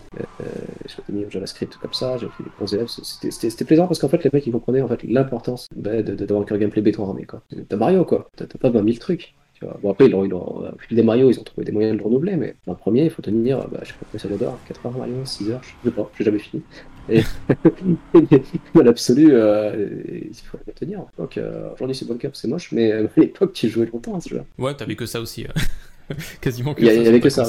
j'ai 0.87 1.13
mis 1.13 1.25
au 1.25 1.31
JavaScript 1.31 1.77
comme 1.77 1.93
ça, 1.93 2.17
j'ai 2.19 2.27
fait 2.27 2.45
des 2.45 2.51
bons 2.59 2.73
élèves. 2.75 2.89
C'était 2.89 3.65
plaisant 3.65 3.87
parce 3.87 3.99
qu'en 3.99 4.09
fait, 4.09 4.23
les 4.25 4.31
mecs, 4.33 4.47
ils 4.47 4.53
comprenaient 4.53 4.83
en 4.83 4.89
fait, 4.89 5.03
l'importance 5.05 5.69
bah, 5.75 6.03
d'avoir 6.03 6.45
un 6.51 6.57
gameplay 6.57 6.83
béton 6.83 7.07
armé. 7.07 7.27
T'as 7.69 7.77
Mario, 7.77 8.05
quoi. 8.05 8.31
T'as 8.37 8.47
pas 8.47 8.71
20 8.71 8.85
000 8.85 8.99
trucs. 8.99 9.35
Bon, 9.83 9.91
après, 9.91 10.07
ils 10.07 10.15
ont, 10.15 10.25
ils 10.25 10.33
ont, 10.33 10.63
au 10.63 10.79
fil 10.79 10.97
des 10.97 11.03
Mario, 11.03 11.31
ils 11.31 11.39
ont 11.39 11.43
trouvé 11.43 11.67
des 11.67 11.73
moyens 11.73 11.93
de 11.93 11.99
le 11.99 12.05
renouveler, 12.05 12.37
mais 12.37 12.55
en 12.67 12.75
premier, 12.75 13.05
il 13.05 13.11
faut 13.11 13.21
tenir, 13.21 13.59
bah, 13.69 13.81
je 13.83 13.89
sais 13.89 13.93
pas 13.93 14.07
combien 14.07 14.19
ça 14.19 14.29
doit 14.29 14.39
durer, 14.39 14.53
4 14.69 14.87
heures 14.87 14.93
Mario, 14.97 15.15
6 15.23 15.51
heures, 15.51 15.61
je 15.63 15.91
sais 15.91 15.95
pas, 15.95 16.11
j'ai 16.17 16.25
jamais 16.25 16.39
fini. 16.39 16.63
Et 17.11 17.23
dans 18.75 18.83
l'absolu, 18.83 19.31
euh, 19.33 19.89
il 20.09 20.35
faut 20.35 20.59
le 20.67 20.73
tenir. 20.73 21.01
Euh, 21.37 21.71
aujourd'hui, 21.73 21.97
c'est 21.97 22.07
bon 22.07 22.17
cap, 22.17 22.37
c'est 22.37 22.49
moche, 22.49 22.73
mais 22.73 22.93
à 22.93 23.03
l'époque, 23.17 23.53
tu 23.53 23.69
jouais 23.69 23.89
longtemps 23.93 24.17
à 24.17 24.21
ce 24.21 24.29
jeu. 24.29 24.43
Ouais, 24.59 24.75
t'avais 24.75 24.97
que 24.97 25.07
ça 25.07 25.21
aussi. 25.21 25.47
Quasiment 26.41 26.75
que 26.75 26.83
y, 26.83 26.87
ça. 26.87 26.95
Il 26.95 27.03
y 27.03 27.09
avait 27.09 27.21
que 27.21 27.29
ça. 27.29 27.45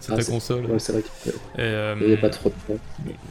C'est 0.00 0.14
ta 0.14 0.24
console. 0.24 0.66
Ouais, 0.66 0.78
c'est 0.78 0.92
vrai 0.92 1.02
qu'il 1.02 1.32
n'y 1.64 1.68
avait 1.68 2.16
pas 2.16 2.30
trop 2.30 2.50
de 2.50 2.74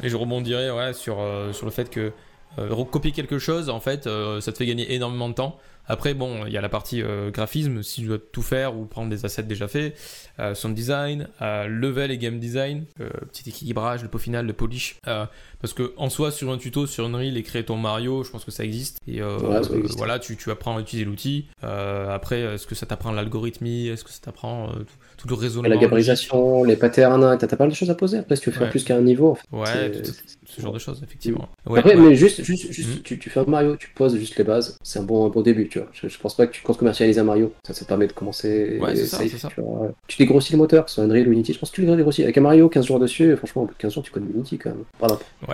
Et 0.04 0.10
je 0.10 0.16
rebondirais 0.16 0.72
ouais, 0.72 0.94
sur, 0.94 1.20
euh, 1.20 1.54
sur 1.54 1.66
le 1.66 1.72
fait 1.72 1.90
que 1.90 2.12
recopier 2.58 3.12
quelque 3.12 3.38
chose, 3.38 3.70
en 3.70 3.82
fait, 3.82 4.06
ça 4.06 4.52
te 4.52 4.58
fait 4.58 4.66
gagner 4.66 4.94
énormément 4.94 5.30
de 5.30 5.34
temps. 5.34 5.60
Après, 5.88 6.14
bon, 6.14 6.46
il 6.46 6.54
y 6.54 6.58
a 6.58 6.62
la 6.62 6.70
partie 6.70 7.02
euh, 7.02 7.30
graphisme, 7.30 7.84
si 7.84 8.02
tu 8.02 8.08
dois 8.08 8.18
tout 8.18 8.42
faire 8.42 8.76
ou 8.76 8.86
prendre 8.86 9.10
des 9.10 9.26
assets 9.26 9.44
déjà 9.44 9.68
faits, 9.68 9.96
euh, 10.40 10.56
sound 10.56 10.74
design, 10.74 11.28
euh, 11.42 11.68
level 11.68 12.12
et 12.12 12.18
game 12.18 12.40
design, 12.40 12.86
petit 13.32 13.50
équilibrage, 13.50 14.02
le 14.02 14.10
pot 14.10 14.18
final, 14.18 14.46
le 14.46 14.54
polish. 14.54 15.00
Parce 15.66 15.74
que 15.74 15.94
en 15.98 16.12
soi, 16.12 16.32
sur 16.32 16.52
un 16.52 16.58
tuto, 16.58 16.86
sur 16.86 17.06
Unreal 17.06 17.38
et 17.38 17.42
créer 17.42 17.66
ton 17.66 17.76
Mario, 17.76 18.24
je 18.24 18.30
pense 18.30 18.46
que 18.46 18.52
ça 18.52 18.64
existe. 18.64 19.00
Et 19.08 19.22
voilà, 19.98 20.20
tu, 20.20 20.38
tu, 20.38 20.52
apprends 20.52 20.78
à 20.78 20.82
utiliser 20.82 21.06
l'outil. 21.06 21.48
après, 21.62 22.42
est-ce 22.42 22.68
que 22.68 22.76
ça 22.76 22.86
t'apprend 22.86 23.12
l'algorithmie? 23.12 23.88
Est-ce 23.88 24.04
que 24.04 24.12
ça 24.12 24.20
t'apprend 24.22 24.70
tout, 25.18 25.28
le 25.28 25.34
raisonnement? 25.34 25.70
La 25.70 25.78
gabarisation, 25.78 26.64
les 26.64 26.76
patterns, 26.76 27.38
t'as 27.38 27.48
pas 27.48 27.56
mal 27.58 27.70
de 27.70 27.76
choses 27.76 27.90
à 27.90 27.96
poser. 27.96 28.20
Après, 28.20 28.36
si 28.36 28.44
tu 28.44 28.52
veux 28.52 28.58
faire 28.58 28.70
plus 28.70 28.84
qu'un 28.84 29.02
niveau, 29.02 29.32
en 29.32 29.36
fait, 29.36 29.56
Ouais, 29.56 29.92
ce 30.46 30.62
genre 30.62 30.74
de 30.74 30.80
choses, 30.80 31.02
effectivement. 31.04 31.50
après, 31.66 31.96
mais 31.96 32.16
juste, 32.16 32.44
juste, 32.44 32.72
juste 32.72 33.00
mm. 33.12 33.18
tu, 33.18 33.30
fais 33.30 33.40
un 33.40 33.46
Mario, 33.46 33.76
tu 33.76 33.90
poses 33.90 34.16
juste 34.18 34.38
les 34.38 34.44
bases, 34.44 34.78
c'est 34.84 35.00
un 35.00 35.04
bon, 35.04 35.26
un 35.26 35.30
bon 35.30 35.42
début. 35.42 35.70
Je, 35.94 36.18
pense 36.20 36.36
pas 36.36 36.48
que 36.48 36.54
tu 36.54 36.62
comptes 36.62 36.78
commercialiser 36.78 37.20
un 37.20 37.24
Mario. 37.24 37.52
Ça, 37.66 37.74
ça 37.74 37.82
te 37.82 37.88
permet 37.88 38.08
de 38.08 38.14
commencer. 38.14 38.78
Ouais, 38.80 38.96
c'est 38.96 39.06
ça, 39.06 39.18
ça. 39.38 39.50
Tu, 40.08 40.18
dégrossis 40.18 40.54
le 40.54 40.60
moteur, 40.60 40.90
sur 40.90 41.04
Unreal 41.04 41.28
ou 41.28 41.32
Unity. 41.32 41.54
Je 41.54 41.60
pense 41.60 41.72
que 41.72 41.76
tu 41.76 41.82
les 41.82 41.96
dégrossis. 41.96 42.24
Avec 42.24 42.38
un 42.38 42.42
Mario, 42.42 42.70
15 42.70 42.86
jours 42.86 43.00
dessus, 43.00 43.36
franchement, 43.36 43.64
bout 43.66 43.74
de 43.74 43.78
15 43.78 43.94
jours, 43.94 44.04
tu 44.04 44.12
connais 44.12 44.28
Unity 44.34 44.58
quand 44.58 44.70
même. 44.70 44.84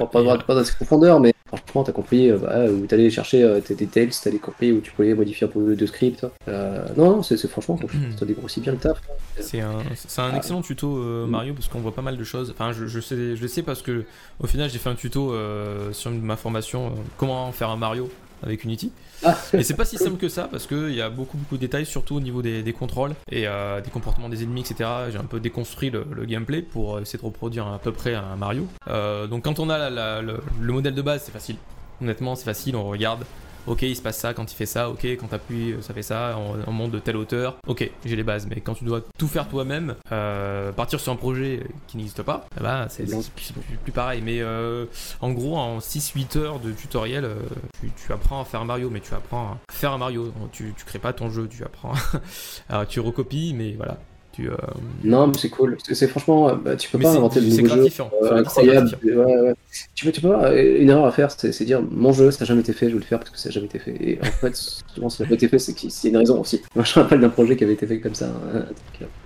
Pas, 0.08 0.24
pas, 0.24 0.38
pas, 0.38 0.44
pas, 0.44 0.56
d'assez 0.56 0.74
profondeur, 0.74 1.20
mais 1.20 1.34
franchement, 1.48 1.84
t'as 1.84 1.92
compris 1.92 2.30
euh, 2.30 2.38
bah, 2.38 2.66
où 2.66 2.86
t'allais 2.86 3.10
chercher 3.10 3.44
euh, 3.44 3.60
tes 3.60 3.76
details, 3.76 4.10
t'as 4.24 4.32
compris 4.38 4.72
où 4.72 4.82
tu 4.82 4.92
pouvais 4.92 5.14
modifier 5.14 5.48
un 5.48 5.50
peu 5.50 5.76
de 5.76 5.86
script. 5.86 6.26
Euh, 6.48 6.86
non, 6.98 7.18
non, 7.18 7.24
c'est 7.24 7.38
franchement, 7.48 7.78
mm. 7.82 8.18
ça 8.18 8.26
dégrossit 8.26 8.64
bien 8.64 8.74
le 8.74 8.78
taf. 8.78 9.02
C'est 9.40 9.62
un, 9.62 9.80
un, 10.18 10.36
excellent 10.36 10.62
tuto 10.62 10.88
Mario 11.28 11.54
parce 11.54 11.68
qu'on 11.68 11.80
voit 11.80 11.96
pas 11.96 12.02
mal 12.02 12.18
de 12.18 12.24
choses. 12.24 12.52
Enfin, 12.52 12.72
je, 12.72 12.86
je, 12.86 13.00
sais, 13.00 13.36
je 13.36 13.42
le 13.42 13.48
sais 13.48 13.64
parce 13.64 13.82
que 13.82 14.06
au 14.40 14.48
final, 14.48 14.70
j'ai 14.70 14.78
fait 14.78 14.90
un 14.90 14.96
tuto 14.96 15.34
sur 15.92 16.12
ma 16.12 16.36
formation 16.36 16.94
comment 17.18 17.52
faire 17.52 17.70
un 17.70 17.78
Mario 17.78 18.10
avec 18.44 18.64
Unity. 18.64 18.92
Ah. 19.24 19.38
Et 19.54 19.64
c'est 19.64 19.76
pas 19.76 19.86
si 19.86 19.98
simple 19.98 20.18
que 20.18 20.30
ça 20.30 20.48
parce 20.50 20.68
qu'il 20.68 20.94
y 20.94 21.02
a 21.02 21.10
beaucoup 21.10 21.38
beaucoup 21.38 21.56
de 21.56 21.62
détails, 21.62 21.86
surtout 21.86 22.16
au 22.16 22.20
niveau 22.20 22.42
des, 22.42 22.74
contrôles 22.74 23.14
et 23.30 23.48
euh, 23.48 23.82
des 23.82 23.90
comportements 23.90 24.30
des 24.30 24.44
ennemis, 24.44 24.62
etc. 24.62 24.90
J'ai 25.12 25.18
un 25.18 25.26
peu 25.26 25.40
déconstruit 25.40 25.90
le, 25.90 26.04
gameplay 26.26 26.62
pour 26.62 27.00
essayer 27.00 27.20
de 27.20 27.26
reproduire 27.26 27.68
à 27.68 27.80
peu 27.80 27.92
près 27.92 28.16
un 28.16 28.36
Mario. 28.36 28.68
Euh, 28.88 29.28
donc 29.28 29.44
quand 29.44 29.60
on 29.60 29.70
a 29.70 29.90
le 30.20 30.74
modèle 30.74 30.96
de 30.96 31.02
base, 31.02 31.24
c'est 31.26 31.32
facile. 31.32 31.56
Honnêtement, 32.02 32.36
c'est 32.36 32.46
facile, 32.46 32.76
on 32.76 32.88
regarde, 32.88 33.26
ok, 33.68 33.82
il 33.84 33.96
se 33.96 34.02
passe 34.02 34.18
ça 34.18 34.34
quand 34.34 34.52
il 34.52 34.56
fait 34.56 34.66
ça, 34.66 34.90
ok, 34.90 35.06
quand 35.20 35.28
t'appuies, 35.28 35.76
ça 35.82 35.94
fait 35.94 36.02
ça, 36.02 36.38
on, 36.68 36.72
monte 36.72 36.92
de 36.92 37.00
telle 37.00 37.18
hauteur, 37.18 37.58
ok, 37.68 37.90
j'ai 38.06 38.16
les 38.16 38.24
bases. 38.24 38.48
Mais 38.48 38.62
quand 38.62 38.74
tu 38.74 38.84
dois 38.84 39.02
tout 39.18 39.28
faire 39.28 39.48
toi-même, 39.48 39.96
euh, 40.12 40.72
partir 40.72 41.00
sur 41.00 41.12
un 41.12 41.16
projet 41.16 41.64
qui 41.88 41.98
n'existe 41.98 42.24
pas, 42.24 42.46
bah, 42.60 42.88
c'est 42.90 43.06
plus, 43.84 43.92
pareil. 43.92 44.22
Mais 44.22 44.42
euh, 44.42 44.86
en 45.20 45.32
gros, 45.32 45.58
en 45.58 45.80
6-8 45.80 46.38
heures 46.38 46.60
de 46.60 46.72
tutoriel, 46.72 47.26
euh, 47.26 47.36
tu, 48.06 48.14
apprends 48.14 48.42
à 48.42 48.46
faire 48.46 48.62
un 48.62 48.66
Mario, 48.66 48.90
mais 48.90 49.00
tu 49.00 49.14
apprends 49.14 49.58
à 49.70 49.74
faire 49.74 49.92
un 49.92 49.98
Mario. 49.98 50.32
Tu, 50.52 50.74
tu 50.78 50.86
crées 50.86 51.00
pas 51.00 51.14
ton 51.14 51.30
jeu, 51.30 51.48
tu 51.48 51.64
apprends. 51.64 51.94
Alors, 52.70 52.88
tu 52.88 53.00
recopies, 53.00 53.54
mais 53.54 53.74
voilà, 53.74 53.98
euh, 54.40 54.56
non, 55.04 55.28
mais 55.28 55.34
c'est 55.38 55.50
cool. 55.50 55.78
C'est 55.84 56.08
franchement, 56.08 56.50
euh, 56.50 56.56
bah, 56.56 56.76
tu 56.76 56.90
peux 56.90 57.00
pas 57.00 57.12
inventer 57.12 57.42
de 57.42 57.46
nouveau 57.48 57.68
jeu 57.68 58.04
euh, 58.24 58.38
incroyable. 58.38 58.98
Ouais, 59.04 59.14
ouais. 59.14 59.54
Tu 59.94 60.06
peux, 60.06 60.12
tu 60.12 60.22
peux 60.22 60.30
pas. 60.30 60.54
Une 60.56 60.90
erreur 60.90 61.06
à 61.06 61.12
faire, 61.12 61.32
c'est 61.32 61.66
dire 61.66 61.82
mon 61.82 62.14
jeu, 62.14 62.32
ça 62.32 62.40
n'a 62.42 62.46
jamais 62.46 62.62
été 62.62 62.74
fait, 62.74 62.88
je 62.88 62.94
vais 62.94 63.00
le 63.00 63.06
faire 63.06 63.20
parce 63.20 63.32
que 63.32 63.38
ça 63.38 63.50
n'a 63.50 63.54
jamais 63.54 63.68
été 63.68 63.80
fait. 63.80 63.96
Et 64.00 64.20
en 64.22 64.26
fait, 64.26 64.56
souvent, 64.96 65.10
ça 65.10 65.24
n'a 65.24 65.30
pas 65.30 65.36
été 65.36 65.48
fait, 65.48 65.60
c'est 65.60 65.74
qu'il 65.74 65.90
y 65.90 66.08
a 66.08 66.10
une 66.10 66.18
raison 66.18 66.40
aussi. 66.40 66.62
Moi, 66.76 66.86
je 66.86 66.98
me 66.98 67.04
rappelle 67.04 67.20
d'un 67.20 67.30
projet 67.30 67.56
qui 67.56 67.64
avait 67.64 67.74
été 67.74 67.86
fait 67.86 68.00
comme 68.00 68.16
ça. 68.16 68.28
Hein, 68.28 68.66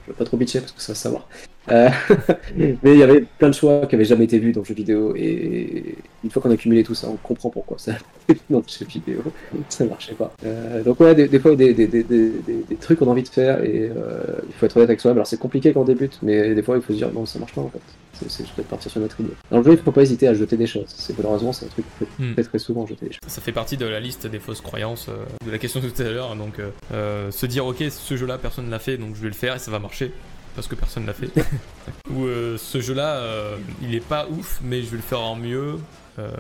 je 0.06 0.12
vais 0.12 0.18
pas 0.18 0.26
trop 0.26 0.38
bitcher 0.38 0.60
parce 0.60 0.72
que 0.72 0.82
ça 0.82 0.94
va 0.94 0.96
savoir. 0.96 1.28
Euh, 1.72 1.90
mais 2.56 2.94
il 2.94 2.98
y 3.00 3.04
avait 3.04 3.22
plein 3.40 3.50
de 3.50 3.54
choix 3.54 3.86
qui 3.88 3.96
n'avaient 3.96 4.06
jamais 4.06 4.26
été 4.26 4.38
vus 4.38 4.52
dans 4.52 4.62
le 4.62 4.66
jeu 4.66 4.76
vidéo. 4.76 5.16
Et 5.16 5.96
une 6.24 6.30
fois 6.30 6.42
qu'on 6.42 6.52
a 6.52 6.58
cumulé 6.58 6.84
tout 6.84 6.94
ça, 6.94 7.08
on 7.10 7.16
comprend 7.16 7.50
pourquoi 7.50 7.78
ça 7.80 7.94
dans 8.50 8.60
le 8.60 8.64
jeu 8.68 8.86
vidéo. 8.86 9.22
Ça 9.70 9.86
marchait 9.86 10.14
pas. 10.14 10.32
Euh, 10.46 10.84
donc, 10.84 11.00
ouais, 11.00 11.16
des, 11.16 11.40
fois, 11.40 11.56
des, 11.56 11.74
des, 11.74 11.88
des, 11.88 12.04
des, 12.04 12.76
trucs 12.80 13.00
qu'on 13.00 13.08
a 13.08 13.12
envie 13.12 13.24
de 13.24 13.30
faire 13.30 13.64
et 13.64 13.90
euh, 13.96 14.22
il 14.48 14.54
faut 14.54 14.66
être 14.66 14.78
honnête 14.78 14.90
avec 14.90 15.02
soi-même. 15.02 15.18
Alors, 15.18 15.28
c'est 15.28 15.40
compliqué 15.40 15.74
quand 15.74 15.82
on 15.82 15.86
débute, 15.86 16.20
mais 16.22 16.54
des 16.54 16.62
fois, 16.62 16.76
il 16.76 16.82
faut 16.82 16.94
se 16.94 16.98
dire 16.98 17.12
non, 17.12 17.26
ça 17.26 17.40
marche 17.40 17.54
pas 17.54 17.62
en 17.62 17.70
fait. 17.70 17.82
C'est 18.28 18.44
peut-être 18.54 18.68
partir 18.68 18.92
sur 18.92 19.02
notre 19.02 19.20
idée. 19.20 19.34
Dans 19.52 19.58
le 19.58 19.64
jeu, 19.64 19.72
il 19.74 19.78
faut 19.78 19.92
pas 19.92 20.02
hésiter 20.02 20.28
à 20.28 20.34
jeter 20.34 20.58
des 20.58 20.68
choses. 20.68 20.86
C'est 20.88 21.18
malheureusement, 21.18 21.54
c'est 21.54 21.66
un 21.66 21.70
truc 21.70 21.86
qu'on 22.00 22.06
fait 22.06 22.42
hmm. 22.42 22.46
très, 22.46 22.60
souvent, 22.60 22.86
jeter 22.86 23.08
des 23.08 23.12
choses. 23.12 23.22
Ça 23.28 23.42
fait 23.42 23.52
partie 23.52 23.78
de 23.78 23.86
la 23.86 24.00
liste 24.00 24.28
des 24.28 24.40
fausses 24.40 24.62
croyances 24.62 25.10
de 25.46 25.52
la 25.52 25.58
question 25.58 25.80
de 25.80 25.90
tout 25.90 26.02
à 26.02 26.10
l'heure. 26.10 26.36
Donc, 26.36 26.60
se 26.92 27.46
dire 27.46 27.66
ok, 27.66 27.84
ce 27.90 28.18
jeu-là, 28.18 28.38
personne 28.38 28.66
ne 28.66 28.72
l'a 28.72 28.80
fait, 28.80 28.98
donc 28.98 29.16
je 29.16 29.22
vais 29.22 29.28
le 29.28 29.34
faire 29.34 29.56
et 29.56 29.60
ça 29.60 29.72
va 29.72 29.80
marcher 29.80 30.12
parce 30.56 30.68
que 30.68 30.76
personne 30.76 31.06
l'a 31.06 31.14
fait. 31.14 31.30
Ou 32.12 32.26
euh, 32.26 32.58
ce 32.58 32.82
jeu-là, 32.82 33.18
euh, 33.18 33.58
il 33.82 33.94
est 33.94 34.06
pas 34.06 34.28
ouf, 34.30 34.60
mais 34.64 34.82
je 34.82 34.90
vais 34.90 34.98
le 34.98 35.04
faire 35.04 35.22
en 35.22 35.36
mieux. 35.36 35.76
Euh, 36.18 36.32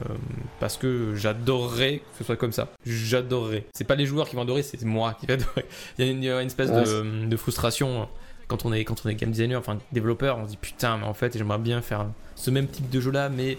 parce 0.62 0.78
que 0.78 1.16
j'adorerais 1.16 1.98
que 1.98 2.20
ce 2.20 2.24
soit 2.24 2.38
comme 2.38 2.54
ça. 2.54 2.70
J'adorerais. 2.86 3.66
C'est 3.74 3.84
pas 3.84 3.96
les 3.96 4.06
joueurs 4.06 4.30
qui 4.30 4.38
vont 4.38 4.44
adorer, 4.44 4.64
c'est 4.64 4.82
moi 4.86 5.18
qui 5.20 5.26
vais 5.26 5.34
adorer. 5.34 5.66
Il 6.00 6.06
y 6.24 6.30
a 6.30 6.40
une, 6.40 6.48
espèce 6.48 6.72
de, 6.72 7.36
frustration 7.36 8.08
quand 8.48 8.66
on 8.66 8.74
est 8.74 8.84
quand 8.84 9.02
on 9.06 9.10
est 9.10 9.16
game 9.16 9.32
designer, 9.32 9.60
enfin 9.60 9.78
développeur. 9.92 10.38
On 10.38 10.46
se 10.46 10.52
dit 10.52 10.58
putain, 10.58 10.98
mais 10.98 11.06
en 11.06 11.14
fait, 11.14 11.38
j'aimerais 11.38 11.58
bien 11.58 11.82
faire 11.82 12.06
ce 12.36 12.52
même 12.52 12.68
type 12.68 12.90
de 12.90 13.00
jeu-là, 13.00 13.30
mais 13.30 13.58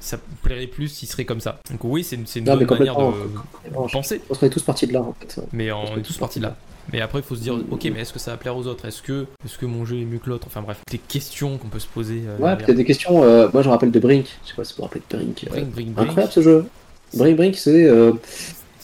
ça 0.00 0.16
me 0.16 0.36
plairait 0.42 0.66
plus 0.66 0.88
s'il 0.88 1.08
serait 1.08 1.24
comme 1.24 1.40
ça. 1.40 1.58
Donc 1.70 1.84
oui, 1.84 2.04
c'est 2.04 2.16
une, 2.16 2.26
une 2.36 2.44
bonne 2.44 2.78
manière 2.78 2.96
de 2.96 3.88
penser. 3.90 4.20
On 4.30 4.34
serait 4.34 4.50
tous 4.50 4.62
partis 4.62 4.86
de 4.86 4.92
là 4.92 5.00
en 5.00 5.14
fait. 5.18 5.40
Mais 5.52 5.70
on, 5.72 5.96
est 5.96 6.02
tous 6.02 6.18
partis 6.18 6.38
de 6.38 6.44
là. 6.44 6.56
Mais 6.92 7.00
après, 7.00 7.20
il 7.20 7.24
faut 7.24 7.34
se 7.34 7.40
dire, 7.40 7.58
ok, 7.70 7.84
mais 7.84 8.00
est-ce 8.00 8.12
que 8.12 8.18
ça 8.18 8.32
va 8.32 8.36
plaire 8.36 8.56
aux 8.56 8.66
autres? 8.66 8.84
Est-ce 8.84 9.00
que, 9.00 9.26
est 9.44 9.56
que 9.56 9.64
mon 9.66 9.86
jeu 9.86 9.98
est 9.98 10.04
mieux 10.04 10.18
que 10.18 10.28
l'autre? 10.28 10.46
Enfin 10.46 10.60
bref, 10.60 10.78
des 10.90 10.98
questions 10.98 11.56
qu'on 11.56 11.68
peut 11.68 11.78
se 11.78 11.86
poser. 11.86 12.22
Euh, 12.26 12.36
ouais, 12.38 12.56
peut-être 12.56 12.76
des 12.76 12.84
questions. 12.84 13.22
Euh, 13.22 13.48
moi, 13.52 13.62
je 13.62 13.68
me 13.68 13.72
rappelle 13.72 13.90
de 13.90 13.98
Brink. 13.98 14.26
Je 14.44 14.50
sais 14.50 14.54
pas 14.54 14.64
si 14.64 14.74
vous 14.74 14.78
vous 14.78 14.82
rappelez 14.84 15.00
de 15.08 15.16
Brink. 15.16 15.46
Brink, 15.50 15.70
Brink, 15.70 15.98
Incroyable 15.98 16.32
ce 16.32 16.42
jeu. 16.42 16.66
Brink, 17.14 17.36
Brink, 17.36 17.56
c'est. 17.56 17.86
Euh, 17.86 18.12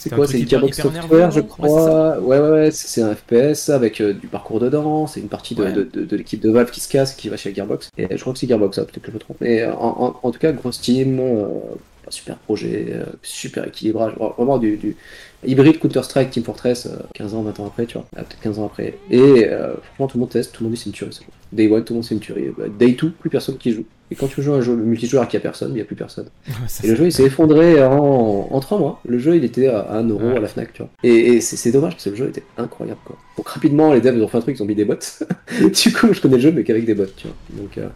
c'est 0.00 0.10
quoi 0.10 0.26
C'est 0.26 0.48
Gearbox 0.48 0.80
Software, 0.80 1.30
je 1.30 1.40
crois. 1.40 2.18
Ouais, 2.18 2.38
ouais, 2.38 2.50
ouais, 2.50 2.70
c'est 2.70 3.02
un 3.02 3.14
FPS 3.14 3.68
avec 3.68 4.02
du 4.02 4.26
parcours 4.26 4.60
dedans. 4.60 5.06
C'est 5.06 5.20
une 5.20 5.28
partie 5.28 5.54
de, 5.54 5.64
de, 5.64 6.04
de, 6.04 6.16
l'équipe 6.16 6.40
de 6.40 6.50
Valve 6.50 6.70
qui 6.70 6.80
se 6.80 6.88
casse, 6.88 7.14
qui 7.14 7.28
va 7.28 7.36
chez 7.36 7.54
Gearbox. 7.54 7.90
Et 7.98 8.06
je 8.10 8.20
crois 8.20 8.32
que 8.32 8.38
c'est 8.38 8.48
Gearbox, 8.48 8.76
ça, 8.76 8.84
peut-être 8.84 9.02
que 9.02 9.10
je 9.10 9.14
me 9.14 9.20
trompe. 9.20 9.36
Mais 9.40 9.66
en, 9.66 10.16
en, 10.22 10.30
tout 10.30 10.38
cas, 10.38 10.52
grosse 10.52 10.80
team, 10.80 11.20
super 12.08 12.36
projet, 12.36 12.96
super 13.22 13.66
équilibrage, 13.66 14.14
vraiment 14.14 14.58
du, 14.58 14.76
du 14.76 14.96
hybride 15.46 15.78
Counter-Strike, 15.78 16.30
Team 16.30 16.44
Fortress, 16.44 16.88
15 17.14 17.34
euh, 17.34 17.36
ans, 17.36 17.42
20 17.42 17.60
ans 17.60 17.66
après, 17.66 17.86
tu 17.86 17.94
vois, 17.94 18.06
ah, 18.16 18.22
peut-être 18.22 18.40
15 18.40 18.58
ans 18.58 18.66
après. 18.66 18.98
Et 19.10 19.46
euh, 19.46 19.74
franchement, 19.76 20.06
tout 20.08 20.18
le 20.18 20.20
monde 20.20 20.30
teste, 20.30 20.52
tout 20.52 20.62
le 20.62 20.68
monde 20.68 20.76
dit 20.76 20.80
c'est 20.80 20.90
une 20.90 20.92
tuerie. 20.92 21.18
Day 21.52 21.72
1, 21.72 21.80
tout 21.80 21.92
le 21.92 21.96
monde 21.96 22.04
c'est 22.04 22.14
une 22.14 22.20
tuerie. 22.20 22.50
Bah, 22.56 22.64
Day 22.68 22.92
2, 22.92 23.10
plus 23.10 23.30
personne 23.30 23.56
qui 23.56 23.72
joue. 23.72 23.84
Et 24.12 24.16
quand 24.16 24.26
tu 24.26 24.42
joues 24.42 24.54
un 24.54 24.60
jeu 24.60 24.74
multijoueur 24.74 25.28
qui 25.28 25.36
a 25.36 25.40
personne, 25.40 25.70
il 25.70 25.74
n'y 25.74 25.80
a 25.80 25.84
plus 25.84 25.96
personne. 25.96 26.26
et 26.84 26.88
le 26.88 26.96
jeu 26.96 27.06
il 27.06 27.12
s'est 27.12 27.24
effondré 27.24 27.82
en, 27.82 28.48
en 28.50 28.60
3 28.60 28.78
mois. 28.78 29.00
Le 29.06 29.18
jeu 29.18 29.36
il 29.36 29.44
était 29.44 29.68
à 29.68 30.02
1€ 30.02 30.10
euro 30.10 30.28
à 30.36 30.40
la 30.40 30.48
Fnac, 30.48 30.72
tu 30.72 30.82
vois. 30.82 30.90
Et, 31.02 31.40
c'est 31.40 31.70
dommage 31.70 31.92
parce 31.92 32.04
que 32.04 32.10
le 32.10 32.16
jeu 32.16 32.28
était 32.28 32.42
incroyable 32.58 33.00
quoi. 33.04 33.16
Donc 33.36 33.48
rapidement 33.48 33.92
les 33.92 34.00
devs 34.00 34.20
ont 34.22 34.28
fait 34.28 34.38
un 34.38 34.40
truc, 34.40 34.56
ils 34.58 34.62
ont 34.62 34.66
mis 34.66 34.74
des 34.74 34.84
bots. 34.84 34.94
du 35.60 35.92
coup 35.92 36.12
je 36.12 36.20
connais 36.20 36.36
le 36.36 36.42
jeu 36.42 36.52
mais 36.52 36.64
qu'avec 36.64 36.84
des 36.84 36.94
bots, 36.94 37.06
tu 37.16 37.28
vois. 37.28 37.36
Donc 37.62 37.78
euh, 37.78 37.88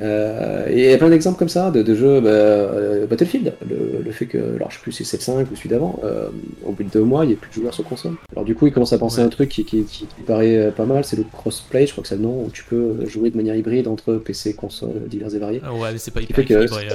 euh, 0.00 0.66
et 0.68 0.84
il 0.84 0.90
y 0.90 0.92
a 0.92 0.98
plein 0.98 1.10
d'exemples 1.10 1.38
comme 1.38 1.48
ça 1.48 1.70
de, 1.70 1.94
jeux 1.94 2.20
bah, 2.20 2.30
euh, 2.30 3.06
Battlefield. 3.06 3.54
Le, 3.68 4.10
fait 4.12 4.26
que, 4.26 4.56
alors 4.56 4.70
je 4.70 4.76
sais 4.76 4.82
plus 4.82 4.92
si 4.92 5.04
c'est 5.04 5.20
5 5.20 5.50
ou 5.50 5.56
celui 5.56 5.68
d'avant, 5.68 6.00
euh, 6.04 6.28
au 6.64 6.72
bout 6.72 6.84
de 6.84 6.90
deux 6.90 7.02
mois, 7.02 7.24
il 7.24 7.28
n'y 7.28 7.34
a 7.34 7.36
plus 7.36 7.50
de 7.50 7.54
joueurs 7.54 7.74
sur 7.74 7.84
console. 7.84 8.14
Alors 8.32 8.44
du 8.44 8.54
coup, 8.54 8.66
il 8.66 8.72
commence 8.72 8.92
à 8.92 8.98
penser 8.98 9.20
à 9.20 9.24
un 9.24 9.28
truc 9.28 9.48
qui, 9.48 9.64
qui, 9.64 10.06
paraît 10.26 10.72
pas 10.76 10.86
mal, 10.86 11.04
c'est 11.04 11.16
le 11.16 11.24
crossplay, 11.24 11.86
je 11.86 11.92
crois 11.92 12.02
que 12.02 12.08
c'est 12.08 12.16
le 12.16 12.22
nom, 12.22 12.44
où 12.44 12.50
tu 12.50 12.64
peux 12.64 13.06
jouer 13.06 13.30
de 13.30 13.36
manière 13.36 13.54
hybride 13.54 13.88
entre 13.88 14.14
PC, 14.14 14.54
console, 14.54 15.08
divers 15.08 15.34
et 15.34 15.38
variés. 15.38 15.60
Ah 15.64 15.74
ouais, 15.74 15.92
mais 15.92 15.98
c'est 15.98 16.12
pas 16.12 16.20
hyper 16.20 16.40
équilibré. 16.40 16.88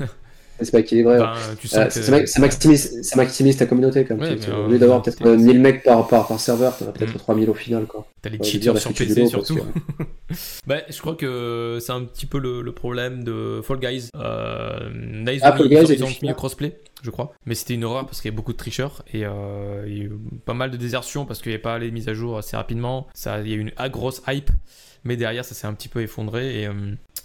c'est 0.64 0.70
pas 0.72 0.80
équilibré. 0.80 1.18
Sens 1.18 1.38
Euh, 1.50 1.54
que- 1.56 1.68
ça, 1.68 2.26
ça 2.26 2.40
maximise, 2.40 3.02
ça 3.02 3.16
maximise 3.16 3.56
ta 3.56 3.66
communauté 3.66 4.04
quand 4.04 4.16
même. 4.16 4.38
Ouais, 4.38 4.50
au 4.52 4.68
lieu 4.68 4.78
d'avoir 4.78 5.02
peut-être 5.02 5.18
c'est- 5.18 5.26
euh, 5.26 5.36
1000 5.36 5.60
mecs 5.60 5.82
par, 5.82 6.06
par, 6.08 6.26
par 6.28 6.40
serveur, 6.40 6.76
t'en 6.76 6.86
as 6.88 6.92
peut-être 6.92 7.14
Mm. 7.14 7.18
3000 7.18 7.50
au 7.50 7.54
final. 7.54 7.86
T'as 8.22 8.30
les 8.30 8.38
Ouais, 8.38 8.44
cheaters 8.44 8.74
dire, 8.74 8.82
sur 8.82 8.92
PC 8.92 9.26
surtout. 9.26 9.56
que- 9.56 9.60
bah, 10.66 10.76
je 10.88 10.98
crois 11.00 11.14
que 11.14 11.78
c'est 11.80 11.92
un 11.92 12.04
petit 12.04 12.26
peu 12.26 12.38
le, 12.38 12.62
le 12.62 12.72
problème 12.72 13.24
de 13.24 13.60
Fall 13.62 13.78
Guys. 13.80 14.08
Euh, 14.16 14.78
là, 15.24 15.32
ils 15.32 15.40
ont, 15.40 15.46
Ah, 15.46 15.52
Fall 15.56 15.68
mis, 15.68 15.74
Guys 15.76 15.94
ils 15.94 16.04
ont- 16.04 16.08
mis 16.22 16.28
le 16.28 16.34
crossplay, 16.34 16.76
je 17.02 17.10
crois. 17.10 17.32
Mais 17.46 17.54
c'était 17.54 17.74
une 17.74 17.84
horreur 17.84 18.04
parce 18.06 18.20
qu'il 18.20 18.30
y 18.30 18.34
a 18.34 18.36
beaucoup 18.36 18.52
de 18.52 18.58
tricheurs 18.58 19.02
et 19.12 19.24
euh, 19.24 19.84
il 19.86 19.96
y 19.96 20.00
a 20.02 20.04
eu 20.04 20.12
pas 20.44 20.54
mal 20.54 20.70
de 20.70 20.76
désertions 20.76 21.24
parce 21.26 21.40
qu'il 21.40 21.50
n'y 21.50 21.54
avait 21.54 21.62
pas 21.62 21.78
les 21.78 21.90
mises 21.90 22.08
à 22.08 22.14
jour 22.14 22.36
assez 22.38 22.56
rapidement. 22.56 23.06
Ça, 23.14 23.40
il 23.40 23.48
y 23.48 23.52
a 23.52 23.56
eu 23.56 23.60
une 23.60 23.72
grosse 23.90 24.22
hype. 24.28 24.50
Mais 25.04 25.16
derrière, 25.16 25.44
ça 25.44 25.54
s'est 25.54 25.66
un 25.66 25.74
petit 25.74 25.88
peu 25.88 26.00
effondré. 26.02 26.62
Et, 26.62 26.66
euh, 26.66 26.72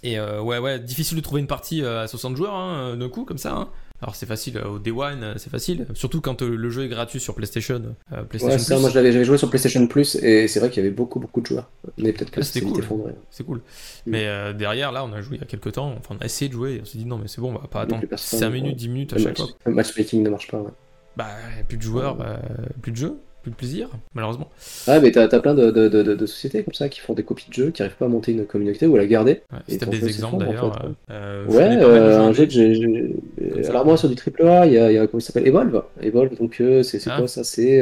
et 0.04 0.18
euh, 0.20 0.42
ouais, 0.42 0.60
ouais, 0.60 0.80
difficile 0.80 1.18
de 1.18 1.22
trouver 1.24 1.42
une 1.42 1.48
partie 1.48 1.84
euh, 1.84 2.04
à 2.04 2.08
60 2.08 2.36
joueurs 2.38 2.54
hein, 2.56 2.96
d'un 2.98 3.10
coup, 3.10 3.26
comme 3.26 3.38
ça. 3.38 3.54
hein. 3.54 3.70
Alors 4.02 4.14
c'est 4.14 4.26
facile 4.26 4.58
au 4.60 4.78
Day 4.78 4.92
One, 4.92 5.36
c'est 5.38 5.50
facile. 5.50 5.88
Surtout 5.94 6.20
quand 6.20 6.42
le 6.42 6.70
jeu 6.70 6.84
est 6.84 6.90
gratuit 6.90 7.20
sur 7.22 7.34
PlayStation. 7.34 7.82
euh, 8.12 8.24
PlayStation 8.24 8.58
Ouais, 8.58 8.60
ça, 8.64 8.78
moi 8.78 8.90
j'avais 8.90 9.24
joué 9.24 9.38
sur 9.38 9.50
PlayStation 9.50 9.88
Plus 9.88 10.16
et 10.16 10.50
c'est 10.50 10.60
vrai 10.60 10.70
qu'il 10.70 10.84
y 10.84 10.86
avait 10.86 10.94
beaucoup 10.94 11.18
beaucoup 11.20 11.40
de 11.40 11.46
joueurs. 11.46 11.72
Mais 11.98 12.12
peut-être 12.12 12.30
que 12.30 12.42
Ah, 12.42 12.44
c'était 12.44 12.66
cool. 12.66 12.80
effondré. 12.80 13.14
c'est 13.32 13.46
cool. 13.46 13.62
Mais 14.06 14.28
euh, 14.28 14.52
derrière, 14.52 14.92
là, 14.92 15.06
on 15.06 15.14
a 15.14 15.22
joué 15.22 15.38
il 15.38 15.40
y 15.40 15.44
a 15.44 15.48
quelques 15.48 15.72
temps, 15.72 15.96
enfin, 15.98 16.16
on 16.20 16.22
a 16.22 16.26
essayé 16.26 16.50
de 16.50 16.54
jouer, 16.54 16.74
et 16.76 16.82
on 16.82 16.86
s'est 16.86 16.98
dit 16.98 17.06
non, 17.06 17.18
mais 17.18 17.30
c'est 17.30 17.40
bon, 17.40 17.52
on 17.52 17.58
va 17.58 17.68
pas 17.70 17.82
attendre 17.82 18.02
les 18.02 18.08
personnes, 18.08 18.38
5 18.40 18.50
minutes, 18.50 18.72
ouais. 18.74 18.76
10 18.76 18.90
minutes 18.90 19.14
à 19.14 19.16
Le, 19.16 19.22
chaque 19.24 19.40
match- 19.40 19.48
fois. 19.50 19.58
le 19.66 19.74
matchmaking 19.74 20.24
ne 20.24 20.30
marche 20.30 20.52
pas. 20.52 20.60
Ouais, 20.60 20.72
Bah, 21.16 21.28
plus 21.70 21.78
de 21.78 21.84
joueurs, 21.84 22.16
bah, 22.16 22.40
plus 22.82 22.92
de 22.92 22.98
jeux, 22.98 23.16
plus 23.46 23.52
de 23.52 23.56
plaisir, 23.58 23.90
malheureusement. 24.16 24.50
Ouais, 24.88 25.00
mais 25.00 25.12
t'as 25.12 25.24
as 25.26 25.40
plein 25.40 25.54
de, 25.54 25.70
de, 25.70 25.88
de, 25.88 26.26
sociétés 26.26 26.64
comme 26.64 26.74
ça 26.74 26.90
qui 26.90 27.00
font 27.00 27.14
des 27.14 27.22
copies 27.22 27.48
de 27.50 27.54
jeux, 27.54 27.70
qui 27.70 27.84
arrivent 27.84 27.96
pas 27.96 28.06
à 28.06 28.08
monter 28.08 28.32
une 28.32 28.44
communauté 28.46 28.88
ou 28.88 28.96
à 28.96 28.98
la 28.98 29.06
garder. 29.06 29.42
Ouais, 29.54 29.60
Et 29.68 29.74
si 29.74 29.78
t'as 29.78 29.86
ton 29.86 29.92
des 29.92 30.04
exemples 30.06 30.36
en 30.36 30.40
d'ailleurs. 30.48 30.76
fait, 30.76 31.14
euh, 31.14 31.46
euh, 31.46 31.46
Ouais, 31.46 31.78
euh, 31.84 32.22
un 32.22 32.34
jeu 32.34 32.46
que 32.48 32.52
j'ai. 32.52 33.16
Alors 33.70 33.86
moi 33.86 33.98
sur 33.98 34.10
du 34.10 34.16
triple 34.16 34.48
A, 34.48 34.66
il 34.66 34.74
y 34.74 34.80
a, 34.80 34.92
y 34.92 34.96
comment 35.08 35.20
il 35.20 35.22
s'appelle 35.22 35.48
Evolve. 35.48 35.84
Evolve, 36.02 36.36
donc 36.40 36.58
euh, 36.60 36.82
c'est 36.82 37.00
Ah. 37.08 37.18
quoi 37.20 37.28
ça? 37.28 37.44
C'est 37.44 37.80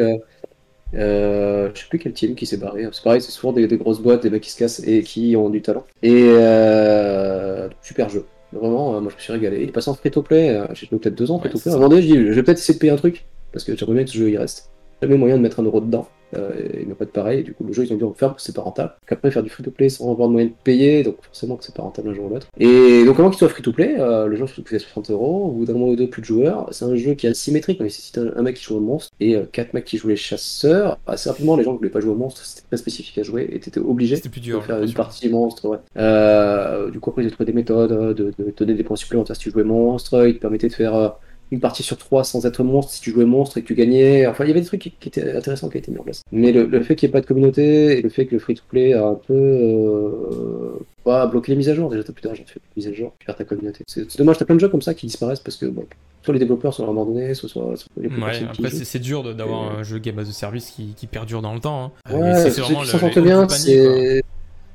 euh, 0.96 1.70
je 1.74 1.80
sais 1.80 1.88
plus 1.90 1.98
quel 1.98 2.12
team 2.14 2.36
qui 2.36 2.46
s'est 2.46 2.58
barré. 2.58 2.88
C'est 2.92 3.04
pareil, 3.04 3.22
c'est 3.22 3.32
souvent 3.32 3.54
des, 3.54 3.66
des 3.66 3.78
grosses 3.78 4.02
boîtes, 4.02 4.22
des 4.24 4.30
mecs 4.30 4.44
qui 4.44 4.52
se 4.52 4.58
cassent 4.60 4.84
et 4.86 5.02
qui 5.02 5.36
ont 5.38 5.50
du 5.50 5.62
talent. 5.62 5.86
Et 6.04 6.26
euh, 6.28 7.70
super 7.82 8.10
jeu. 8.10 8.26
Vraiment, 8.52 9.00
moi 9.02 9.10
je 9.12 9.16
me 9.16 9.20
suis 9.22 9.32
régalé. 9.34 9.62
Il 9.64 9.70
est 9.70 9.72
passé 9.72 9.90
en 9.90 9.94
free 9.96 10.12
to 10.12 10.22
play. 10.22 10.60
J'ai 10.74 10.88
peut-être 10.88 11.16
deux 11.16 11.32
ans 11.32 11.40
free 11.40 11.50
to 11.50 11.58
play. 11.58 11.72
À 11.72 11.76
un 11.76 11.78
moment 11.78 11.90
donné, 11.90 12.02
je 12.02 12.08
dis, 12.08 12.14
je 12.28 12.32
vais 12.34 12.44
peut-être 12.44 12.60
essayer 12.60 12.74
de 12.76 12.80
payer 12.80 12.92
un 12.92 12.98
truc 12.98 13.26
parce 13.54 13.64
que 13.64 13.76
j'aimerais 13.78 13.96
bien 13.96 14.04
que 14.04 14.10
ce 14.10 14.18
jeu 14.18 14.30
il 14.30 14.38
reste. 14.38 14.70
J'avais 15.04 15.18
moyen 15.18 15.36
de 15.36 15.42
mettre 15.42 15.60
un 15.60 15.64
euro 15.64 15.82
dedans. 15.82 16.08
Euh, 16.34 16.52
il 16.80 16.88
m'a 16.88 16.96
pas 16.96 17.04
de 17.04 17.10
pareil. 17.10 17.42
Et 17.42 17.44
du 17.44 17.54
coup, 17.54 17.66
le 17.66 17.74
jeu, 17.74 17.84
ils 17.84 17.92
ont 17.94 17.98
on 18.02 18.08
va 18.08 18.16
faire 18.16 18.30
parce 18.30 18.44
que 18.44 18.46
c'est 18.46 18.56
pas 18.56 18.62
rentable. 18.62 18.94
Qu'après, 19.06 19.32
faire 19.32 19.44
du 19.44 19.50
free 19.50 19.66
to 19.66 19.70
play 19.70 19.90
sans 19.90 20.10
avoir 20.10 20.30
de 20.30 20.32
moyen 20.34 20.48
de 20.48 20.54
payer, 20.64 21.04
donc 21.04 21.18
forcément 21.22 21.58
que 21.58 21.66
c'est 21.66 21.76
pas 21.76 21.84
rentable 21.84 22.08
un 22.08 22.14
jour 22.14 22.28
ou 22.28 22.30
l'autre. 22.30 22.48
Et 22.58 23.04
donc, 23.04 23.20
avant 23.20 23.30
qu'il 23.30 23.38
soit 23.38 23.50
free 23.50 23.62
to 23.62 23.74
play, 23.74 23.98
euh, 24.00 24.28
le 24.28 24.38
jeu 24.38 24.46
coûtait 24.46 24.80
60 24.80 25.12
euros. 25.12 25.48
Au 25.48 25.52
bout 25.52 25.66
d'un 25.66 25.74
mois 25.74 25.90
ou 25.90 25.98
deux, 25.98 26.10
plus 26.10 26.22
de 26.22 26.26
joueurs. 26.26 26.70
C'est 26.72 26.86
un 26.86 26.96
jeu 26.96 27.16
qui 27.16 27.28
est 27.28 27.32
asymétrique. 27.32 27.80
On 27.82 27.84
nécessite 27.84 28.18
un, 28.18 28.32
un 28.34 28.42
mec 28.44 28.56
qui 28.56 28.64
joue 28.64 28.78
au 28.78 28.80
monstre 28.80 29.12
et 29.20 29.36
euh, 29.36 29.44
quatre 29.52 29.74
mecs 29.74 29.84
qui 29.84 29.98
jouent 29.98 30.08
les 30.08 30.16
chasseurs. 30.16 30.98
Assez 31.06 31.30
rapidement, 31.30 31.58
les 31.58 31.66
gens 31.66 31.74
qui 31.74 31.80
voulaient 31.80 31.90
pas 31.90 32.00
jouer 32.00 32.12
au 32.14 32.16
monstre, 32.16 32.46
c'était 32.46 32.66
très 32.66 32.78
spécifique 32.78 33.18
à 33.18 33.24
jouer 33.24 33.50
et 33.52 33.60
t'étais 33.60 33.82
obligé 33.82 34.16
plus 34.22 34.40
de 34.40 34.46
dur. 34.46 34.62
j'ai 34.62 34.68
faire 34.68 34.76
une 34.78 34.82
l'impression. 34.84 34.96
partie 35.04 35.28
monstre, 35.30 35.68
ouais. 35.68 35.80
Euh, 35.98 36.90
du 36.92 37.02
coup, 37.02 37.10
après, 37.10 37.24
ils 37.24 37.28
ont 37.28 37.32
trouvé 37.32 37.46
des 37.46 37.54
méthodes 37.54 37.92
euh, 37.92 38.14
de, 38.14 38.32
de 38.40 38.54
donner 38.56 38.74
des 38.76 38.84
points 38.86 38.96
supplémentaires 38.96 39.36
si 39.36 39.42
tu 39.42 39.52
jouais 39.52 39.66
monstre. 39.66 40.26
Ils 40.26 40.36
te 40.36 40.40
permettaient 40.40 40.70
de 40.70 40.74
faire 40.74 41.18
une 41.54 41.60
partie 41.60 41.84
sur 41.84 41.98
trois 41.98 42.24
sans 42.24 42.46
être 42.46 42.64
monstre 42.64 42.92
si 42.94 43.02
tu 43.02 43.12
jouais 43.12 43.26
monstre 43.26 43.58
et 43.58 43.62
que 43.62 43.68
tu 43.68 43.76
gagnais. 43.76 44.26
Enfin, 44.28 44.44
il 44.44 44.48
y 44.48 44.52
avait 44.52 44.60
des 44.62 44.66
trucs 44.66 44.82
qui, 44.82 44.92
qui 44.92 45.08
étaient 45.10 45.32
intéressants 45.36 45.70
qui 45.70 45.78
été 45.78 45.92
mis 45.92 46.00
en 46.00 46.04
place. 46.04 46.22
Mais 46.32 46.52
le, 46.52 46.66
le 46.66 46.82
fait 46.84 46.96
qu'il 46.96 47.08
n'y 47.08 47.12
ait 47.12 47.14
pas 47.14 47.22
de 47.22 47.26
communauté 47.28 47.98
et 47.98 48.02
le 48.02 48.10
fait 48.10 48.26
que 48.26 48.34
le 48.34 48.40
free-to-play 48.40 48.94
a 48.94 49.06
un 49.06 49.14
peu 49.14 49.34
euh, 49.34 50.80
bah, 51.06 51.28
bloqué 51.28 51.52
les 51.52 51.58
mises 51.58 51.70
à 51.70 51.76
jour, 51.76 51.90
déjà 51.90 52.04
t'as 52.04 52.14
plus 52.14 52.24
d'argent, 52.24 52.44
tu 52.46 52.54
fais 52.54 52.60
plus 52.60 52.70
de 52.70 52.76
mises 52.76 52.88
à 52.88 52.94
jour, 52.94 53.14
tu 53.20 53.26
perds 53.26 53.36
ta 53.36 53.44
communauté. 53.44 53.84
C'est 53.88 54.18
dommage, 54.18 54.38
t'as 54.38 54.46
plein 54.46 54.56
de 54.56 54.60
jeux 54.62 54.70
comme 54.70 54.82
ça 54.82 54.94
qui 54.94 55.06
disparaissent 55.08 55.40
parce 55.42 55.58
que 55.58 55.66
bon, 55.68 55.86
soit 56.24 56.34
les 56.34 56.40
développeurs 56.40 56.74
sont 56.74 56.90
abandonnés, 56.90 57.34
soit, 57.34 57.50
soit, 57.50 57.76
soit 57.76 57.90
les 57.98 58.08
Ouais, 58.08 58.16
après 58.50 58.70
c'est 58.86 59.00
dur 59.00 59.24
d'avoir 59.36 59.78
un 59.80 59.84
jeu 59.84 60.00
game 60.00 60.18
as 60.20 60.30
a 60.30 60.32
service 60.32 60.72
qui, 60.72 60.94
qui 60.96 61.08
perdure 61.08 61.42
dans 61.42 61.54
le 61.54 61.60
temps. 61.60 61.84
hein. 61.86 61.92
Ouais, 62.14 62.34
c'est- 62.50 62.62
vraiment 62.98 63.08
le- 63.22 63.22
bien, 63.22 63.48
c'est. 63.50 64.24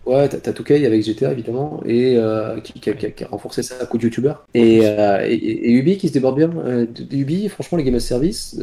Ouais, 0.09 0.27
t'as 0.27 0.39
t'as 0.41 0.53
2K 0.53 0.87
avec 0.87 1.03
GTA 1.05 1.33
évidemment, 1.33 1.83
et 1.85 2.17
euh, 2.17 2.61
qui, 2.63 2.73
qui 2.81 2.89
a, 2.89 2.95
qui 2.95 3.25
renforcé 3.25 3.63
ça 3.63 3.75
à 3.79 3.85
coup 3.85 3.99
de 3.99 4.05
youtubeur. 4.05 4.47
Et, 4.55 4.81
euh, 4.85 5.21
et, 5.27 5.35
et 5.35 5.73
Ubi 5.73 5.99
qui 5.99 6.09
se 6.09 6.15
déborde 6.15 6.37
bien. 6.37 6.51
Euh, 6.65 6.87
Ubi, 7.11 7.47
franchement, 7.51 7.77
les 7.77 7.85
Game 7.85 7.95
as 7.97 8.01
Service, 8.01 8.59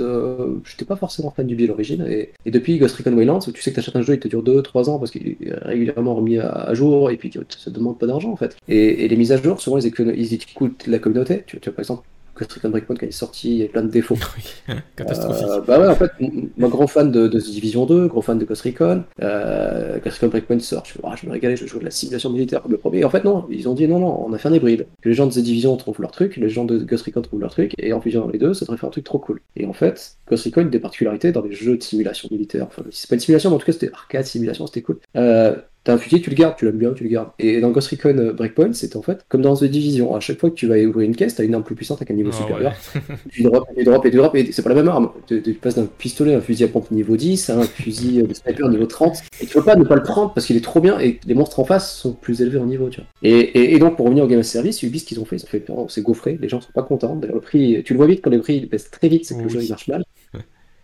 j'étais 0.66 0.86
pas 0.86 0.96
forcément 0.96 1.30
fan 1.30 1.46
d'Ubi 1.46 1.66
à 1.66 1.68
l'origine. 1.68 2.04
Et, 2.10 2.32
et 2.48 2.52
depuis 2.52 2.80
Ghost 2.80 2.96
Recon 2.96 3.14
Wildlands, 3.14 3.39
tu 3.54 3.62
sais 3.62 3.70
que 3.70 3.76
t'achètes 3.76 3.96
un 3.96 4.02
jeu, 4.02 4.16
il 4.16 4.20
te 4.20 4.28
dure 4.28 4.41
2-3 4.41 4.89
ans 4.89 4.98
parce 4.98 5.12
qu'il 5.12 5.28
est 5.28 5.38
régulièrement 5.62 6.16
remis 6.16 6.39
à, 6.39 6.50
à 6.50 6.74
jour, 6.74 7.12
et 7.12 7.18
puis 7.18 7.32
ça 7.32 7.70
te 7.70 7.76
demande 7.76 8.00
pas 8.00 8.08
d'argent 8.08 8.32
en 8.32 8.38
fait. 8.38 8.58
Et, 8.68 9.06
et 9.06 9.08
les 9.08 9.16
mises 9.16 9.32
à 9.32 9.38
jour, 9.38 9.62
souvent, 9.62 9.78
ils, 9.78 9.86
écono- 9.88 10.14
ils 10.18 10.34
écoutent 10.34 10.88
la 10.88 10.98
communauté. 10.98 11.43
Tu, 11.46 11.60
tu 11.60 11.70
vois, 11.70 11.76
par 11.76 11.84
exemple, 11.84 12.04
Ghost 12.38 12.52
Recon 12.54 12.70
Breakpoint, 12.70 12.96
quand 12.96 13.06
il 13.06 13.10
est 13.10 13.12
sorti, 13.12 13.52
il 13.52 13.58
y 13.58 13.64
a 13.64 13.68
plein 13.68 13.84
de 13.84 13.90
défauts. 13.90 14.18
Oui, 14.38 14.76
catastrophique. 14.96 15.48
Euh, 15.48 15.62
bah 15.62 15.80
ouais, 15.80 15.88
en 15.88 15.96
fait, 15.96 16.12
moi, 16.58 16.70
grand 16.70 16.88
fan 16.88 17.12
de, 17.12 17.28
de 17.28 17.40
The 17.40 17.50
Division 17.52 17.86
2, 17.86 18.08
gros 18.08 18.22
fan 18.22 18.38
de 18.38 18.46
Ghost 18.46 18.64
Recon. 18.64 19.04
Euh, 19.22 19.98
Ghost 20.04 20.18
Recon 20.18 20.28
Breakpoint 20.30 20.60
sort, 20.60 20.84
je, 20.86 20.94
Ah, 21.04 21.16
je 21.16 21.26
me 21.28 21.32
régalais, 21.32 21.56
je 21.56 21.66
jouais 21.66 21.80
de 21.80 21.86
la 21.86 21.92
simulation 21.92 22.30
militaire 22.30 22.62
comme 22.62 22.72
le 22.72 22.78
premier. 22.78 23.00
Et 23.00 23.06
en 23.06 23.10
fait, 23.10 23.24
non, 23.24 23.46
ils 23.50 23.70
ont 23.70 23.74
dit 23.74 23.88
non, 23.88 24.00
non, 24.00 24.26
on 24.26 24.34
a 24.34 24.38
fait 24.38 24.50
un 24.50 24.54
hybride. 24.54 24.88
Que 25.02 25.10
les 25.10 25.16
gens 25.16 25.28
de 25.28 25.32
The 25.32 25.40
Division 25.40 25.78
trouvent 25.78 26.02
leur 26.02 26.12
truc, 26.12 26.36
les 26.38 26.50
gens 26.50 26.66
de 26.66 26.80
Ghost 26.80 27.06
Recon 27.06 27.22
trouvent 27.22 27.40
leur 27.40 27.52
truc, 27.52 27.74
et 27.78 27.94
en 27.94 28.02
fusionnant 28.02 28.28
les 28.28 28.40
deux, 28.40 28.54
ça 28.54 28.66
devrait 28.66 28.78
faire 28.78 28.90
un 28.90 28.92
truc 28.92 29.06
trop 29.06 29.20
cool. 29.20 29.42
Et 29.56 29.66
en 29.66 29.74
fait, 29.74 30.18
Ghost 30.28 30.46
Recon 30.46 30.62
a 30.62 30.64
une 30.64 30.70
des 30.70 30.80
particularités 30.80 31.32
dans 31.32 31.42
les 31.42 31.54
jeux 31.54 31.78
de 31.78 31.84
simulation 31.84 32.28
militaire. 32.32 32.66
Enfin, 32.68 32.84
c'est 32.92 33.10
pas 33.10 33.16
une 33.16 33.22
simulation, 33.22 33.50
mais 33.50 33.56
en 33.56 33.60
tout 33.60 33.66
cas, 33.66 33.74
c'était 33.74 33.92
arcade, 33.94 34.26
simulation, 34.26 34.68
c'était 34.68 34.82
cool. 34.82 35.00
Euh, 35.16 35.56
T'as 35.86 35.94
un 35.94 35.98
fusil, 35.98 36.20
tu 36.22 36.30
le 36.32 36.36
gardes, 36.36 36.56
tu 36.58 36.66
l'aimes 36.66 36.78
bien, 36.78 36.92
tu 36.94 37.04
le 37.04 37.10
gardes. 37.10 37.30
Et 37.40 37.62
dans 37.62 37.70
Ghost 37.72 37.90
Recon 37.90 38.18
euh, 38.18 38.34
Breakpoint, 38.34 38.74
c'était 38.74 38.98
en 38.98 39.02
fait 39.04 39.24
comme 39.30 39.42
dans 39.44 39.56
The 39.56 39.66
Division. 39.66 40.16
À 40.16 40.20
chaque 40.20 40.40
fois 40.40 40.50
que 40.50 40.56
tu 40.56 40.66
vas 40.68 40.78
ouvrir 40.80 41.08
une 41.08 41.16
caisse, 41.16 41.36
t'as 41.36 41.44
une 41.44 41.54
arme 41.54 41.64
plus 41.64 41.76
puissante 41.76 42.00
avec 42.00 42.10
un 42.12 42.16
niveau 42.16 42.32
Ah, 42.34 42.38
supérieur. 42.38 42.74
ouais. 42.96 43.02
Tu 43.32 43.44
drop, 43.44 43.66
et 43.76 43.80
tu 43.80 43.84
drop, 43.86 44.06
et 44.06 44.10
tu 44.12 44.18
drop, 44.18 44.36
et 44.36 44.52
c'est 44.52 44.64
pas 44.64 44.70
la 44.70 44.76
même 44.76 44.88
arme. 44.88 45.12
Tu, 45.28 45.42
tu 45.42 45.54
passes 45.54 45.76
d'un 45.76 45.86
pistolet 45.86 46.34
à 46.34 46.38
un 46.38 46.42
fusil 46.42 46.64
à 46.64 46.68
pompe 46.68 46.90
niveau 46.92 47.16
10 47.16 47.50
à 47.52 47.60
un 47.60 47.64
fusil 47.64 48.24
de 48.24 48.34
sniper 48.34 48.68
niveau 48.70 48.86
30. 48.88 49.18
Et 49.42 49.46
tu 49.46 49.54
peux 49.54 49.64
pas 49.64 49.76
ne 49.76 49.84
pas 49.84 49.96
le 49.96 50.04
prendre 50.04 50.34
parce 50.34 50.48
qu'il 50.48 50.58
est 50.58 50.64
trop 50.64 50.80
bien 50.82 51.00
et 51.00 51.20
les 51.26 51.34
monstres 51.36 51.60
en 51.60 51.66
face 51.66 51.96
sont 51.96 52.14
plus 52.14 52.42
élevés 52.42 52.58
en 52.58 52.66
niveau, 52.66 52.90
tu 52.90 53.02
vois. 53.02 53.08
Et, 53.22 53.30
et, 53.40 53.76
et 53.76 53.80
donc, 53.80 53.96
pour 53.96 54.06
revenir 54.06 54.24
au 54.24 54.28
Game 54.28 54.40
as 54.40 54.44
Service, 54.44 54.82
Ubi, 54.82 54.98
ce 55.00 55.06
qu'ils 55.06 55.20
ont 55.20 55.26
fait, 55.26 55.36
ils 55.36 55.44
ont 55.44 55.48
fait, 55.48 55.64
oh, 55.70 55.86
c'est 55.88 56.02
gaufré, 56.02 56.38
les 56.42 56.50
gens 56.50 56.62
sont 56.62 56.72
pas 56.74 56.84
contents. 56.84 57.16
D'ailleurs, 57.16 57.36
le 57.36 57.42
prix, 57.42 57.84
tu 57.86 57.94
le 57.94 57.98
vois 57.98 58.08
vite 58.08 58.22
quand 58.24 58.32
les 58.32 58.40
prix 58.40 58.66
baissent 58.66 58.90
très 58.90 59.08
vite, 59.08 59.26
c'est 59.26 59.38
que 59.38 59.44
le 59.44 59.50
jeu 59.50 59.62
il 59.62 59.70
marche 59.70 59.88
mal. 59.88 60.04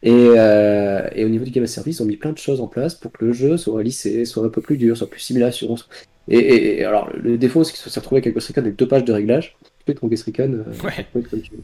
Et, 0.03 0.11
euh, 0.13 1.07
et 1.13 1.25
au 1.25 1.29
niveau 1.29 1.45
du 1.45 1.51
Game 1.51 1.63
as 1.63 1.67
Service, 1.67 1.99
ils 1.99 2.01
ont 2.03 2.05
mis 2.05 2.17
plein 2.17 2.31
de 2.31 2.37
choses 2.37 2.59
en 2.59 2.67
place 2.67 2.95
pour 2.95 3.11
que 3.11 3.23
le 3.25 3.33
jeu 3.33 3.57
soit 3.57 3.83
lissé, 3.83 4.25
soit 4.25 4.43
un 4.43 4.49
peu 4.49 4.61
plus 4.61 4.77
dur, 4.77 4.97
soit 4.97 5.09
plus 5.09 5.19
simulation. 5.19 5.75
Et, 6.27 6.37
et, 6.37 6.79
et 6.79 6.85
alors, 6.85 7.09
le 7.15 7.37
défaut, 7.37 7.63
c'est 7.63 7.71
qu'ils 7.73 7.81
se 7.81 7.89
sont 7.89 7.99
retrouvés 7.99 8.21
avec 8.21 8.33
Ghost 8.33 8.47
Recon 8.47 8.61
avec 8.61 8.75
deux 8.75 8.87
pages 8.87 9.03
de 9.05 9.13
réglages. 9.13 9.55
Tu 9.79 9.85
peux 9.85 9.93
ton 9.99 10.07
Ghost 10.07 10.23
Recon, 10.25 10.53
euh, 10.53 10.63
Ouais. 10.83 11.05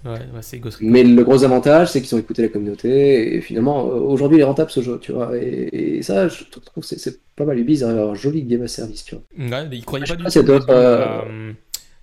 Ouais, 0.06 0.12
ouais, 0.12 0.18
c'est 0.42 0.60
Ghost 0.60 0.78
Recon. 0.78 0.90
Mais 0.92 1.04
le 1.04 1.24
gros 1.24 1.44
avantage, 1.44 1.90
c'est 1.92 2.02
qu'ils 2.02 2.16
ont 2.16 2.20
écouté 2.20 2.42
la 2.44 2.48
communauté, 2.50 3.36
et 3.36 3.42
finalement, 3.42 3.88
euh, 3.88 4.00
aujourd'hui, 4.00 4.38
il 4.40 4.42
est 4.42 4.46
rentable 4.46 4.70
ce 4.72 4.82
jeu, 4.82 5.00
tu 5.00 5.12
vois. 5.14 5.32
Et, 5.38 6.02
ça, 6.04 6.28
je 6.28 6.44
trouve 6.44 6.88
que 6.88 6.96
c'est- 6.96 7.20
pas 7.36 7.46
mal. 7.46 7.58
Ubi, 7.60 7.74
ils 7.74 7.84
arrivent 7.84 7.98
à 7.98 8.02
avoir 8.02 8.14
un 8.16 8.18
joli 8.20 8.44
game 8.44 8.64
à 8.64 8.68
service, 8.68 9.04
tu 9.04 9.16
vois. 9.16 9.24
Ouais, 9.60 9.68
mais 9.70 9.78
ils 9.78 9.86
croyaient 9.86 10.06
pas 10.06 10.16
du 10.16 10.24
tout 10.24 10.30
début 10.44 10.66
euh, 10.70 11.52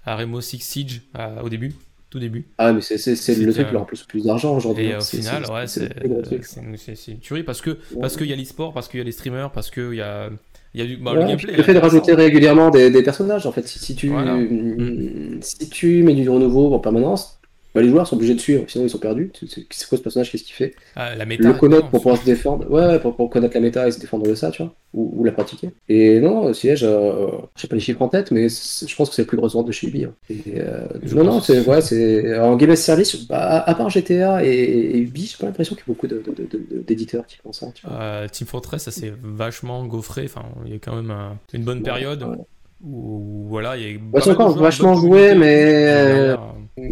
à, 0.06 0.12
à 0.12 0.16
Rainbow 0.16 0.40
Six 0.40 0.60
Siege 0.60 1.02
à- 1.14 1.42
au 1.44 1.48
début, 1.48 1.72
tout 2.14 2.20
début. 2.20 2.46
Ah, 2.58 2.72
mais 2.72 2.80
c'est 2.80 2.94
le 2.94 3.52
truc 3.52 3.66
qui 3.66 3.72
leur 3.72 3.82
euh, 3.82 3.82
en 3.82 3.84
plus 3.84 4.04
plus 4.04 4.24
d'argent 4.24 4.56
aujourd'hui. 4.56 4.86
Et 4.86 4.92
hein. 4.94 4.98
au 5.00 5.04
final, 5.04 5.44
c'est- 5.44 5.52
ouais, 5.52 5.66
c'est 5.66 6.94
c'est 6.94 7.10
une 7.12 7.18
tuerie 7.18 7.42
parce 7.42 7.60
que 7.60 7.76
parce 8.00 8.16
qu'il 8.16 8.28
y 8.28 8.32
a 8.32 8.36
l'e-sport, 8.36 8.72
parce 8.72 8.86
qu'il 8.88 8.98
y 8.98 9.00
a 9.00 9.04
les 9.04 9.10
streamers, 9.12 9.50
parce 9.50 9.70
qu'il 9.70 9.94
y 9.94 10.00
a 10.00 10.30
il 10.74 10.80
y 10.80 10.84
a 10.84 10.86
du 10.86 10.96
bah, 10.96 11.12
Ouais, 11.12 11.20
le 11.22 11.26
gameplay. 11.26 11.56
le 11.56 11.62
fait 11.64 11.72
de 11.74 11.78
hein, 11.78 11.82
rajouter 11.82 12.12
ça. 12.12 12.16
régulièrement 12.18 12.70
des, 12.70 12.90
des 12.90 13.02
personnages, 13.02 13.46
en 13.46 13.52
fait, 13.52 13.66
si, 13.66 13.78
si 13.80 13.94
tu 13.96 14.08
Voilà. 14.08 14.34
mm, 14.36 15.38
si 15.40 15.68
tu 15.68 16.02
mets 16.04 16.14
du 16.14 16.28
renouveau 16.28 16.72
en 16.74 16.78
permanence, 16.78 17.40
bah, 17.74 17.82
les 17.82 17.88
joueurs 17.88 18.06
sont 18.06 18.16
obligés 18.16 18.34
de 18.34 18.40
suivre, 18.40 18.64
sinon 18.68 18.84
ils 18.84 18.90
sont 18.90 18.98
perdus. 18.98 19.32
C'est- 19.48 19.66
quoi 19.88 19.98
ce 19.98 20.02
personnage? 20.02 20.30
Qu'est-ce 20.30 20.44
qu'il 20.44 20.54
fait? 20.54 20.74
Ah, 20.96 21.14
la 21.16 21.24
méta. 21.26 21.42
Le 21.48 21.54
connaître 21.54 21.84
non, 21.84 21.90
pour 21.90 22.00
pouvoir 22.00 22.18
se 22.20 22.24
défendre, 22.24 22.70
ouais, 22.70 22.98
pour, 23.00 23.16
pour 23.16 23.30
connaître 23.30 23.54
la 23.54 23.60
méta 23.60 23.88
et 23.88 23.90
se 23.90 23.98
défendre 24.00 24.26
de 24.26 24.34
ça, 24.34 24.50
tu 24.50 24.62
vois, 24.62 24.74
ou, 24.92 25.12
ou 25.20 25.24
la 25.24 25.32
pratiquer. 25.32 25.70
Et 25.88 26.20
non, 26.20 26.52
siège, 26.54 26.84
euh, 26.84 27.26
je 27.56 27.62
sais 27.62 27.68
pas 27.68 27.74
les 27.74 27.80
chiffres 27.80 28.00
en 28.02 28.08
tête, 28.08 28.30
mais 28.30 28.48
je 28.48 28.94
pense 28.96 29.08
que 29.08 29.14
c'est 29.16 29.22
le 29.22 29.26
plus 29.26 29.36
gros 29.36 29.48
vente 29.48 29.66
de 29.66 29.72
chez 29.72 29.88
Ubi. 29.88 30.04
hein. 30.04 30.14
Et, 30.30 30.60
euh, 30.60 30.86
non, 31.12 31.24
non, 31.24 31.40
c'est 31.40 31.66
ouais, 31.66 31.80
c'est 31.82 32.38
en 32.38 32.56
Game 32.56 32.70
as 32.70 32.76
Service, 32.76 33.26
bah, 33.26 33.38
à, 33.38 33.70
à 33.70 33.74
part 33.74 33.90
GTA 33.90 34.44
et, 34.44 34.48
et 34.50 34.98
Ubi, 34.98 35.26
j'ai 35.26 35.36
pas 35.38 35.46
l'impression 35.46 35.74
qu'il 35.74 35.82
y 35.82 35.90
a 35.90 35.92
beaucoup 35.94 36.06
d'éditeurs 36.06 37.26
qui 37.26 37.36
font 37.38 37.52
ça. 37.52 37.66
Tu 37.74 37.86
vois. 37.86 37.96
Euh, 37.96 38.28
Team 38.28 38.46
Fortress, 38.46 38.82
ça 38.84 38.90
s'est 38.90 39.12
vachement 39.22 39.84
gaufré. 39.86 40.24
Enfin, 40.24 40.44
il 40.66 40.72
y 40.72 40.76
a 40.76 40.78
quand 40.78 40.94
même 40.96 41.10
un- 41.10 41.38
une 41.52 41.64
bonne 41.64 41.82
période 41.82 42.22
Ouais. 42.22 42.36
Où, 42.84 43.46
voilà, 43.48 43.76
il 43.76 43.82
y 43.82 43.94
a. 43.96 43.98
Pas 44.12 44.20
c'est 44.20 44.30
encore 44.30 44.56
vachement 44.56 44.94
joué, 44.94 45.34
mais- 45.34 45.62
et 45.62 45.84
derrière, 45.84 46.40
euh, 46.78 46.84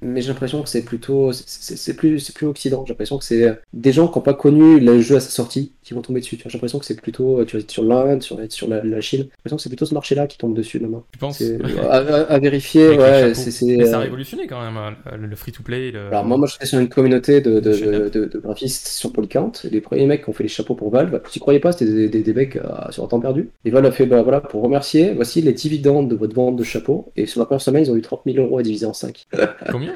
Mais 0.00 0.20
j'ai 0.22 0.28
l'impression 0.28 0.62
que 0.62 0.68
c'est 0.68 0.82
plutôt. 0.84 1.32
C'est 1.32 1.94
plus, 1.94 2.30
plus 2.30 2.46
Occident. 2.46 2.84
J'ai 2.86 2.92
l'impression 2.92 3.18
que 3.18 3.24
c'est 3.24 3.58
des 3.72 3.92
gens 3.92 4.08
qui 4.08 4.18
n'ont 4.18 4.22
pas 4.24 4.34
connu 4.34 4.80
le 4.80 5.00
jeu 5.00 5.16
à 5.16 5.20
sa 5.20 5.30
sortie 5.30 5.72
qui 5.88 5.94
vont 5.94 6.02
tomber 6.02 6.20
dessus. 6.20 6.36
J'ai 6.36 6.50
l'impression 6.50 6.78
que 6.78 6.84
c'est 6.84 7.00
plutôt. 7.00 7.42
Tu 7.46 7.56
vas 7.56 7.62
être 7.62 7.70
sur 7.70 7.82
l'Inde, 7.82 8.22
sur, 8.22 8.38
sur 8.50 8.68
la, 8.68 8.84
la 8.84 9.00
Chine. 9.00 9.20
J'ai 9.20 9.24
l'impression 9.24 9.56
que 9.56 9.62
c'est 9.62 9.70
plutôt 9.70 9.86
ce 9.86 9.94
marché-là 9.94 10.26
qui 10.26 10.36
tombe 10.36 10.54
dessus 10.54 10.78
demain. 10.78 11.02
Tu 11.12 11.18
penses? 11.18 11.42
À, 11.88 11.96
à, 11.96 12.38
vérifier, 12.38 12.90
ouais. 12.90 13.32
Mais 13.62 13.86
ça 13.86 13.96
a 13.96 14.00
révolutionné 14.00 14.46
quand 14.46 14.60
même, 14.60 14.76
hein, 14.76 14.94
le 15.18 15.34
free-to-play. 15.34 15.94
Alors, 16.10 16.26
moi, 16.26 16.36
moi, 16.36 16.46
je 16.46 16.54
suis 16.54 16.66
sur 16.66 16.78
une 16.78 16.90
communauté 16.90 17.40
de, 17.40 17.58
de, 17.60 18.10
de, 18.10 18.38
graphistes 18.38 18.88
sur 18.88 19.12
Polycount. 19.12 19.52
Les 19.70 19.80
premiers 19.80 20.04
mecs 20.04 20.24
qui 20.24 20.30
ont 20.30 20.34
fait 20.34 20.42
les 20.42 20.48
chapeaux 20.50 20.74
pour 20.74 20.90
Valve, 20.90 21.22
tu 21.30 21.40
croyais 21.40 21.60
pas, 21.60 21.72
c'était 21.72 22.08
des, 22.08 22.22
des, 22.22 22.34
mecs 22.34 22.58
sur 22.90 23.04
un 23.04 23.06
temps 23.06 23.20
perdu. 23.20 23.48
Et 23.64 23.70
Valve 23.70 23.86
a 23.86 23.90
fait, 23.90 24.04
bah 24.04 24.22
voilà, 24.22 24.42
pour 24.42 24.62
remercier, 24.62 25.14
voici 25.14 25.40
les 25.40 25.54
dividendes 25.54 26.10
de 26.10 26.16
votre 26.16 26.34
vente 26.34 26.56
de 26.56 26.64
chapeaux. 26.64 27.10
Et 27.16 27.24
sur 27.24 27.40
la 27.40 27.46
première 27.46 27.62
semaine, 27.62 27.84
ils 27.84 27.90
ont 27.90 27.96
eu 27.96 28.02
30 28.02 28.20
000 28.26 28.44
euros 28.44 28.58
à 28.58 28.62
diviser 28.62 28.84
en 28.84 28.92
5. 28.92 29.26
Combien? 29.72 29.94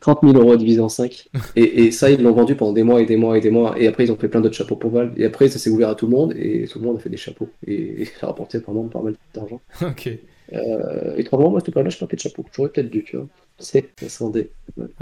30 0.00 0.20
000 0.22 0.38
euros 0.38 0.52
à 0.52 0.56
diviser 0.56 0.80
en 0.80 0.88
5. 0.88 1.28
et, 1.56 1.84
et, 1.84 1.90
ça, 1.90 2.10
ils 2.10 2.22
l'ont 2.22 2.32
vendu 2.32 2.54
pendant 2.54 2.72
des 2.72 2.82
mois 2.82 3.02
et 3.02 3.06
des 3.06 3.16
mois 3.16 3.36
et 3.36 3.42
des 3.42 3.50
mois. 3.50 3.74
Et 3.78 3.86
après, 3.86 4.04
ils 4.04 4.12
ont 4.12 4.16
fait 4.16 4.28
plein 4.28 4.40
d'autres 4.40 4.56
chapeaux 4.56 4.76
pour 4.76 4.85
Et 5.16 5.24
après, 5.24 5.48
ça 5.48 5.58
s'est 5.58 5.70
ouvert 5.70 5.88
à 5.88 5.94
tout 5.94 6.06
le 6.06 6.12
monde. 6.12 6.34
Et 6.36 6.66
tout 6.66 6.78
le 6.78 6.84
monde 6.84 6.96
a 6.96 7.00
fait 7.00 7.10
des 7.10 7.16
chapeaux. 7.16 7.48
Et, 7.66 8.04
ça 8.20 8.26
a 8.26 8.26
rapporté 8.26 8.58
vraiment 8.58 8.84
pas 8.84 9.02
mal 9.02 9.14
d'argent. 9.34 9.60
Ok. 9.82 10.10
Euh, 10.52 11.16
et 11.16 11.24
trois 11.24 11.40
mois, 11.40 11.50
moi, 11.50 11.60
c'était 11.60 11.72
pas 11.72 11.82
là, 11.82 11.90
je 11.90 11.98
portais 11.98 12.16
de 12.16 12.20
chapeau. 12.20 12.44
J'aurais 12.52 12.68
peut-être 12.68 12.90
dû, 12.90 13.02
tu 13.02 13.16
vois. 13.16 13.26
C'est, 13.58 13.88
ça 14.06 14.24
ouais. 14.26 14.48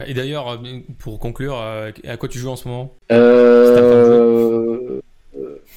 Et 0.07 0.15
d'ailleurs, 0.15 0.49
euh, 0.49 0.57
pour 0.99 1.19
conclure, 1.19 1.61
euh, 1.61 1.91
à 2.05 2.17
quoi 2.17 2.29
tu 2.29 2.39
joues 2.39 2.51
en 2.51 2.57
ce 2.57 2.69
moment? 2.69 2.95
Euh... 3.13 5.01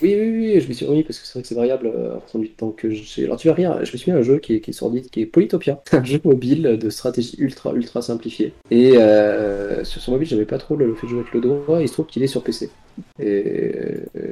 Oui, 0.01 0.15
oui, 0.15 0.29
oui, 0.29 0.61
je 0.61 0.67
me 0.67 0.73
suis 0.73 0.85
remis 0.85 1.03
parce 1.03 1.19
que 1.19 1.25
c'est 1.25 1.33
vrai 1.33 1.41
que 1.41 1.47
c'est 1.47 1.55
variable 1.55 1.87
en 1.87 2.19
fonction 2.19 2.39
du 2.39 2.49
temps 2.51 2.71
que 2.71 2.91
j'ai. 2.91 3.25
Alors 3.25 3.37
tu 3.37 3.47
vas 3.47 3.53
rire, 3.53 3.83
je 3.83 3.91
me 3.91 3.97
suis 3.97 4.11
mis 4.11 4.17
à 4.17 4.19
un 4.19 4.23
jeu 4.23 4.37
qui 4.37 4.55
est, 4.55 4.59
qui 4.59 4.71
qui 5.11 5.21
est 5.21 5.25
Polytopia, 5.25 5.81
un 5.91 6.03
jeu 6.03 6.19
mobile 6.23 6.77
de 6.79 6.89
stratégie 6.89 7.35
ultra 7.39 7.73
ultra 7.73 8.01
simplifié. 8.01 8.53
Et 8.69 8.97
euh, 8.97 9.83
sur 9.83 10.01
son 10.01 10.11
mobile, 10.11 10.27
j'avais 10.27 10.45
pas 10.45 10.59
trop 10.59 10.75
le 10.75 10.93
fait 10.93 11.07
de 11.07 11.11
jouer 11.11 11.21
avec 11.21 11.33
le 11.33 11.41
doigt, 11.41 11.81
il 11.81 11.87
se 11.87 11.93
trouve 11.93 12.05
qu'il 12.05 12.21
est 12.23 12.27
sur 12.27 12.43
PC. 12.43 12.69
Et 13.19 13.71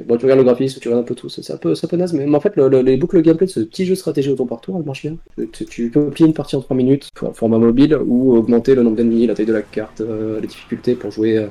bon, 0.06 0.16
tu 0.16 0.24
regardes 0.24 0.38
le 0.38 0.44
graphisme, 0.44 0.80
tu 0.80 0.88
regardes 0.88 1.04
un 1.04 1.06
peu 1.06 1.14
tout, 1.14 1.28
c'est 1.28 1.52
un 1.52 1.56
peu, 1.56 1.72
un 1.72 1.86
peu 1.86 1.96
naze, 1.96 2.12
mais, 2.12 2.32
en 2.32 2.40
fait, 2.40 2.56
le, 2.56 2.68
les 2.82 2.96
boucles 2.96 3.22
gameplay 3.22 3.46
de 3.46 3.50
ce 3.50 3.60
petit 3.60 3.84
jeu 3.84 3.94
de 3.94 3.98
stratégie 3.98 4.30
au 4.30 4.34
tour 4.34 4.46
par 4.46 4.60
tour, 4.60 4.76
elle 4.78 4.84
marche 4.84 5.02
bien. 5.02 5.16
Tu, 5.52 5.90
peux 5.90 6.10
plier 6.10 6.26
une 6.26 6.34
partie 6.34 6.56
en 6.56 6.60
3 6.60 6.76
minutes, 6.76 7.10
format 7.34 7.58
mobile, 7.58 7.96
ou 8.06 8.36
augmenter 8.36 8.74
le 8.74 8.82
nombre 8.82 8.96
d'ennemis, 8.96 9.26
la 9.26 9.34
taille 9.34 9.46
de 9.46 9.52
la 9.52 9.62
carte, 9.62 10.00
euh, 10.00 10.40
les 10.40 10.46
difficultés 10.46 10.94
pour 10.94 11.10
jouer. 11.10 11.46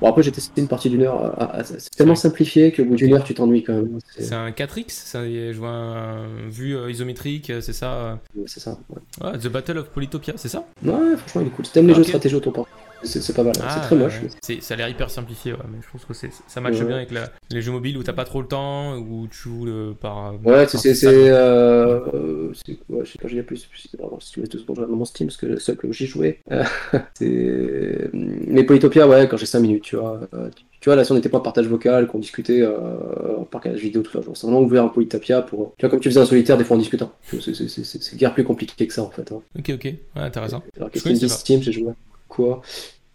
Euh, 0.00 0.06
Bon, 0.06 0.08
après, 0.08 0.22
j'ai 0.22 0.32
testé 0.32 0.60
une 0.60 0.68
partie 0.68 0.88
d'une 0.88 1.02
heure. 1.02 1.62
C'est 1.64 1.90
tellement 1.90 2.14
simplifié 2.14 2.72
qu'au 2.72 2.84
bout 2.84 2.96
d'une 2.96 3.12
heure, 3.14 3.24
tu 3.24 3.34
t'ennuies 3.34 3.62
quand 3.62 3.74
même. 3.74 3.98
C'est 4.18 4.34
un 4.34 4.50
4X 4.50 5.12
Je 5.14 5.58
vois 5.58 5.70
un 5.70 6.48
vue 6.48 6.76
euh, 6.76 6.90
isométrique, 6.90 7.52
c'est 7.60 7.72
ça 7.72 8.18
C'est 8.46 8.60
ça. 8.60 8.78
Ouais. 9.22 9.38
The 9.38 9.48
Battle 9.48 9.78
of 9.78 9.90
Polytopia, 9.90 10.34
c'est 10.36 10.48
ça? 10.48 10.64
Ouais, 10.84 11.16
franchement, 11.16 11.42
il 11.42 11.46
est 11.48 11.50
cool. 11.50 11.66
Si 11.66 11.72
t'aimes 11.72 11.88
les 11.88 11.94
jeux 11.94 12.02
de 12.02 12.06
stratégie 12.06 12.34
au 12.34 12.40
tour 12.40 12.66
c'est 13.02 13.34
pas 13.34 13.42
mal, 13.42 13.54
c'est 13.54 13.62
ah, 13.64 13.80
très 13.80 13.96
moche. 13.96 14.20
Ça 14.60 14.74
a 14.74 14.76
l'air 14.76 14.88
hyper 14.88 15.10
simplifié, 15.10 15.52
ouais, 15.52 15.58
mais 15.70 15.78
je 15.82 15.90
pense 15.90 16.04
que 16.04 16.28
ça 16.46 16.60
matche 16.60 16.80
bien 16.82 16.96
avec 16.96 17.10
les 17.50 17.62
jeux 17.62 17.72
mobiles 17.72 17.96
où 17.98 18.02
t'as 18.02 18.12
pas 18.12 18.24
trop 18.24 18.40
le 18.40 18.48
temps, 18.48 18.96
où 18.96 19.26
tu 19.30 19.38
joues 19.38 19.64
le, 19.64 19.94
par. 19.98 20.34
Ouais, 20.44 20.66
c'est. 20.66 21.04
Euh, 21.04 22.48
ouais, 22.88 23.04
je 23.04 23.12
sais 23.12 23.18
pas, 23.18 23.28
j'ai 23.28 23.42
plus. 23.42 23.68
Si 23.76 23.88
tu 24.32 24.40
mets 24.40 24.46
tout 24.46 24.58
ce 24.58 24.64
dans 24.64 24.86
mon 24.88 25.04
Steam, 25.04 25.28
parce 25.28 25.36
que 25.36 25.46
le 25.46 25.58
seul 25.58 25.76
que 25.76 25.90
j'ai 25.92 26.06
joué. 26.06 26.40
c'est. 27.14 28.10
Mais 28.12 28.64
Polytopia, 28.64 29.08
ouais, 29.08 29.28
quand 29.28 29.36
j'ai 29.36 29.46
5 29.46 29.60
minutes, 29.60 29.84
tu 29.84 29.96
vois. 29.96 30.20
Euh, 30.34 30.50
tu 30.80 30.88
vois, 30.88 30.96
là, 30.96 31.04
si 31.04 31.12
on 31.12 31.14
n'était 31.14 31.28
pas 31.28 31.38
en 31.38 31.42
partage 31.42 31.66
vocal, 31.66 32.06
qu'on 32.06 32.18
discutait 32.18 32.62
euh, 32.62 33.36
en 33.38 33.44
partage 33.44 33.78
vidéo 33.80 34.02
tout 34.02 34.12
ça, 34.12 34.20
c'est 34.34 34.46
vraiment 34.46 34.62
ouvert 34.62 34.84
un 34.84 34.88
Polytopia 34.88 35.42
pour. 35.42 35.74
Tu 35.76 35.84
vois, 35.84 35.90
comme 35.90 36.00
tu 36.00 36.08
faisais 36.08 36.20
un 36.20 36.26
solitaire, 36.26 36.56
des 36.56 36.64
fois 36.64 36.76
en 36.76 36.80
discutant. 36.80 37.12
C'est 37.22 38.16
guère 38.16 38.32
plus 38.32 38.44
compliqué 38.44 38.86
que 38.86 38.92
ça, 38.92 39.02
en 39.02 39.10
fait. 39.10 39.30
Hein. 39.32 39.42
Ok, 39.58 39.70
ok, 39.74 39.84
ouais, 39.84 39.98
intéressant. 40.16 40.62
Alors, 40.76 40.90
qu'est-ce 40.90 41.04
qu'il 41.04 41.30
Steam, 41.30 41.62
j'ai 41.62 41.72
joué 41.72 41.92
quoi 42.30 42.62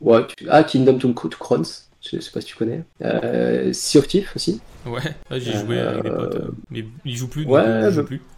Ouais, 0.01 0.28
Ah, 0.49 0.63
Kingdom 0.63 0.97
to, 0.97 1.13
Crowns, 1.13 1.66
je 2.01 2.20
sais 2.20 2.32
pas 2.32 2.41
si 2.41 2.47
tu 2.47 2.55
connais. 2.55 2.84
Euh, 3.03 3.74
sea 3.74 3.99
of 3.99 4.07
Thief 4.07 4.36
aussi. 4.36 4.59
Ouais, 4.86 5.01
j'ai 5.32 5.53
joué 5.53 5.80
avec 5.80 6.03
des 6.03 6.09
potes, 6.09 6.36
euh, 6.36 6.51
mais 6.70 6.86
ils 7.05 7.18
jouent 7.18 7.28
plus, 7.28 7.45
donc 7.45 7.53
ouais, 7.55 7.82
je 7.86 7.91
joue 7.91 8.03
plus. 8.03 8.22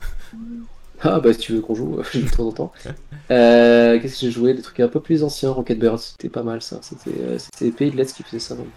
Ah 1.02 1.20
bah 1.20 1.32
si 1.32 1.40
tu 1.40 1.54
veux 1.54 1.62
qu'on 1.62 1.76
joue, 1.76 2.00
je 2.12 2.20
joue 2.20 2.26
de 2.26 2.32
temps 2.32 2.48
en 2.48 2.52
temps. 2.52 2.72
Euh, 3.30 4.00
Qu'est-ce 4.00 4.14
que 4.14 4.20
j'ai 4.22 4.32
joué? 4.32 4.54
Des 4.54 4.62
trucs 4.62 4.80
un 4.80 4.88
peu 4.88 5.02
plus 5.02 5.22
anciens, 5.22 5.52
Rocket 5.52 5.78
Birds, 5.78 6.00
c'était 6.00 6.30
pas 6.30 6.44
mal 6.44 6.62
ça. 6.62 6.80
C'était 6.82 7.12
euh, 7.20 7.72
Pays 7.72 7.92
de 7.92 7.98
l'Est 7.98 8.16
qui 8.16 8.24
faisait 8.24 8.40
ça, 8.40 8.56
donc 8.56 8.68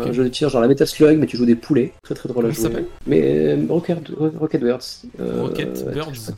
un, 0.00 0.12
jeu 0.12 0.24
de 0.24 0.28
tir 0.30 0.48
genre 0.48 0.60
la 0.60 0.66
Metal 0.66 0.84
Slug, 0.84 1.16
mais 1.16 1.26
tu 1.26 1.36
joues 1.36 1.46
des 1.46 1.54
poulets, 1.54 1.92
très 2.02 2.16
très 2.16 2.28
drôle 2.28 2.46
à 2.46 2.50
jouer. 2.50 2.86
Mais 3.06 3.22
euh, 3.22 3.66
Rocket, 3.68 4.10
Rocket 4.18 4.60
Birds. 4.60 5.04
Euh, 5.20 5.42
Rocket 5.42 5.94
Birds 5.94 6.32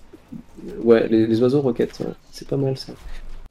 Ouais, 0.85 1.09
les, 1.09 1.27
les 1.27 1.43
oiseaux 1.43 1.63
Rocket, 1.63 2.03
c'est 2.31 2.47
pas 2.47 2.59
mal 2.59 2.77
ça. 2.77 2.93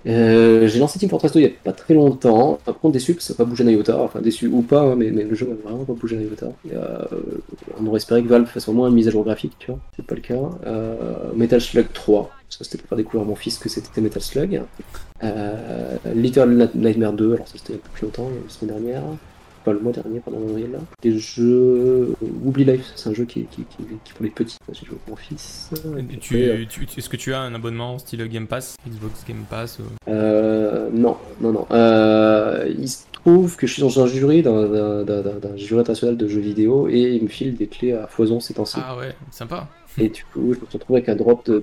Euh, 0.08 0.68
j'ai 0.68 0.80
lancé 0.80 0.98
Team 0.98 1.10
Fortress 1.10 1.34
2 1.34 1.40
il 1.42 1.44
n'y 1.44 1.50
a 1.50 1.56
pas 1.64 1.74
très 1.74 1.94
longtemps. 1.94 2.60
Par 2.64 2.78
contre, 2.80 2.94
déçu, 2.94 3.16
ça 3.20 3.34
n'a 3.34 3.38
pas 3.38 3.46
bougé 3.46 3.64
un 3.64 3.70
iota. 3.70 4.02
Enfin, 4.02 4.22
déçu 4.22 4.48
ou 4.48 4.62
pas, 4.62 4.82
hein, 4.82 4.96
mais, 4.96 5.10
le 5.10 5.36
jeu 5.36 5.48
n'a 5.48 5.56
vraiment 5.56 5.84
pas 5.84 5.94
bougé 5.94 6.18
un 6.18 6.22
iota. 6.22 6.48
Euh, 6.72 6.98
on 7.80 7.86
aurait 7.88 7.98
espéré 7.98 8.24
que 8.24 8.28
Valve 8.28 8.48
fasse 8.48 8.68
au 8.70 8.74
moins 8.74 8.88
une 8.88 8.96
mise 8.96 9.08
à 9.08 9.12
jour 9.12 9.24
graphique, 9.24 9.54
tu 9.60 9.72
vois. 9.72 9.80
C'est 9.96 10.06
pas 10.06 10.16
le 10.16 10.22
cas. 10.22 10.50
Euh, 10.66 10.96
Metal 11.36 11.60
Slug 11.60 11.88
3. 11.94 12.32
Ça, 12.50 12.64
c'était 12.64 12.78
pour 12.78 12.90
faire 12.90 12.98
découvrir 12.98 13.24
à 13.24 13.26
mon 13.26 13.36
fils 13.36 13.58
que 13.58 13.70
c'était 13.70 14.02
Metal 14.02 14.22
Slug. 14.22 14.62
Euh, 15.24 15.98
Little 16.16 16.70
Nightmare 16.76 17.14
2. 17.14 17.34
Alors, 17.34 17.48
ça, 17.48 17.56
c'était 17.58 17.74
il 17.74 17.76
y 17.76 17.80
a 17.80 17.82
plus 17.94 18.06
longtemps, 18.06 18.30
la 18.30 18.50
semaine 18.50 18.76
dernière 18.76 19.04
pas 19.64 19.74
le 19.74 19.80
mois 19.80 19.92
dernier, 19.92 20.20
pendant 20.20 20.38
avril 20.38 20.72
là. 20.72 20.80
Des 21.02 21.18
jeux. 21.18 22.14
Woobly 22.44 22.66
Life, 22.66 22.92
c'est 22.96 23.10
un 23.10 23.14
jeu 23.14 23.26
qui, 23.26 23.46
qui, 23.46 23.64
qui, 23.64 23.84
qui 24.04 24.14
pour 24.14 24.24
les 24.24 24.32
petits. 24.32 24.58
J'ai 24.72 24.86
joué 24.86 24.96
avec 24.96 25.08
mon 25.08 25.16
fils. 25.16 25.72
Tu, 26.22 26.36
euh, 26.36 26.66
tu, 26.70 26.84
Est-ce 26.98 27.10
que 27.10 27.18
tu 27.18 27.34
as 27.34 27.40
un 27.40 27.54
abonnement 27.54 27.98
style 28.00 28.28
Game 28.28 28.48
Pass 28.48 28.76
Xbox 28.88 29.26
Game 29.28 29.44
Pass 29.50 29.80
euh, 30.08 30.90
Non, 30.94 31.18
non, 31.42 31.52
non. 31.52 31.68
Euh, 31.72 32.74
il 32.78 32.90
se 32.90 33.04
trouve 33.12 33.56
que 33.56 33.68
je 33.68 33.74
suis 33.74 33.82
dans 33.82 34.02
un 34.02 34.08
jury 34.08 34.42
d'un 34.42 35.56
jury 35.56 35.82
international 35.82 36.18
de 36.18 36.28
jeux 36.28 36.42
vidéo 36.42 36.88
et 36.90 37.16
il 37.16 37.24
me 37.24 37.28
file 37.28 37.56
des 37.56 37.68
clés 37.68 37.94
à 37.94 38.08
foison 38.08 38.40
ces 38.40 38.54
temps-ci. 38.54 38.80
Ah 38.84 38.98
ouais, 38.98 39.16
sympa. 39.32 39.68
Et 40.00 40.10
du 40.10 40.24
coup, 40.26 40.54
je 40.54 40.60
me 40.60 40.66
suis 40.66 40.78
retrouvé 40.78 41.00
avec 41.00 41.10
un 41.10 41.16
drop 41.16 41.46
de, 41.46 41.62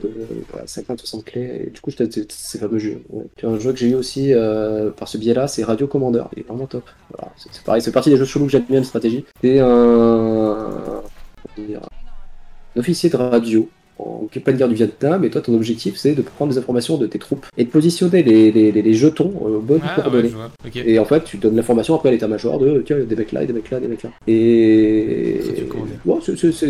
50-60 0.66 1.24
clés. 1.24 1.66
Et 1.66 1.70
du 1.70 1.80
coup, 1.80 1.90
j'étais 1.90 2.26
ces 2.28 2.58
fameux 2.58 2.78
jeux. 2.78 3.02
Un 3.42 3.58
jeu 3.58 3.72
que 3.72 3.78
j'ai 3.78 3.88
eu 3.88 3.94
aussi 3.94 4.32
euh, 4.34 4.90
par 4.90 5.08
ce 5.08 5.18
biais-là, 5.18 5.48
c'est 5.48 5.64
Radio 5.64 5.86
Commander. 5.86 6.24
Il 6.34 6.40
est 6.40 6.46
vraiment 6.46 6.66
top. 6.66 6.84
C'est 7.36 7.62
pareil, 7.62 7.82
c'est 7.82 7.92
partie 7.92 8.10
des 8.10 8.16
jeux 8.16 8.24
chelous 8.24 8.46
que 8.46 8.52
j'aime 8.52 8.66
bien 8.68 8.80
de 8.80 8.86
stratégie. 8.86 9.24
C'est 9.42 9.58
un, 9.60 11.02
un 11.58 12.80
officier 12.80 13.10
de 13.10 13.16
radio 13.16 13.68
en 13.98 14.28
pas 14.44 14.52
de 14.52 14.58
guerre 14.58 14.68
du 14.68 14.74
Vietnam, 14.74 15.24
et 15.24 15.30
toi 15.30 15.40
ton 15.40 15.54
objectif 15.54 15.96
c'est 15.96 16.12
de 16.12 16.22
prendre 16.22 16.52
des 16.52 16.58
informations 16.58 16.96
de 16.98 17.06
tes 17.06 17.18
troupes 17.18 17.46
et 17.56 17.64
de 17.64 17.70
positionner 17.70 18.22
les, 18.22 18.52
les, 18.52 18.70
les 18.70 18.94
jetons 18.94 19.32
au 19.40 19.60
bon 19.60 19.80
ah, 19.82 19.94
coordonnées. 19.96 20.32
Et 20.74 20.98
en 20.98 21.04
fait 21.04 21.24
tu 21.24 21.38
donnes 21.38 21.56
l'information 21.56 21.94
après 21.94 22.10
à 22.10 22.12
l'état-major 22.12 22.58
de 22.58 22.82
tiens, 22.84 22.98
des 22.98 23.16
mecs 23.16 23.32
là, 23.32 23.44
des 23.44 23.52
mecs 23.52 23.70
là, 23.70 23.80
des 23.80 23.88
mecs 23.88 24.02
là. 24.02 24.10
Et 24.26 25.40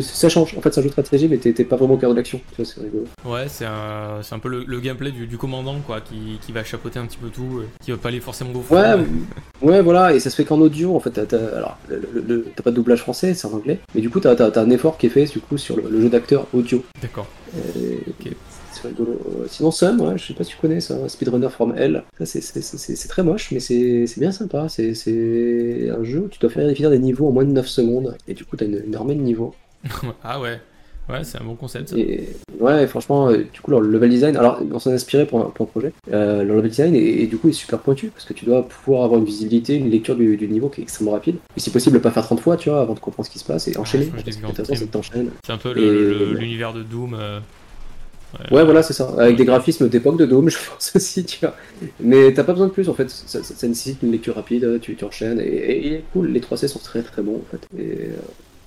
ça 0.01 0.29
change, 0.29 0.55
en 0.57 0.61
fait 0.61 0.73
c'est 0.73 0.81
un 0.81 0.83
jeu 0.83 0.89
de 0.89 0.93
stratégie 0.93 1.29
mais 1.29 1.39
t'es 1.39 1.65
pas 1.65 1.77
vraiment 1.77 1.95
au 1.95 1.97
cœur 1.97 2.11
de 2.11 2.17
l'action, 2.17 2.41
c'est 2.57 2.81
rigolo. 2.81 3.05
Ouais, 3.25 3.47
c'est 3.49 3.67
un, 3.67 4.21
un, 4.31 4.39
peu 4.39 4.49
le, 4.49 4.81
gameplay 4.81 5.11
du, 5.11 5.27
du, 5.27 5.39
commandant 5.39 5.77
quoi, 5.87 6.01
qui, 6.01 6.39
qui, 6.41 6.53
va 6.53 6.63
chapeauter 6.65 6.99
un 6.99 7.07
petit 7.07 7.19
peu 7.19 7.29
tout, 7.29 7.59
euh, 7.59 7.67
qui 7.83 7.91
va 7.91 7.97
pas 7.97 8.09
aller 8.09 8.21
forcément 8.21 8.51
au 8.55 8.63
fond. 8.63 8.77
Ouais, 8.77 8.95
ouais, 9.63 9.83
voilà, 9.83 10.15
et 10.15 10.21
ça 10.21 10.31
se 10.31 10.37
fait 10.37 10.45
qu'en 10.45 10.61
audio 10.61 10.95
en 10.95 11.01
fait. 11.01 11.11
T'as, 11.11 11.37
alors, 11.57 11.79
t'as 11.89 12.63
pas 12.63 12.71
de 12.71 12.77
doublage 12.77 13.01
français, 13.01 13.35
c'est 13.35 13.47
en 13.47 13.53
anglais, 13.55 13.81
mais 13.95 14.01
du 14.01 14.11
coup 14.11 14.21
t'as, 14.21 14.35
as, 14.35 14.59
un 14.59 14.71
effort 14.71 14.99
qui 14.99 15.07
est 15.07 15.11
fait 15.11 15.25
du 15.25 15.41
coup 15.41 15.59
sur 15.59 15.77
le, 15.77 16.01
jeu 16.01 16.09
d'acteur 16.09 16.47
audio. 16.53 16.85
D'accord. 17.01 17.16
C'est 18.73 18.89
rigolo. 18.89 19.19
Sinon, 19.49 19.71
Sun, 19.71 20.01
ouais, 20.01 20.19
je 20.19 20.27
sais 20.27 20.35
pas 20.35 20.45
si 20.45 20.51
tu 20.51 20.59
connais 20.59 20.81
ça, 20.81 21.09
Speedrunner 21.09 21.49
from 21.49 21.75
Hell. 21.77 22.05
C'est 22.25 23.09
très 23.09 23.23
moche, 23.23 23.51
mais 23.53 23.61
c'est 23.61 24.19
bien 24.19 24.33
sympa. 24.33 24.69
C'est 24.69 25.91
un 25.91 26.05
jeu 26.05 26.21
où 26.21 26.29
tu 26.29 26.39
dois 26.39 26.51
faire 26.51 26.67
définir 26.67 26.91
des 26.91 26.99
niveaux 26.99 27.29
en 27.29 27.33
moins 27.33 27.45
de 27.45 27.53
9 27.53 27.67
secondes, 27.67 28.17
et 28.29 28.35
du 28.35 28.45
coup, 28.45 28.57
t'as 28.57 28.67
une, 28.67 28.83
une 28.87 28.95
armée 28.95 29.15
de 29.15 29.23
niveaux. 29.23 29.55
ah 30.25 30.41
ouais. 30.41 30.61
Ouais, 31.09 31.23
c'est 31.23 31.41
un 31.41 31.45
bon 31.45 31.55
concept. 31.55 31.93
Et, 31.93 32.29
ouais, 32.59 32.87
franchement, 32.89 33.29
euh, 33.29 33.45
du 33.53 33.61
coup, 33.61 33.71
le 33.71 33.81
level 33.81 34.11
design, 34.11 34.37
alors 34.37 34.61
on 34.73 34.79
s'en 34.79 34.91
est 34.91 34.95
inspiré 34.95 35.25
pour 35.25 35.41
un, 35.41 35.51
pour 35.51 35.67
un 35.67 35.69
projet. 35.69 35.93
Euh, 36.13 36.43
le 36.43 36.57
level 36.57 36.71
design 36.71 36.95
est, 36.97 37.27
du 37.27 37.37
coup 37.37 37.49
est 37.49 37.53
super 37.53 37.79
pointu 37.79 38.09
parce 38.09 38.25
que 38.25 38.33
tu 38.33 38.45
dois 38.45 38.67
pouvoir 38.67 39.05
avoir 39.05 39.21
une 39.21 39.27
visibilité, 39.27 39.77
une 39.77 39.91
lecture 39.91 40.17
du, 40.17 40.37
du 40.37 40.49
niveau 40.49 40.69
qui 40.69 40.81
est 40.81 40.85
extrêmement 40.85 41.13
rapide. 41.13 41.37
Et 41.57 41.61
si 41.61 41.71
possible, 41.71 42.01
pas 42.01 42.11
faire 42.11 42.25
30 42.25 42.41
fois, 42.41 42.57
tu 42.57 42.71
vois, 42.71 42.81
avant 42.81 42.95
de 42.95 42.99
comprendre 42.99 43.27
ce 43.27 43.33
qui 43.33 43.39
se 43.39 43.45
passe 43.45 43.69
et 43.69 43.77
enchaîner. 43.77 44.11
c'est 45.45 45.53
un 45.53 45.59
peu 45.59 45.73
l'univers 45.73 46.73
de 46.73 46.83
Doom. 46.83 47.15
Euh, 47.15 47.39
ouais, 48.51 48.65
voilà, 48.65 48.83
c'est 48.83 48.93
ça. 48.93 49.09
Avec 49.17 49.37
des 49.37 49.45
graphismes 49.45 49.89
d'époque 49.89 50.19
de 50.19 50.27
Doom, 50.27 50.51
je 50.51 50.59
pense 50.59 50.97
aussi, 50.97 51.25
tu 51.25 51.39
vois. 51.41 51.55
Mais 52.01 52.35
t'as 52.35 52.43
pas 52.43 52.53
besoin 52.53 52.67
de 52.67 52.73
plus 52.73 52.89
en 52.89 52.95
fait. 52.95 53.09
Ça, 53.11 53.45
ça, 53.45 53.69
nécessite 53.69 54.03
une 54.03 54.11
lecture 54.11 54.35
rapide, 54.35 54.81
tu, 54.83 54.97
tu 54.97 55.05
enchaînes. 55.05 55.39
Et, 55.39 55.95
et, 55.95 56.05
cool, 56.13 56.33
les 56.33 56.41
3C 56.41 56.67
sont 56.67 56.81
très 56.81 57.03
très 57.03 57.23
bons 57.23 57.37
en 57.37 57.51
fait. 57.51 57.81
Et, 57.81 58.11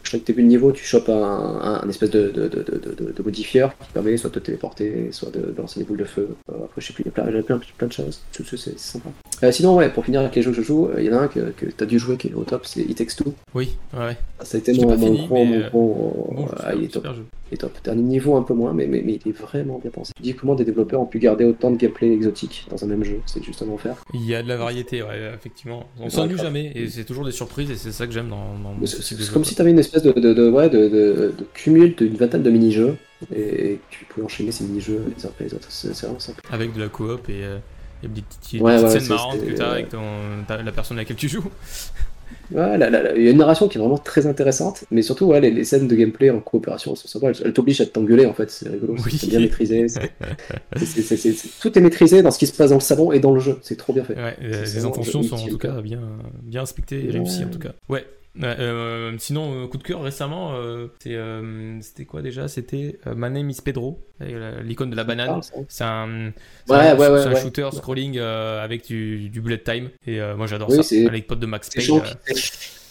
chaque 0.10 0.24
début 0.24 0.42
de 0.42 0.48
niveau, 0.48 0.72
tu 0.72 0.84
chopes 0.84 1.10
un, 1.10 1.82
un, 1.84 1.88
espèce 1.88 2.10
de, 2.10 2.30
de, 2.30 2.48
de, 2.48 3.14
de, 3.16 3.24
modifieur 3.24 3.78
qui 3.78 3.92
permet 3.94 4.18
soit 4.18 4.32
de 4.32 4.40
te 4.40 4.46
téléporter, 4.46 5.10
soit 5.12 5.30
de, 5.30 5.54
lancer 5.56 5.80
des 5.80 5.86
boules 5.86 6.00
de 6.00 6.04
feu. 6.04 6.30
Euh, 6.52 6.56
après, 6.66 6.82
je 6.82 6.88
sais 6.88 6.94
plus, 6.94 7.04
il 7.04 7.08
y 7.08 7.10
a 7.10 7.12
plein, 7.12 7.42
plein, 7.44 7.62
plein 7.78 7.88
de 7.88 7.94
choses. 7.94 8.22
C'est 8.32 8.80
sympa. 8.80 9.10
Euh, 9.44 9.52
sinon, 9.52 9.76
ouais, 9.76 9.90
pour 9.90 10.06
finir 10.06 10.22
avec 10.22 10.36
les 10.36 10.42
jeux 10.42 10.50
que 10.50 10.58
je 10.58 10.64
joue, 10.64 10.90
il 10.98 11.04
y 11.04 11.10
en 11.12 11.18
a 11.18 11.20
un 11.22 11.28
que, 11.28 11.52
que 11.52 11.68
tu 11.68 11.84
as 11.84 11.86
dû 11.86 12.00
jouer 12.00 12.18
qui 12.18 12.30
est 12.30 12.34
au 12.34 12.44
top, 12.44 12.66
c'est 12.66 12.82
It 12.82 12.98
Takes 12.98 13.16
Two. 13.16 13.34
Oui, 13.54 13.78
ouais. 13.94 14.18
Ça 14.42 14.58
a 14.58 14.60
été 14.60 14.74
mon, 14.74 14.98
mon, 14.98 15.14
gros, 15.14 15.46
mon 15.46 15.60
gros. 15.68 16.34
Bon, 16.36 16.48
ah, 16.58 16.74
il 16.74 16.86
est 16.86 16.88
top. 16.88 17.06
Est 17.54 17.58
top. 17.58 17.78
Dernier 17.84 18.02
niveau 18.02 18.36
un 18.36 18.44
peu 18.44 18.54
moins, 18.54 18.74
mais, 18.74 18.88
mais, 18.88 19.02
mais 19.06 19.20
il 19.24 19.30
est 19.30 19.38
vraiment 19.38 19.80
bien 19.80 19.92
pensé. 19.92 20.14
Tu 20.16 20.22
dis 20.22 20.36
comment 20.36 20.56
des 20.56 20.66
développeurs 20.66 21.02
ont 21.02 21.06
pu 21.06 21.20
garder 21.20 21.46
autant 21.46 21.72
de 21.72 21.78
gameplay 21.78 22.12
exotique 22.12 22.68
dans 22.70 22.84
un 22.84 22.88
même 22.88 23.04
jeu, 23.04 23.20
c'est 23.26 23.44
juste 23.44 23.62
un 23.62 23.70
enfer. 23.70 23.96
Il 24.14 24.26
y 24.26 24.36
a 24.36 24.44
de 24.44 24.48
la 24.48 24.58
variété, 24.58 25.02
ouais, 25.02 25.32
effectivement. 25.34 25.88
On 26.00 26.10
s'ennuie 26.10 26.38
jamais, 26.38 26.72
et 26.76 26.88
c'est 26.88 27.06
toujours 27.06 27.26
des 27.26 27.32
surprises, 27.32 27.72
et 27.72 27.76
c'est 27.76 27.92
ça 27.92 28.08
que 28.08 28.14
j'aime 28.14 28.30
dans, 28.30 28.58
dans 28.60 28.86
C'est 28.86 29.32
comme 29.32 29.46
si 29.46 29.56
tu 29.56 29.62
avais 29.62 29.72
une 29.72 29.80
espèce 29.80 30.04
de, 30.04 30.12
de, 30.12 30.34
de 30.34 30.50
ouais, 30.50 30.70
de, 30.70 30.88
de, 30.88 31.34
cumul 31.54 31.96
d'une 31.96 32.16
vingtaine 32.16 32.44
de 32.44 32.50
mini-jeux, 32.50 32.96
et 33.36 33.80
tu 33.90 34.06
pouvais 34.06 34.26
enchaîner 34.26 34.52
ces 34.52 34.64
mini-jeux 34.64 35.04
les 35.16 35.26
uns 35.26 35.30
après 35.30 35.46
les 35.46 35.54
autres. 35.54 35.68
C'est 35.70 35.94
vraiment 36.02 36.20
simple. 36.20 36.42
Avec 36.52 36.74
de 36.74 36.80
la 36.80 36.90
coop 36.90 37.30
et. 37.30 37.44
Euh, 37.44 37.58
il 38.02 38.08
y 38.08 38.12
a 38.12 38.16
des 38.16 38.22
petites, 38.22 38.62
ouais, 38.62 38.82
petites 38.82 39.02
scènes 39.02 39.10
marrantes 39.10 39.46
que 39.46 39.52
tu 39.52 39.62
as 39.62 39.72
avec 39.72 39.90
ton, 39.90 40.02
la 40.48 40.72
personne 40.72 40.98
à 40.98 41.02
laquelle 41.02 41.18
tu 41.18 41.28
joues. 41.28 41.44
Ouais, 42.52 42.80
il 43.18 43.24
y 43.24 43.28
a 43.28 43.32
une 43.32 43.38
narration 43.38 43.68
qui 43.68 43.78
est 43.78 43.82
vraiment 43.82 43.98
très 43.98 44.26
intéressante, 44.26 44.86
mais 44.92 45.02
surtout 45.02 45.26
ouais, 45.26 45.42
les, 45.42 45.64
scènes 45.64 45.88
de 45.88 45.96
gameplay 45.96 46.30
en 46.30 46.40
coopération 46.40 46.96
sont 46.96 47.08
sympas. 47.08 47.32
Elles, 47.44 47.54
t'obligent 47.54 47.82
à 47.82 47.86
t'engueuler 47.86 48.26
en 48.26 48.34
fait, 48.34 48.50
c'est 48.50 48.70
rigolo, 48.70 48.96
c'est 48.98 49.28
bien 49.28 49.40
maîtrisé. 49.40 49.86
tout 51.62 51.78
est 51.78 51.82
maîtrisé 51.82 52.22
dans 52.24 52.32
ce 52.32 52.40
qui 52.40 52.48
se 52.48 52.54
passe 52.54 52.70
dans 52.70 52.78
le 52.78 52.82
salon 52.82 53.12
et 53.12 53.20
dans 53.20 53.34
le 53.34 53.40
jeu, 53.40 53.58
c'est 53.62 53.78
trop 53.78 53.94
bien 53.94 54.04
fait. 54.04 54.16
Ouais, 54.16 54.36
les 54.42 54.86
intentions 54.86 55.24
sont 55.24 55.36
en 55.36 55.48
tout 55.48 55.58
cas 55.58 55.82
bien, 55.82 56.02
bien 56.44 56.62
respectées 56.62 57.06
et 57.08 57.12
réussies 57.12 57.46
en 57.46 57.50
tout 57.50 57.60
cas. 57.60 57.74
Ouais, 57.88 58.06
euh, 58.42 59.16
sinon, 59.18 59.64
euh, 59.64 59.68
coup 59.68 59.78
de 59.78 59.84
cœur 59.84 60.02
récemment, 60.02 60.54
euh, 60.54 60.88
c'était 61.82 62.06
quoi 62.06 62.22
déjà? 62.22 62.48
C'était 62.48 63.00
My 63.06 63.30
Name 63.30 63.50
is 63.50 63.58
Pedro, 63.64 64.00
l'icône 64.64 64.90
de 64.90 64.96
la 64.96 65.04
banane. 65.04 65.42
C'est 65.68 65.84
un, 65.84 66.32
un, 66.70 67.36
shooter 67.36 67.70
scrolling 67.74 68.20
avec 68.20 68.88
du, 68.88 69.42
bullet 69.42 69.60
time. 69.60 69.90
Et 70.06 70.20
moi 70.36 70.48
j'adore 70.48 70.72
ça, 70.72 70.96
avec 71.08 71.28
pote 71.28 71.40
de 71.40 71.46
Max 71.46 71.70
Payne. 71.70 72.02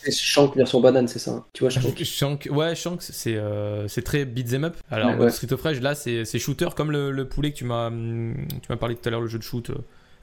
C'est 0.01 0.13
Shank 0.13 0.57
version 0.57 0.81
banane, 0.81 1.09
c'est 1.09 1.19
ça 1.19 1.45
Tu 1.53 1.65
vois 1.65 1.71
Shank, 1.71 2.03
Shank 2.05 2.49
Ouais, 2.53 2.75
Shank, 2.75 3.03
c'est 3.03 3.39
c'est 3.89 4.03
très 4.03 4.25
beat'em 4.25 4.65
up. 4.65 4.77
Alors, 4.91 5.31
Street 5.31 5.53
of 5.53 5.63
Rage, 5.63 5.81
là, 5.81 5.95
c'est 5.95 6.39
shooter 6.39 6.69
comme 6.77 6.91
le, 6.91 7.11
le 7.11 7.29
poulet 7.29 7.53
que 7.53 7.59
tu 7.59 7.65
m'as 7.65 7.91
parlé 8.79 8.97
tout 8.97 9.09
à 9.09 9.11
l'heure, 9.11 9.21
le 9.21 9.29
jeu 9.29 9.39
de 9.39 9.45
shoot 9.45 9.71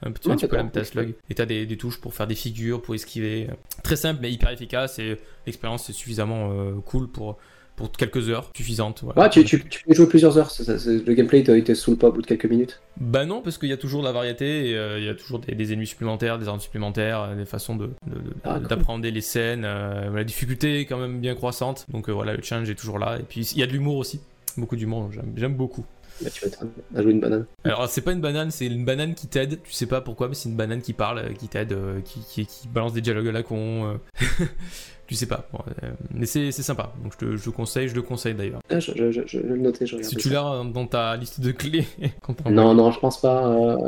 un 0.02 0.12
petit, 0.12 0.30
un 0.30 0.36
petit 0.36 0.46
peu 0.46 0.56
la 0.56 0.84
Slug. 0.84 1.14
Et 1.30 1.34
t'as 1.34 1.46
des, 1.46 1.66
des, 1.66 1.76
touches 1.76 2.00
pour 2.00 2.14
faire 2.14 2.26
des 2.26 2.34
figures, 2.34 2.82
pour 2.82 2.94
esquiver. 2.94 3.48
Très 3.82 3.96
simple 3.96 4.20
mais 4.22 4.30
hyper 4.30 4.50
efficace 4.50 4.98
et 4.98 5.18
l'expérience 5.46 5.88
est 5.90 5.94
suffisamment 5.94 6.50
euh, 6.50 6.72
cool 6.84 7.08
pour, 7.08 7.38
pour 7.76 7.90
quelques 7.92 8.28
heures 8.28 8.50
suffisantes. 8.54 9.04
Ouais, 9.16 9.30
tu, 9.30 9.44
tu, 9.44 9.58
peux 9.58 9.94
jouer 9.94 10.06
plusieurs 10.06 10.36
heures. 10.36 10.52
le 10.58 11.14
gameplay 11.14 11.42
te 11.42 11.74
saoule 11.74 11.96
pas 11.96 12.08
au 12.08 12.12
bout 12.12 12.22
de 12.22 12.26
quelques 12.26 12.46
minutes 12.46 12.80
Bah 13.00 13.24
non, 13.24 13.40
parce 13.40 13.58
qu'il 13.58 13.68
y 13.68 13.72
a 13.72 13.76
toujours 13.76 14.02
de 14.02 14.06
la 14.06 14.12
variété 14.12 14.70
et 14.70 14.76
euh, 14.76 14.98
il 14.98 15.04
y 15.04 15.08
a 15.08 15.14
toujours 15.14 15.38
des, 15.38 15.72
ennemis 15.72 15.86
supplémentaires, 15.86 16.38
des 16.38 16.48
armes 16.48 16.60
supplémentaires, 16.60 17.22
euh, 17.22 17.34
des 17.34 17.44
façons 17.46 17.76
de, 17.76 17.90
ah, 18.44 18.58
d'apprendre 18.60 19.06
les 19.06 19.20
scènes. 19.20 19.62
la 19.62 20.24
difficulté 20.24 20.80
est 20.80 20.86
quand 20.86 20.98
même 20.98 21.20
bien 21.20 21.34
croissante. 21.34 21.86
Donc 21.90 22.10
voilà, 22.10 22.34
le 22.34 22.42
challenge 22.42 22.68
est 22.68 22.74
toujours 22.74 22.98
là. 22.98 23.18
Et 23.18 23.22
puis 23.22 23.40
il 23.40 23.58
y 23.58 23.62
a 23.62 23.66
de 23.66 23.72
l'humour 23.72 23.96
aussi. 23.96 24.20
Beaucoup 24.56 24.76
d'humour, 24.76 25.10
j'aime 25.36 25.54
beaucoup. 25.54 25.84
Bah, 26.22 26.30
tu 26.30 26.46
vas 26.46 26.50
à 26.94 27.02
jouer 27.02 27.12
une 27.12 27.20
banane. 27.20 27.46
Alors, 27.64 27.88
c'est 27.88 28.00
pas 28.00 28.12
une 28.12 28.20
banane, 28.20 28.50
c'est 28.50 28.66
une 28.66 28.84
banane 28.84 29.14
qui 29.14 29.26
t'aide. 29.26 29.60
Tu 29.62 29.72
sais 29.72 29.86
pas 29.86 30.00
pourquoi, 30.00 30.28
mais 30.28 30.34
c'est 30.34 30.48
une 30.48 30.56
banane 30.56 30.80
qui 30.80 30.92
parle, 30.92 31.18
euh, 31.18 31.32
qui 31.32 31.48
t'aide, 31.48 31.72
euh, 31.72 32.00
qui, 32.00 32.46
qui, 32.46 32.68
balance 32.68 32.92
des 32.92 33.00
dialogues 33.00 33.28
à 33.28 33.32
la 33.32 33.42
con. 33.42 33.86
Euh. 33.86 34.44
tu 35.06 35.14
sais 35.14 35.26
pas. 35.26 35.48
mais 36.10 36.26
c'est 36.26 36.50
sympa. 36.52 36.92
Donc, 37.02 37.12
je 37.12 37.26
te 37.26 37.36
je 37.36 37.50
conseille, 37.50 37.88
je 37.88 37.94
le 37.94 38.02
conseille 38.02 38.34
d'ailleurs. 38.34 38.60
Ah, 38.70 38.80
je, 38.80 38.92
je, 39.10 39.22
je, 39.26 39.38
vais 39.38 39.48
le 39.48 39.58
noter. 39.58 39.86
Je 39.86 40.00
si 40.02 40.16
tu 40.16 40.30
l'as 40.30 40.62
dans 40.64 40.86
ta 40.86 41.16
liste 41.16 41.40
de 41.40 41.52
clés. 41.52 41.86
non, 42.50 42.74
non, 42.74 42.90
je 42.90 42.98
pense 42.98 43.20
pas. 43.20 43.42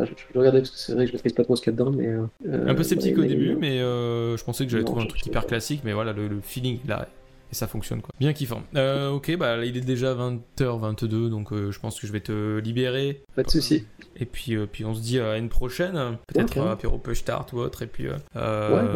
je, 0.05 0.11
vais 0.11 0.39
regarder 0.39 0.61
parce 0.61 0.70
que 0.70 0.79
c'est 0.79 0.93
vrai 0.93 1.05
que 1.05 1.11
je 1.11 1.16
maîtrise 1.16 1.33
pas 1.33 1.45
trop 1.45 1.57
ce 1.57 1.62
qu'il 1.62 1.72
y 1.72 1.74
a 1.74 1.79
dedans. 1.79 1.91
Mais, 1.91 2.09
Un 2.47 2.74
peu 2.74 2.83
sceptique 2.83 3.16
au 3.16 3.24
début, 3.24 3.57
mais 3.57 3.79
je 3.79 4.45
pensais 4.45 4.64
que 4.64 4.70
j'allais 4.70 4.85
trouver 4.85 5.03
un 5.03 5.07
truc 5.07 5.24
hyper 5.24 5.47
classique. 5.47 5.81
Mais 5.85 5.93
voilà, 5.93 6.12
le, 6.12 6.29
le 6.29 6.41
feeling 6.43 6.81
là 6.87 7.09
et 7.51 7.55
ça 7.55 7.66
fonctionne 7.66 8.01
quoi. 8.01 8.14
Bien 8.18 8.32
kiffant. 8.32 8.62
Euh, 8.74 9.11
ok, 9.11 9.36
bah 9.36 9.64
il 9.64 9.76
est 9.76 9.82
déjà 9.82 10.14
20h22, 10.14 11.30
donc 11.30 11.53
euh, 11.53 11.70
je 11.70 11.78
pense 11.80 11.99
que 12.01 12.07
je 12.07 12.12
vais 12.12 12.20
te 12.20 12.59
libérer. 12.59 13.22
Pas 13.34 13.42
de 13.42 13.51
soucis. 13.51 13.86
Et 14.16 14.26
puis, 14.26 14.57
euh, 14.57 14.66
puis 14.70 14.84
on 14.84 14.94
se 14.94 15.01
dit 15.01 15.20
à 15.20 15.38
une 15.38 15.49
prochaine, 15.49 16.18
peut-être 16.26 16.59
okay. 16.59 16.68
apéro 16.68 16.99
push 16.99 17.24
tart 17.24 17.46
ou 17.53 17.59
autre, 17.59 17.82
et 17.82 17.86
puis. 17.86 18.09
Ouais. 18.09 18.94